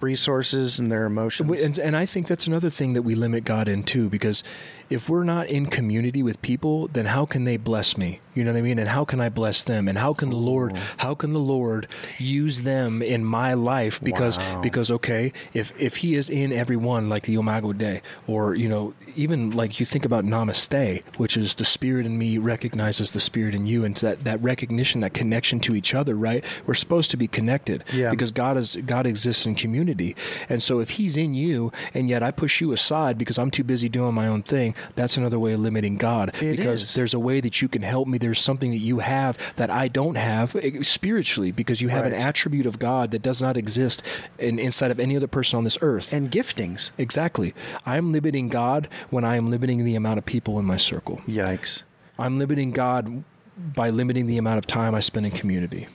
resources 0.00 0.78
and 0.78 0.92
their 0.92 1.06
emotions. 1.06 1.62
And, 1.62 1.78
and 1.78 1.96
I 1.96 2.04
think 2.06 2.26
that's 2.26 2.46
another 2.46 2.70
thing 2.70 2.92
that 2.92 3.02
we 3.02 3.14
limit 3.14 3.44
God 3.44 3.68
in 3.68 3.82
too, 3.82 4.08
because 4.10 4.44
if 4.90 5.08
we're 5.08 5.24
not 5.24 5.46
in 5.48 5.66
community 5.66 6.22
with 6.22 6.40
people, 6.42 6.88
then 6.88 7.06
how 7.06 7.24
can 7.26 7.44
they 7.44 7.56
bless 7.56 7.96
me? 7.96 8.20
You 8.34 8.42
know 8.44 8.52
what 8.52 8.58
I 8.58 8.62
mean? 8.62 8.78
And 8.78 8.88
how 8.88 9.04
can 9.04 9.20
I 9.20 9.28
bless 9.28 9.62
them? 9.62 9.86
And 9.88 9.96
how 9.96 10.12
can 10.12 10.30
the 10.30 10.36
Lord, 10.36 10.76
how 10.98 11.14
can 11.14 11.32
the 11.32 11.38
Lord 11.38 11.86
use 12.18 12.62
them 12.62 13.00
in 13.00 13.24
my 13.24 13.54
life? 13.54 14.00
Because, 14.02 14.38
Wow. 14.38 14.60
because 14.60 14.90
okay, 14.90 15.32
if 15.52 15.72
if 15.80 15.96
He 15.98 16.14
is 16.16 16.28
in 16.28 16.52
everyone, 16.52 17.08
like 17.08 17.24
the 17.24 17.34
Imago 17.34 17.72
Dei, 17.72 18.02
or 18.26 18.54
you 18.56 18.68
know, 18.68 18.92
even 19.16 19.50
like 19.50 19.78
you 19.78 19.86
think 19.86 20.04
about 20.04 20.24
Namaste, 20.24 21.02
which 21.16 21.36
is 21.36 21.54
the 21.54 21.64
Spirit 21.64 22.06
in 22.06 22.18
me 22.18 22.38
recognizes 22.38 23.12
the 23.12 23.20
Spirit 23.20 23.54
in 23.54 23.66
you, 23.66 23.84
and 23.84 23.94
that 23.96 24.24
that 24.24 24.42
recognition, 24.42 25.00
that 25.02 25.14
connection 25.14 25.60
to 25.60 25.76
each 25.76 25.94
other, 25.94 26.14
right? 26.16 26.42
We're 26.66 26.74
supposed 26.74 27.10
to 27.12 27.16
be 27.16 27.28
connected 27.28 27.84
Yeah. 27.94 28.10
because 28.10 28.32
God 28.32 28.56
is 28.56 28.76
God 28.84 29.06
exists 29.06 29.46
in 29.46 29.54
community, 29.54 30.16
and 30.48 30.60
so 30.60 30.80
if 30.80 30.90
He's 30.90 31.16
in 31.16 31.34
you, 31.34 31.70
and 31.94 32.08
yet 32.08 32.22
I 32.22 32.32
push 32.32 32.60
you 32.60 32.72
aside 32.72 33.16
because 33.16 33.38
I'm 33.38 33.50
too 33.52 33.64
busy 33.64 33.88
doing 33.88 34.12
my 34.14 34.26
own 34.26 34.42
thing, 34.42 34.73
that's 34.94 35.16
another 35.16 35.38
way 35.38 35.52
of 35.52 35.60
limiting 35.60 35.96
God. 35.96 36.30
It 36.42 36.56
because 36.56 36.82
is. 36.82 36.94
there's 36.94 37.14
a 37.14 37.18
way 37.18 37.40
that 37.40 37.60
you 37.62 37.68
can 37.68 37.82
help 37.82 38.08
me. 38.08 38.18
There's 38.18 38.40
something 38.40 38.70
that 38.70 38.78
you 38.78 38.98
have 39.00 39.38
that 39.56 39.70
I 39.70 39.88
don't 39.88 40.16
have 40.16 40.54
eh, 40.56 40.82
spiritually, 40.82 41.52
because 41.52 41.80
you 41.80 41.88
have 41.88 42.04
an 42.06 42.12
attribute 42.12 42.66
of 42.66 42.78
God 42.78 43.10
that 43.12 43.22
does 43.22 43.40
not 43.42 43.56
exist 43.56 44.02
in, 44.38 44.58
inside 44.58 44.90
of 44.90 44.98
any 45.00 45.16
other 45.16 45.26
person 45.26 45.56
on 45.58 45.64
this 45.64 45.78
earth. 45.80 46.12
and 46.12 46.30
giftings. 46.30 46.90
exactly, 46.98 47.54
I'm 47.86 48.12
limiting 48.12 48.48
God 48.48 48.88
when 49.10 49.24
I 49.24 49.36
am 49.36 49.50
limiting 49.50 49.84
the 49.84 49.94
amount 49.96 50.18
of 50.18 50.24
people 50.26 50.58
in 50.58 50.64
my 50.64 50.76
circle. 50.76 51.20
Yikes. 51.26 51.82
I'm 52.18 52.38
limiting 52.38 52.70
God 52.72 53.24
by 53.56 53.90
limiting 53.90 54.26
the 54.26 54.38
amount 54.38 54.58
of 54.58 54.66
time 54.66 54.94
I 54.94 55.00
spend 55.00 55.26
in 55.26 55.32
community. 55.32 55.88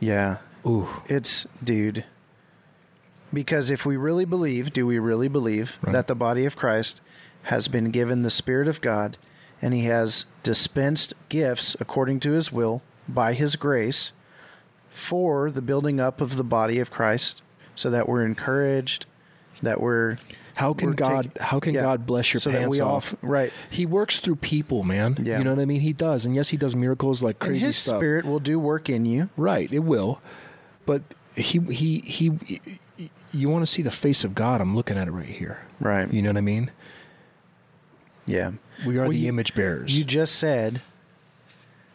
Yeah. 0.00 0.38
Ooh, 0.66 0.88
It's 1.06 1.46
dude. 1.62 2.04
Because 3.32 3.70
if 3.70 3.84
we 3.84 3.96
really 3.96 4.24
believe, 4.24 4.72
do 4.72 4.86
we 4.86 4.98
really 4.98 5.28
believe 5.28 5.78
Right. 5.82 5.92
that 5.92 6.06
the 6.06 6.14
body 6.14 6.44
of 6.46 6.56
Christ 6.56 7.00
has 7.46 7.68
been 7.68 7.90
given 7.90 8.22
the 8.22 8.30
Spirit 8.30 8.68
of 8.68 8.80
God 8.80 9.16
and 9.62 9.72
he 9.72 9.84
has 9.84 10.26
dispensed 10.42 11.14
gifts 11.28 11.76
according 11.80 12.20
to 12.20 12.32
his 12.32 12.52
will 12.52 12.82
by 13.08 13.32
his 13.32 13.56
grace 13.56 14.12
for 14.88 15.50
the 15.50 15.62
building 15.62 16.00
up 16.00 16.20
of 16.20 16.36
the 16.36 16.44
body 16.44 16.78
of 16.80 16.90
Christ 16.90 17.42
so 17.74 17.90
that 17.90 18.08
we're 18.08 18.24
encouraged, 18.24 19.06
that 19.62 19.80
we're 19.80 20.16
How 20.56 20.72
can 20.74 20.92
God? 20.92 21.30
how 21.40 21.60
can 21.60 21.74
yeah, 21.74 21.82
God 21.82 22.06
bless 22.06 22.32
your 22.32 22.40
so 22.40 22.50
pants 22.50 22.76
we 22.76 22.80
off? 22.80 23.14
right. 23.22 23.52
He 23.70 23.86
works 23.86 24.20
through 24.20 24.36
people, 24.36 24.82
man. 24.82 25.16
Yeah. 25.22 25.38
You 25.38 25.44
know 25.44 25.54
what 25.54 25.60
I 25.60 25.66
mean? 25.66 25.82
He 25.82 25.92
does, 25.92 26.26
and 26.26 26.34
yes, 26.34 26.48
he 26.48 26.56
does 26.56 26.74
miracles 26.74 27.22
like 27.22 27.36
and 27.40 27.50
crazy 27.50 27.66
his 27.66 27.76
stuff. 27.76 27.98
spirit 27.98 28.24
will 28.24 28.40
do 28.40 28.58
work 28.58 28.88
in 28.88 29.04
you. 29.04 29.28
Right, 29.36 29.70
it 29.70 29.80
will. 29.80 30.20
But 30.84 31.02
he 31.34 31.58
he 31.58 32.00
he. 32.00 32.60
You 33.32 33.50
want 33.50 33.62
to 33.62 33.70
see 33.70 33.82
the 33.82 33.90
face 33.90 34.24
of 34.24 34.34
God? 34.34 34.60
I'm 34.62 34.74
looking 34.74 34.96
at 34.96 35.08
it 35.08 35.10
right 35.10 35.26
here. 35.26 35.66
Right. 35.78 36.10
You 36.10 36.22
know 36.22 36.30
what 36.30 36.38
I 36.38 36.42
mean? 36.42 36.70
Yeah. 38.26 38.52
We 38.84 38.96
are 38.98 39.02
Well, 39.02 39.10
the 39.10 39.16
you- 39.18 39.28
image 39.28 39.54
bearers. 39.54 39.96
You 39.96 40.04
just 40.04 40.34
said 40.36 40.80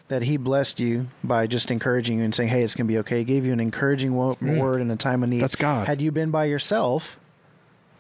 that 0.08 0.24
he 0.24 0.38
blessed 0.38 0.80
you 0.80 1.08
by 1.24 1.48
just 1.48 1.72
encouraging 1.72 2.18
you 2.20 2.24
and 2.24 2.34
saying, 2.36 2.50
"Hey, 2.50 2.64
it's 2.64 2.76
gonna 2.76 2.88
be 2.88 2.98
okay." 3.00 3.20
He 3.20 3.24
gave 3.24 3.46
you 3.46 3.54
an 3.54 3.60
encouraging 3.60 4.14
wo- 4.14 4.36
word 4.42 4.82
in 4.82 4.92
a 4.92 4.96
time 4.96 5.24
of 5.24 5.30
need. 5.30 5.38
Mm. 5.38 5.42
That's 5.42 5.56
God. 5.56 5.88
Had 5.88 6.02
you 6.02 6.12
been 6.12 6.32
by 6.32 6.46
yourself, 6.46 7.18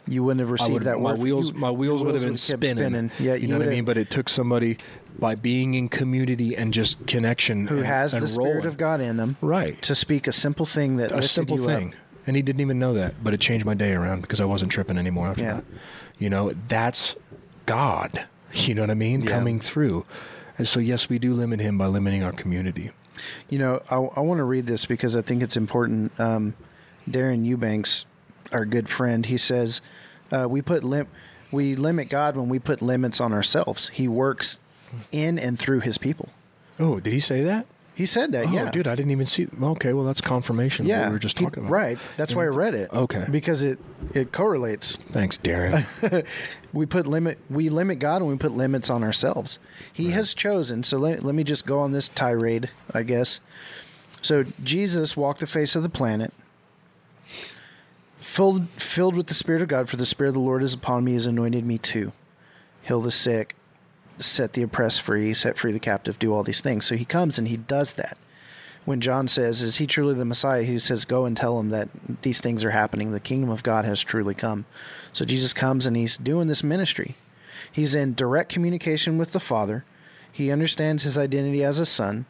you 0.08 0.24
wouldn't 0.24 0.40
have 0.42 0.52
received 0.52 0.74
would- 0.74 0.84
that 0.84 1.00
my 1.00 1.12
word. 1.12 1.20
wheels, 1.20 1.54
You- 1.54 1.60
my 1.60 1.72
wheels 1.72 2.02
your 2.02 2.08
would 2.08 2.16
have 2.16 2.24
been 2.24 2.32
kept 2.32 2.40
spinning. 2.66 3.12
Yeah, 3.20 3.36
you 3.36 3.48
know 3.48 3.60
what 3.60 3.68
I 3.68 3.72
mean. 3.72 3.86
But 3.86 3.98
it 3.98 4.10
took 4.10 4.28
somebody 4.30 4.78
by 5.20 5.36
being 5.36 5.74
in 5.76 5.88
community 5.90 6.56
and 6.58 6.74
just 6.74 7.06
connection, 7.06 7.68
who 7.68 7.78
and- 7.78 7.86
has 7.86 8.14
and 8.14 8.24
the 8.24 8.28
spirit 8.28 8.66
of 8.66 8.78
God 8.78 9.00
in 9.00 9.18
them, 9.18 9.38
right? 9.42 9.80
to 9.84 9.94
speak 9.96 10.28
a 10.28 10.32
simple 10.32 10.66
thing 10.66 10.98
that 10.98 11.12
a 11.12 11.16
lifted 11.16 11.28
simple 11.30 11.60
you 11.60 11.66
thing. 11.66 11.88
Up. 11.90 11.94
And 12.28 12.36
he 12.36 12.42
didn't 12.42 12.62
even 12.62 12.78
know 12.78 12.94
that, 12.94 13.16
but 13.24 13.34
it 13.34 13.40
changed 13.40 13.66
my 13.66 13.74
day 13.74 13.94
around 13.94 14.22
because 14.22 14.40
I 14.42 14.46
wasn't 14.46 14.72
tripping 14.72 14.98
anymore 14.98 15.28
after 15.30 15.44
Yeah. 15.44 15.54
that. 15.56 15.64
You 16.20 16.30
know, 16.30 16.52
that's 16.68 17.16
God. 17.66 18.26
You 18.54 18.74
know 18.76 18.82
what 18.82 18.90
I 18.90 18.96
mean? 18.96 19.22
Yeah. 19.22 19.32
Coming 19.32 19.60
through. 19.60 20.06
And 20.58 20.68
so, 20.68 20.80
yes, 20.80 21.08
we 21.10 21.20
do 21.20 21.34
limit 21.34 21.60
him 21.60 21.78
by 21.78 21.88
limiting 21.88 22.24
our 22.24 22.34
community. 22.34 22.92
You 23.50 23.60
know, 23.60 23.82
I, 23.90 23.96
I 23.96 24.20
want 24.20 24.40
to 24.40 24.44
read 24.44 24.66
this 24.66 24.86
because 24.86 25.16
I 25.16 25.22
think 25.22 25.42
it's 25.42 25.56
important. 25.56 26.20
Um, 26.20 26.56
Darren 27.10 27.46
Eubanks, 27.46 28.06
our 28.52 28.66
good 28.66 28.90
friend, 28.90 29.26
he 29.26 29.38
says, 29.38 29.82
uh, 30.32 30.48
"We 30.50 30.62
put 30.62 30.84
lim- 30.84 31.08
we 31.52 31.76
limit 31.76 32.10
God 32.10 32.36
when 32.36 32.50
we 32.50 32.60
put 32.60 32.82
limits 32.82 33.22
on 33.22 33.32
ourselves. 33.32 33.90
He 33.90 34.08
works 34.08 34.60
in 35.12 35.40
and 35.40 35.58
through 35.58 35.80
His 35.82 35.98
people." 35.98 36.30
Oh, 36.80 37.00
did 37.00 37.14
he 37.14 37.20
say 37.20 37.44
that? 37.44 37.66
He 38.02 38.08
said 38.08 38.32
that. 38.32 38.48
Oh, 38.48 38.52
yeah, 38.52 38.72
dude, 38.72 38.88
I 38.88 38.96
didn't 38.96 39.12
even 39.12 39.28
see. 39.28 39.48
Okay, 39.62 39.94
well, 39.94 40.04
that's 40.06 40.22
confirmation. 40.22 40.88
Yeah, 40.88 41.06
we 41.06 41.14
were 41.14 41.20
just 41.20 41.38
he- 41.38 41.46
talking 41.46 41.62
about. 41.62 41.72
right. 41.72 42.00
That's 42.18 42.34
why 42.34 42.46
I 42.46 42.48
read 42.48 42.74
it. 42.74 42.92
Okay. 42.92 43.26
because 43.30 43.62
it 43.62 43.78
it 44.16 44.32
correlates. 44.32 44.98
Thanks, 44.98 45.38
Darren. 45.38 45.86
We 46.74 46.88
put 46.88 47.06
limit 47.06 47.38
we 47.48 47.70
limit 47.70 48.00
God 48.00 48.24
and 48.24 48.32
we 48.32 48.38
put 48.38 48.54
limits 48.54 48.90
on 48.90 49.04
ourselves. 49.04 49.60
He 49.94 50.12
has 50.12 50.34
chosen. 50.34 50.82
So 50.82 50.98
let, 50.98 51.22
let 51.24 51.36
me 51.36 51.44
just 51.44 51.68
go 51.68 51.80
on 51.80 51.92
this 51.92 52.08
tirade, 52.08 52.72
I 52.92 53.04
guess. 53.04 53.40
So 54.22 54.46
Jesus 54.64 55.16
walked 55.16 55.42
the 55.42 55.48
face 55.48 55.76
of 55.76 55.84
the 55.84 55.90
planet, 55.90 56.34
filled 58.18 58.68
filled 58.72 59.16
with 59.16 59.28
the 59.28 59.34
Spirit 59.36 59.62
of 59.62 59.68
God, 59.68 59.90
for 59.90 59.98
the 59.98 60.06
Spirit 60.08 60.30
of 60.30 60.34
the 60.36 60.40
Lord 60.40 60.64
is 60.64 60.74
upon 60.74 61.04
me, 61.04 61.14
has 61.14 61.28
anointed 61.28 61.66
me 61.66 61.78
to 61.80 62.14
heal 62.82 63.02
the 63.02 63.12
sick, 63.12 63.56
set 64.22 64.54
the 64.54 64.64
oppressed 64.64 65.02
free, 65.02 65.34
set 65.34 65.58
free 65.58 65.72
the 65.72 65.80
captive, 65.80 66.20
do 66.20 66.34
all 66.34 66.44
these 66.44 66.62
things. 66.62 66.86
So 66.86 66.96
he 66.96 67.06
comes 67.06 67.38
and 67.38 67.48
he 67.48 67.58
does 67.58 67.94
that. 67.94 68.18
When 68.84 69.00
John 69.00 69.28
says, 69.28 69.62
Is 69.62 69.78
he 69.78 69.86
truly 69.86 70.16
the 70.16 70.26
Messiah? 70.26 70.64
He 70.64 70.80
says, 70.80 71.06
Go 71.06 71.26
and 71.26 71.38
tell 71.38 71.60
him 71.60 71.70
that 71.70 71.90
these 72.24 72.42
things 72.42 72.66
are 72.66 72.72
happening. 72.72 73.12
The 73.12 73.20
kingdom 73.20 73.50
of 73.50 73.64
God 73.64 73.86
has 73.86 74.02
truly 74.02 74.34
come. 74.34 74.66
So 75.14 75.26
Jesus 75.26 75.54
comes 75.54 75.86
and 75.86 75.96
he's 75.96 76.18
doing 76.18 76.48
this 76.48 76.64
ministry. 76.64 77.16
He's 77.72 77.94
in 77.94 78.16
direct 78.16 78.52
communication 78.52 79.18
with 79.18 79.34
the 79.34 79.40
Father. 79.40 79.86
He 80.32 80.52
understands 80.52 81.04
his 81.04 81.18
identity 81.18 81.64
as 81.64 81.78
a 81.78 81.86
son. 81.86 82.26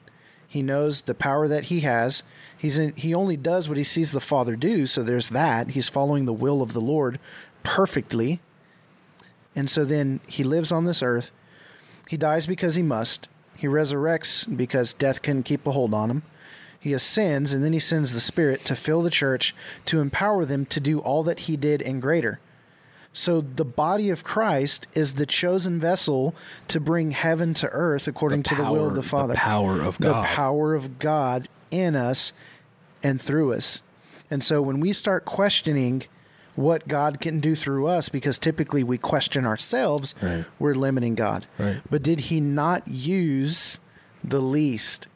He 0.47 0.61
knows 0.61 1.03
the 1.03 1.13
power 1.15 1.47
that 1.47 1.65
he 1.65 1.79
has. 1.81 2.23
He's 2.57 2.77
in, 2.77 2.93
he 2.95 3.13
only 3.13 3.37
does 3.37 3.69
what 3.69 3.77
he 3.77 3.85
sees 3.85 4.11
the 4.11 4.19
Father 4.19 4.57
do, 4.57 4.85
so 4.85 5.01
there's 5.01 5.29
that. 5.29 5.69
He's 5.69 5.87
following 5.87 6.25
the 6.25 6.33
will 6.33 6.61
of 6.61 6.73
the 6.73 6.81
Lord 6.81 7.19
perfectly. 7.63 8.41
And 9.55 9.69
so 9.69 9.85
then 9.85 10.19
he 10.27 10.43
lives 10.43 10.71
on 10.71 10.83
this 10.83 11.01
earth. 11.01 11.31
He 12.11 12.17
dies 12.17 12.45
because 12.45 12.75
he 12.75 12.83
must. 12.83 13.29
He 13.55 13.67
resurrects 13.67 14.57
because 14.57 14.91
death 14.91 15.21
couldn't 15.21 15.43
keep 15.43 15.65
a 15.65 15.71
hold 15.71 15.93
on 15.93 16.11
him. 16.11 16.23
He 16.77 16.91
ascends, 16.91 17.53
and 17.53 17.63
then 17.63 17.71
he 17.71 17.79
sends 17.79 18.11
the 18.11 18.19
Spirit 18.19 18.65
to 18.65 18.75
fill 18.75 19.01
the 19.01 19.09
church 19.09 19.55
to 19.85 20.01
empower 20.01 20.43
them 20.43 20.65
to 20.65 20.81
do 20.81 20.99
all 20.99 21.23
that 21.23 21.39
he 21.41 21.55
did 21.55 21.81
and 21.81 22.01
greater. 22.01 22.41
So 23.13 23.39
the 23.39 23.63
body 23.63 24.09
of 24.09 24.25
Christ 24.25 24.87
is 24.93 25.13
the 25.13 25.25
chosen 25.25 25.79
vessel 25.79 26.35
to 26.67 26.81
bring 26.81 27.11
heaven 27.11 27.53
to 27.53 27.69
earth 27.69 28.09
according 28.09 28.43
to 28.43 28.55
the 28.55 28.69
will 28.69 28.89
of 28.89 28.95
the 28.95 29.03
Father. 29.03 29.35
The 29.35 29.39
power 29.39 29.81
of 29.81 29.97
God. 29.97 30.25
The 30.25 30.27
power 30.27 30.75
of 30.75 30.99
God 30.99 31.47
in 31.71 31.95
us 31.95 32.33
and 33.01 33.21
through 33.21 33.53
us. 33.53 33.83
And 34.29 34.43
so 34.43 34.61
when 34.61 34.81
we 34.81 34.91
start 34.91 35.23
questioning 35.23 36.03
what 36.55 36.87
God 36.87 37.19
can 37.21 37.39
do 37.39 37.55
through 37.55 37.87
us, 37.87 38.09
because 38.09 38.37
typically 38.37 38.83
we 38.83 38.97
question 38.97 39.45
ourselves, 39.45 40.13
Right. 40.21 40.45
we're 40.59 40.75
limiting 40.75 41.15
God. 41.15 41.45
Right. 41.57 41.81
But 41.89 42.03
did 42.03 42.19
he 42.21 42.39
not 42.41 42.87
use 42.87 43.79
the 44.23 44.41
least 44.41 45.07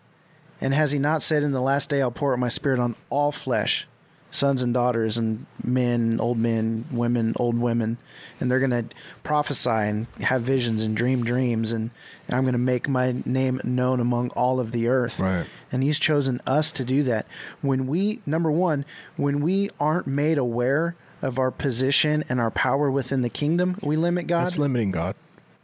And 0.62 0.74
has 0.74 0.92
he 0.94 1.00
not 1.00 1.22
said, 1.22 1.44
In 1.44 1.52
the 1.52 1.62
last 1.62 1.90
day 1.90 2.02
I'll 2.02 2.10
pour 2.12 2.32
out 2.32 2.40
my 2.40 2.48
spirit 2.50 2.80
on 2.80 2.96
all 3.10 3.34
flesh, 3.34 3.86
sons 4.32 4.62
and 4.62 4.74
daughters, 4.74 5.18
and 5.18 5.46
men, 5.62 6.18
old 6.22 6.38
men, 6.38 6.86
women, 6.92 7.34
old 7.38 7.60
women, 7.60 7.98
and 8.40 8.50
they're 8.50 8.60
going 8.66 8.72
to 8.72 8.86
prophesy 9.24 9.70
and 9.70 10.08
have 10.22 10.42
visions 10.44 10.82
and 10.84 10.96
dream 10.96 11.24
dreams, 11.26 11.72
and, 11.74 11.92
I'm 12.30 12.44
going 12.44 12.54
to 12.54 12.58
make 12.58 12.88
my 12.90 13.16
name 13.26 13.60
known 13.66 14.00
among 14.00 14.30
all 14.30 14.60
of 14.62 14.72
the 14.72 14.88
earth. 14.88 15.20
Right. 15.20 15.46
And 15.72 15.84
he's 15.84 16.00
chosen 16.00 16.42
us 16.48 16.72
to 16.72 16.84
do 16.86 17.04
that. 17.04 17.28
When 17.62 17.86
we, 17.86 18.22
number 18.26 18.50
one, 18.50 18.84
when 19.18 19.42
we 19.42 19.70
aren't 19.80 20.08
made 20.08 20.38
aware 20.40 20.96
of 21.26 21.40
our 21.40 21.52
position 21.52 22.24
and 22.30 22.40
our 22.40 22.52
power 22.52 22.90
within 22.92 23.22
the 23.22 23.30
kingdom, 23.30 23.78
we 23.82 23.98
limit 23.98 24.28
God. 24.28 24.44
That's 24.46 24.58
limiting 24.58 24.92
God. 24.92 25.16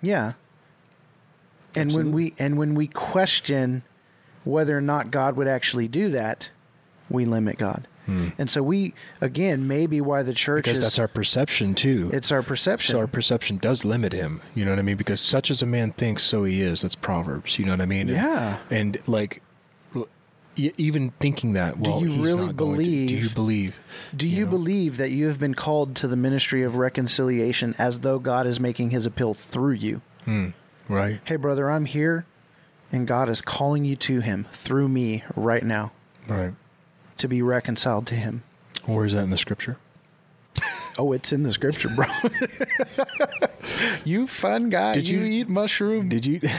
Yeah. 0.02 0.34
And 1.76 1.94
when 1.94 2.12
we 2.12 2.34
and 2.38 2.58
when 2.58 2.76
we 2.76 2.88
question 2.88 3.84
whether 4.44 4.78
or 4.78 4.82
not 4.82 5.12
God 5.12 5.38
would 5.38 5.48
actually 5.48 5.88
do 5.88 6.10
that, 6.10 6.50
we 7.10 7.26
limit 7.26 7.58
God. 7.58 7.88
Hmm. 8.08 8.30
And 8.38 8.50
so 8.50 8.64
we 8.64 8.94
again 9.22 9.68
maybe 9.68 10.02
why 10.02 10.24
the 10.24 10.34
church 10.34 10.64
Because 10.66 10.80
is 10.80 10.84
that's 10.84 11.00
our 11.00 11.08
perception 11.08 11.76
too. 11.76 12.10
it's 12.12 12.32
our 12.32 12.42
perception. 12.42 12.94
so 12.94 13.00
our 13.00 13.08
perception 13.08 13.58
does 13.58 13.86
limit 13.86 14.12
him. 14.12 14.42
You 14.56 14.66
know 14.66 14.72
what 14.72 14.80
I 14.80 14.82
mean? 14.82 14.98
Because 14.98 15.22
such 15.22 15.52
as 15.52 15.62
a 15.62 15.66
man 15.68 15.92
thinks, 15.94 16.24
so 16.24 16.44
he 16.44 16.62
is. 16.62 16.82
That's 16.82 16.96
Proverbs. 16.96 17.60
You 17.60 17.66
know 17.66 17.74
what 17.74 17.82
I 17.82 17.86
mean? 17.86 18.08
Yeah. 18.10 18.58
And, 18.72 19.00
like, 19.08 19.34
l- 19.36 19.38
e- 19.38 19.42
even 20.56 21.12
thinking 21.20 21.54
that, 21.54 21.78
well, 21.80 22.02
you 22.02 22.08
he's 22.12 22.18
really 22.20 22.46
not 22.48 22.58
going 22.58 22.78
to- 22.80 22.84
do 22.84 22.90
you 22.92 23.08
believe- 23.30 23.36
believe? 23.36 23.80
Do 24.16 24.28
you, 24.28 24.46
know? 24.46 24.52
believe 24.52 24.98
that 24.98 25.12
you 25.12 25.28
have 25.28 25.40
been 25.40 25.54
called 25.56 25.96
to 25.98 26.08
the 26.08 26.16
ministry 26.18 26.64
of 26.64 26.76
reconciliation 26.76 27.74
as 27.78 28.00
though 28.00 28.20
God 28.20 28.46
is 28.48 28.60
making 28.60 28.90
his 28.90 29.06
appeal 29.06 29.34
through 29.34 29.74
you? 29.74 30.02
Hmm, 30.26 30.50
right. 30.90 31.20
Hey 31.24 31.36
brother, 31.38 31.72
I'm 31.72 31.86
here 31.86 32.26
and 32.92 33.08
God 33.08 33.30
is 33.30 33.42
calling 33.42 33.86
you 33.86 33.96
to 33.98 34.20
him 34.20 34.46
through 34.52 34.90
me 34.90 35.24
right 35.36 35.64
now 35.64 35.94
Right. 36.28 36.54
to 37.18 37.28
be 37.30 37.42
reconciled 37.42 38.06
to 38.08 38.16
him. 38.16 38.44
Where 38.86 39.06
is 39.06 39.14
that 39.14 39.24
in 39.24 39.30
the 39.30 39.38
scripture? 39.38 39.78
Oh, 40.98 41.14
it's 41.14 41.32
in 41.32 41.44
the 41.44 41.54
scripture, 41.54 41.88
bro. 41.96 42.06
you 44.04 44.28
fun 44.28 44.70
guy. 44.70 44.94
Did 44.94 45.08
you, 45.08 45.20
you- 45.22 45.42
eat 45.42 45.50
mushroom? 45.50 46.10
Did 46.10 46.26
you? 46.26 46.42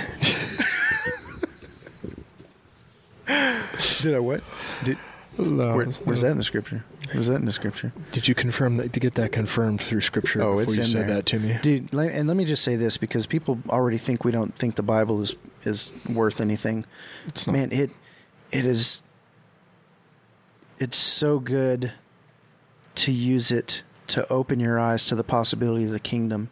Did 4.02 4.14
I 4.14 4.18
what? 4.18 4.42
Did, 4.84 4.98
No. 5.38 5.74
where, 5.76 5.86
where's 5.86 6.20
that 6.22 6.30
in 6.32 6.36
the 6.36 6.42
scripture? 6.44 6.84
Where's 7.12 7.26
that 7.28 7.36
in 7.36 7.46
the 7.46 7.52
scripture? 7.52 7.92
Did 8.12 8.28
you 8.28 8.34
confirm 8.34 8.76
that 8.78 8.92
to 8.92 9.00
get 9.00 9.14
that 9.14 9.32
confirmed 9.32 9.80
through 9.80 10.00
scripture 10.02 10.42
Oh, 10.42 10.56
before 10.58 10.62
it's 10.62 10.76
you 10.76 10.82
in 10.82 10.86
said 10.88 11.08
there. 11.08 11.16
that 11.16 11.26
to 11.26 11.38
me? 11.38 11.58
Dude, 11.62 11.92
and 11.94 12.28
let 12.28 12.36
me 12.36 12.44
just 12.44 12.62
say 12.62 12.76
this 12.76 12.96
because 12.96 13.26
people 13.26 13.58
already 13.68 13.98
think 13.98 14.24
we 14.24 14.32
don't 14.32 14.54
think 14.54 14.74
the 14.76 14.82
Bible 14.82 15.20
is 15.22 15.34
is 15.64 15.92
worth 16.08 16.40
anything. 16.40 16.84
It's 17.26 17.46
not. 17.46 17.52
Man, 17.54 17.72
it 17.72 17.90
it 18.50 18.64
is 18.66 19.02
it's 20.78 20.96
so 20.96 21.38
good 21.38 21.92
to 22.96 23.12
use 23.12 23.50
it 23.52 23.82
to 24.08 24.30
open 24.30 24.60
your 24.60 24.78
eyes 24.78 25.06
to 25.06 25.14
the 25.14 25.24
possibility 25.24 25.84
of 25.84 25.90
the 25.92 26.00
kingdom 26.00 26.50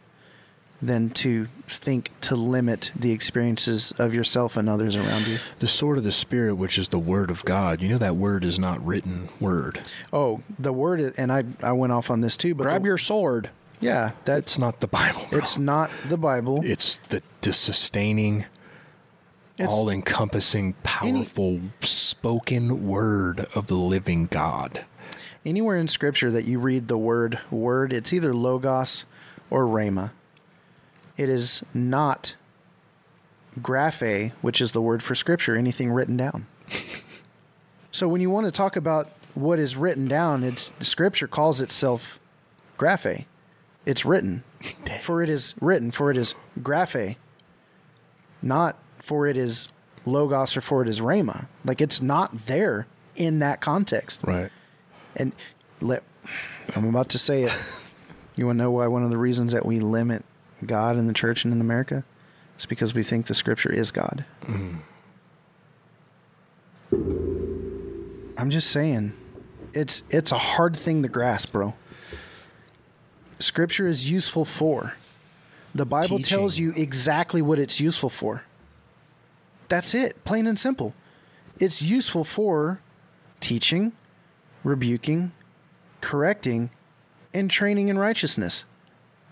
than 0.81 1.09
to 1.11 1.47
think 1.73 2.11
to 2.21 2.35
limit 2.35 2.91
the 2.95 3.11
experiences 3.11 3.91
of 3.99 4.13
yourself 4.13 4.57
and 4.57 4.67
others 4.69 4.95
around 4.95 5.27
you. 5.27 5.37
The 5.59 5.67
sword 5.67 5.97
of 5.97 6.03
the 6.03 6.11
spirit, 6.11 6.55
which 6.55 6.77
is 6.77 6.89
the 6.89 6.99
word 6.99 7.29
of 7.31 7.43
God. 7.45 7.81
You 7.81 7.89
know 7.89 7.97
that 7.97 8.15
word 8.15 8.43
is 8.43 8.59
not 8.59 8.85
written 8.85 9.29
word. 9.39 9.79
Oh, 10.13 10.41
the 10.59 10.73
word 10.73 10.99
is, 10.99 11.13
and 11.15 11.31
I 11.31 11.43
I 11.63 11.71
went 11.71 11.93
off 11.93 12.09
on 12.11 12.21
this 12.21 12.37
too, 12.37 12.53
but 12.55 12.63
Grab 12.63 12.81
the- 12.83 12.87
your 12.87 12.97
sword. 12.97 13.49
yeah, 13.79 14.11
that's 14.25 14.57
not 14.59 14.79
the 14.79 14.87
Bible. 14.87 15.25
bro. 15.29 15.39
it's 15.39 15.57
not 15.57 15.89
the 16.07 16.17
Bible. 16.17 16.61
It's 16.63 16.97
the, 17.09 17.21
the 17.41 17.53
sustaining, 17.53 18.45
It's- 19.57 19.69
all 19.71 19.89
encompassing, 19.89 20.73
powerful 20.83 21.61
spoken 21.81 22.87
word 22.87 23.47
of 23.55 23.67
the 23.67 23.75
living 23.75 24.27
God. 24.27 24.85
Anywhere 25.43 25.77
in 25.77 25.87
scripture 25.87 26.29
that 26.31 26.45
you 26.45 26.59
read 26.59 26.87
the 26.87 26.97
word 26.97 27.39
word, 27.49 27.91
it's 27.93 28.13
either 28.13 28.33
logos 28.33 29.05
or 29.49 29.65
rhema. 29.65 30.11
It 31.21 31.29
is 31.29 31.63
not 31.71 32.35
graphe, 33.61 34.31
which 34.41 34.59
is 34.59 34.71
the 34.71 34.81
word 34.81 35.03
for 35.03 35.13
scripture, 35.13 35.55
anything 35.55 35.91
written 35.91 36.17
down. 36.17 36.47
so 37.91 38.07
when 38.07 38.21
you 38.21 38.31
want 38.31 38.47
to 38.47 38.51
talk 38.51 38.75
about 38.75 39.07
what 39.35 39.59
is 39.59 39.75
written 39.75 40.07
down, 40.07 40.43
it's 40.43 40.73
scripture 40.79 41.27
calls 41.27 41.61
itself 41.61 42.19
graphe. 42.75 43.25
It's 43.85 44.03
written. 44.03 44.43
For 45.01 45.21
it 45.21 45.29
is 45.29 45.53
written, 45.61 45.91
for 45.91 46.09
it 46.09 46.17
is 46.17 46.33
graphe. 46.59 47.15
Not 48.41 48.79
for 48.97 49.27
it 49.27 49.37
is 49.37 49.69
logos 50.05 50.57
or 50.57 50.61
for 50.61 50.81
it 50.81 50.87
is 50.87 51.01
rhema. 51.01 51.47
Like 51.63 51.81
it's 51.81 52.01
not 52.01 52.45
there 52.47 52.87
in 53.15 53.39
that 53.39 53.61
context. 53.61 54.23
Right. 54.25 54.51
And 55.15 55.33
let 55.81 56.03
I'm 56.75 56.85
about 56.85 57.09
to 57.09 57.19
say 57.19 57.43
it. 57.43 57.51
You 58.37 58.45
want 58.45 58.59
to 58.59 58.63
know 58.63 58.71
why 58.71 58.87
one 58.87 59.03
of 59.03 59.09
the 59.09 59.17
reasons 59.17 59.51
that 59.51 59.65
we 59.65 59.81
limit 59.81 60.23
God 60.65 60.97
in 60.97 61.07
the 61.07 61.13
church 61.13 61.43
and 61.43 61.53
in 61.53 61.61
America? 61.61 62.03
It's 62.55 62.65
because 62.65 62.93
we 62.93 63.03
think 63.03 63.27
the 63.27 63.33
scripture 63.33 63.71
is 63.71 63.91
God. 63.91 64.25
Mm. 64.43 64.81
I'm 68.37 68.49
just 68.49 68.69
saying. 68.71 69.13
It's 69.73 70.03
it's 70.09 70.31
a 70.31 70.37
hard 70.37 70.75
thing 70.75 71.03
to 71.03 71.09
grasp, 71.09 71.51
bro. 71.51 71.73
Scripture 73.39 73.87
is 73.87 74.09
useful 74.09 74.45
for. 74.45 74.95
The 75.73 75.85
Bible 75.85 76.19
tells 76.19 76.59
you 76.59 76.73
exactly 76.75 77.41
what 77.41 77.57
it's 77.57 77.79
useful 77.79 78.09
for. 78.09 78.43
That's 79.69 79.95
it, 79.95 80.23
plain 80.25 80.47
and 80.47 80.59
simple. 80.59 80.93
It's 81.57 81.81
useful 81.81 82.23
for 82.23 82.81
teaching, 83.39 83.93
rebuking, 84.63 85.31
correcting, 86.01 86.71
and 87.33 87.49
training 87.49 87.87
in 87.87 87.97
righteousness. 87.97 88.65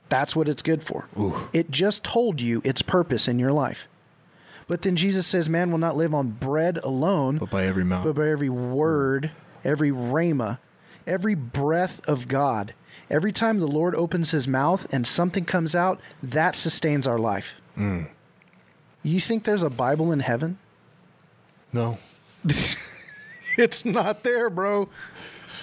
That's 0.10 0.36
what 0.36 0.48
it's 0.50 0.64
good 0.64 0.84
for. 0.84 1.08
Ooh. 1.18 1.48
It 1.54 1.72
just 1.72 2.04
told 2.04 2.42
you 2.42 2.62
its 2.66 2.82
purpose 2.82 3.28
in 3.28 3.40
your 3.40 3.52
life. 3.54 3.88
But 4.68 4.82
then 4.84 4.96
Jesus 4.96 5.26
says, 5.26 5.50
Man 5.50 5.72
will 5.72 5.78
not 5.78 5.96
live 5.96 6.14
on 6.14 6.32
bread 6.32 6.78
alone, 6.84 7.38
But 7.38 7.50
by 7.50 7.66
every 7.66 7.84
mouth. 7.84 8.04
but 8.04 8.16
by 8.16 8.28
every 8.30 8.50
word, 8.50 9.32
every 9.64 9.92
rhema, 9.92 10.60
every 11.08 11.36
breath 11.36 12.02
of 12.08 12.28
God. 12.28 12.74
Every 13.10 13.32
time 13.32 13.60
the 13.60 13.66
Lord 13.68 13.96
opens 13.96 14.32
his 14.32 14.48
mouth 14.48 14.92
and 14.94 15.08
something 15.08 15.46
comes 15.46 15.76
out, 15.76 16.00
that 16.22 16.54
sustains 16.56 17.08
our 17.08 17.18
life. 17.18 17.56
Mm. 17.78 18.08
You 19.02 19.20
think 19.20 19.44
there's 19.46 19.64
a 19.64 19.70
Bible 19.70 20.12
in 20.12 20.20
heaven? 20.20 20.58
no. 21.74 21.98
It's 23.58 23.84
not 23.84 24.24
there, 24.24 24.50
bro. 24.50 24.88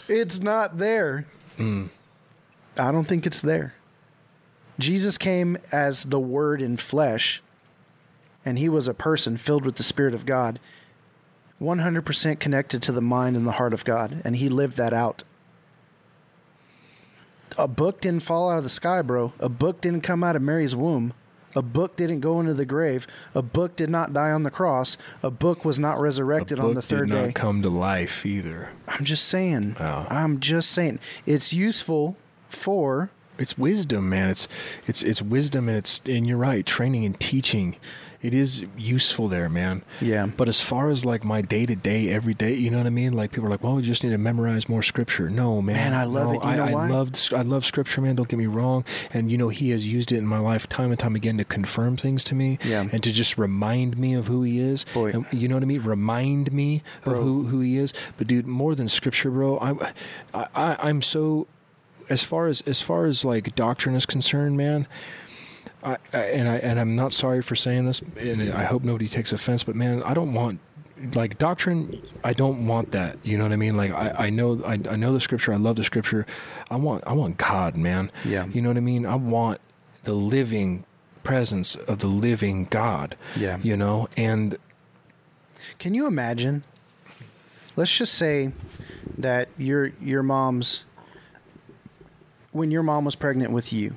It's 0.06 0.38
not 0.40 0.76
there. 0.76 1.24
Mm. 1.56 1.88
I 2.76 2.92
don't 2.92 3.06
think 3.08 3.26
it's 3.26 3.40
there. 3.40 3.72
Jesus 4.78 5.16
came 5.18 5.56
as 5.72 6.04
the 6.04 6.20
Word 6.20 6.60
in 6.60 6.76
flesh, 6.76 7.42
and 8.44 8.58
he 8.58 8.68
was 8.68 8.88
a 8.88 8.94
person 8.94 9.36
filled 9.36 9.64
with 9.64 9.76
the 9.76 9.82
Spirit 9.82 10.14
of 10.14 10.26
God, 10.26 10.60
100% 11.60 12.38
connected 12.38 12.82
to 12.82 12.92
the 12.92 13.00
mind 13.00 13.36
and 13.36 13.46
the 13.46 13.52
heart 13.52 13.72
of 13.72 13.84
God, 13.84 14.20
and 14.24 14.36
he 14.36 14.48
lived 14.48 14.76
that 14.76 14.92
out. 14.92 15.24
A 17.58 17.66
book 17.66 18.02
didn't 18.02 18.22
fall 18.22 18.50
out 18.50 18.58
of 18.58 18.64
the 18.64 18.70
sky, 18.70 19.00
bro. 19.00 19.32
A 19.38 19.48
book 19.48 19.80
didn't 19.80 20.02
come 20.02 20.22
out 20.22 20.36
of 20.36 20.42
Mary's 20.42 20.76
womb. 20.76 21.14
A 21.54 21.62
book 21.62 21.96
didn't 21.96 22.20
go 22.20 22.38
into 22.38 22.52
the 22.52 22.66
grave. 22.66 23.06
A 23.34 23.40
book 23.40 23.76
did 23.76 23.88
not 23.88 24.12
die 24.12 24.30
on 24.30 24.42
the 24.42 24.50
cross. 24.50 24.98
A 25.22 25.30
book 25.30 25.64
was 25.64 25.78
not 25.78 25.98
resurrected 25.98 26.60
on 26.60 26.74
the 26.74 26.82
third 26.82 27.08
did 27.08 27.14
not 27.14 27.24
day. 27.26 27.32
come 27.32 27.62
to 27.62 27.70
life 27.70 28.26
either. 28.26 28.68
I'm 28.86 29.06
just 29.06 29.26
saying. 29.26 29.76
Oh. 29.80 30.06
I'm 30.10 30.38
just 30.38 30.70
saying. 30.70 30.98
It's 31.24 31.54
useful 31.54 32.18
for 32.50 33.10
It's 33.38 33.56
wisdom, 33.58 34.08
man. 34.08 34.30
It's 34.30 34.48
it's 34.86 35.02
it's 35.02 35.20
wisdom, 35.22 35.68
and 35.68 35.76
it's 35.78 36.00
and 36.06 36.26
you're 36.26 36.38
right. 36.38 36.64
Training 36.64 37.04
and 37.04 37.18
teaching, 37.20 37.76
it 38.22 38.32
is 38.32 38.64
useful 38.78 39.28
there, 39.28 39.48
man. 39.50 39.82
Yeah. 40.00 40.26
But 40.26 40.48
as 40.48 40.60
far 40.62 40.88
as 40.88 41.04
like 41.04 41.22
my 41.22 41.42
day 41.42 41.66
to 41.66 41.76
day, 41.76 42.08
every 42.08 42.32
day, 42.34 42.54
you 42.54 42.70
know 42.70 42.78
what 42.78 42.86
I 42.86 42.90
mean? 42.90 43.12
Like 43.12 43.32
people 43.32 43.46
are 43.46 43.50
like, 43.50 43.62
"Well, 43.62 43.74
we 43.74 43.82
just 43.82 44.02
need 44.02 44.10
to 44.10 44.18
memorize 44.18 44.68
more 44.70 44.82
scripture." 44.82 45.28
No, 45.28 45.60
man. 45.60 45.76
Man, 45.76 45.94
I 45.94 46.04
love 46.04 46.28
No, 46.28 46.32
it. 46.32 46.34
You 46.36 46.40
I, 46.50 46.56
know 46.56 46.64
I 46.64 46.72
why? 46.72 46.88
love 46.88 47.10
I 47.34 47.42
love 47.42 47.66
scripture, 47.66 48.00
man. 48.00 48.16
Don't 48.16 48.28
get 48.28 48.38
me 48.38 48.46
wrong. 48.46 48.84
And 49.12 49.30
you 49.30 49.36
know, 49.36 49.48
He 49.50 49.68
has 49.70 49.86
used 49.86 50.12
it 50.12 50.16
in 50.16 50.26
my 50.26 50.38
life 50.38 50.66
time 50.68 50.90
and 50.90 50.98
time 50.98 51.14
again 51.14 51.36
to 51.38 51.44
confirm 51.44 51.96
things 51.98 52.24
to 52.24 52.34
me, 52.34 52.58
Yeah. 52.64 52.88
and 52.90 53.02
to 53.02 53.12
just 53.12 53.36
remind 53.36 53.98
me 53.98 54.14
of 54.14 54.28
who 54.28 54.42
He 54.44 54.58
is. 54.60 54.84
Boy. 54.94 55.10
And 55.10 55.26
you 55.30 55.46
know 55.46 55.56
what 55.56 55.62
I 55.62 55.66
mean? 55.66 55.82
Remind 55.82 56.52
me 56.52 56.82
of 57.04 57.12
who 57.12 57.44
who 57.48 57.60
He 57.60 57.76
is. 57.76 57.92
But 58.16 58.28
dude, 58.28 58.46
more 58.46 58.74
than 58.74 58.88
scripture, 58.88 59.30
bro. 59.30 59.58
I, 59.58 59.92
I 60.32 60.46
I- 60.54 60.88
I'm 60.88 61.02
so 61.02 61.46
as 62.08 62.22
far 62.22 62.46
as 62.46 62.60
as 62.62 62.80
far 62.80 63.06
as 63.06 63.24
like 63.24 63.54
doctrine 63.54 63.94
is 63.94 64.06
concerned, 64.06 64.56
man. 64.56 64.86
I, 65.82 65.98
I 66.12 66.18
and 66.18 66.48
I 66.48 66.56
and 66.56 66.80
I'm 66.80 66.96
not 66.96 67.12
sorry 67.12 67.42
for 67.42 67.54
saying 67.54 67.86
this, 67.86 68.00
and 68.18 68.52
I 68.52 68.64
hope 68.64 68.82
nobody 68.82 69.08
takes 69.08 69.32
offense. 69.32 69.64
But 69.64 69.76
man, 69.76 70.02
I 70.02 70.14
don't 70.14 70.32
want 70.32 70.60
like 71.14 71.38
doctrine. 71.38 72.02
I 72.24 72.32
don't 72.32 72.66
want 72.66 72.92
that. 72.92 73.18
You 73.22 73.36
know 73.38 73.44
what 73.44 73.52
I 73.52 73.56
mean? 73.56 73.76
Like 73.76 73.92
I, 73.92 74.26
I 74.26 74.30
know 74.30 74.62
I, 74.64 74.74
I 74.74 74.96
know 74.96 75.12
the 75.12 75.20
scripture. 75.20 75.52
I 75.52 75.56
love 75.56 75.76
the 75.76 75.84
scripture. 75.84 76.26
I 76.70 76.76
want 76.76 77.04
I 77.06 77.12
want 77.12 77.36
God, 77.36 77.76
man. 77.76 78.10
Yeah. 78.24 78.46
You 78.46 78.62
know 78.62 78.70
what 78.70 78.76
I 78.76 78.80
mean? 78.80 79.06
I 79.06 79.16
want 79.16 79.60
the 80.04 80.14
living 80.14 80.84
presence 81.22 81.74
of 81.74 81.98
the 81.98 82.06
living 82.06 82.66
God. 82.70 83.16
Yeah. 83.36 83.58
You 83.62 83.76
know, 83.76 84.08
and 84.16 84.56
Can 85.78 85.94
you 85.94 86.06
imagine 86.06 86.64
let's 87.76 87.96
just 87.96 88.14
say 88.14 88.52
that 89.18 89.48
your 89.58 89.92
your 90.00 90.22
mom's 90.22 90.84
when 92.56 92.70
your 92.70 92.82
mom 92.82 93.04
was 93.04 93.16
pregnant 93.16 93.52
with 93.52 93.72
you 93.72 93.96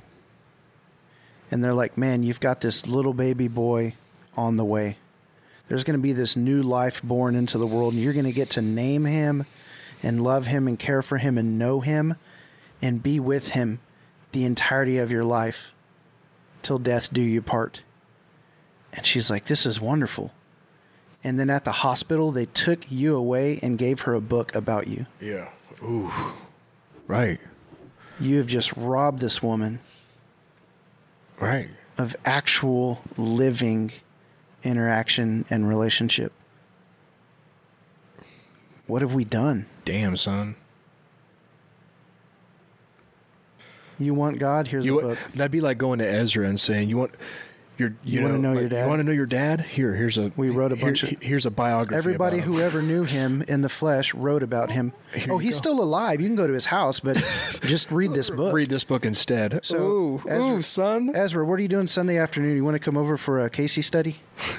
and 1.50 1.64
they're 1.64 1.74
like 1.74 1.96
man 1.96 2.22
you've 2.22 2.40
got 2.40 2.60
this 2.60 2.86
little 2.86 3.14
baby 3.14 3.48
boy 3.48 3.94
on 4.36 4.56
the 4.56 4.64
way 4.64 4.96
there's 5.68 5.84
going 5.84 5.98
to 5.98 6.02
be 6.02 6.12
this 6.12 6.36
new 6.36 6.62
life 6.62 7.02
born 7.02 7.34
into 7.34 7.58
the 7.58 7.66
world 7.66 7.94
and 7.94 8.02
you're 8.02 8.12
going 8.12 8.24
to 8.24 8.32
get 8.32 8.50
to 8.50 8.62
name 8.62 9.04
him 9.04 9.46
and 10.02 10.22
love 10.22 10.46
him 10.46 10.66
and 10.68 10.78
care 10.78 11.02
for 11.02 11.18
him 11.18 11.38
and 11.38 11.58
know 11.58 11.80
him 11.80 12.14
and 12.82 13.02
be 13.02 13.18
with 13.18 13.50
him 13.50 13.80
the 14.32 14.44
entirety 14.44 14.98
of 14.98 15.10
your 15.10 15.24
life 15.24 15.72
till 16.62 16.78
death 16.78 17.12
do 17.12 17.20
you 17.22 17.40
part 17.40 17.82
and 18.92 19.06
she's 19.06 19.30
like 19.30 19.46
this 19.46 19.64
is 19.64 19.80
wonderful 19.80 20.32
and 21.22 21.38
then 21.38 21.50
at 21.50 21.64
the 21.64 21.72
hospital 21.72 22.30
they 22.30 22.46
took 22.46 22.90
you 22.90 23.14
away 23.14 23.58
and 23.62 23.78
gave 23.78 24.02
her 24.02 24.14
a 24.14 24.20
book 24.20 24.54
about 24.54 24.86
you 24.86 25.06
Yeah. 25.20 25.48
Ooh. 25.82 26.12
Right. 27.06 27.40
You 28.20 28.38
have 28.38 28.46
just 28.46 28.72
robbed 28.76 29.20
this 29.20 29.42
woman 29.42 29.80
Right. 31.40 31.68
of 31.96 32.14
actual 32.24 33.00
living 33.16 33.92
interaction 34.62 35.46
and 35.48 35.68
relationship 35.68 36.32
what 38.86 39.00
have 39.02 39.14
we 39.14 39.24
done 39.24 39.66
Damn, 39.84 40.16
son. 40.16 40.54
you 43.98 44.14
want 44.14 44.38
god 44.38 44.68
here's 44.68 44.86
You 44.86 44.98
a 44.98 45.02
book 45.02 45.18
that'd 45.34 45.50
be 45.50 45.60
like 45.60 45.78
going 45.78 45.98
to 45.98 46.06
Ezra 46.08 46.46
and 46.46 46.58
saying, 46.60 46.88
"You 46.88 46.98
want 46.98 47.12
your 47.80 47.94
you, 48.04 48.20
You 48.20 48.22
wanna 48.22 48.38
know 48.38 48.52
your 48.52 48.62
like, 48.62 48.70
dad? 48.70 48.82
You 48.84 48.88
want 48.88 49.00
to 49.00 49.04
know 49.04 49.12
your 49.12 49.26
dad? 49.26 49.60
Here, 49.62 49.94
here's 49.94 50.16
a 50.18 50.30
We 50.36 50.50
wrote 50.50 50.70
a 50.72 50.76
here- 50.76 50.84
bunch 50.86 51.02
of- 51.02 51.20
here's 51.20 51.46
a 51.46 51.50
biography. 51.50 51.96
Everybody 51.96 52.38
about 52.38 52.46
him. 52.46 52.54
who 52.54 52.60
ever 52.60 52.82
knew 52.82 53.02
him 53.04 53.42
in 53.48 53.62
the 53.62 53.68
flesh 53.68 54.14
wrote 54.14 54.42
about 54.44 54.70
him. 54.70 54.92
Here 55.14 55.26
oh, 55.32 55.38
he's 55.38 55.54
go. 55.56 55.58
still 55.70 55.82
alive. 55.82 56.20
You 56.20 56.28
can 56.28 56.36
go 56.36 56.46
to 56.46 56.52
his 56.52 56.66
house, 56.66 57.00
but 57.00 57.16
just 57.62 57.90
read 57.90 58.12
this 58.14 58.30
book. 58.30 58.54
read 58.54 58.68
this 58.70 58.84
book 58.84 59.04
instead. 59.04 59.60
So, 59.64 59.78
ooh, 59.82 60.22
Ezra- 60.28 60.54
ooh, 60.54 60.62
son. 60.62 61.10
Ezra, 61.14 61.44
what 61.44 61.58
are 61.58 61.62
you 61.62 61.68
doing 61.68 61.86
Sunday 61.88 62.18
afternoon? 62.18 62.54
You 62.56 62.64
want 62.64 62.74
to 62.76 62.78
come 62.78 62.96
over 62.96 63.16
for 63.16 63.40
a 63.44 63.50
Casey 63.50 63.82
study? 63.82 64.20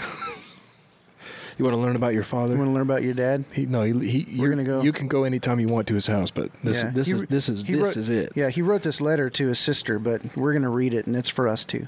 You 1.58 1.66
want 1.66 1.76
to 1.78 1.82
learn 1.82 1.96
about 1.96 2.16
your 2.16 2.24
father? 2.24 2.54
You 2.54 2.58
want 2.60 2.70
to 2.70 2.74
learn 2.74 2.82
about 2.82 3.04
your 3.04 3.14
dad? 3.14 3.46
He, 3.54 3.68
no, 3.68 3.84
he, 3.84 3.92
he 3.92 4.40
We're 4.40 4.48
you're- 4.48 4.56
gonna 4.56 4.64
go- 4.64 4.82
You 4.82 4.92
can 4.92 5.08
go 5.08 5.26
anytime 5.26 5.60
you 5.60 5.68
want 5.68 5.86
to 5.90 5.94
his 5.94 6.08
house, 6.08 6.32
but 6.32 6.50
this 6.64 6.82
Yeah. 6.82 6.90
this 6.92 7.08
He 7.10 7.14
is 7.14 7.24
this 7.26 7.50
is 7.50 7.66
this 7.66 7.80
wrote- 7.80 7.98
is 7.98 8.10
it. 8.10 8.32
Yeah, 8.34 8.50
he 8.50 8.64
wrote 8.64 8.82
this 8.82 9.00
letter 9.00 9.30
to 9.30 9.48
his 9.48 9.60
sister, 9.60 10.00
but 10.00 10.36
we're 10.36 10.54
going 10.54 10.64
to 10.64 10.70
read 10.70 10.96
it, 10.96 11.06
and 11.06 11.16
it's 11.16 11.30
for 11.30 11.48
us 11.48 11.64
too. 11.64 11.88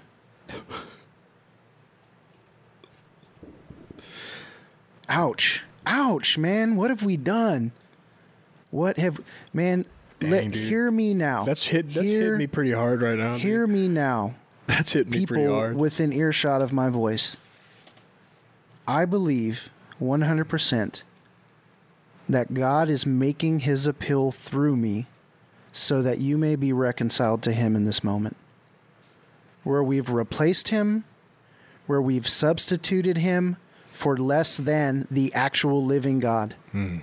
Ouch. 5.14 5.64
Ouch, 5.86 6.40
man. 6.40 6.76
What 6.76 6.90
have 6.90 7.04
we 7.04 7.18
done? 7.18 7.72
What 8.72 8.98
have. 8.98 9.20
Man, 9.54 9.86
let, 10.22 10.46
dude. 10.46 10.56
hear 10.56 10.90
me 10.90 11.14
now. 11.14 11.44
That's 11.44 11.64
hit. 11.64 11.94
That's 11.94 12.12
Hear- 12.12 12.32
hit 12.32 12.40
me 12.40 12.48
pretty 12.48 12.72
hard 12.72 13.04
right 13.04 13.18
now. 13.18 13.34
dude. 13.34 13.42
Hear 13.44 13.68
me 13.68 13.88
now. 13.88 14.34
That's 14.66 14.94
hit 14.94 15.08
me 15.10 15.26
pretty 15.26 15.44
people 15.44 15.56
hard. 15.56 15.76
within 15.78 16.12
earshot 16.12 16.64
of 16.64 16.74
my 16.74 16.90
voice. 16.90 17.38
I 18.88 19.06
believe 19.06 19.70
100% 20.02 21.04
that 22.28 22.54
God 22.56 22.90
is 22.90 23.06
making 23.06 23.60
his 23.60 23.86
appeal 23.86 24.32
through 24.32 24.78
me 24.78 25.06
so 25.72 26.02
that 26.02 26.18
you 26.18 26.38
may 26.40 26.56
be 26.56 26.74
reconciled 26.74 27.44
to 27.44 27.52
him 27.54 27.76
in 27.76 27.86
this 27.86 28.04
moment. 28.04 28.36
Where 29.64 29.84
we've 29.84 30.10
replaced 30.10 30.70
him, 30.70 31.06
where 31.86 32.02
we've 32.02 32.28
substituted 32.28 33.18
him 33.20 33.58
for 33.94 34.18
less 34.18 34.58
than 34.58 35.08
the 35.10 35.32
actual 35.34 35.86
living 35.86 36.20
God. 36.20 36.56
Hmm. 36.72 36.98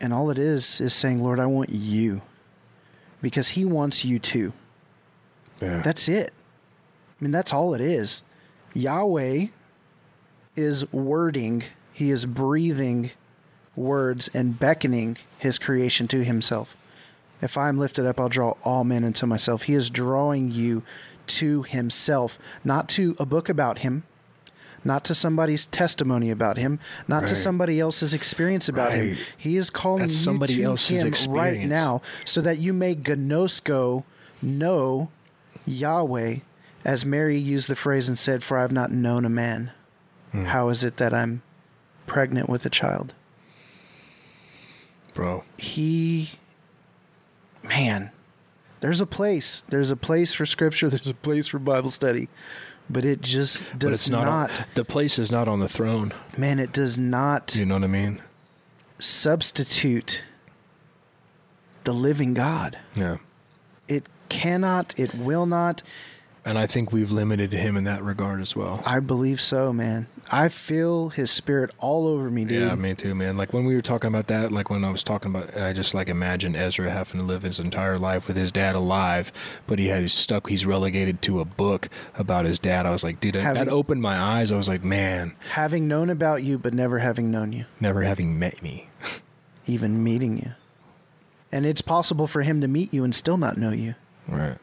And 0.00 0.14
all 0.14 0.30
it 0.30 0.38
is 0.38 0.80
is 0.80 0.94
saying, 0.94 1.22
Lord, 1.22 1.40
I 1.40 1.46
want 1.46 1.70
you. 1.70 2.22
Because 3.20 3.50
he 3.50 3.64
wants 3.64 4.04
you 4.04 4.20
too. 4.20 4.52
yeah. 5.60 5.82
That's 5.82 6.08
it. 6.08 6.32
I 7.20 7.24
mean, 7.24 7.32
that's 7.32 7.52
all 7.52 7.74
it 7.74 7.80
is. 7.80 8.22
Yahweh 8.74 9.46
is 10.54 10.90
wording, 10.92 11.64
he 11.92 12.10
is 12.10 12.24
breathing 12.26 13.10
words 13.74 14.28
and 14.32 14.58
beckoning 14.58 15.16
his 15.36 15.58
creation 15.58 16.06
to 16.08 16.22
himself. 16.22 16.76
If 17.42 17.58
I 17.58 17.68
am 17.68 17.78
lifted 17.78 18.06
up, 18.06 18.20
I'll 18.20 18.28
draw 18.28 18.54
all 18.64 18.84
men 18.84 19.04
unto 19.04 19.26
myself. 19.26 19.62
He 19.64 19.74
is 19.74 19.90
drawing 19.90 20.52
you 20.52 20.84
to 21.28 21.64
himself, 21.64 22.38
not 22.64 22.88
to 22.90 23.16
a 23.18 23.26
book 23.26 23.48
about 23.48 23.78
him, 23.78 24.04
not 24.84 25.04
to 25.04 25.14
somebody's 25.14 25.66
testimony 25.66 26.30
about 26.30 26.56
him, 26.56 26.78
not 27.06 27.26
to 27.26 27.34
somebody 27.34 27.80
else's 27.80 28.14
experience 28.14 28.68
about 28.68 28.92
him. 28.92 29.16
He 29.36 29.56
is 29.56 29.70
calling 29.70 30.02
That's 30.02 30.14
you 30.14 30.18
somebody 30.18 30.56
to 30.56 30.62
else's 30.62 31.26
him 31.26 31.32
right 31.32 31.60
now 31.60 32.02
so 32.24 32.40
that 32.40 32.58
you 32.58 32.72
may 32.72 32.94
gnosko 32.94 34.04
know 34.40 35.10
Yahweh, 35.66 36.36
as 36.84 37.04
Mary 37.04 37.38
used 37.38 37.68
the 37.68 37.76
phrase 37.76 38.08
and 38.08 38.18
said, 38.18 38.42
For 38.42 38.58
I 38.58 38.62
have 38.62 38.72
not 38.72 38.92
known 38.92 39.24
a 39.24 39.30
man. 39.30 39.72
Hmm. 40.32 40.44
How 40.44 40.68
is 40.68 40.84
it 40.84 40.96
that 40.98 41.12
I'm 41.12 41.42
pregnant 42.06 42.48
with 42.48 42.64
a 42.64 42.70
child? 42.70 43.14
bro. 45.18 45.42
He, 45.56 46.30
man, 47.64 48.12
there's 48.78 49.00
a 49.00 49.06
place. 49.06 49.64
There's 49.68 49.90
a 49.90 49.96
place 49.96 50.32
for 50.32 50.46
scripture. 50.46 50.88
There's 50.90 51.08
a 51.08 51.14
place 51.14 51.48
for 51.48 51.58
Bible 51.58 51.90
study. 51.90 52.28
But 52.90 53.04
it 53.04 53.20
just 53.20 53.62
But 53.72 53.78
does 53.80 53.92
it's 53.92 54.10
not. 54.10 54.24
not, 54.24 54.60
on- 54.60 54.66
the 54.74 54.84
place 54.84 55.18
is 55.18 55.30
not 55.30 55.46
on 55.48 55.60
the 55.60 55.68
throne. 55.68 56.12
man, 56.36 56.58
it 56.58 56.72
does 56.72 56.96
not 56.98 57.54
you 57.54 57.66
know 57.66 57.74
what 57.74 57.84
I 57.84 57.88
mean? 57.88 58.22
substitute 58.98 60.24
the 61.84 61.92
living 61.92 62.34
God. 62.34 62.78
Yeah. 62.94 63.18
It 63.86 64.06
cannot, 64.28 64.98
it 64.98 65.14
will 65.14 65.46
not. 65.46 65.82
And 66.44 66.58
I 66.58 66.66
think 66.66 66.92
we've 66.92 67.10
limited 67.10 67.52
him 67.52 67.76
in 67.76 67.84
that 67.84 68.02
regard 68.02 68.40
as 68.40 68.56
well. 68.56 68.82
I 68.86 69.00
believe 69.00 69.40
so, 69.40 69.72
man. 69.72 70.06
I 70.30 70.48
feel 70.48 71.08
his 71.10 71.30
spirit 71.30 71.70
all 71.78 72.06
over 72.06 72.30
me, 72.30 72.44
dude. 72.44 72.62
Yeah, 72.62 72.74
me 72.74 72.94
too, 72.94 73.14
man. 73.14 73.36
Like 73.36 73.52
when 73.52 73.64
we 73.64 73.74
were 73.74 73.80
talking 73.80 74.08
about 74.08 74.26
that, 74.28 74.52
like 74.52 74.70
when 74.70 74.84
I 74.84 74.90
was 74.90 75.02
talking 75.02 75.30
about, 75.30 75.56
I 75.56 75.72
just 75.72 75.94
like 75.94 76.08
imagine 76.08 76.54
Ezra 76.54 76.90
having 76.90 77.20
to 77.20 77.26
live 77.26 77.42
his 77.42 77.60
entire 77.60 77.98
life 77.98 78.28
with 78.28 78.36
his 78.36 78.52
dad 78.52 78.74
alive, 78.74 79.32
but 79.66 79.78
he 79.78 79.86
had 79.86 80.02
he's 80.02 80.14
stuck. 80.14 80.48
He's 80.48 80.66
relegated 80.66 81.22
to 81.22 81.40
a 81.40 81.44
book 81.44 81.88
about 82.14 82.44
his 82.44 82.58
dad. 82.58 82.86
I 82.86 82.90
was 82.90 83.04
like, 83.04 83.20
dude, 83.20 83.34
Having- 83.36 83.64
that 83.64 83.70
opened 83.70 84.02
my 84.02 84.16
eyes. 84.16 84.52
I 84.52 84.56
was 84.56 84.68
like, 84.68 84.84
man, 84.84 85.34
Having 85.50 85.88
known 85.88 86.10
about 86.10 86.42
you, 86.42 86.58
but 86.58 86.74
never 86.74 86.98
having 86.98 87.30
known 87.30 87.52
you, 87.52 87.64
never 87.80 88.02
having 88.02 88.38
met 88.38 88.62
me. 88.62 88.88
even 89.66 90.02
meeting 90.02 90.38
you. 90.38 90.52
And 91.50 91.64
it's 91.64 91.82
possible 91.82 92.26
for 92.26 92.42
him 92.42 92.60
to 92.60 92.68
meet 92.68 92.92
you 92.92 93.04
and 93.04 93.14
still 93.14 93.38
not 93.38 93.56
know 93.56 93.70
you. 93.70 93.94
Right. 94.26 94.58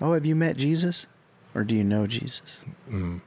Oh, 0.00 0.12
have 0.12 0.26
you 0.26 0.36
met 0.36 0.56
Jesus? 0.58 1.06
Or 1.56 1.64
do 1.64 1.74
you 1.74 1.84
know 1.84 2.06
Jesus? 2.06 2.42
Mm. 2.88 3.22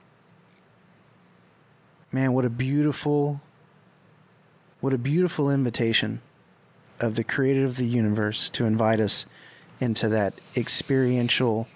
Man, 2.12 2.34
what 2.34 2.46
a 2.46 2.50
beautiful, 2.50 3.42
what 4.82 4.94
a 4.94 5.00
beautiful 5.00 5.50
invitation 5.50 6.22
of 7.00 7.16
the 7.16 7.24
creator 7.24 7.66
of 7.66 7.78
the 7.78 7.88
universe 7.88 8.48
to 8.50 8.66
invite 8.66 9.00
us 9.00 9.26
into 9.80 10.08
that 10.10 10.36
experiential 10.56 11.68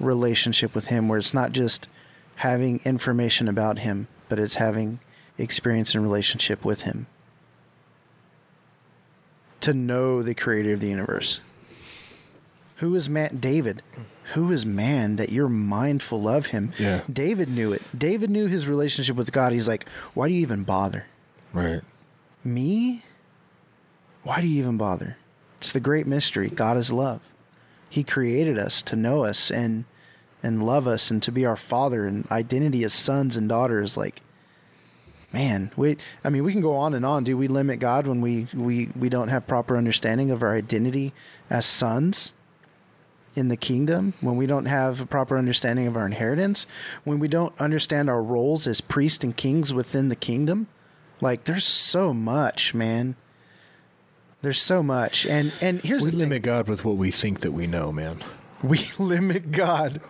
relationship 0.00 0.74
with 0.74 0.88
him 0.88 1.08
where 1.08 1.18
it's 1.18 1.32
not 1.32 1.52
just 1.52 1.88
having 2.36 2.80
information 2.84 3.46
about 3.46 3.78
him, 3.78 4.08
but 4.28 4.40
it's 4.40 4.56
having 4.56 4.98
experience 5.38 5.94
and 5.94 6.02
relationship 6.02 6.64
with 6.64 6.82
him. 6.82 7.06
To 9.60 9.72
know 9.72 10.24
the 10.24 10.34
creator 10.34 10.72
of 10.72 10.80
the 10.80 10.88
universe. 10.88 11.40
Who 12.76 12.94
is 12.94 13.08
man? 13.08 13.38
David. 13.38 13.82
Who 14.34 14.50
is 14.50 14.66
man 14.66 15.16
that 15.16 15.30
you're 15.30 15.48
mindful 15.48 16.28
of 16.28 16.46
him? 16.46 16.72
Yeah. 16.78 17.02
David 17.12 17.48
knew 17.48 17.72
it. 17.72 17.82
David 17.96 18.30
knew 18.30 18.46
his 18.46 18.66
relationship 18.66 19.16
with 19.16 19.32
God. 19.32 19.52
He's 19.52 19.68
like, 19.68 19.88
why 20.14 20.28
do 20.28 20.34
you 20.34 20.40
even 20.40 20.64
bother? 20.64 21.06
Right. 21.52 21.82
Me? 22.42 23.02
Why 24.22 24.40
do 24.40 24.46
you 24.46 24.60
even 24.60 24.76
bother? 24.76 25.16
It's 25.58 25.72
the 25.72 25.80
great 25.80 26.06
mystery. 26.06 26.48
God 26.48 26.76
is 26.76 26.90
love. 26.90 27.28
He 27.88 28.02
created 28.02 28.58
us 28.58 28.82
to 28.82 28.96
know 28.96 29.24
us 29.24 29.50
and 29.50 29.84
and 30.42 30.62
love 30.62 30.86
us 30.86 31.10
and 31.10 31.22
to 31.22 31.32
be 31.32 31.46
our 31.46 31.56
father 31.56 32.06
and 32.06 32.30
identity 32.30 32.84
as 32.84 32.92
sons 32.92 33.34
and 33.34 33.48
daughters 33.48 33.96
like 33.96 34.20
man, 35.32 35.70
we 35.76 35.96
I 36.22 36.30
mean 36.30 36.44
we 36.44 36.52
can 36.52 36.60
go 36.60 36.74
on 36.74 36.94
and 36.94 37.04
on. 37.04 37.24
Do 37.24 37.36
we 37.36 37.48
limit 37.48 37.78
God 37.78 38.06
when 38.06 38.20
we 38.20 38.46
we 38.54 38.88
we 38.96 39.08
don't 39.08 39.28
have 39.28 39.46
proper 39.46 39.76
understanding 39.76 40.30
of 40.30 40.42
our 40.42 40.54
identity 40.54 41.12
as 41.50 41.66
sons? 41.66 42.32
In 43.34 43.48
the 43.48 43.56
kingdom, 43.56 44.14
when 44.20 44.36
we 44.36 44.46
don't 44.46 44.66
have 44.66 45.00
a 45.00 45.06
proper 45.06 45.36
understanding 45.36 45.86
of 45.86 45.96
our 45.96 46.06
inheritance, 46.06 46.66
when 47.04 47.18
we 47.18 47.28
don't 47.28 47.58
understand 47.60 48.08
our 48.08 48.22
roles 48.22 48.66
as 48.66 48.80
priests 48.80 49.24
and 49.24 49.36
kings 49.36 49.72
within 49.74 50.08
the 50.08 50.16
kingdom, 50.16 50.68
like 51.20 51.44
there's 51.44 51.64
so 51.64 52.12
much, 52.14 52.74
man. 52.74 53.16
There's 54.42 54.60
so 54.60 54.82
much, 54.82 55.24
and 55.26 55.52
and 55.62 55.80
here's 55.80 56.04
We 56.04 56.10
the 56.10 56.16
limit 56.18 56.42
God 56.42 56.68
with 56.68 56.84
what 56.84 56.96
we 56.96 57.10
think 57.10 57.40
that 57.40 57.52
we 57.52 57.66
know, 57.66 57.90
man. 57.90 58.18
we 58.62 58.80
limit 58.98 59.52
God 59.52 60.00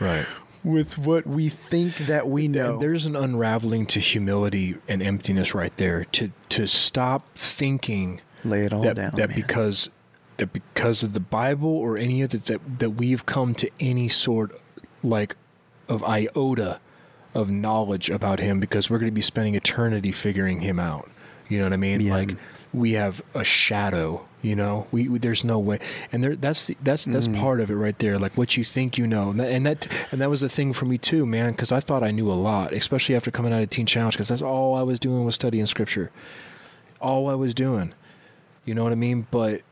Right. 0.00 0.26
with 0.64 0.98
what 0.98 1.26
we 1.26 1.48
think 1.48 1.96
that 1.98 2.28
we 2.28 2.48
know. 2.48 2.72
And 2.74 2.82
there's 2.82 3.06
an 3.06 3.14
unraveling 3.14 3.86
to 3.86 4.00
humility 4.00 4.76
and 4.88 5.00
emptiness 5.02 5.54
right 5.54 5.74
there. 5.76 6.04
To 6.06 6.30
to 6.50 6.66
stop 6.66 7.28
thinking 7.36 8.20
Lay 8.44 8.64
it 8.64 8.72
all 8.72 8.82
that, 8.82 8.96
down. 8.96 9.12
that 9.14 9.28
man. 9.30 9.36
because 9.36 9.90
that 10.38 10.52
because 10.52 11.02
of 11.04 11.12
the 11.12 11.20
Bible 11.20 11.68
or 11.70 11.96
any 11.96 12.22
of 12.22 12.32
it 12.34 12.44
that 12.46 12.78
that 12.78 12.90
we've 12.90 13.26
come 13.26 13.54
to 13.56 13.70
any 13.78 14.08
sort 14.08 14.60
like 15.02 15.36
of 15.88 16.02
iota 16.04 16.80
of 17.34 17.50
knowledge 17.50 18.08
about 18.10 18.40
him 18.40 18.58
because 18.58 18.88
we're 18.90 18.98
going 18.98 19.10
to 19.10 19.14
be 19.14 19.20
spending 19.20 19.54
eternity 19.54 20.10
figuring 20.12 20.60
him 20.62 20.80
out. 20.80 21.08
You 21.48 21.58
know 21.58 21.64
what 21.64 21.72
I 21.72 21.76
mean? 21.76 22.00
Yeah. 22.00 22.14
Like 22.14 22.36
we 22.72 22.92
have 22.92 23.22
a 23.34 23.44
shadow. 23.44 24.24
You 24.40 24.54
know, 24.54 24.86
we, 24.92 25.08
we 25.08 25.18
there's 25.18 25.42
no 25.44 25.58
way, 25.58 25.80
and 26.12 26.22
there 26.22 26.36
that's 26.36 26.68
the, 26.68 26.76
that's 26.80 27.06
that's 27.06 27.26
Mm-hmm. 27.26 27.40
part 27.40 27.60
of 27.60 27.72
it 27.72 27.74
right 27.74 27.98
there. 27.98 28.18
Like 28.20 28.36
what 28.36 28.56
you 28.56 28.62
think 28.62 28.96
you 28.96 29.04
know, 29.06 29.30
and 29.30 29.40
that 29.40 29.48
and 29.50 29.66
that, 29.66 29.88
and 30.12 30.20
that 30.20 30.30
was 30.30 30.42
the 30.42 30.48
thing 30.48 30.72
for 30.72 30.84
me 30.84 30.96
too, 30.96 31.26
man. 31.26 31.50
Because 31.52 31.72
I 31.72 31.80
thought 31.80 32.04
I 32.04 32.12
knew 32.12 32.30
a 32.30 32.34
lot, 32.38 32.72
especially 32.72 33.16
after 33.16 33.32
coming 33.32 33.52
out 33.52 33.62
of 33.62 33.70
Teen 33.70 33.86
Challenge, 33.86 34.14
because 34.14 34.28
that's 34.28 34.42
all 34.42 34.76
I 34.76 34.82
was 34.82 35.00
doing 35.00 35.24
was 35.24 35.34
studying 35.34 35.66
Scripture. 35.66 36.12
All 37.00 37.28
I 37.28 37.34
was 37.34 37.52
doing. 37.52 37.94
You 38.64 38.74
know 38.74 38.84
what 38.84 38.92
I 38.92 38.96
mean? 38.96 39.26
But 39.32 39.62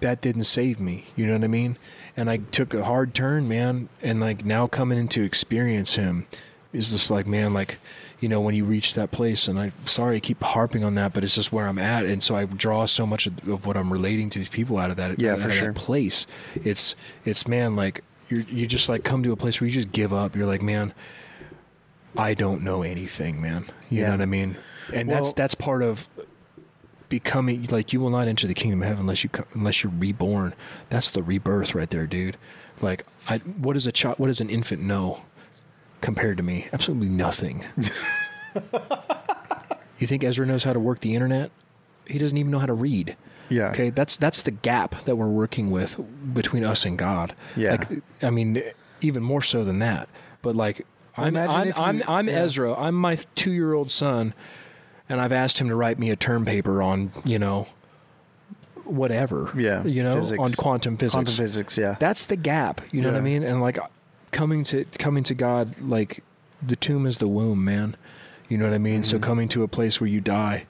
that 0.00 0.20
didn't 0.20 0.44
save 0.44 0.80
me. 0.80 1.06
You 1.16 1.26
know 1.26 1.34
what 1.34 1.44
I 1.44 1.48
mean? 1.48 1.76
And 2.16 2.28
I 2.30 2.38
took 2.38 2.74
a 2.74 2.84
hard 2.84 3.14
turn, 3.14 3.48
man. 3.48 3.88
And 4.02 4.20
like 4.20 4.44
now 4.44 4.66
coming 4.66 4.98
into 4.98 5.22
experience 5.22 5.94
him 5.94 6.26
is 6.72 6.90
just 6.90 7.10
like, 7.10 7.26
man, 7.26 7.52
like, 7.54 7.78
you 8.20 8.28
know, 8.28 8.40
when 8.40 8.54
you 8.54 8.64
reach 8.64 8.94
that 8.94 9.10
place, 9.10 9.48
and 9.48 9.58
I'm 9.58 9.72
sorry 9.86 10.16
I 10.16 10.20
keep 10.20 10.42
harping 10.42 10.84
on 10.84 10.94
that, 10.96 11.12
but 11.14 11.24
it's 11.24 11.34
just 11.34 11.52
where 11.52 11.66
I'm 11.66 11.78
at. 11.78 12.04
And 12.04 12.22
so 12.22 12.34
I 12.36 12.44
draw 12.44 12.84
so 12.86 13.06
much 13.06 13.26
of, 13.26 13.48
of 13.48 13.64
what 13.66 13.76
I'm 13.78 13.90
relating 13.92 14.28
to 14.30 14.38
these 14.38 14.48
people 14.48 14.76
out 14.76 14.90
of 14.90 14.96
that, 14.98 15.18
Yeah, 15.20 15.32
out 15.32 15.40
for 15.40 15.50
sure. 15.50 15.72
that 15.72 15.80
place. 15.80 16.26
It's, 16.54 16.94
it's, 17.24 17.48
man, 17.48 17.76
like, 17.76 18.04
you're, 18.28 18.42
you 18.42 18.66
just 18.66 18.88
like 18.88 19.02
come 19.04 19.22
to 19.22 19.32
a 19.32 19.36
place 19.36 19.60
where 19.60 19.66
you 19.68 19.72
just 19.72 19.90
give 19.90 20.12
up. 20.12 20.36
You're 20.36 20.46
like, 20.46 20.62
man, 20.62 20.92
I 22.16 22.34
don't 22.34 22.62
know 22.62 22.82
anything, 22.82 23.40
man. 23.40 23.64
You 23.88 24.00
Yeah. 24.02 24.06
know 24.08 24.12
what 24.12 24.20
I 24.22 24.26
mean? 24.26 24.56
And 24.92 25.08
Well- 25.08 25.16
that's 25.18 25.32
that's 25.32 25.54
part 25.54 25.82
of 25.82 26.08
becoming 27.10 27.64
like 27.70 27.92
you 27.92 28.00
will 28.00 28.08
not 28.08 28.26
enter 28.26 28.46
the 28.46 28.54
kingdom 28.54 28.80
of 28.80 28.88
heaven 28.88 29.02
unless 29.02 29.22
you 29.22 29.28
unless 29.52 29.84
you're 29.84 29.92
reborn. 29.98 30.54
That's 30.88 31.10
the 31.10 31.22
rebirth 31.22 31.74
right 31.74 31.90
there, 31.90 32.06
dude. 32.06 32.38
Like, 32.80 33.04
I 33.28 33.38
what 33.38 33.74
does 33.74 33.86
a 33.86 33.92
child, 33.92 34.18
what 34.18 34.28
does 34.28 34.40
an 34.40 34.48
infant 34.48 34.80
know 34.80 35.20
compared 36.00 36.38
to 36.38 36.42
me? 36.42 36.68
Absolutely 36.72 37.10
nothing. 37.10 37.62
you 39.98 40.06
think 40.06 40.24
Ezra 40.24 40.46
knows 40.46 40.64
how 40.64 40.72
to 40.72 40.80
work 40.80 41.00
the 41.00 41.14
internet? 41.14 41.50
He 42.06 42.18
doesn't 42.18 42.38
even 42.38 42.50
know 42.50 42.58
how 42.58 42.66
to 42.66 42.72
read. 42.74 43.16
Yeah. 43.50 43.70
Okay, 43.70 43.90
that's 43.90 44.16
that's 44.16 44.42
the 44.44 44.52
gap 44.52 45.04
that 45.04 45.16
we're 45.16 45.26
working 45.26 45.70
with 45.70 46.00
between 46.32 46.64
us 46.64 46.86
and 46.86 46.96
God. 46.96 47.34
Yeah. 47.56 47.72
Like, 47.72 48.02
I 48.22 48.30
mean, 48.30 48.62
even 49.00 49.22
more 49.22 49.42
so 49.42 49.64
than 49.64 49.80
that. 49.80 50.08
But 50.42 50.56
like, 50.56 50.86
I'm 51.16 51.28
imagine 51.36 51.56
I'm 51.56 51.66
you- 51.66 51.74
I'm, 51.76 52.02
I'm 52.08 52.28
yeah. 52.28 52.42
Ezra. 52.42 52.74
I'm 52.74 52.94
my 52.94 53.18
two 53.34 53.52
year 53.52 53.74
old 53.74 53.90
son, 53.90 54.34
and 55.10 55.20
I've 55.20 55.32
asked 55.32 55.58
him 55.58 55.68
to 55.68 55.74
write 55.76 55.98
me 55.98 56.10
a 56.10 56.16
term 56.16 56.44
paper 56.46 56.80
on 56.80 57.10
you 57.24 57.38
know 57.38 57.66
whatever. 58.84 59.52
Yeah, 59.56 59.84
You 59.84 60.02
know, 60.02 60.16
physics. 60.16 60.40
on 60.40 60.52
quantum 60.52 60.96
physics. 60.96 61.14
Quantum 61.14 61.34
physics, 61.34 61.78
yeah. 61.78 61.96
That's 62.00 62.26
the 62.26 62.36
gap. 62.36 62.80
You 62.90 63.02
know 63.02 63.12
what 63.12 63.18
I 63.18 63.20
mean? 63.20 63.42
And 63.42 63.60
like 63.60 63.78
coming 64.32 64.64
to 64.64 64.84
coming 64.98 65.22
to 65.24 65.34
God, 65.34 65.80
like 65.80 66.22
the 66.62 66.76
tomb 66.76 67.06
is 67.06 67.18
the 67.18 67.28
womb, 67.28 67.64
man. 67.64 67.96
You 68.48 68.58
know 68.58 68.64
what 68.64 68.74
I 68.74 68.78
mean? 68.78 69.02
Mm-hmm. 69.02 69.04
So 69.04 69.18
coming 69.18 69.48
to 69.50 69.62
a 69.62 69.68
place 69.68 70.00
where 70.00 70.08
you 70.08 70.20
die, 70.20 70.66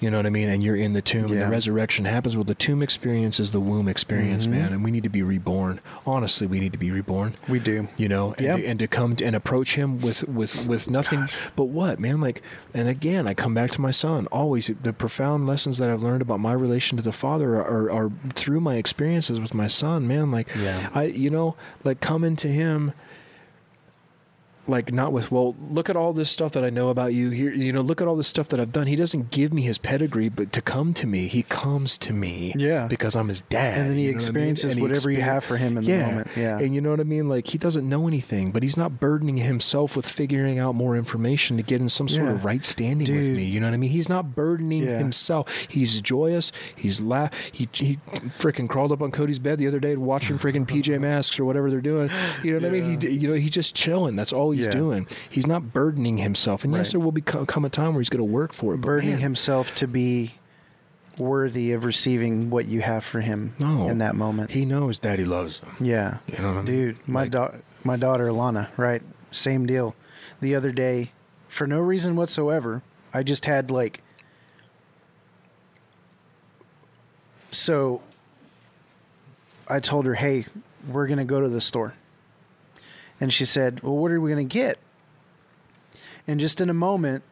you 0.00 0.10
know 0.10 0.16
what 0.16 0.26
I 0.26 0.30
mean, 0.30 0.48
and 0.48 0.62
you're 0.62 0.76
in 0.76 0.94
the 0.94 1.02
tomb, 1.02 1.26
and 1.26 1.40
the 1.40 1.46
resurrection 1.48 2.06
happens. 2.06 2.36
Well, 2.36 2.44
the 2.44 2.54
tomb 2.54 2.82
experience 2.82 3.38
is 3.38 3.52
the 3.52 3.60
womb 3.60 3.86
experience, 3.86 4.46
Mm-hmm. 4.46 4.54
man, 4.58 4.72
and 4.72 4.82
we 4.82 4.90
need 4.90 5.02
to 5.02 5.08
be 5.10 5.22
reborn. 5.22 5.80
Honestly, 6.06 6.46
we 6.46 6.58
need 6.58 6.72
to 6.72 6.78
be 6.78 6.90
reborn. 6.90 7.34
We 7.48 7.58
do. 7.58 7.88
You 7.96 8.08
know, 8.08 8.32
and, 8.38 8.40
Yeah. 8.46 8.56
to, 8.56 8.66
and 8.66 8.78
to 8.78 8.86
come 8.88 9.16
to, 9.16 9.24
and 9.24 9.36
approach 9.36 9.74
him 9.76 10.00
with 10.00 10.26
with 10.26 10.64
with 10.66 10.88
nothing 10.90 11.28
but 11.54 11.64
what, 11.64 12.00
man? 12.00 12.20
Like, 12.20 12.42
and 12.74 12.88
again, 12.88 13.26
I 13.26 13.34
come 13.34 13.54
back 13.54 13.70
to 13.72 13.80
my 13.80 13.90
son. 13.90 14.26
Always, 14.28 14.68
the 14.82 14.92
profound 14.92 15.46
lessons 15.46 15.78
that 15.78 15.90
I've 15.90 16.02
learned 16.02 16.22
about 16.22 16.40
my 16.40 16.52
relation 16.52 16.96
to 16.96 17.02
the 17.02 17.12
Father 17.12 17.56
are, 17.56 17.66
are, 17.66 17.90
are 18.06 18.10
through 18.34 18.60
my 18.60 18.76
experiences 18.76 19.38
with 19.38 19.54
my 19.54 19.66
son, 19.66 20.08
man. 20.08 20.30
Like, 20.30 20.48
Yeah. 20.58 20.88
I, 20.94 21.04
you 21.04 21.30
know, 21.30 21.56
like 21.84 22.00
coming 22.00 22.36
to 22.36 22.48
him 22.48 22.92
like 24.70 24.92
not 24.92 25.12
with 25.12 25.30
well 25.30 25.54
look 25.70 25.90
at 25.90 25.96
all 25.96 26.12
this 26.12 26.30
stuff 26.30 26.52
that 26.52 26.64
i 26.64 26.70
know 26.70 26.88
about 26.88 27.12
you. 27.12 27.30
Here 27.30 27.52
you 27.52 27.72
know 27.72 27.80
look 27.80 28.00
at 28.00 28.08
all 28.08 28.16
this 28.16 28.28
stuff 28.28 28.48
that 28.48 28.60
i've 28.60 28.72
done. 28.72 28.86
He 28.86 28.96
doesn't 28.96 29.30
give 29.30 29.52
me 29.52 29.62
his 29.62 29.76
pedigree 29.78 30.28
but 30.28 30.52
to 30.52 30.62
come 30.62 30.94
to 30.94 31.06
me 31.06 31.26
he 31.26 31.42
comes 31.42 31.98
to 31.98 32.12
me 32.12 32.54
Yeah. 32.56 32.86
because 32.86 33.16
i'm 33.16 33.28
his 33.28 33.40
dad. 33.42 33.78
And 33.78 33.90
then 33.90 33.96
he 33.96 34.04
you 34.04 34.12
know 34.12 34.16
what 34.16 34.22
I 34.22 34.32
mean? 34.32 34.50
experiences 34.50 34.70
And 34.72 34.78
he 34.78 34.82
whatever 34.86 35.10
you 35.10 35.20
have 35.22 35.44
for 35.44 35.56
him 35.56 35.76
in 35.76 35.84
the 35.84 35.98
moment. 35.98 36.28
Yeah. 36.36 36.58
and 36.58 36.74
you 36.74 36.80
know 36.80 36.90
what 36.90 37.00
i 37.00 37.04
mean? 37.04 37.28
Like 37.28 37.48
he 37.48 37.58
doesn't 37.58 37.88
know 37.88 38.06
anything 38.08 38.52
but 38.52 38.62
he's 38.62 38.76
not 38.76 39.00
burdening 39.00 39.36
himself 39.38 39.96
with 39.96 40.06
figuring 40.06 40.58
out 40.58 40.74
more 40.74 40.96
information 40.96 41.56
to 41.56 41.62
get 41.62 41.80
in 41.80 41.88
some 41.88 42.08
sort 42.08 42.28
of 42.28 42.44
right 42.44 42.64
standing 42.64 43.14
with 43.14 43.28
me. 43.28 43.44
You 43.44 43.60
know 43.60 43.66
what 43.66 43.74
i 43.74 43.78
mean? 43.78 43.90
He's 43.90 44.08
not 44.08 44.34
burdening 44.34 44.84
Yeah. 44.84 44.98
himself. 44.98 45.66
He's 45.68 46.00
joyous. 46.00 46.52
He's 46.76 47.00
laugh 47.00 47.32
he, 47.52 47.68
he 47.72 47.98
freaking 48.38 48.68
crawled 48.68 48.92
up 48.92 49.02
on 49.02 49.10
cody's 49.10 49.38
bed 49.38 49.58
the 49.58 49.66
other 49.66 49.80
day 49.80 49.96
watching 49.96 50.38
freaking 50.38 50.66
pj 50.66 50.98
masks 51.00 51.38
or 51.38 51.44
whatever 51.44 51.70
they're 51.70 51.80
doing. 51.80 52.10
You 52.42 52.52
know 52.52 52.68
what 52.68 52.76
i 52.76 52.80
mean? 52.80 53.00
He 53.00 53.08
you 53.10 53.28
know 53.28 53.34
he's 53.34 53.50
just 53.50 53.74
chilling. 53.74 54.16
That's 54.16 54.32
all 54.32 54.54
he's 54.60 54.66
Yeah. 54.66 54.80
doing 54.80 55.06
he's 55.28 55.46
not 55.46 55.72
burdening 55.72 56.18
himself 56.18 56.64
and 56.64 56.72
yes 56.74 56.92
there 56.92 57.00
will 57.00 57.12
be 57.12 57.20
co- 57.20 57.44
come 57.46 57.64
a 57.64 57.68
time 57.70 57.92
where 57.94 58.00
he's 58.00 58.08
going 58.10 58.18
to 58.26 58.32
work 58.32 58.52
for 58.52 58.74
it 58.74 58.78
burdening 58.80 59.14
man, 59.14 59.20
himself 59.20 59.74
to 59.76 59.86
be 59.88 60.34
worthy 61.18 61.72
of 61.72 61.84
receiving 61.84 62.48
what 62.50 62.66
you 62.66 62.80
have 62.80 63.04
for 63.04 63.20
him 63.20 63.54
No. 63.58 63.88
in 63.88 63.98
that 63.98 64.14
moment. 64.14 64.50
he 64.52 64.64
knows 64.64 65.00
that 65.00 65.18
he 65.18 65.24
loves 65.24 65.58
him 65.60 65.68
yeah. 65.80 66.18
You 66.26 66.38
know 66.42 66.50
I 66.50 66.54
mean? 66.56 66.64
Dude, 66.64 66.96
my 67.08 67.22
Like- 67.22 67.30
da- 67.32 67.54
my 67.84 67.96
daughter 67.96 68.26
Alana, 68.28 68.68
right? 68.76 69.02
Same 69.30 69.66
deal. 69.66 69.94
The 70.40 70.54
other 70.54 70.70
day, 70.72 71.12
for 71.48 71.66
no 71.66 71.80
reason 71.80 72.14
whatsoever, 72.16 72.82
I 73.14 73.22
just 73.22 73.44
had 73.46 73.70
like 73.70 74.02
so 77.50 78.00
I 79.68 79.80
told 79.80 80.06
her, 80.06 80.14
"Hey, 80.14 80.46
we're 80.88 81.06
going 81.06 81.18
to 81.18 81.24
go 81.24 81.40
to 81.40 81.48
the 81.48 81.60
store." 81.60 81.94
And 83.20 83.32
she 83.32 83.44
said, 83.44 83.82
"Well, 83.82 83.96
what 83.96 84.10
are 84.10 84.20
we 84.20 84.30
going 84.30 84.48
to 84.48 84.52
get?" 84.52 84.78
And 86.26 86.40
just 86.40 86.60
in 86.60 86.70
a 86.70 86.74
moment, 86.74 87.22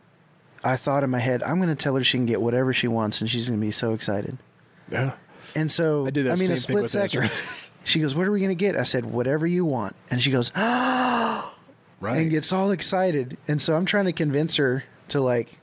I 0.64 0.76
thought 0.76 1.04
in 1.04 1.10
my 1.10 1.18
head, 1.18 1.42
I'm 1.42 1.56
going 1.56 1.68
to 1.68 1.74
tell 1.74 1.94
her 1.96 2.04
she 2.04 2.18
can 2.18 2.26
get 2.26 2.40
whatever 2.42 2.72
she 2.72 2.88
wants 2.88 3.20
and 3.20 3.30
she's 3.30 3.48
going 3.48 3.60
to 3.60 3.66
be 3.66 3.70
so 3.70 3.94
excited. 3.94 4.38
yeah 4.90 5.12
And 5.54 5.70
so, 5.70 6.06
I 6.06 6.10
did 6.10 6.26
that 6.26 6.32
I 6.32 6.34
mean, 6.34 6.48
same 6.48 6.50
a 6.50 6.54
thing 6.54 6.56
split 6.56 6.82
with 6.82 6.90
second. 6.90 7.24
Ezra. 7.24 7.30
she 7.84 8.00
goes, 8.00 8.14
"What 8.14 8.26
are 8.26 8.32
we 8.32 8.40
going 8.40 8.50
to 8.50 8.54
get?" 8.54 8.76
I 8.76 8.82
said, 8.82 9.06
"Whatever 9.06 9.46
you 9.46 9.64
want." 9.64 9.96
And 10.10 10.20
she 10.20 10.30
goes, 10.30 10.52
right 10.56 12.16
and 12.20 12.30
gets 12.30 12.52
all 12.52 12.70
excited. 12.70 13.36
And 13.46 13.60
so 13.60 13.76
I'm 13.76 13.86
trying 13.86 14.04
to 14.06 14.12
convince 14.12 14.56
her 14.56 14.84
to 15.08 15.20
like 15.20 15.58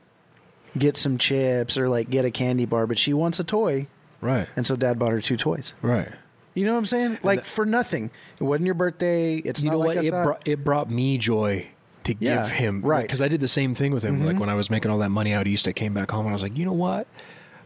get 0.77 0.97
some 0.97 1.17
chips 1.17 1.77
or 1.77 1.87
like 1.87 2.09
get 2.09 2.25
a 2.25 2.31
candy 2.31 2.65
bar, 2.65 2.87
but 2.87 2.97
she 2.97 3.13
wants 3.13 3.39
a 3.39 3.43
toy. 3.43 3.87
right 4.21 4.47
And 4.55 4.65
so 4.65 4.75
dad 4.75 4.99
bought 4.99 5.11
her 5.11 5.21
two 5.21 5.37
toys. 5.37 5.73
right 5.81 6.09
You 6.55 6.65
know 6.65 6.71
what 6.73 6.79
I'm 6.79 6.85
saying? 6.87 7.19
Like 7.21 7.45
for 7.45 7.65
nothing. 7.65 8.09
It 8.39 8.43
wasn't 8.43 8.65
your 8.65 8.75
birthday. 8.75 9.35
It's 9.35 9.61
you 9.61 9.69
not 9.69 9.73
know 9.73 9.79
like 9.79 9.97
what? 9.97 10.05
It 10.05 10.11
brought 10.11 10.47
it 10.47 10.63
brought 10.63 10.89
me 10.89 11.17
joy 11.19 11.67
to 12.05 12.15
Yeah, 12.19 12.43
give 12.43 12.51
him 12.53 12.81
right. 12.81 13.01
because 13.03 13.21
I 13.21 13.27
did 13.27 13.41
the 13.41 13.47
same 13.47 13.75
thing 13.75 13.91
with 13.93 14.03
him. 14.03 14.17
Mm-hmm. 14.17 14.25
Like 14.25 14.39
when 14.39 14.49
I 14.49 14.55
was 14.55 14.69
making 14.71 14.89
all 14.89 14.97
that 14.99 15.09
money 15.11 15.33
out 15.33 15.47
east, 15.47 15.67
I 15.67 15.73
came 15.73 15.93
back 15.93 16.09
home 16.11 16.21
and 16.21 16.29
I 16.29 16.33
was 16.33 16.43
like, 16.43 16.57
you 16.57 16.65
know 16.65 16.71
what? 16.73 17.07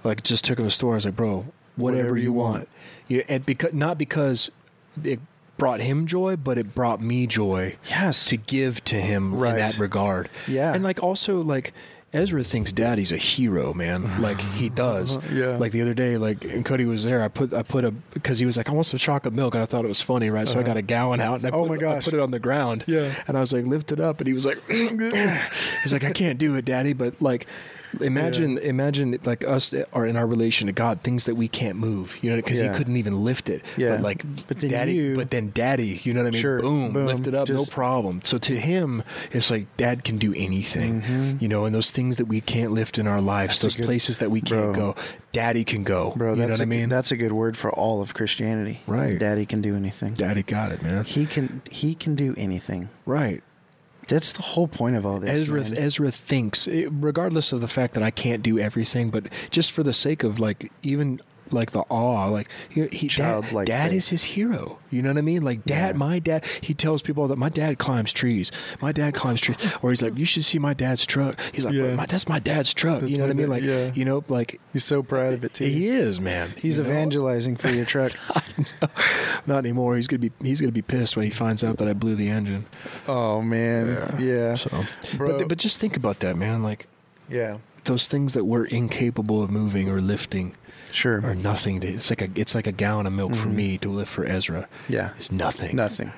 Like 0.03 0.23
just 0.23 0.43
took 0.43 0.57
him 0.59 0.63
to 0.63 0.67
the 0.67 0.71
store. 0.71 0.93
I 0.93 0.95
was 0.95 1.05
like, 1.05 1.15
bro, 1.15 1.45
whatever, 1.75 2.03
Whatever 2.03 2.17
you 2.17 2.23
you 2.23 2.33
want. 2.33 2.53
want. 2.53 2.69
You 3.07 3.23
and 3.29 3.45
because 3.45 3.73
not 3.73 3.97
because 3.97 4.49
it 5.03 5.19
brought 5.57 5.81
him 5.81 6.07
joy, 6.07 6.35
but 6.37 6.57
it 6.57 6.73
brought 6.73 7.01
me 7.01 7.27
joy. 7.27 7.75
Yes. 7.89 8.25
to 8.27 8.37
give 8.37 8.83
to 8.85 8.95
him 8.99 9.35
Right. 9.35 9.51
in 9.51 9.55
that 9.57 9.77
regard. 9.77 10.29
Yeah. 10.47 10.73
and 10.73 10.83
like 10.83 11.01
also 11.03 11.41
like. 11.41 11.73
Ezra 12.11 12.43
thinks 12.43 12.71
daddy's 12.71 13.11
a 13.11 13.17
hero, 13.17 13.73
man. 13.73 14.09
Like 14.19 14.41
he 14.41 14.69
does. 14.69 15.17
Yeah. 15.31 15.57
Like 15.57 15.71
the 15.71 15.81
other 15.81 15.93
day, 15.93 16.17
like 16.17 16.43
and 16.43 16.65
Cody 16.65 16.85
was 16.85 17.03
there. 17.05 17.23
I 17.23 17.29
put 17.29 17.53
I 17.53 17.63
put 17.63 17.85
a 17.85 17.91
because 17.91 18.37
he 18.39 18.45
was 18.45 18.57
like, 18.57 18.67
I 18.67 18.73
want 18.73 18.85
some 18.85 18.99
chocolate 18.99 19.33
milk, 19.33 19.53
and 19.53 19.63
I 19.63 19.65
thought 19.65 19.85
it 19.85 19.87
was 19.87 20.01
funny, 20.01 20.29
right? 20.29 20.47
So 20.47 20.55
I 20.55 20.59
uh-huh. 20.59 20.67
got 20.67 20.77
a 20.77 20.81
gallon 20.81 21.21
out 21.21 21.35
and 21.35 21.45
I 21.45 21.49
Oh 21.51 21.61
put, 21.61 21.69
my 21.69 21.75
I 21.75 21.77
gosh. 21.77 22.05
put 22.05 22.13
it 22.13 22.19
on 22.19 22.31
the 22.31 22.39
ground. 22.39 22.83
Yeah. 22.85 23.13
And 23.27 23.37
I 23.37 23.39
was 23.39 23.53
like, 23.53 23.65
lift 23.65 23.91
it 23.91 23.99
up, 23.99 24.19
and 24.19 24.27
he 24.27 24.33
was 24.33 24.45
like, 24.45 24.59
he's 24.69 25.93
like, 25.93 26.03
I 26.03 26.11
can't 26.11 26.37
do 26.37 26.55
it, 26.55 26.65
daddy. 26.65 26.93
But 26.93 27.21
like, 27.21 27.47
imagine 28.01 28.57
imagine 28.59 29.17
like 29.25 29.43
us 29.47 29.73
are 29.93 30.05
in 30.05 30.15
our 30.17 30.27
relation 30.27 30.67
to 30.67 30.73
God, 30.73 31.01
things 31.01 31.25
that 31.25 31.35
we 31.35 31.47
can't 31.47 31.77
move, 31.77 32.17
you 32.21 32.29
know, 32.29 32.35
because 32.35 32.61
Yeah. 32.61 32.71
he 32.71 32.77
couldn't 32.77 32.97
even 32.97 33.23
lift 33.23 33.49
it. 33.49 33.63
Yeah. 33.77 33.91
But 33.95 34.01
like, 34.01 34.47
But 34.47 34.59
then 34.59 34.69
daddy, 34.69 34.93
you- 34.93 35.15
but 35.15 35.31
then 35.31 35.51
daddy, 35.53 36.01
you 36.03 36.13
know 36.13 36.21
what 36.23 36.27
I 36.27 36.31
mean? 36.31 36.41
Sure. 36.41 36.59
Boom, 36.59 36.91
Boom. 36.93 37.05
lift 37.05 37.27
it 37.27 37.35
up, 37.35 37.49
no 37.49 37.65
problem. 37.65 38.21
So 38.23 38.37
to 38.37 38.57
him, 38.57 39.03
it's 39.31 39.49
like 39.51 39.65
dad 39.77 40.03
can 40.03 40.17
do 40.17 40.33
anything, 40.35 41.37
you 41.39 41.47
know, 41.47 41.65
and 41.65 41.73
those 41.73 41.91
things 41.91 42.17
that 42.17 42.25
we 42.25 42.41
can't 42.41 42.71
lift 42.71 42.97
in 42.97 43.07
our 43.07 43.21
lives, 43.21 43.29
Mm-hmm. 43.29 43.47
That's 43.49 43.59
those 43.61 43.75
good- 43.77 43.85
places 43.85 44.17
that 44.19 44.29
we 44.31 44.41
can't 44.41 44.73
Bro. 44.73 44.93
go, 44.93 44.95
daddy 45.31 45.63
can 45.63 45.83
go. 45.83 46.13
Bro, 46.15 46.31
you 46.31 46.35
know 46.41 46.47
that's 46.47 46.59
what 46.59 46.63
a, 46.65 46.67
I 46.67 46.77
mean? 46.77 46.89
that's 46.89 47.11
a 47.11 47.17
good 47.17 47.31
word 47.31 47.57
for 47.57 47.71
all 47.71 48.01
of 48.01 48.13
Christianity. 48.13 48.81
Right. 48.87 49.17
Daddy 49.17 49.45
can 49.45 49.61
do 49.61 49.75
anything. 49.75 50.13
daddy 50.13 50.43
got 50.43 50.71
it, 50.71 50.81
man. 50.83 51.03
He 51.05 51.25
can 51.25 51.61
he 51.71 51.95
can 51.95 52.15
do 52.15 52.33
anything. 52.37 52.89
Right. 53.05 53.41
That's 54.09 54.33
the 54.33 54.41
whole 54.41 54.67
point 54.67 54.95
of 54.95 55.05
all 55.05 55.19
this. 55.19 55.29
Ezra 55.29 55.61
man. 55.61 55.77
Ezra 55.77 56.11
thinks, 56.11 56.67
eh, 56.67 56.87
regardless 56.91 57.53
of 57.53 57.61
the 57.61 57.67
fact 57.67 57.93
that 57.93 58.03
I 58.03 58.11
can't 58.11 58.43
do 58.43 58.59
everything, 58.59 59.09
but 59.11 59.25
just 59.51 59.71
for 59.71 59.83
the 59.83 59.93
sake 59.93 60.23
of 60.23 60.39
like 60.39 60.71
even 60.83 61.21
like 61.51 61.71
the 61.71 61.81
awe, 61.89 62.25
like 62.27 62.47
he, 62.69 62.87
he 62.87 63.07
dad, 63.07 63.13
Childlike 63.15 63.67
dad 63.67 63.89
faith. 63.89 63.97
is 63.97 64.09
his 64.09 64.23
hero. 64.23 64.79
You 64.89 65.01
know 65.01 65.09
what 65.09 65.17
I 65.17 65.21
mean? 65.21 65.41
Like 65.43 65.63
dad, 65.65 65.91
Yeah. 65.95 65.97
my 65.97 66.19
dad. 66.19 66.45
He 66.61 66.73
tells 66.73 67.01
people 67.01 67.27
that 67.27 67.37
my 67.37 67.49
dad 67.49 67.77
climbs 67.77 68.11
trees. 68.13 68.51
My 68.81 68.91
dad 68.91 69.13
climbs 69.13 69.41
trees, 69.41 69.57
or 69.81 69.89
he's 69.91 70.01
like, 70.01 70.17
you 70.17 70.25
should 70.25 70.45
see 70.45 70.59
my 70.59 70.73
dad's 70.73 71.05
truck. 71.05 71.39
He's 71.53 71.65
like, 71.65 71.73
Yeah. 71.73 71.93
my, 71.95 72.05
that's 72.05 72.27
my 72.29 72.39
dad's 72.39 72.73
truck. 72.73 73.01
That's 73.01 73.11
you 73.11 73.17
know 73.17 73.25
what 73.25 73.31
I 73.31 73.33
mean? 73.33 73.45
dad- 73.47 73.51
Like, 73.51 73.63
yeah. 73.63 73.91
you 73.93 74.05
know, 74.05 74.23
like 74.29 74.59
He's 74.73 74.83
so 74.85 75.03
proud 75.03 75.33
of 75.33 75.43
it 75.43 75.53
too. 75.53 75.65
he 75.65 75.87
is, 75.87 76.19
man. 76.19 76.53
He's 76.61 76.77
you 76.77 76.83
know? 76.83 76.89
evangelizing 76.89 77.55
for 77.55 77.69
your 77.69 77.85
truck. 77.85 78.13
Not 79.45 79.59
anymore. 79.59 79.95
He's 79.95 80.07
gonna 80.07 80.19
be 80.19 80.31
he's 80.41 80.61
gonna 80.61 80.71
be 80.71 80.81
pissed 80.81 81.15
when 81.17 81.25
he 81.25 81.31
finds 81.31 81.63
out 81.63 81.77
that 81.77 81.87
I 81.87 81.93
blew 81.93 82.15
the 82.15 82.29
engine. 82.29 82.65
oh 83.07 83.41
man, 83.41 84.17
yeah, 84.19 84.55
So, 84.55 84.83
Bro. 85.17 85.39
but 85.39 85.49
but 85.49 85.57
just 85.57 85.79
think 85.79 85.95
about 85.97 86.19
that, 86.19 86.35
man. 86.35 86.61
Like 86.63 86.87
yeah, 87.29 87.59
those 87.85 88.07
things 88.07 88.33
that 88.33 88.45
we're 88.45 88.65
incapable 88.65 89.41
of 89.41 89.49
moving 89.49 89.89
or 89.89 90.01
lifting 90.01 90.55
sure, 90.91 91.21
or 91.25 91.35
nothing. 91.35 91.79
To, 91.81 91.87
it's 91.87 92.09
like 92.09 92.21
a 92.21 92.29
it's 92.35 92.55
like 92.55 92.67
a 92.67 92.71
gallon 92.71 93.05
of 93.07 93.13
milk 93.13 93.35
for 93.35 93.47
me 93.49 93.77
to 93.79 93.89
lift 93.89 94.11
for 94.11 94.25
Ezra. 94.25 94.61
Mm-hmm. 94.85 94.93
yeah, 94.93 95.09
It's 95.17 95.31
nothing. 95.31 95.75
nothing. 95.75 96.11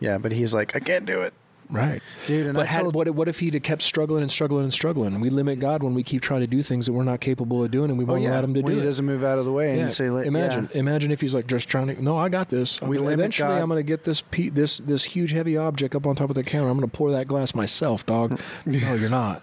Yeah, 0.00 0.18
but 0.18 0.32
he's 0.32 0.54
like, 0.54 0.76
I 0.76 0.78
can't 0.80 1.06
do 1.06 1.22
it, 1.22 1.34
Right. 1.68 2.00
dude. 2.28 2.46
And 2.46 2.54
But 2.54 2.68
I 2.68 2.70
had, 2.70 2.82
told, 2.82 2.94
what, 2.94 3.10
what 3.10 3.26
if 3.26 3.40
he'd 3.40 3.54
have 3.54 3.64
kept 3.64 3.82
struggling 3.82 4.22
and 4.22 4.30
struggling 4.30 4.62
and 4.62 4.72
struggling? 4.72 5.18
We 5.20 5.28
limit 5.28 5.58
God 5.58 5.82
when 5.82 5.92
we 5.92 6.04
keep 6.04 6.22
trying 6.22 6.40
to 6.40 6.46
do 6.46 6.62
things 6.62 6.86
that 6.86 6.92
we're 6.92 7.02
not 7.02 7.20
capable 7.20 7.64
of 7.64 7.72
doing, 7.72 7.90
and 7.90 7.98
we 7.98 8.04
oh 8.04 8.08
won't 8.10 8.22
yeah, 8.22 8.30
allow 8.30 8.44
him 8.44 8.54
to 8.54 8.60
when 8.60 8.74
do 8.74 8.78
he 8.78 8.82
it. 8.84 8.86
doesn't 8.86 9.04
move 9.04 9.24
out 9.24 9.38
of 9.40 9.44
the 9.44 9.50
way 9.52 9.74
Yeah. 9.76 9.82
and 9.82 9.92
say, 9.92 10.06
imagine, 10.06 10.68
yeah. 10.72 10.78
imagine 10.78 11.10
if 11.10 11.20
he's 11.20 11.34
like 11.34 11.48
just 11.48 11.68
trying 11.68 11.88
to. 11.88 12.00
No, 12.00 12.16
I 12.16 12.28
got 12.28 12.48
this. 12.48 12.80
I'm 12.80 12.88
We 12.88 12.98
gonna- 12.98 13.10
eventually, 13.10 13.48
God. 13.48 13.60
I'm 13.60 13.68
going 13.68 13.80
to 13.80 13.82
get 13.82 14.04
this 14.04 14.20
pe- 14.20 14.50
this 14.50 14.78
this 14.78 15.02
huge 15.02 15.32
heavy 15.32 15.56
object 15.56 15.96
up 15.96 16.06
on 16.06 16.14
top 16.14 16.30
of 16.30 16.36
the 16.36 16.44
counter. 16.44 16.68
I'm 16.68 16.78
going 16.78 16.88
to 16.88 16.96
pour 16.96 17.10
that 17.10 17.26
glass 17.26 17.52
myself, 17.56 18.06
dog. 18.06 18.38
no, 18.66 18.94
you're 18.94 19.10
not. 19.10 19.42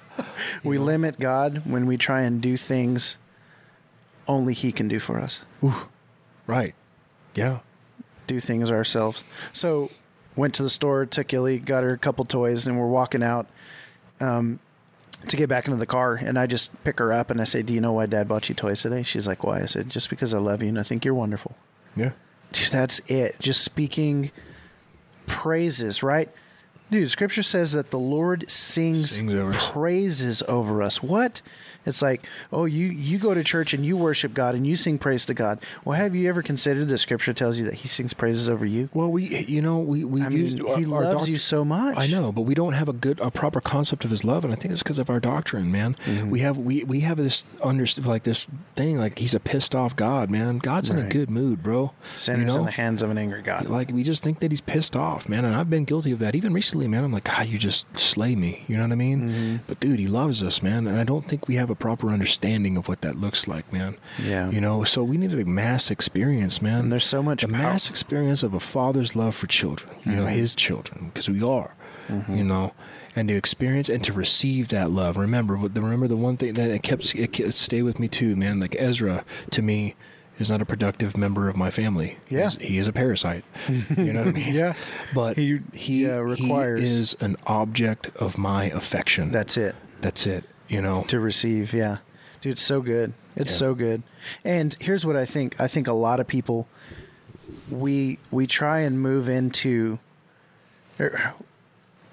we 0.64 0.78
limit 0.78 1.20
God 1.20 1.64
when 1.66 1.86
we 1.86 1.98
try 1.98 2.22
and 2.22 2.40
do 2.42 2.56
things 2.56 3.18
only 4.28 4.54
He 4.54 4.72
can 4.72 4.88
do 4.88 5.00
for 5.00 5.20
us. 5.20 5.42
Right. 6.48 6.76
Yeah. 7.34 7.60
do 8.28 8.40
things 8.40 8.72
ourselves. 8.72 9.24
So 9.54 9.92
went 10.36 10.54
to 10.56 10.64
the 10.64 10.70
store, 10.70 11.06
took 11.06 11.34
Illy, 11.34 11.60
got 11.60 11.84
her 11.84 11.92
a 11.94 11.98
couple 11.98 12.26
toys, 12.26 12.68
and 12.68 12.80
we're 12.80 12.88
walking 12.88 13.22
out 13.24 13.48
um, 14.20 14.60
to 15.28 15.36
get 15.38 15.50
back 15.50 15.66
into 15.68 15.78
the 15.78 15.86
car. 15.86 16.16
And 16.16 16.38
I 16.40 16.46
just 16.48 16.72
pick 16.84 17.00
her 17.00 17.12
up 17.14 17.30
and 17.32 17.40
I 17.42 17.44
say, 17.46 17.62
"Do 17.62 17.74
you 17.74 17.82
know 17.82 17.94
why 17.94 18.06
Dad 18.06 18.28
bought 18.28 18.48
you 18.50 18.56
toys 18.56 18.82
today?" 18.82 19.04
She's 19.04 19.28
like, 19.28 19.44
"Why?" 19.44 19.62
I 19.62 19.66
said, 19.66 19.90
"Just 19.90 20.10
because 20.10 20.34
I 20.34 20.40
love 20.40 20.62
you 20.64 20.70
and 20.70 20.80
I 20.80 20.84
think 20.84 21.04
you're 21.06 21.14
wonderful." 21.14 21.56
Yeah. 21.96 22.12
Dude, 22.52 22.68
that's 22.72 23.00
it. 23.08 23.38
Just 23.40 23.64
speaking 23.64 24.32
praises, 25.28 26.04
right? 26.04 26.30
Dude, 26.92 27.10
Scripture 27.10 27.44
says 27.44 27.72
that 27.72 27.90
the 27.92 28.00
Lord 28.00 28.50
sings, 28.50 29.12
Sings 29.12 29.34
over 29.34 29.54
praises 29.54 30.44
over 30.48 30.82
us. 30.84 31.02
What? 31.02 31.42
It's 31.86 32.02
like, 32.02 32.26
oh, 32.52 32.66
you 32.66 32.88
you 32.88 33.18
go 33.18 33.34
to 33.34 33.44
church 33.44 33.74
and 33.74 33.86
you 33.86 33.98
worship 33.98 34.34
God 34.34 34.56
and 34.56 34.66
you 34.66 34.76
sing 34.76 34.98
praise 34.98 35.26
to 35.28 35.34
God. 35.34 35.60
Well, 35.84 35.98
have 35.98 36.16
you 36.16 36.28
ever 36.30 36.42
considered 36.42 36.88
that 36.90 36.98
Scripture 36.98 37.34
tells 37.34 37.60
you 37.60 37.66
that 37.66 37.76
He 37.76 37.88
sings 37.88 38.14
praises 38.14 38.50
over 38.50 38.66
you? 38.66 38.90
Well, 38.94 39.12
we, 39.12 39.46
you 39.46 39.62
know, 39.62 39.80
we 39.80 40.04
we 40.04 40.22
I 40.22 40.30
mean, 40.30 40.66
our- 40.66 40.78
He 40.78 40.86
loves 40.86 41.22
doc- 41.22 41.28
you 41.28 41.38
so 41.38 41.64
much. 41.66 41.98
I 41.98 42.08
know, 42.08 42.32
but 42.32 42.42
we 42.42 42.54
don't 42.56 42.74
have 42.74 42.90
a 42.90 42.94
good, 42.94 43.20
a 43.20 43.32
proper 43.32 43.62
concept 43.62 44.04
of 44.04 44.12
His 44.12 44.24
love, 44.24 44.44
and 44.44 44.52
I 44.52 44.56
think 44.56 44.72
it's 44.72 44.84
because 44.84 45.00
of 45.00 45.10
our 45.10 45.20
doctrine, 45.20 45.72
man. 45.72 45.96
Mm-hmm. 46.06 46.30
We 46.30 46.40
have 46.40 46.58
we 46.58 46.84
we 46.84 47.02
have 47.02 47.18
this 47.18 47.46
under 47.64 47.86
like 48.04 48.24
this 48.24 48.50
thing, 48.76 48.98
like 48.98 49.20
He's 49.20 49.34
a 49.34 49.40
pissed 49.40 49.76
off 49.76 49.96
God, 49.96 50.30
man. 50.30 50.58
God's 50.58 50.90
in 50.90 50.98
a 50.98 51.08
good 51.08 51.30
mood, 51.30 51.62
bro. 51.64 51.92
Sinners 52.16 52.42
you 52.42 52.48
know? 52.48 52.60
in 52.60 52.66
the 52.66 52.72
hands 52.72 53.02
of 53.02 53.10
an 53.10 53.18
angry 53.18 53.42
God. 53.42 53.68
Like 53.68 53.92
we 53.92 54.04
just 54.04 54.24
think 54.24 54.40
that 54.40 54.52
he's 54.52 54.62
pissed 54.62 54.96
off, 54.96 55.30
man, 55.30 55.46
and 55.46 55.56
I've 55.56 55.70
been 55.70 55.86
guilty 55.86 56.12
of 56.12 56.20
that. 56.20 56.36
Even 56.36 56.54
recently, 56.54 56.88
man, 56.88 57.04
I'm 57.04 57.12
like, 57.12 57.26
God, 57.26 57.48
you 57.48 57.58
just 57.58 57.86
slay 58.00 58.36
me. 58.36 58.64
You 58.68 58.78
know 58.78 58.84
what 58.84 58.92
I 58.92 58.96
mean? 58.96 59.30
Mm-hmm. 59.30 59.56
But 59.68 59.80
dude, 59.80 60.00
he 60.00 60.08
loves 60.08 60.42
us, 60.42 60.62
man, 60.64 60.88
and 60.88 60.98
I 60.98 61.04
don't 61.04 61.28
think 61.28 61.48
we 61.48 61.56
have 61.56 61.70
a 61.70 61.75
proper 61.76 62.10
understanding 62.10 62.78
of 62.78 62.88
what 62.88 63.02
that 63.02 63.16
looks 63.18 63.48
like, 63.48 63.72
man. 63.74 63.98
Yeah. 64.24 64.50
You 64.50 64.62
know, 64.62 64.84
so 64.84 65.04
we 65.04 65.18
need 65.18 65.34
a 65.34 65.46
mass 65.46 65.92
experience, 65.92 66.62
man. 66.62 66.80
And 66.82 66.92
there's 66.92 67.06
so 67.06 67.22
much 67.24 67.42
the 67.42 67.48
power- 67.48 67.58
mass 67.74 67.90
experience 67.90 68.44
of 68.44 68.54
a 68.54 68.60
father's 68.60 69.16
love 69.16 69.36
for 69.36 69.48
children. 69.48 69.94
You 70.06 70.14
know, 70.14 70.26
Mm-hmm. 70.26 70.36
his 70.36 70.56
children, 70.56 71.06
because 71.14 71.30
we 71.30 71.42
are. 71.44 71.74
You 72.30 72.44
know. 72.44 72.74
And 73.18 73.30
to 73.30 73.34
experience 73.36 73.88
and 73.88 74.04
to 74.04 74.12
receive 74.14 74.68
that 74.70 74.92
love. 74.92 75.16
Remember, 75.16 75.56
remember 75.56 76.08
the 76.08 76.18
one 76.18 76.36
thing 76.36 76.54
that 76.56 76.70
it 76.70 76.84
kept 76.84 77.16
it 77.16 77.54
stay 77.54 77.82
with 77.82 77.98
me 77.98 78.08
too, 78.10 78.36
man. 78.36 78.60
Like 78.60 78.76
Ezra, 78.78 79.24
to 79.52 79.62
me, 79.62 79.96
is 80.38 80.52
not 80.52 80.62
a 80.62 80.66
productive 80.66 81.16
member 81.16 81.48
of 81.48 81.56
my 81.56 81.70
family. 81.70 82.18
Yeah. 82.28 82.42
He's- 82.50 82.58
he 82.58 82.78
is 82.78 82.88
a 82.90 82.92
parasite. 82.94 83.46
You 83.96 84.12
know 84.12 84.26
what 84.26 84.28
I 84.28 84.32
mean? 84.40 84.54
Yeah. 84.54 84.74
But 85.14 85.38
He- 85.38 85.62
he 85.72 86.04
yeah, 86.06 86.18
requires- 86.18 86.82
he 86.82 86.86
is 86.88 87.16
an 87.22 87.38
object 87.48 88.12
of 88.18 88.38
my 88.38 88.66
affection. 88.66 89.32
That's 89.32 89.56
it. 89.56 89.76
that's 90.02 90.28
it. 90.28 90.44
You 90.68 90.82
know. 90.82 91.04
to 91.10 91.20
receive. 91.20 91.74
Yeah, 91.74 91.98
dude, 92.42 92.54
it's 92.54 92.62
so 92.62 92.82
good. 92.82 93.14
It's 93.36 93.52
Yeah. 93.54 93.58
so 93.58 93.76
good. 93.76 94.04
And 94.44 94.76
here's 94.80 95.06
what 95.06 95.16
I 95.16 95.26
think. 95.26 95.60
I 95.60 95.68
think 95.68 95.88
a 95.88 95.94
lot 95.94 96.20
of 96.20 96.28
people 96.28 96.68
we 97.70 98.18
we 98.32 98.48
try 98.48 98.80
and 98.80 99.00
move 99.00 99.30
into. 99.30 100.00
er, 101.00 101.34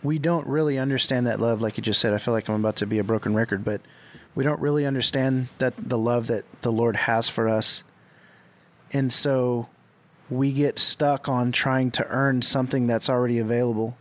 We 0.03 0.19
don't 0.19 0.47
really 0.49 0.79
understand 0.79 1.27
that 1.29 1.39
love, 1.41 1.62
like 1.62 1.77
you 1.77 1.83
just 1.83 2.01
said. 2.01 2.12
I 2.12 2.19
feel 2.19 2.35
like 2.35 2.49
I'm 2.49 2.57
about 2.57 2.77
to 2.77 2.87
be 2.87 2.99
a 2.99 3.05
broken 3.05 3.35
record, 3.37 3.65
but 3.65 3.81
we 4.35 4.43
don't 4.43 4.61
really 4.61 4.85
understand 4.85 5.47
that 5.59 5.74
the 5.79 5.99
love 5.99 6.27
that 6.27 6.45
the 6.62 6.73
Lord 6.73 6.97
has 6.97 7.29
for 7.29 7.49
us, 7.49 7.85
and 8.93 9.12
so 9.12 9.69
we 10.29 10.53
get 10.53 10.79
stuck 10.79 11.29
on 11.29 11.53
trying 11.53 11.91
to 11.93 12.07
earn 12.09 12.43
something 12.43 12.87
that's 12.89 13.09
already 13.09 13.39
available 13.39 13.97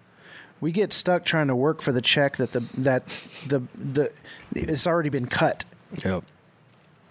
we 0.62 0.72
get 0.72 0.94
stuck 0.94 1.26
trying 1.26 1.48
to 1.48 1.56
work 1.56 1.82
for 1.82 1.92
the 1.92 2.02
check 2.02 2.38
that 2.38 2.54
the 2.54 2.62
that 2.78 3.08
the 3.48 3.64
the 3.76 4.12
it's 4.56 4.88
already 4.88 5.10
been 5.10 5.26
cut. 5.26 5.66
Yep. 6.06 6.24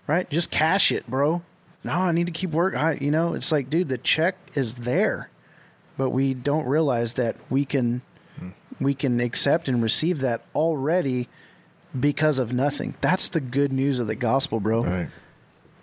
right? 0.06 0.30
Just 0.30 0.50
cash 0.50 0.90
it 0.90 1.06
bro. 1.10 1.42
No 1.82 1.92
i 1.92 2.12
need 2.12 2.26
to 2.26 2.32
keep 2.32 2.50
work 2.50 2.74
I, 2.74 2.94
you 2.94 3.10
know 3.10 3.34
it's 3.34 3.50
like 3.50 3.68
dude 3.68 3.88
the 3.88 3.98
check 3.98 4.36
is 4.54 4.74
there 4.74 5.30
but 5.96 6.10
we 6.10 6.34
don't 6.34 6.66
realize 6.66 7.14
that 7.14 7.36
we 7.48 7.64
can 7.64 8.02
hmm. 8.38 8.50
we 8.78 8.94
can 8.94 9.18
accept 9.20 9.68
and 9.68 9.82
receive 9.82 10.20
that 10.20 10.42
already 10.54 11.28
because 11.98 12.38
of 12.38 12.52
nothing. 12.52 12.94
That's 13.00 13.28
the 13.28 13.40
good 13.40 13.72
news 13.72 13.98
of 13.98 14.06
the 14.06 14.14
gospel 14.14 14.60
bro. 14.60 14.84
Right. 14.84 15.08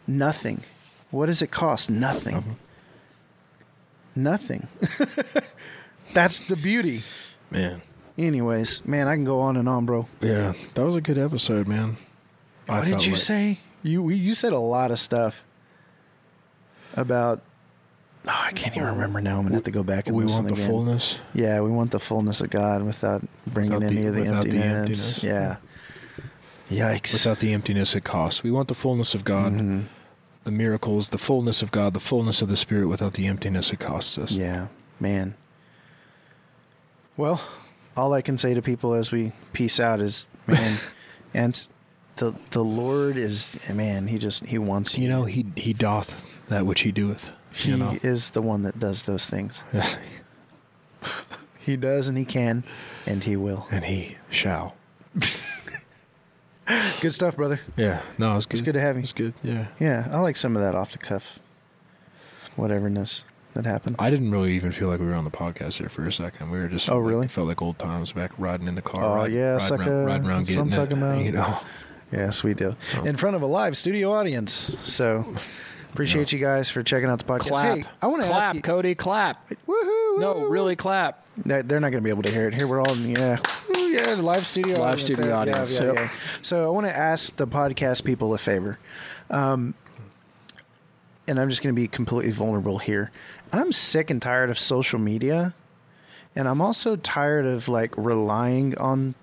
nothing. 0.06 0.64
What 1.11 1.27
does 1.27 1.41
it 1.41 1.52
cost? 1.52 1.89
Nothing. 1.89 2.57
Nothing. 4.15 4.68
That's 6.14 6.48
the 6.48 6.56
beauty 6.56 7.02
Man. 7.52 7.82
Anyways, 8.18 8.86
man, 8.86 9.07
I 9.07 9.15
can 9.15 9.26
go 9.26 9.40
on 9.40 9.57
and 9.57 9.69
on, 9.69 9.86
bro. 9.86 10.07
Yeah, 10.22 10.53
that 10.74 10.84
was 10.84 10.95
a 10.95 11.02
good 11.02 11.18
episode, 11.18 11.68
man. 11.68 11.98
I 12.68 12.80
What 12.80 12.88
did 12.88 13.06
you 13.06 13.11
like- 13.14 13.22
say? 13.22 13.60
You 13.84 14.10
you 14.10 14.34
said 14.34 14.53
a 14.53 14.60
lot 14.60 14.91
of 14.91 14.99
stuff 14.99 15.45
about. 16.95 17.41
Oh, 18.30 18.41
I 18.45 18.52
can't 18.52 18.76
even 18.76 18.90
remember 18.90 19.22
now. 19.22 19.38
I'm 19.38 19.44
gonna 19.44 19.56
have 19.56 19.64
to 19.65 19.72
go 19.72 19.84
back 19.84 20.07
and 20.07 20.15
We 20.18 20.24
listen 20.24 20.44
want 20.44 20.48
the 20.49 20.53
again. 20.56 20.68
fullness. 20.69 21.19
Yeah, 21.34 21.61
we 21.61 21.69
want 21.72 21.91
the 21.91 21.99
fullness 21.99 22.41
of 22.41 22.49
God 22.49 22.84
without 22.84 23.24
bringing 23.45 23.74
Without 23.76 23.90
the- 23.90 23.98
any 23.98 24.06
of 24.07 24.15
the 24.15 24.22
without 24.22 24.44
the 24.49 24.57
emptiness. 24.57 25.24
emptiness. 25.24 25.24
Yeah. 25.24 25.56
Yikes. 26.69 27.14
without 27.14 27.40
the 27.40 27.53
emptiness 27.53 27.95
it 27.95 28.03
costs. 28.03 28.44
We 28.44 28.52
want 28.52 28.68
the 28.68 28.74
fullness 28.74 29.15
of 29.15 29.24
God, 29.24 29.53
Mm-hmm. 29.53 29.80
the 30.44 30.52
miracles, 30.52 31.10
the 31.10 31.18
fullness 31.18 31.61
of 31.61 31.72
God, 31.72 31.94
the 31.94 32.02
fullness 32.02 32.41
of 32.41 32.49
the 32.49 32.57
Spirit 32.57 32.88
without 32.88 33.14
the 33.14 33.26
emptiness 33.26 33.72
it 33.72 33.80
costs 33.80 34.18
us. 34.18 34.34
Yeah, 34.34 34.68
man. 34.99 35.36
Well, 37.18 37.41
all 37.95 38.14
I 38.14 38.22
can 38.22 38.38
say 38.38 38.53
to 38.53 38.61
people 38.61 38.94
as 38.94 39.11
we 39.11 39.31
peace 39.53 39.80
out 39.80 39.99
is, 39.99 40.30
man, 40.45 40.77
and 41.34 41.68
the 42.18 42.35
the 42.52 42.64
Lord 42.64 43.18
is 43.18 43.60
man. 43.73 44.07
He 44.07 44.18
just 44.19 44.45
he 44.45 44.57
wants 44.57 44.98
You 44.98 45.10
know, 45.10 45.26
he 45.26 45.45
he 45.56 45.73
doth 45.73 46.39
that 46.48 46.65
which 46.65 46.81
he 46.81 46.91
doeth. 46.91 47.31
He 47.52 47.72
you 47.72 47.77
know? 47.77 47.98
is 48.03 48.30
the 48.31 48.41
one 48.41 48.64
that 48.64 48.80
does 48.80 49.03
those 49.03 49.27
things. 49.27 49.64
He 51.68 51.76
does 51.76 52.07
and 52.07 52.18
he 52.18 52.23
can 52.23 52.64
and 53.06 53.26
he 53.26 53.35
will. 53.35 53.68
and 53.69 53.84
he 53.84 54.15
shall. 54.30 54.77
Good 57.02 57.11
stuff, 57.11 57.35
brother. 57.35 57.60
Yeah. 57.76 58.02
No, 58.18 58.38
it's 58.38 58.45
good. 58.45 58.53
It's 58.53 58.61
good 58.61 58.76
to 58.76 58.80
have 58.80 58.95
you. 58.95 59.02
It's 59.02 59.11
good. 59.11 59.34
Yeah. 59.44 59.68
Yeah, 59.77 60.07
I 60.10 60.19
like 60.22 60.38
some 60.38 60.56
of 60.56 60.61
that 60.61 60.76
off 60.76 60.94
the 60.94 60.98
cuff 60.98 61.39
whateverness 62.56 63.23
that 63.58 63.66
happened. 63.66 63.96
I 64.00 64.10
didn't 64.10 64.32
really 64.32 64.54
even 64.54 64.72
feel 64.72 64.88
like 64.88 65.00
we 65.00 65.06
were 65.06 65.14
on 65.14 65.24
the 65.26 65.32
podcast 65.32 65.80
there 65.80 65.90
for 65.90 66.06
a 66.08 66.12
second. 66.14 66.50
We 66.52 66.60
were 66.60 66.68
just 66.68 66.90
Oh, 66.90 67.00
like- 67.00 67.10
really? 67.10 67.28
felt 67.28 67.48
like 67.48 67.62
old 67.62 67.78
times 67.80 68.12
back 68.14 68.32
riding 68.38 68.68
in 68.68 68.76
the 68.76 68.82
car. 68.82 69.04
Oh, 69.04 69.16
ride- 69.24 69.32
yeah, 69.32 69.52
riding 69.54 69.68
sucker. 69.68 69.84
around, 69.92 70.06
riding 70.06 70.28
around 70.28 70.46
That's 70.46 70.56
what 70.56 70.62
I'm 70.62 70.70
getting 70.70 70.98
talking 70.98 70.98
it, 70.98 71.04
about. 71.04 71.22
You 71.26 71.32
know. 71.34 71.60
Yes, 72.12 72.44
we 72.44 72.54
do. 72.54 72.76
Oh. 72.96 73.04
In 73.04 73.16
front 73.18 73.36
of 73.36 73.42
a 73.42 73.46
live 73.48 73.76
studio 73.76 74.14
audience. 74.14 74.52
So 74.82 75.26
appreciate 75.92 76.32
you 76.32 76.40
guys 76.40 76.70
for 76.70 76.82
checking 76.84 77.10
out 77.10 77.20
the 77.20 77.26
podcast. 77.26 77.48
Clap. 77.50 77.78
Hey, 77.80 77.84
I 78.02 78.08
want 78.08 78.22
to 78.22 78.28
clap, 78.30 78.44
ask 78.44 78.56
you. 78.56 78.62
Cody, 78.62 78.96
clap. 78.96 79.50
Woohoo! 79.68 80.20
No, 80.20 80.46
really 80.48 80.76
clap. 80.78 81.26
They- 81.38 81.62
They're 81.64 81.80
not 81.80 81.90
going 81.92 82.02
to 82.02 82.06
be 82.06 82.10
able 82.10 82.24
to 82.24 82.32
hear 82.32 82.48
it. 82.48 82.54
Here 82.54 82.66
we're 82.68 82.80
all, 82.82 82.96
yeah, 82.96 83.38
Woo, 83.70 83.80
yeah, 83.88 84.14
live 84.14 84.48
studio 84.48 84.76
Live 84.80 84.82
audience. 84.94 85.02
studio 85.04 85.26
Yeah, 85.26 85.32
yeah, 85.32 85.38
audience, 85.40 85.80
yeah, 85.80 85.86
yep. 85.88 85.96
yeah. 85.96 86.10
So 86.42 86.66
I 86.66 86.70
want 86.70 86.88
to 86.88 86.96
ask 86.98 87.36
the 87.36 87.46
podcast 87.48 88.04
people 88.06 88.34
a 88.34 88.38
favor, 88.38 88.80
um, 89.30 89.74
and 91.28 91.40
I'm 91.40 91.49
just 91.49 91.62
going 91.62 91.74
to 91.76 91.80
be 91.80 91.88
completely 91.88 92.32
vulnerable 92.32 92.78
here. 92.80 93.12
I'm 93.52 93.72
sick 93.72 94.10
and 94.10 94.22
tired 94.22 94.49
of 94.49 94.58
social 94.58 94.99
media, 94.99 95.54
and 96.36 96.48
I'm 96.48 96.62
also 96.62 96.95
tired 96.95 97.45
of 97.45 97.68
like 97.68 97.95
relying 97.98 98.78
on 98.78 99.16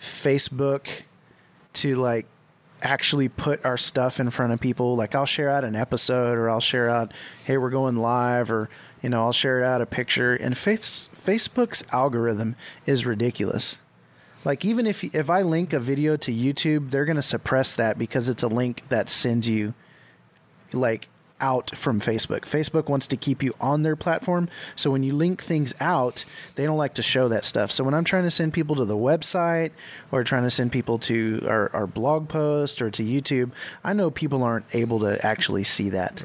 Facebook 0.00 0.88
to 1.74 1.96
like 1.96 2.26
actually 2.82 3.28
put 3.28 3.64
our 3.64 3.76
stuff 3.76 4.20
in 4.20 4.30
front 4.30 4.52
of 4.52 4.60
people. 4.60 4.96
Like 4.96 5.14
I'll 5.14 5.26
share 5.26 5.50
out 5.50 5.64
an 5.64 5.74
episode 5.74 6.38
or 6.38 6.50
I'll 6.50 6.60
share 6.60 6.88
out, 6.88 7.12
hey, 7.44 7.56
we're 7.56 7.70
going 7.70 7.96
live 7.96 8.50
or, 8.50 8.68
you 9.02 9.08
know, 9.08 9.22
I'll 9.22 9.32
share 9.32 9.62
out 9.64 9.80
a 9.80 9.86
picture. 9.86 10.34
And 10.34 10.56
face, 10.56 11.08
Facebook's 11.14 11.84
algorithm 11.92 12.56
is 12.84 13.06
ridiculous. 13.06 13.78
Like 14.44 14.64
even 14.64 14.86
if 14.86 15.02
if 15.02 15.28
I 15.28 15.42
link 15.42 15.72
a 15.72 15.80
video 15.80 16.16
to 16.18 16.32
YouTube, 16.32 16.90
they're 16.90 17.04
going 17.04 17.16
to 17.16 17.22
suppress 17.22 17.72
that 17.74 17.98
because 17.98 18.28
it's 18.28 18.44
a 18.44 18.48
link 18.48 18.88
that 18.90 19.08
sends 19.08 19.48
you 19.48 19.74
like 20.72 21.08
out 21.40 21.76
from 21.76 22.00
Facebook. 22.00 22.40
Facebook 22.42 22.88
wants 22.88 23.06
to 23.08 23.16
keep 23.16 23.42
you 23.42 23.54
on 23.60 23.82
their 23.82 23.96
platform. 23.96 24.48
So 24.74 24.90
when 24.90 25.02
you 25.02 25.12
link 25.12 25.42
things 25.42 25.74
out, 25.80 26.24
they 26.54 26.64
don't 26.64 26.78
like 26.78 26.94
to 26.94 27.02
show 27.02 27.28
that 27.28 27.44
stuff. 27.44 27.70
So 27.70 27.84
when 27.84 27.94
I'm 27.94 28.04
trying 28.04 28.24
to 28.24 28.30
send 28.30 28.52
people 28.52 28.76
to 28.76 28.84
the 28.84 28.96
website 28.96 29.72
or 30.10 30.24
trying 30.24 30.44
to 30.44 30.50
send 30.50 30.72
people 30.72 30.98
to 31.00 31.44
our, 31.46 31.70
our 31.74 31.86
blog 31.86 32.28
post 32.28 32.80
or 32.80 32.90
to 32.90 33.02
YouTube, 33.02 33.50
I 33.84 33.92
know 33.92 34.10
people 34.10 34.42
aren't 34.42 34.74
able 34.74 35.00
to 35.00 35.24
actually 35.24 35.64
see 35.64 35.90
that. 35.90 36.24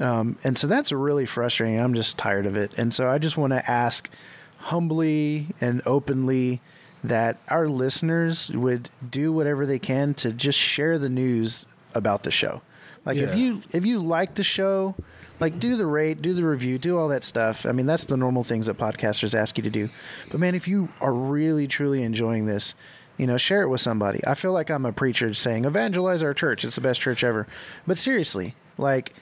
Um, 0.00 0.38
and 0.42 0.56
so 0.56 0.66
that's 0.66 0.90
really 0.90 1.26
frustrating. 1.26 1.78
I'm 1.78 1.94
just 1.94 2.18
tired 2.18 2.46
of 2.46 2.56
it. 2.56 2.72
And 2.76 2.92
so 2.92 3.08
I 3.08 3.18
just 3.18 3.36
want 3.36 3.52
to 3.52 3.70
ask 3.70 4.10
humbly 4.58 5.48
and 5.60 5.82
openly 5.86 6.60
that 7.04 7.36
our 7.48 7.68
listeners 7.68 8.50
would 8.50 8.88
do 9.08 9.32
whatever 9.32 9.66
they 9.66 9.78
can 9.78 10.14
to 10.14 10.32
just 10.32 10.58
share 10.58 10.98
the 10.98 11.08
news 11.08 11.66
about 11.94 12.22
the 12.22 12.30
show. 12.30 12.62
Like 13.04 13.16
if 13.16 13.34
you 13.34 13.62
if 13.72 13.84
you 13.86 13.98
like 13.98 14.34
the 14.36 14.44
show, 14.44 14.94
like 15.40 15.58
do 15.58 15.76
the 15.76 15.86
rate, 15.86 16.22
do 16.22 16.34
the 16.34 16.44
review, 16.44 16.78
do 16.78 16.96
all 16.98 17.08
that 17.08 17.24
stuff. 17.24 17.66
I 17.66 17.72
mean, 17.72 17.86
that's 17.86 18.04
the 18.04 18.16
normal 18.16 18.44
things 18.44 18.66
that 18.66 18.78
podcasters 18.78 19.34
ask 19.34 19.56
you 19.58 19.62
to 19.64 19.70
do. 19.70 19.88
But 20.30 20.38
man, 20.40 20.54
if 20.54 20.68
you 20.68 20.88
are 21.00 21.12
really 21.12 21.66
truly 21.66 22.02
enjoying 22.02 22.46
this, 22.46 22.74
you 23.18 23.26
know, 23.26 23.36
share 23.36 23.62
it 23.62 23.68
with 23.68 23.80
somebody. 23.80 24.20
I 24.26 24.34
feel 24.34 24.52
like 24.52 24.70
I'm 24.70 24.86
a 24.86 24.92
preacher 24.92 25.34
saying 25.34 25.64
evangelize 25.64 26.22
our 26.22 26.32
church. 26.34 26.64
It's 26.64 26.76
the 26.76 26.80
best 26.80 27.00
church 27.00 27.24
ever. 27.24 27.46
But 27.86 27.98
seriously, 27.98 28.54
like 28.78 29.12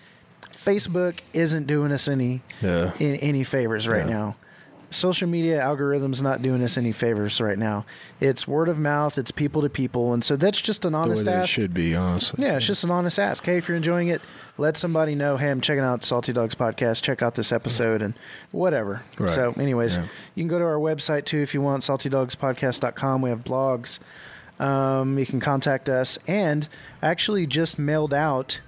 Facebook 0.52 1.20
isn't 1.32 1.66
doing 1.66 1.90
us 1.92 2.06
any 2.08 2.42
Yeah. 2.60 2.92
in, 2.98 3.16
any 3.16 3.44
favors 3.44 3.88
right 3.88 4.06
Yeah. 4.06 4.12
now. 4.12 4.36
Social 4.92 5.28
media 5.28 5.60
algorithms 5.60 6.20
not 6.20 6.42
doing 6.42 6.62
us 6.64 6.76
any 6.76 6.90
favors 6.90 7.40
right 7.40 7.56
now. 7.58 7.86
It's 8.18 8.48
word 8.48 8.68
of 8.68 8.76
mouth, 8.78 9.18
it's 9.18 9.30
people 9.30 9.62
to 9.62 9.70
people, 9.70 10.12
and 10.12 10.24
so 10.24 10.34
that's 10.36 10.60
just 10.60 10.84
an 10.84 10.96
honest 10.96 11.24
The 11.24 11.30
way 11.30 11.36
honest 11.36 11.36
that 11.36 11.38
it 11.38 11.42
ask. 11.42 11.48
should 11.50 11.74
be, 11.74 11.94
honestly. 11.94 12.44
Yeah, 12.44 12.56
it's 12.56 12.66
just 12.66 12.82
an 12.82 12.90
honest 12.90 13.18
ask. 13.18 13.46
Hey, 13.46 13.56
if 13.56 13.68
you're 13.68 13.76
enjoying 13.76 14.08
it, 14.08 14.20
let 14.58 14.76
somebody 14.76 15.14
know. 15.14 15.36
Hey, 15.36 15.48
I'm 15.50 15.60
checking 15.60 15.84
out 15.84 16.04
Salty 16.04 16.32
Dogs 16.32 16.56
podcast. 16.56 17.02
Check 17.02 17.22
out 17.22 17.36
this 17.36 17.52
episode 17.52 18.02
and 18.02 18.14
whatever. 18.50 19.02
Right. 19.16 19.30
So, 19.30 19.54
anyways, 19.58 19.96
Yeah. 19.96 20.02
you 20.34 20.42
can 20.42 20.48
go 20.48 20.58
to 20.58 20.64
our 20.64 20.74
website 20.78 21.24
too 21.24 21.38
if 21.38 21.54
you 21.54 21.60
want. 21.62 21.82
SaltyDogsPodcast.com. 21.84 23.22
We 23.22 23.30
have 23.30 23.44
blogs. 23.44 24.00
Um, 24.58 25.18
you 25.18 25.24
can 25.24 25.40
contact 25.40 25.88
us. 25.88 26.18
And 26.26 26.68
I 27.00 27.08
actually 27.08 27.46
just 27.46 27.78
mailed 27.78 28.12
out 28.12 28.60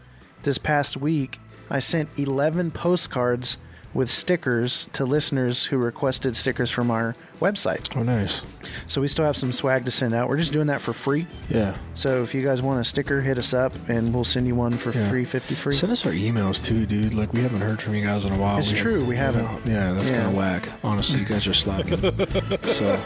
this 0.45 0.57
past 0.59 0.97
week. 0.97 1.39
I 1.69 1.79
sent 1.81 2.09
11 2.19 2.71
postcards 2.71 3.59
with 3.95 4.09
stickers 4.11 4.89
to 4.95 5.05
listeners 5.05 5.67
who 5.67 5.77
requested 5.79 6.37
stickers 6.37 6.71
from 6.71 6.91
our 6.91 7.15
website. 7.41 7.95
Oh, 7.97 8.03
nice. 8.03 8.43
So 8.87 9.01
we 9.01 9.09
still 9.09 9.25
have 9.25 9.37
some 9.37 9.53
swag 9.53 9.85
to 9.85 9.91
send 9.91 10.15
out. 10.15 10.29
We're 10.29 10.37
just 10.39 10.53
doing 10.53 10.69
that 10.69 10.81
for 10.81 10.93
free. 10.93 11.27
Yeah. 11.51 11.77
So 11.97 12.23
if 12.23 12.35
you 12.35 12.43
guys 12.43 12.63
want 12.63 12.81
a 12.81 12.85
sticker, 12.85 13.21
hit 13.21 13.37
us 13.37 13.53
up 13.53 13.73
and 13.89 14.15
we'll 14.15 14.23
send 14.25 14.47
you 14.47 14.55
one 14.55 14.73
for 14.73 14.93
Yeah. 14.93 15.09
free, 15.11 15.25
50 15.25 15.55
free. 15.57 15.75
Send 15.75 15.91
us 15.93 16.07
our 16.07 16.13
emails 16.13 16.65
too, 16.65 16.87
dude. 16.87 17.15
Like 17.15 17.33
we 17.33 17.43
haven't 17.43 17.61
heard 17.61 17.83
from 17.83 17.95
you 17.97 18.03
guys 18.07 18.25
in 18.25 18.33
a 18.33 18.39
while. 18.39 18.57
It's 18.59 18.71
We 18.73 18.79
true, 18.79 19.05
we 19.05 19.17
haven't. 19.17 19.45
know, 19.45 19.61
yeah, 19.73 19.93
that's 19.93 20.09
Yeah. 20.11 20.19
kind 20.19 20.29
of 20.29 20.35
whack. 20.37 20.69
Honestly, 20.85 21.21
you 21.21 21.27
guys 21.27 21.47
are 21.49 21.53
slacking. 21.55 21.99
so 22.63 22.97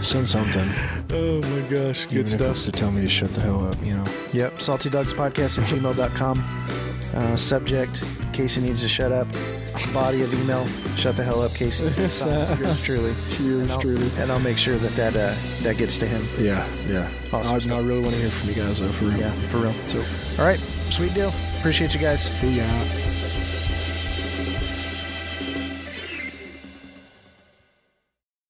send 0.00 0.28
something. 0.28 0.70
Oh 1.10 1.42
my 1.42 1.60
gosh, 1.68 2.06
Even 2.12 2.26
if 2.26 2.40
it's 2.40 2.64
to 2.66 2.72
tell 2.72 2.92
me 2.92 3.00
to 3.02 3.08
shut 3.08 3.34
the 3.34 3.40
hell 3.40 3.66
up, 3.66 3.76
you 3.84 3.92
know. 3.94 4.04
Yep, 4.32 4.58
saltydogspodcast 4.58 5.58
at 5.58 5.64
gmail.com. 5.68 6.87
Uh, 7.14 7.36
subject, 7.36 8.04
Casey 8.32 8.60
needs 8.60 8.82
to 8.82 8.88
shut 8.88 9.12
up. 9.12 9.26
Body 9.92 10.22
of 10.22 10.34
email, 10.34 10.66
shut 10.96 11.16
the 11.16 11.22
hell 11.22 11.40
up, 11.40 11.54
Casey. 11.54 11.88
Signed, 12.08 12.60
yours 12.60 12.82
truly. 12.82 13.12
Yours 13.40 13.40
and 13.62 13.70
I'll, 13.72 13.80
truly. 13.80 14.10
And 14.18 14.30
I'll 14.32 14.40
make 14.40 14.58
sure 14.58 14.76
that 14.76 14.92
that, 14.96 15.16
uh, 15.16 15.34
that 15.62 15.78
gets 15.78 15.98
to 15.98 16.06
him. 16.06 16.26
Yeah, 16.38 16.66
yeah. 16.86 17.10
Awesome 17.32 17.72
I. 17.72 17.76
I 17.76 17.80
really 17.80 18.00
want 18.00 18.14
to 18.14 18.20
hear 18.20 18.30
from 18.30 18.48
you 18.50 18.54
guys 18.56 18.80
though, 18.80 18.88
for 18.88 19.06
real. 19.06 19.18
Yeah, 19.18 19.30
for 19.48 19.58
real. 19.58 19.72
So, 19.86 19.98
All 20.38 20.46
right, 20.48 20.60
sweet 20.90 21.14
deal. 21.14 21.32
Appreciate 21.58 21.94
you 21.94 22.00
guys. 22.00 22.32
booyah. 22.32 23.17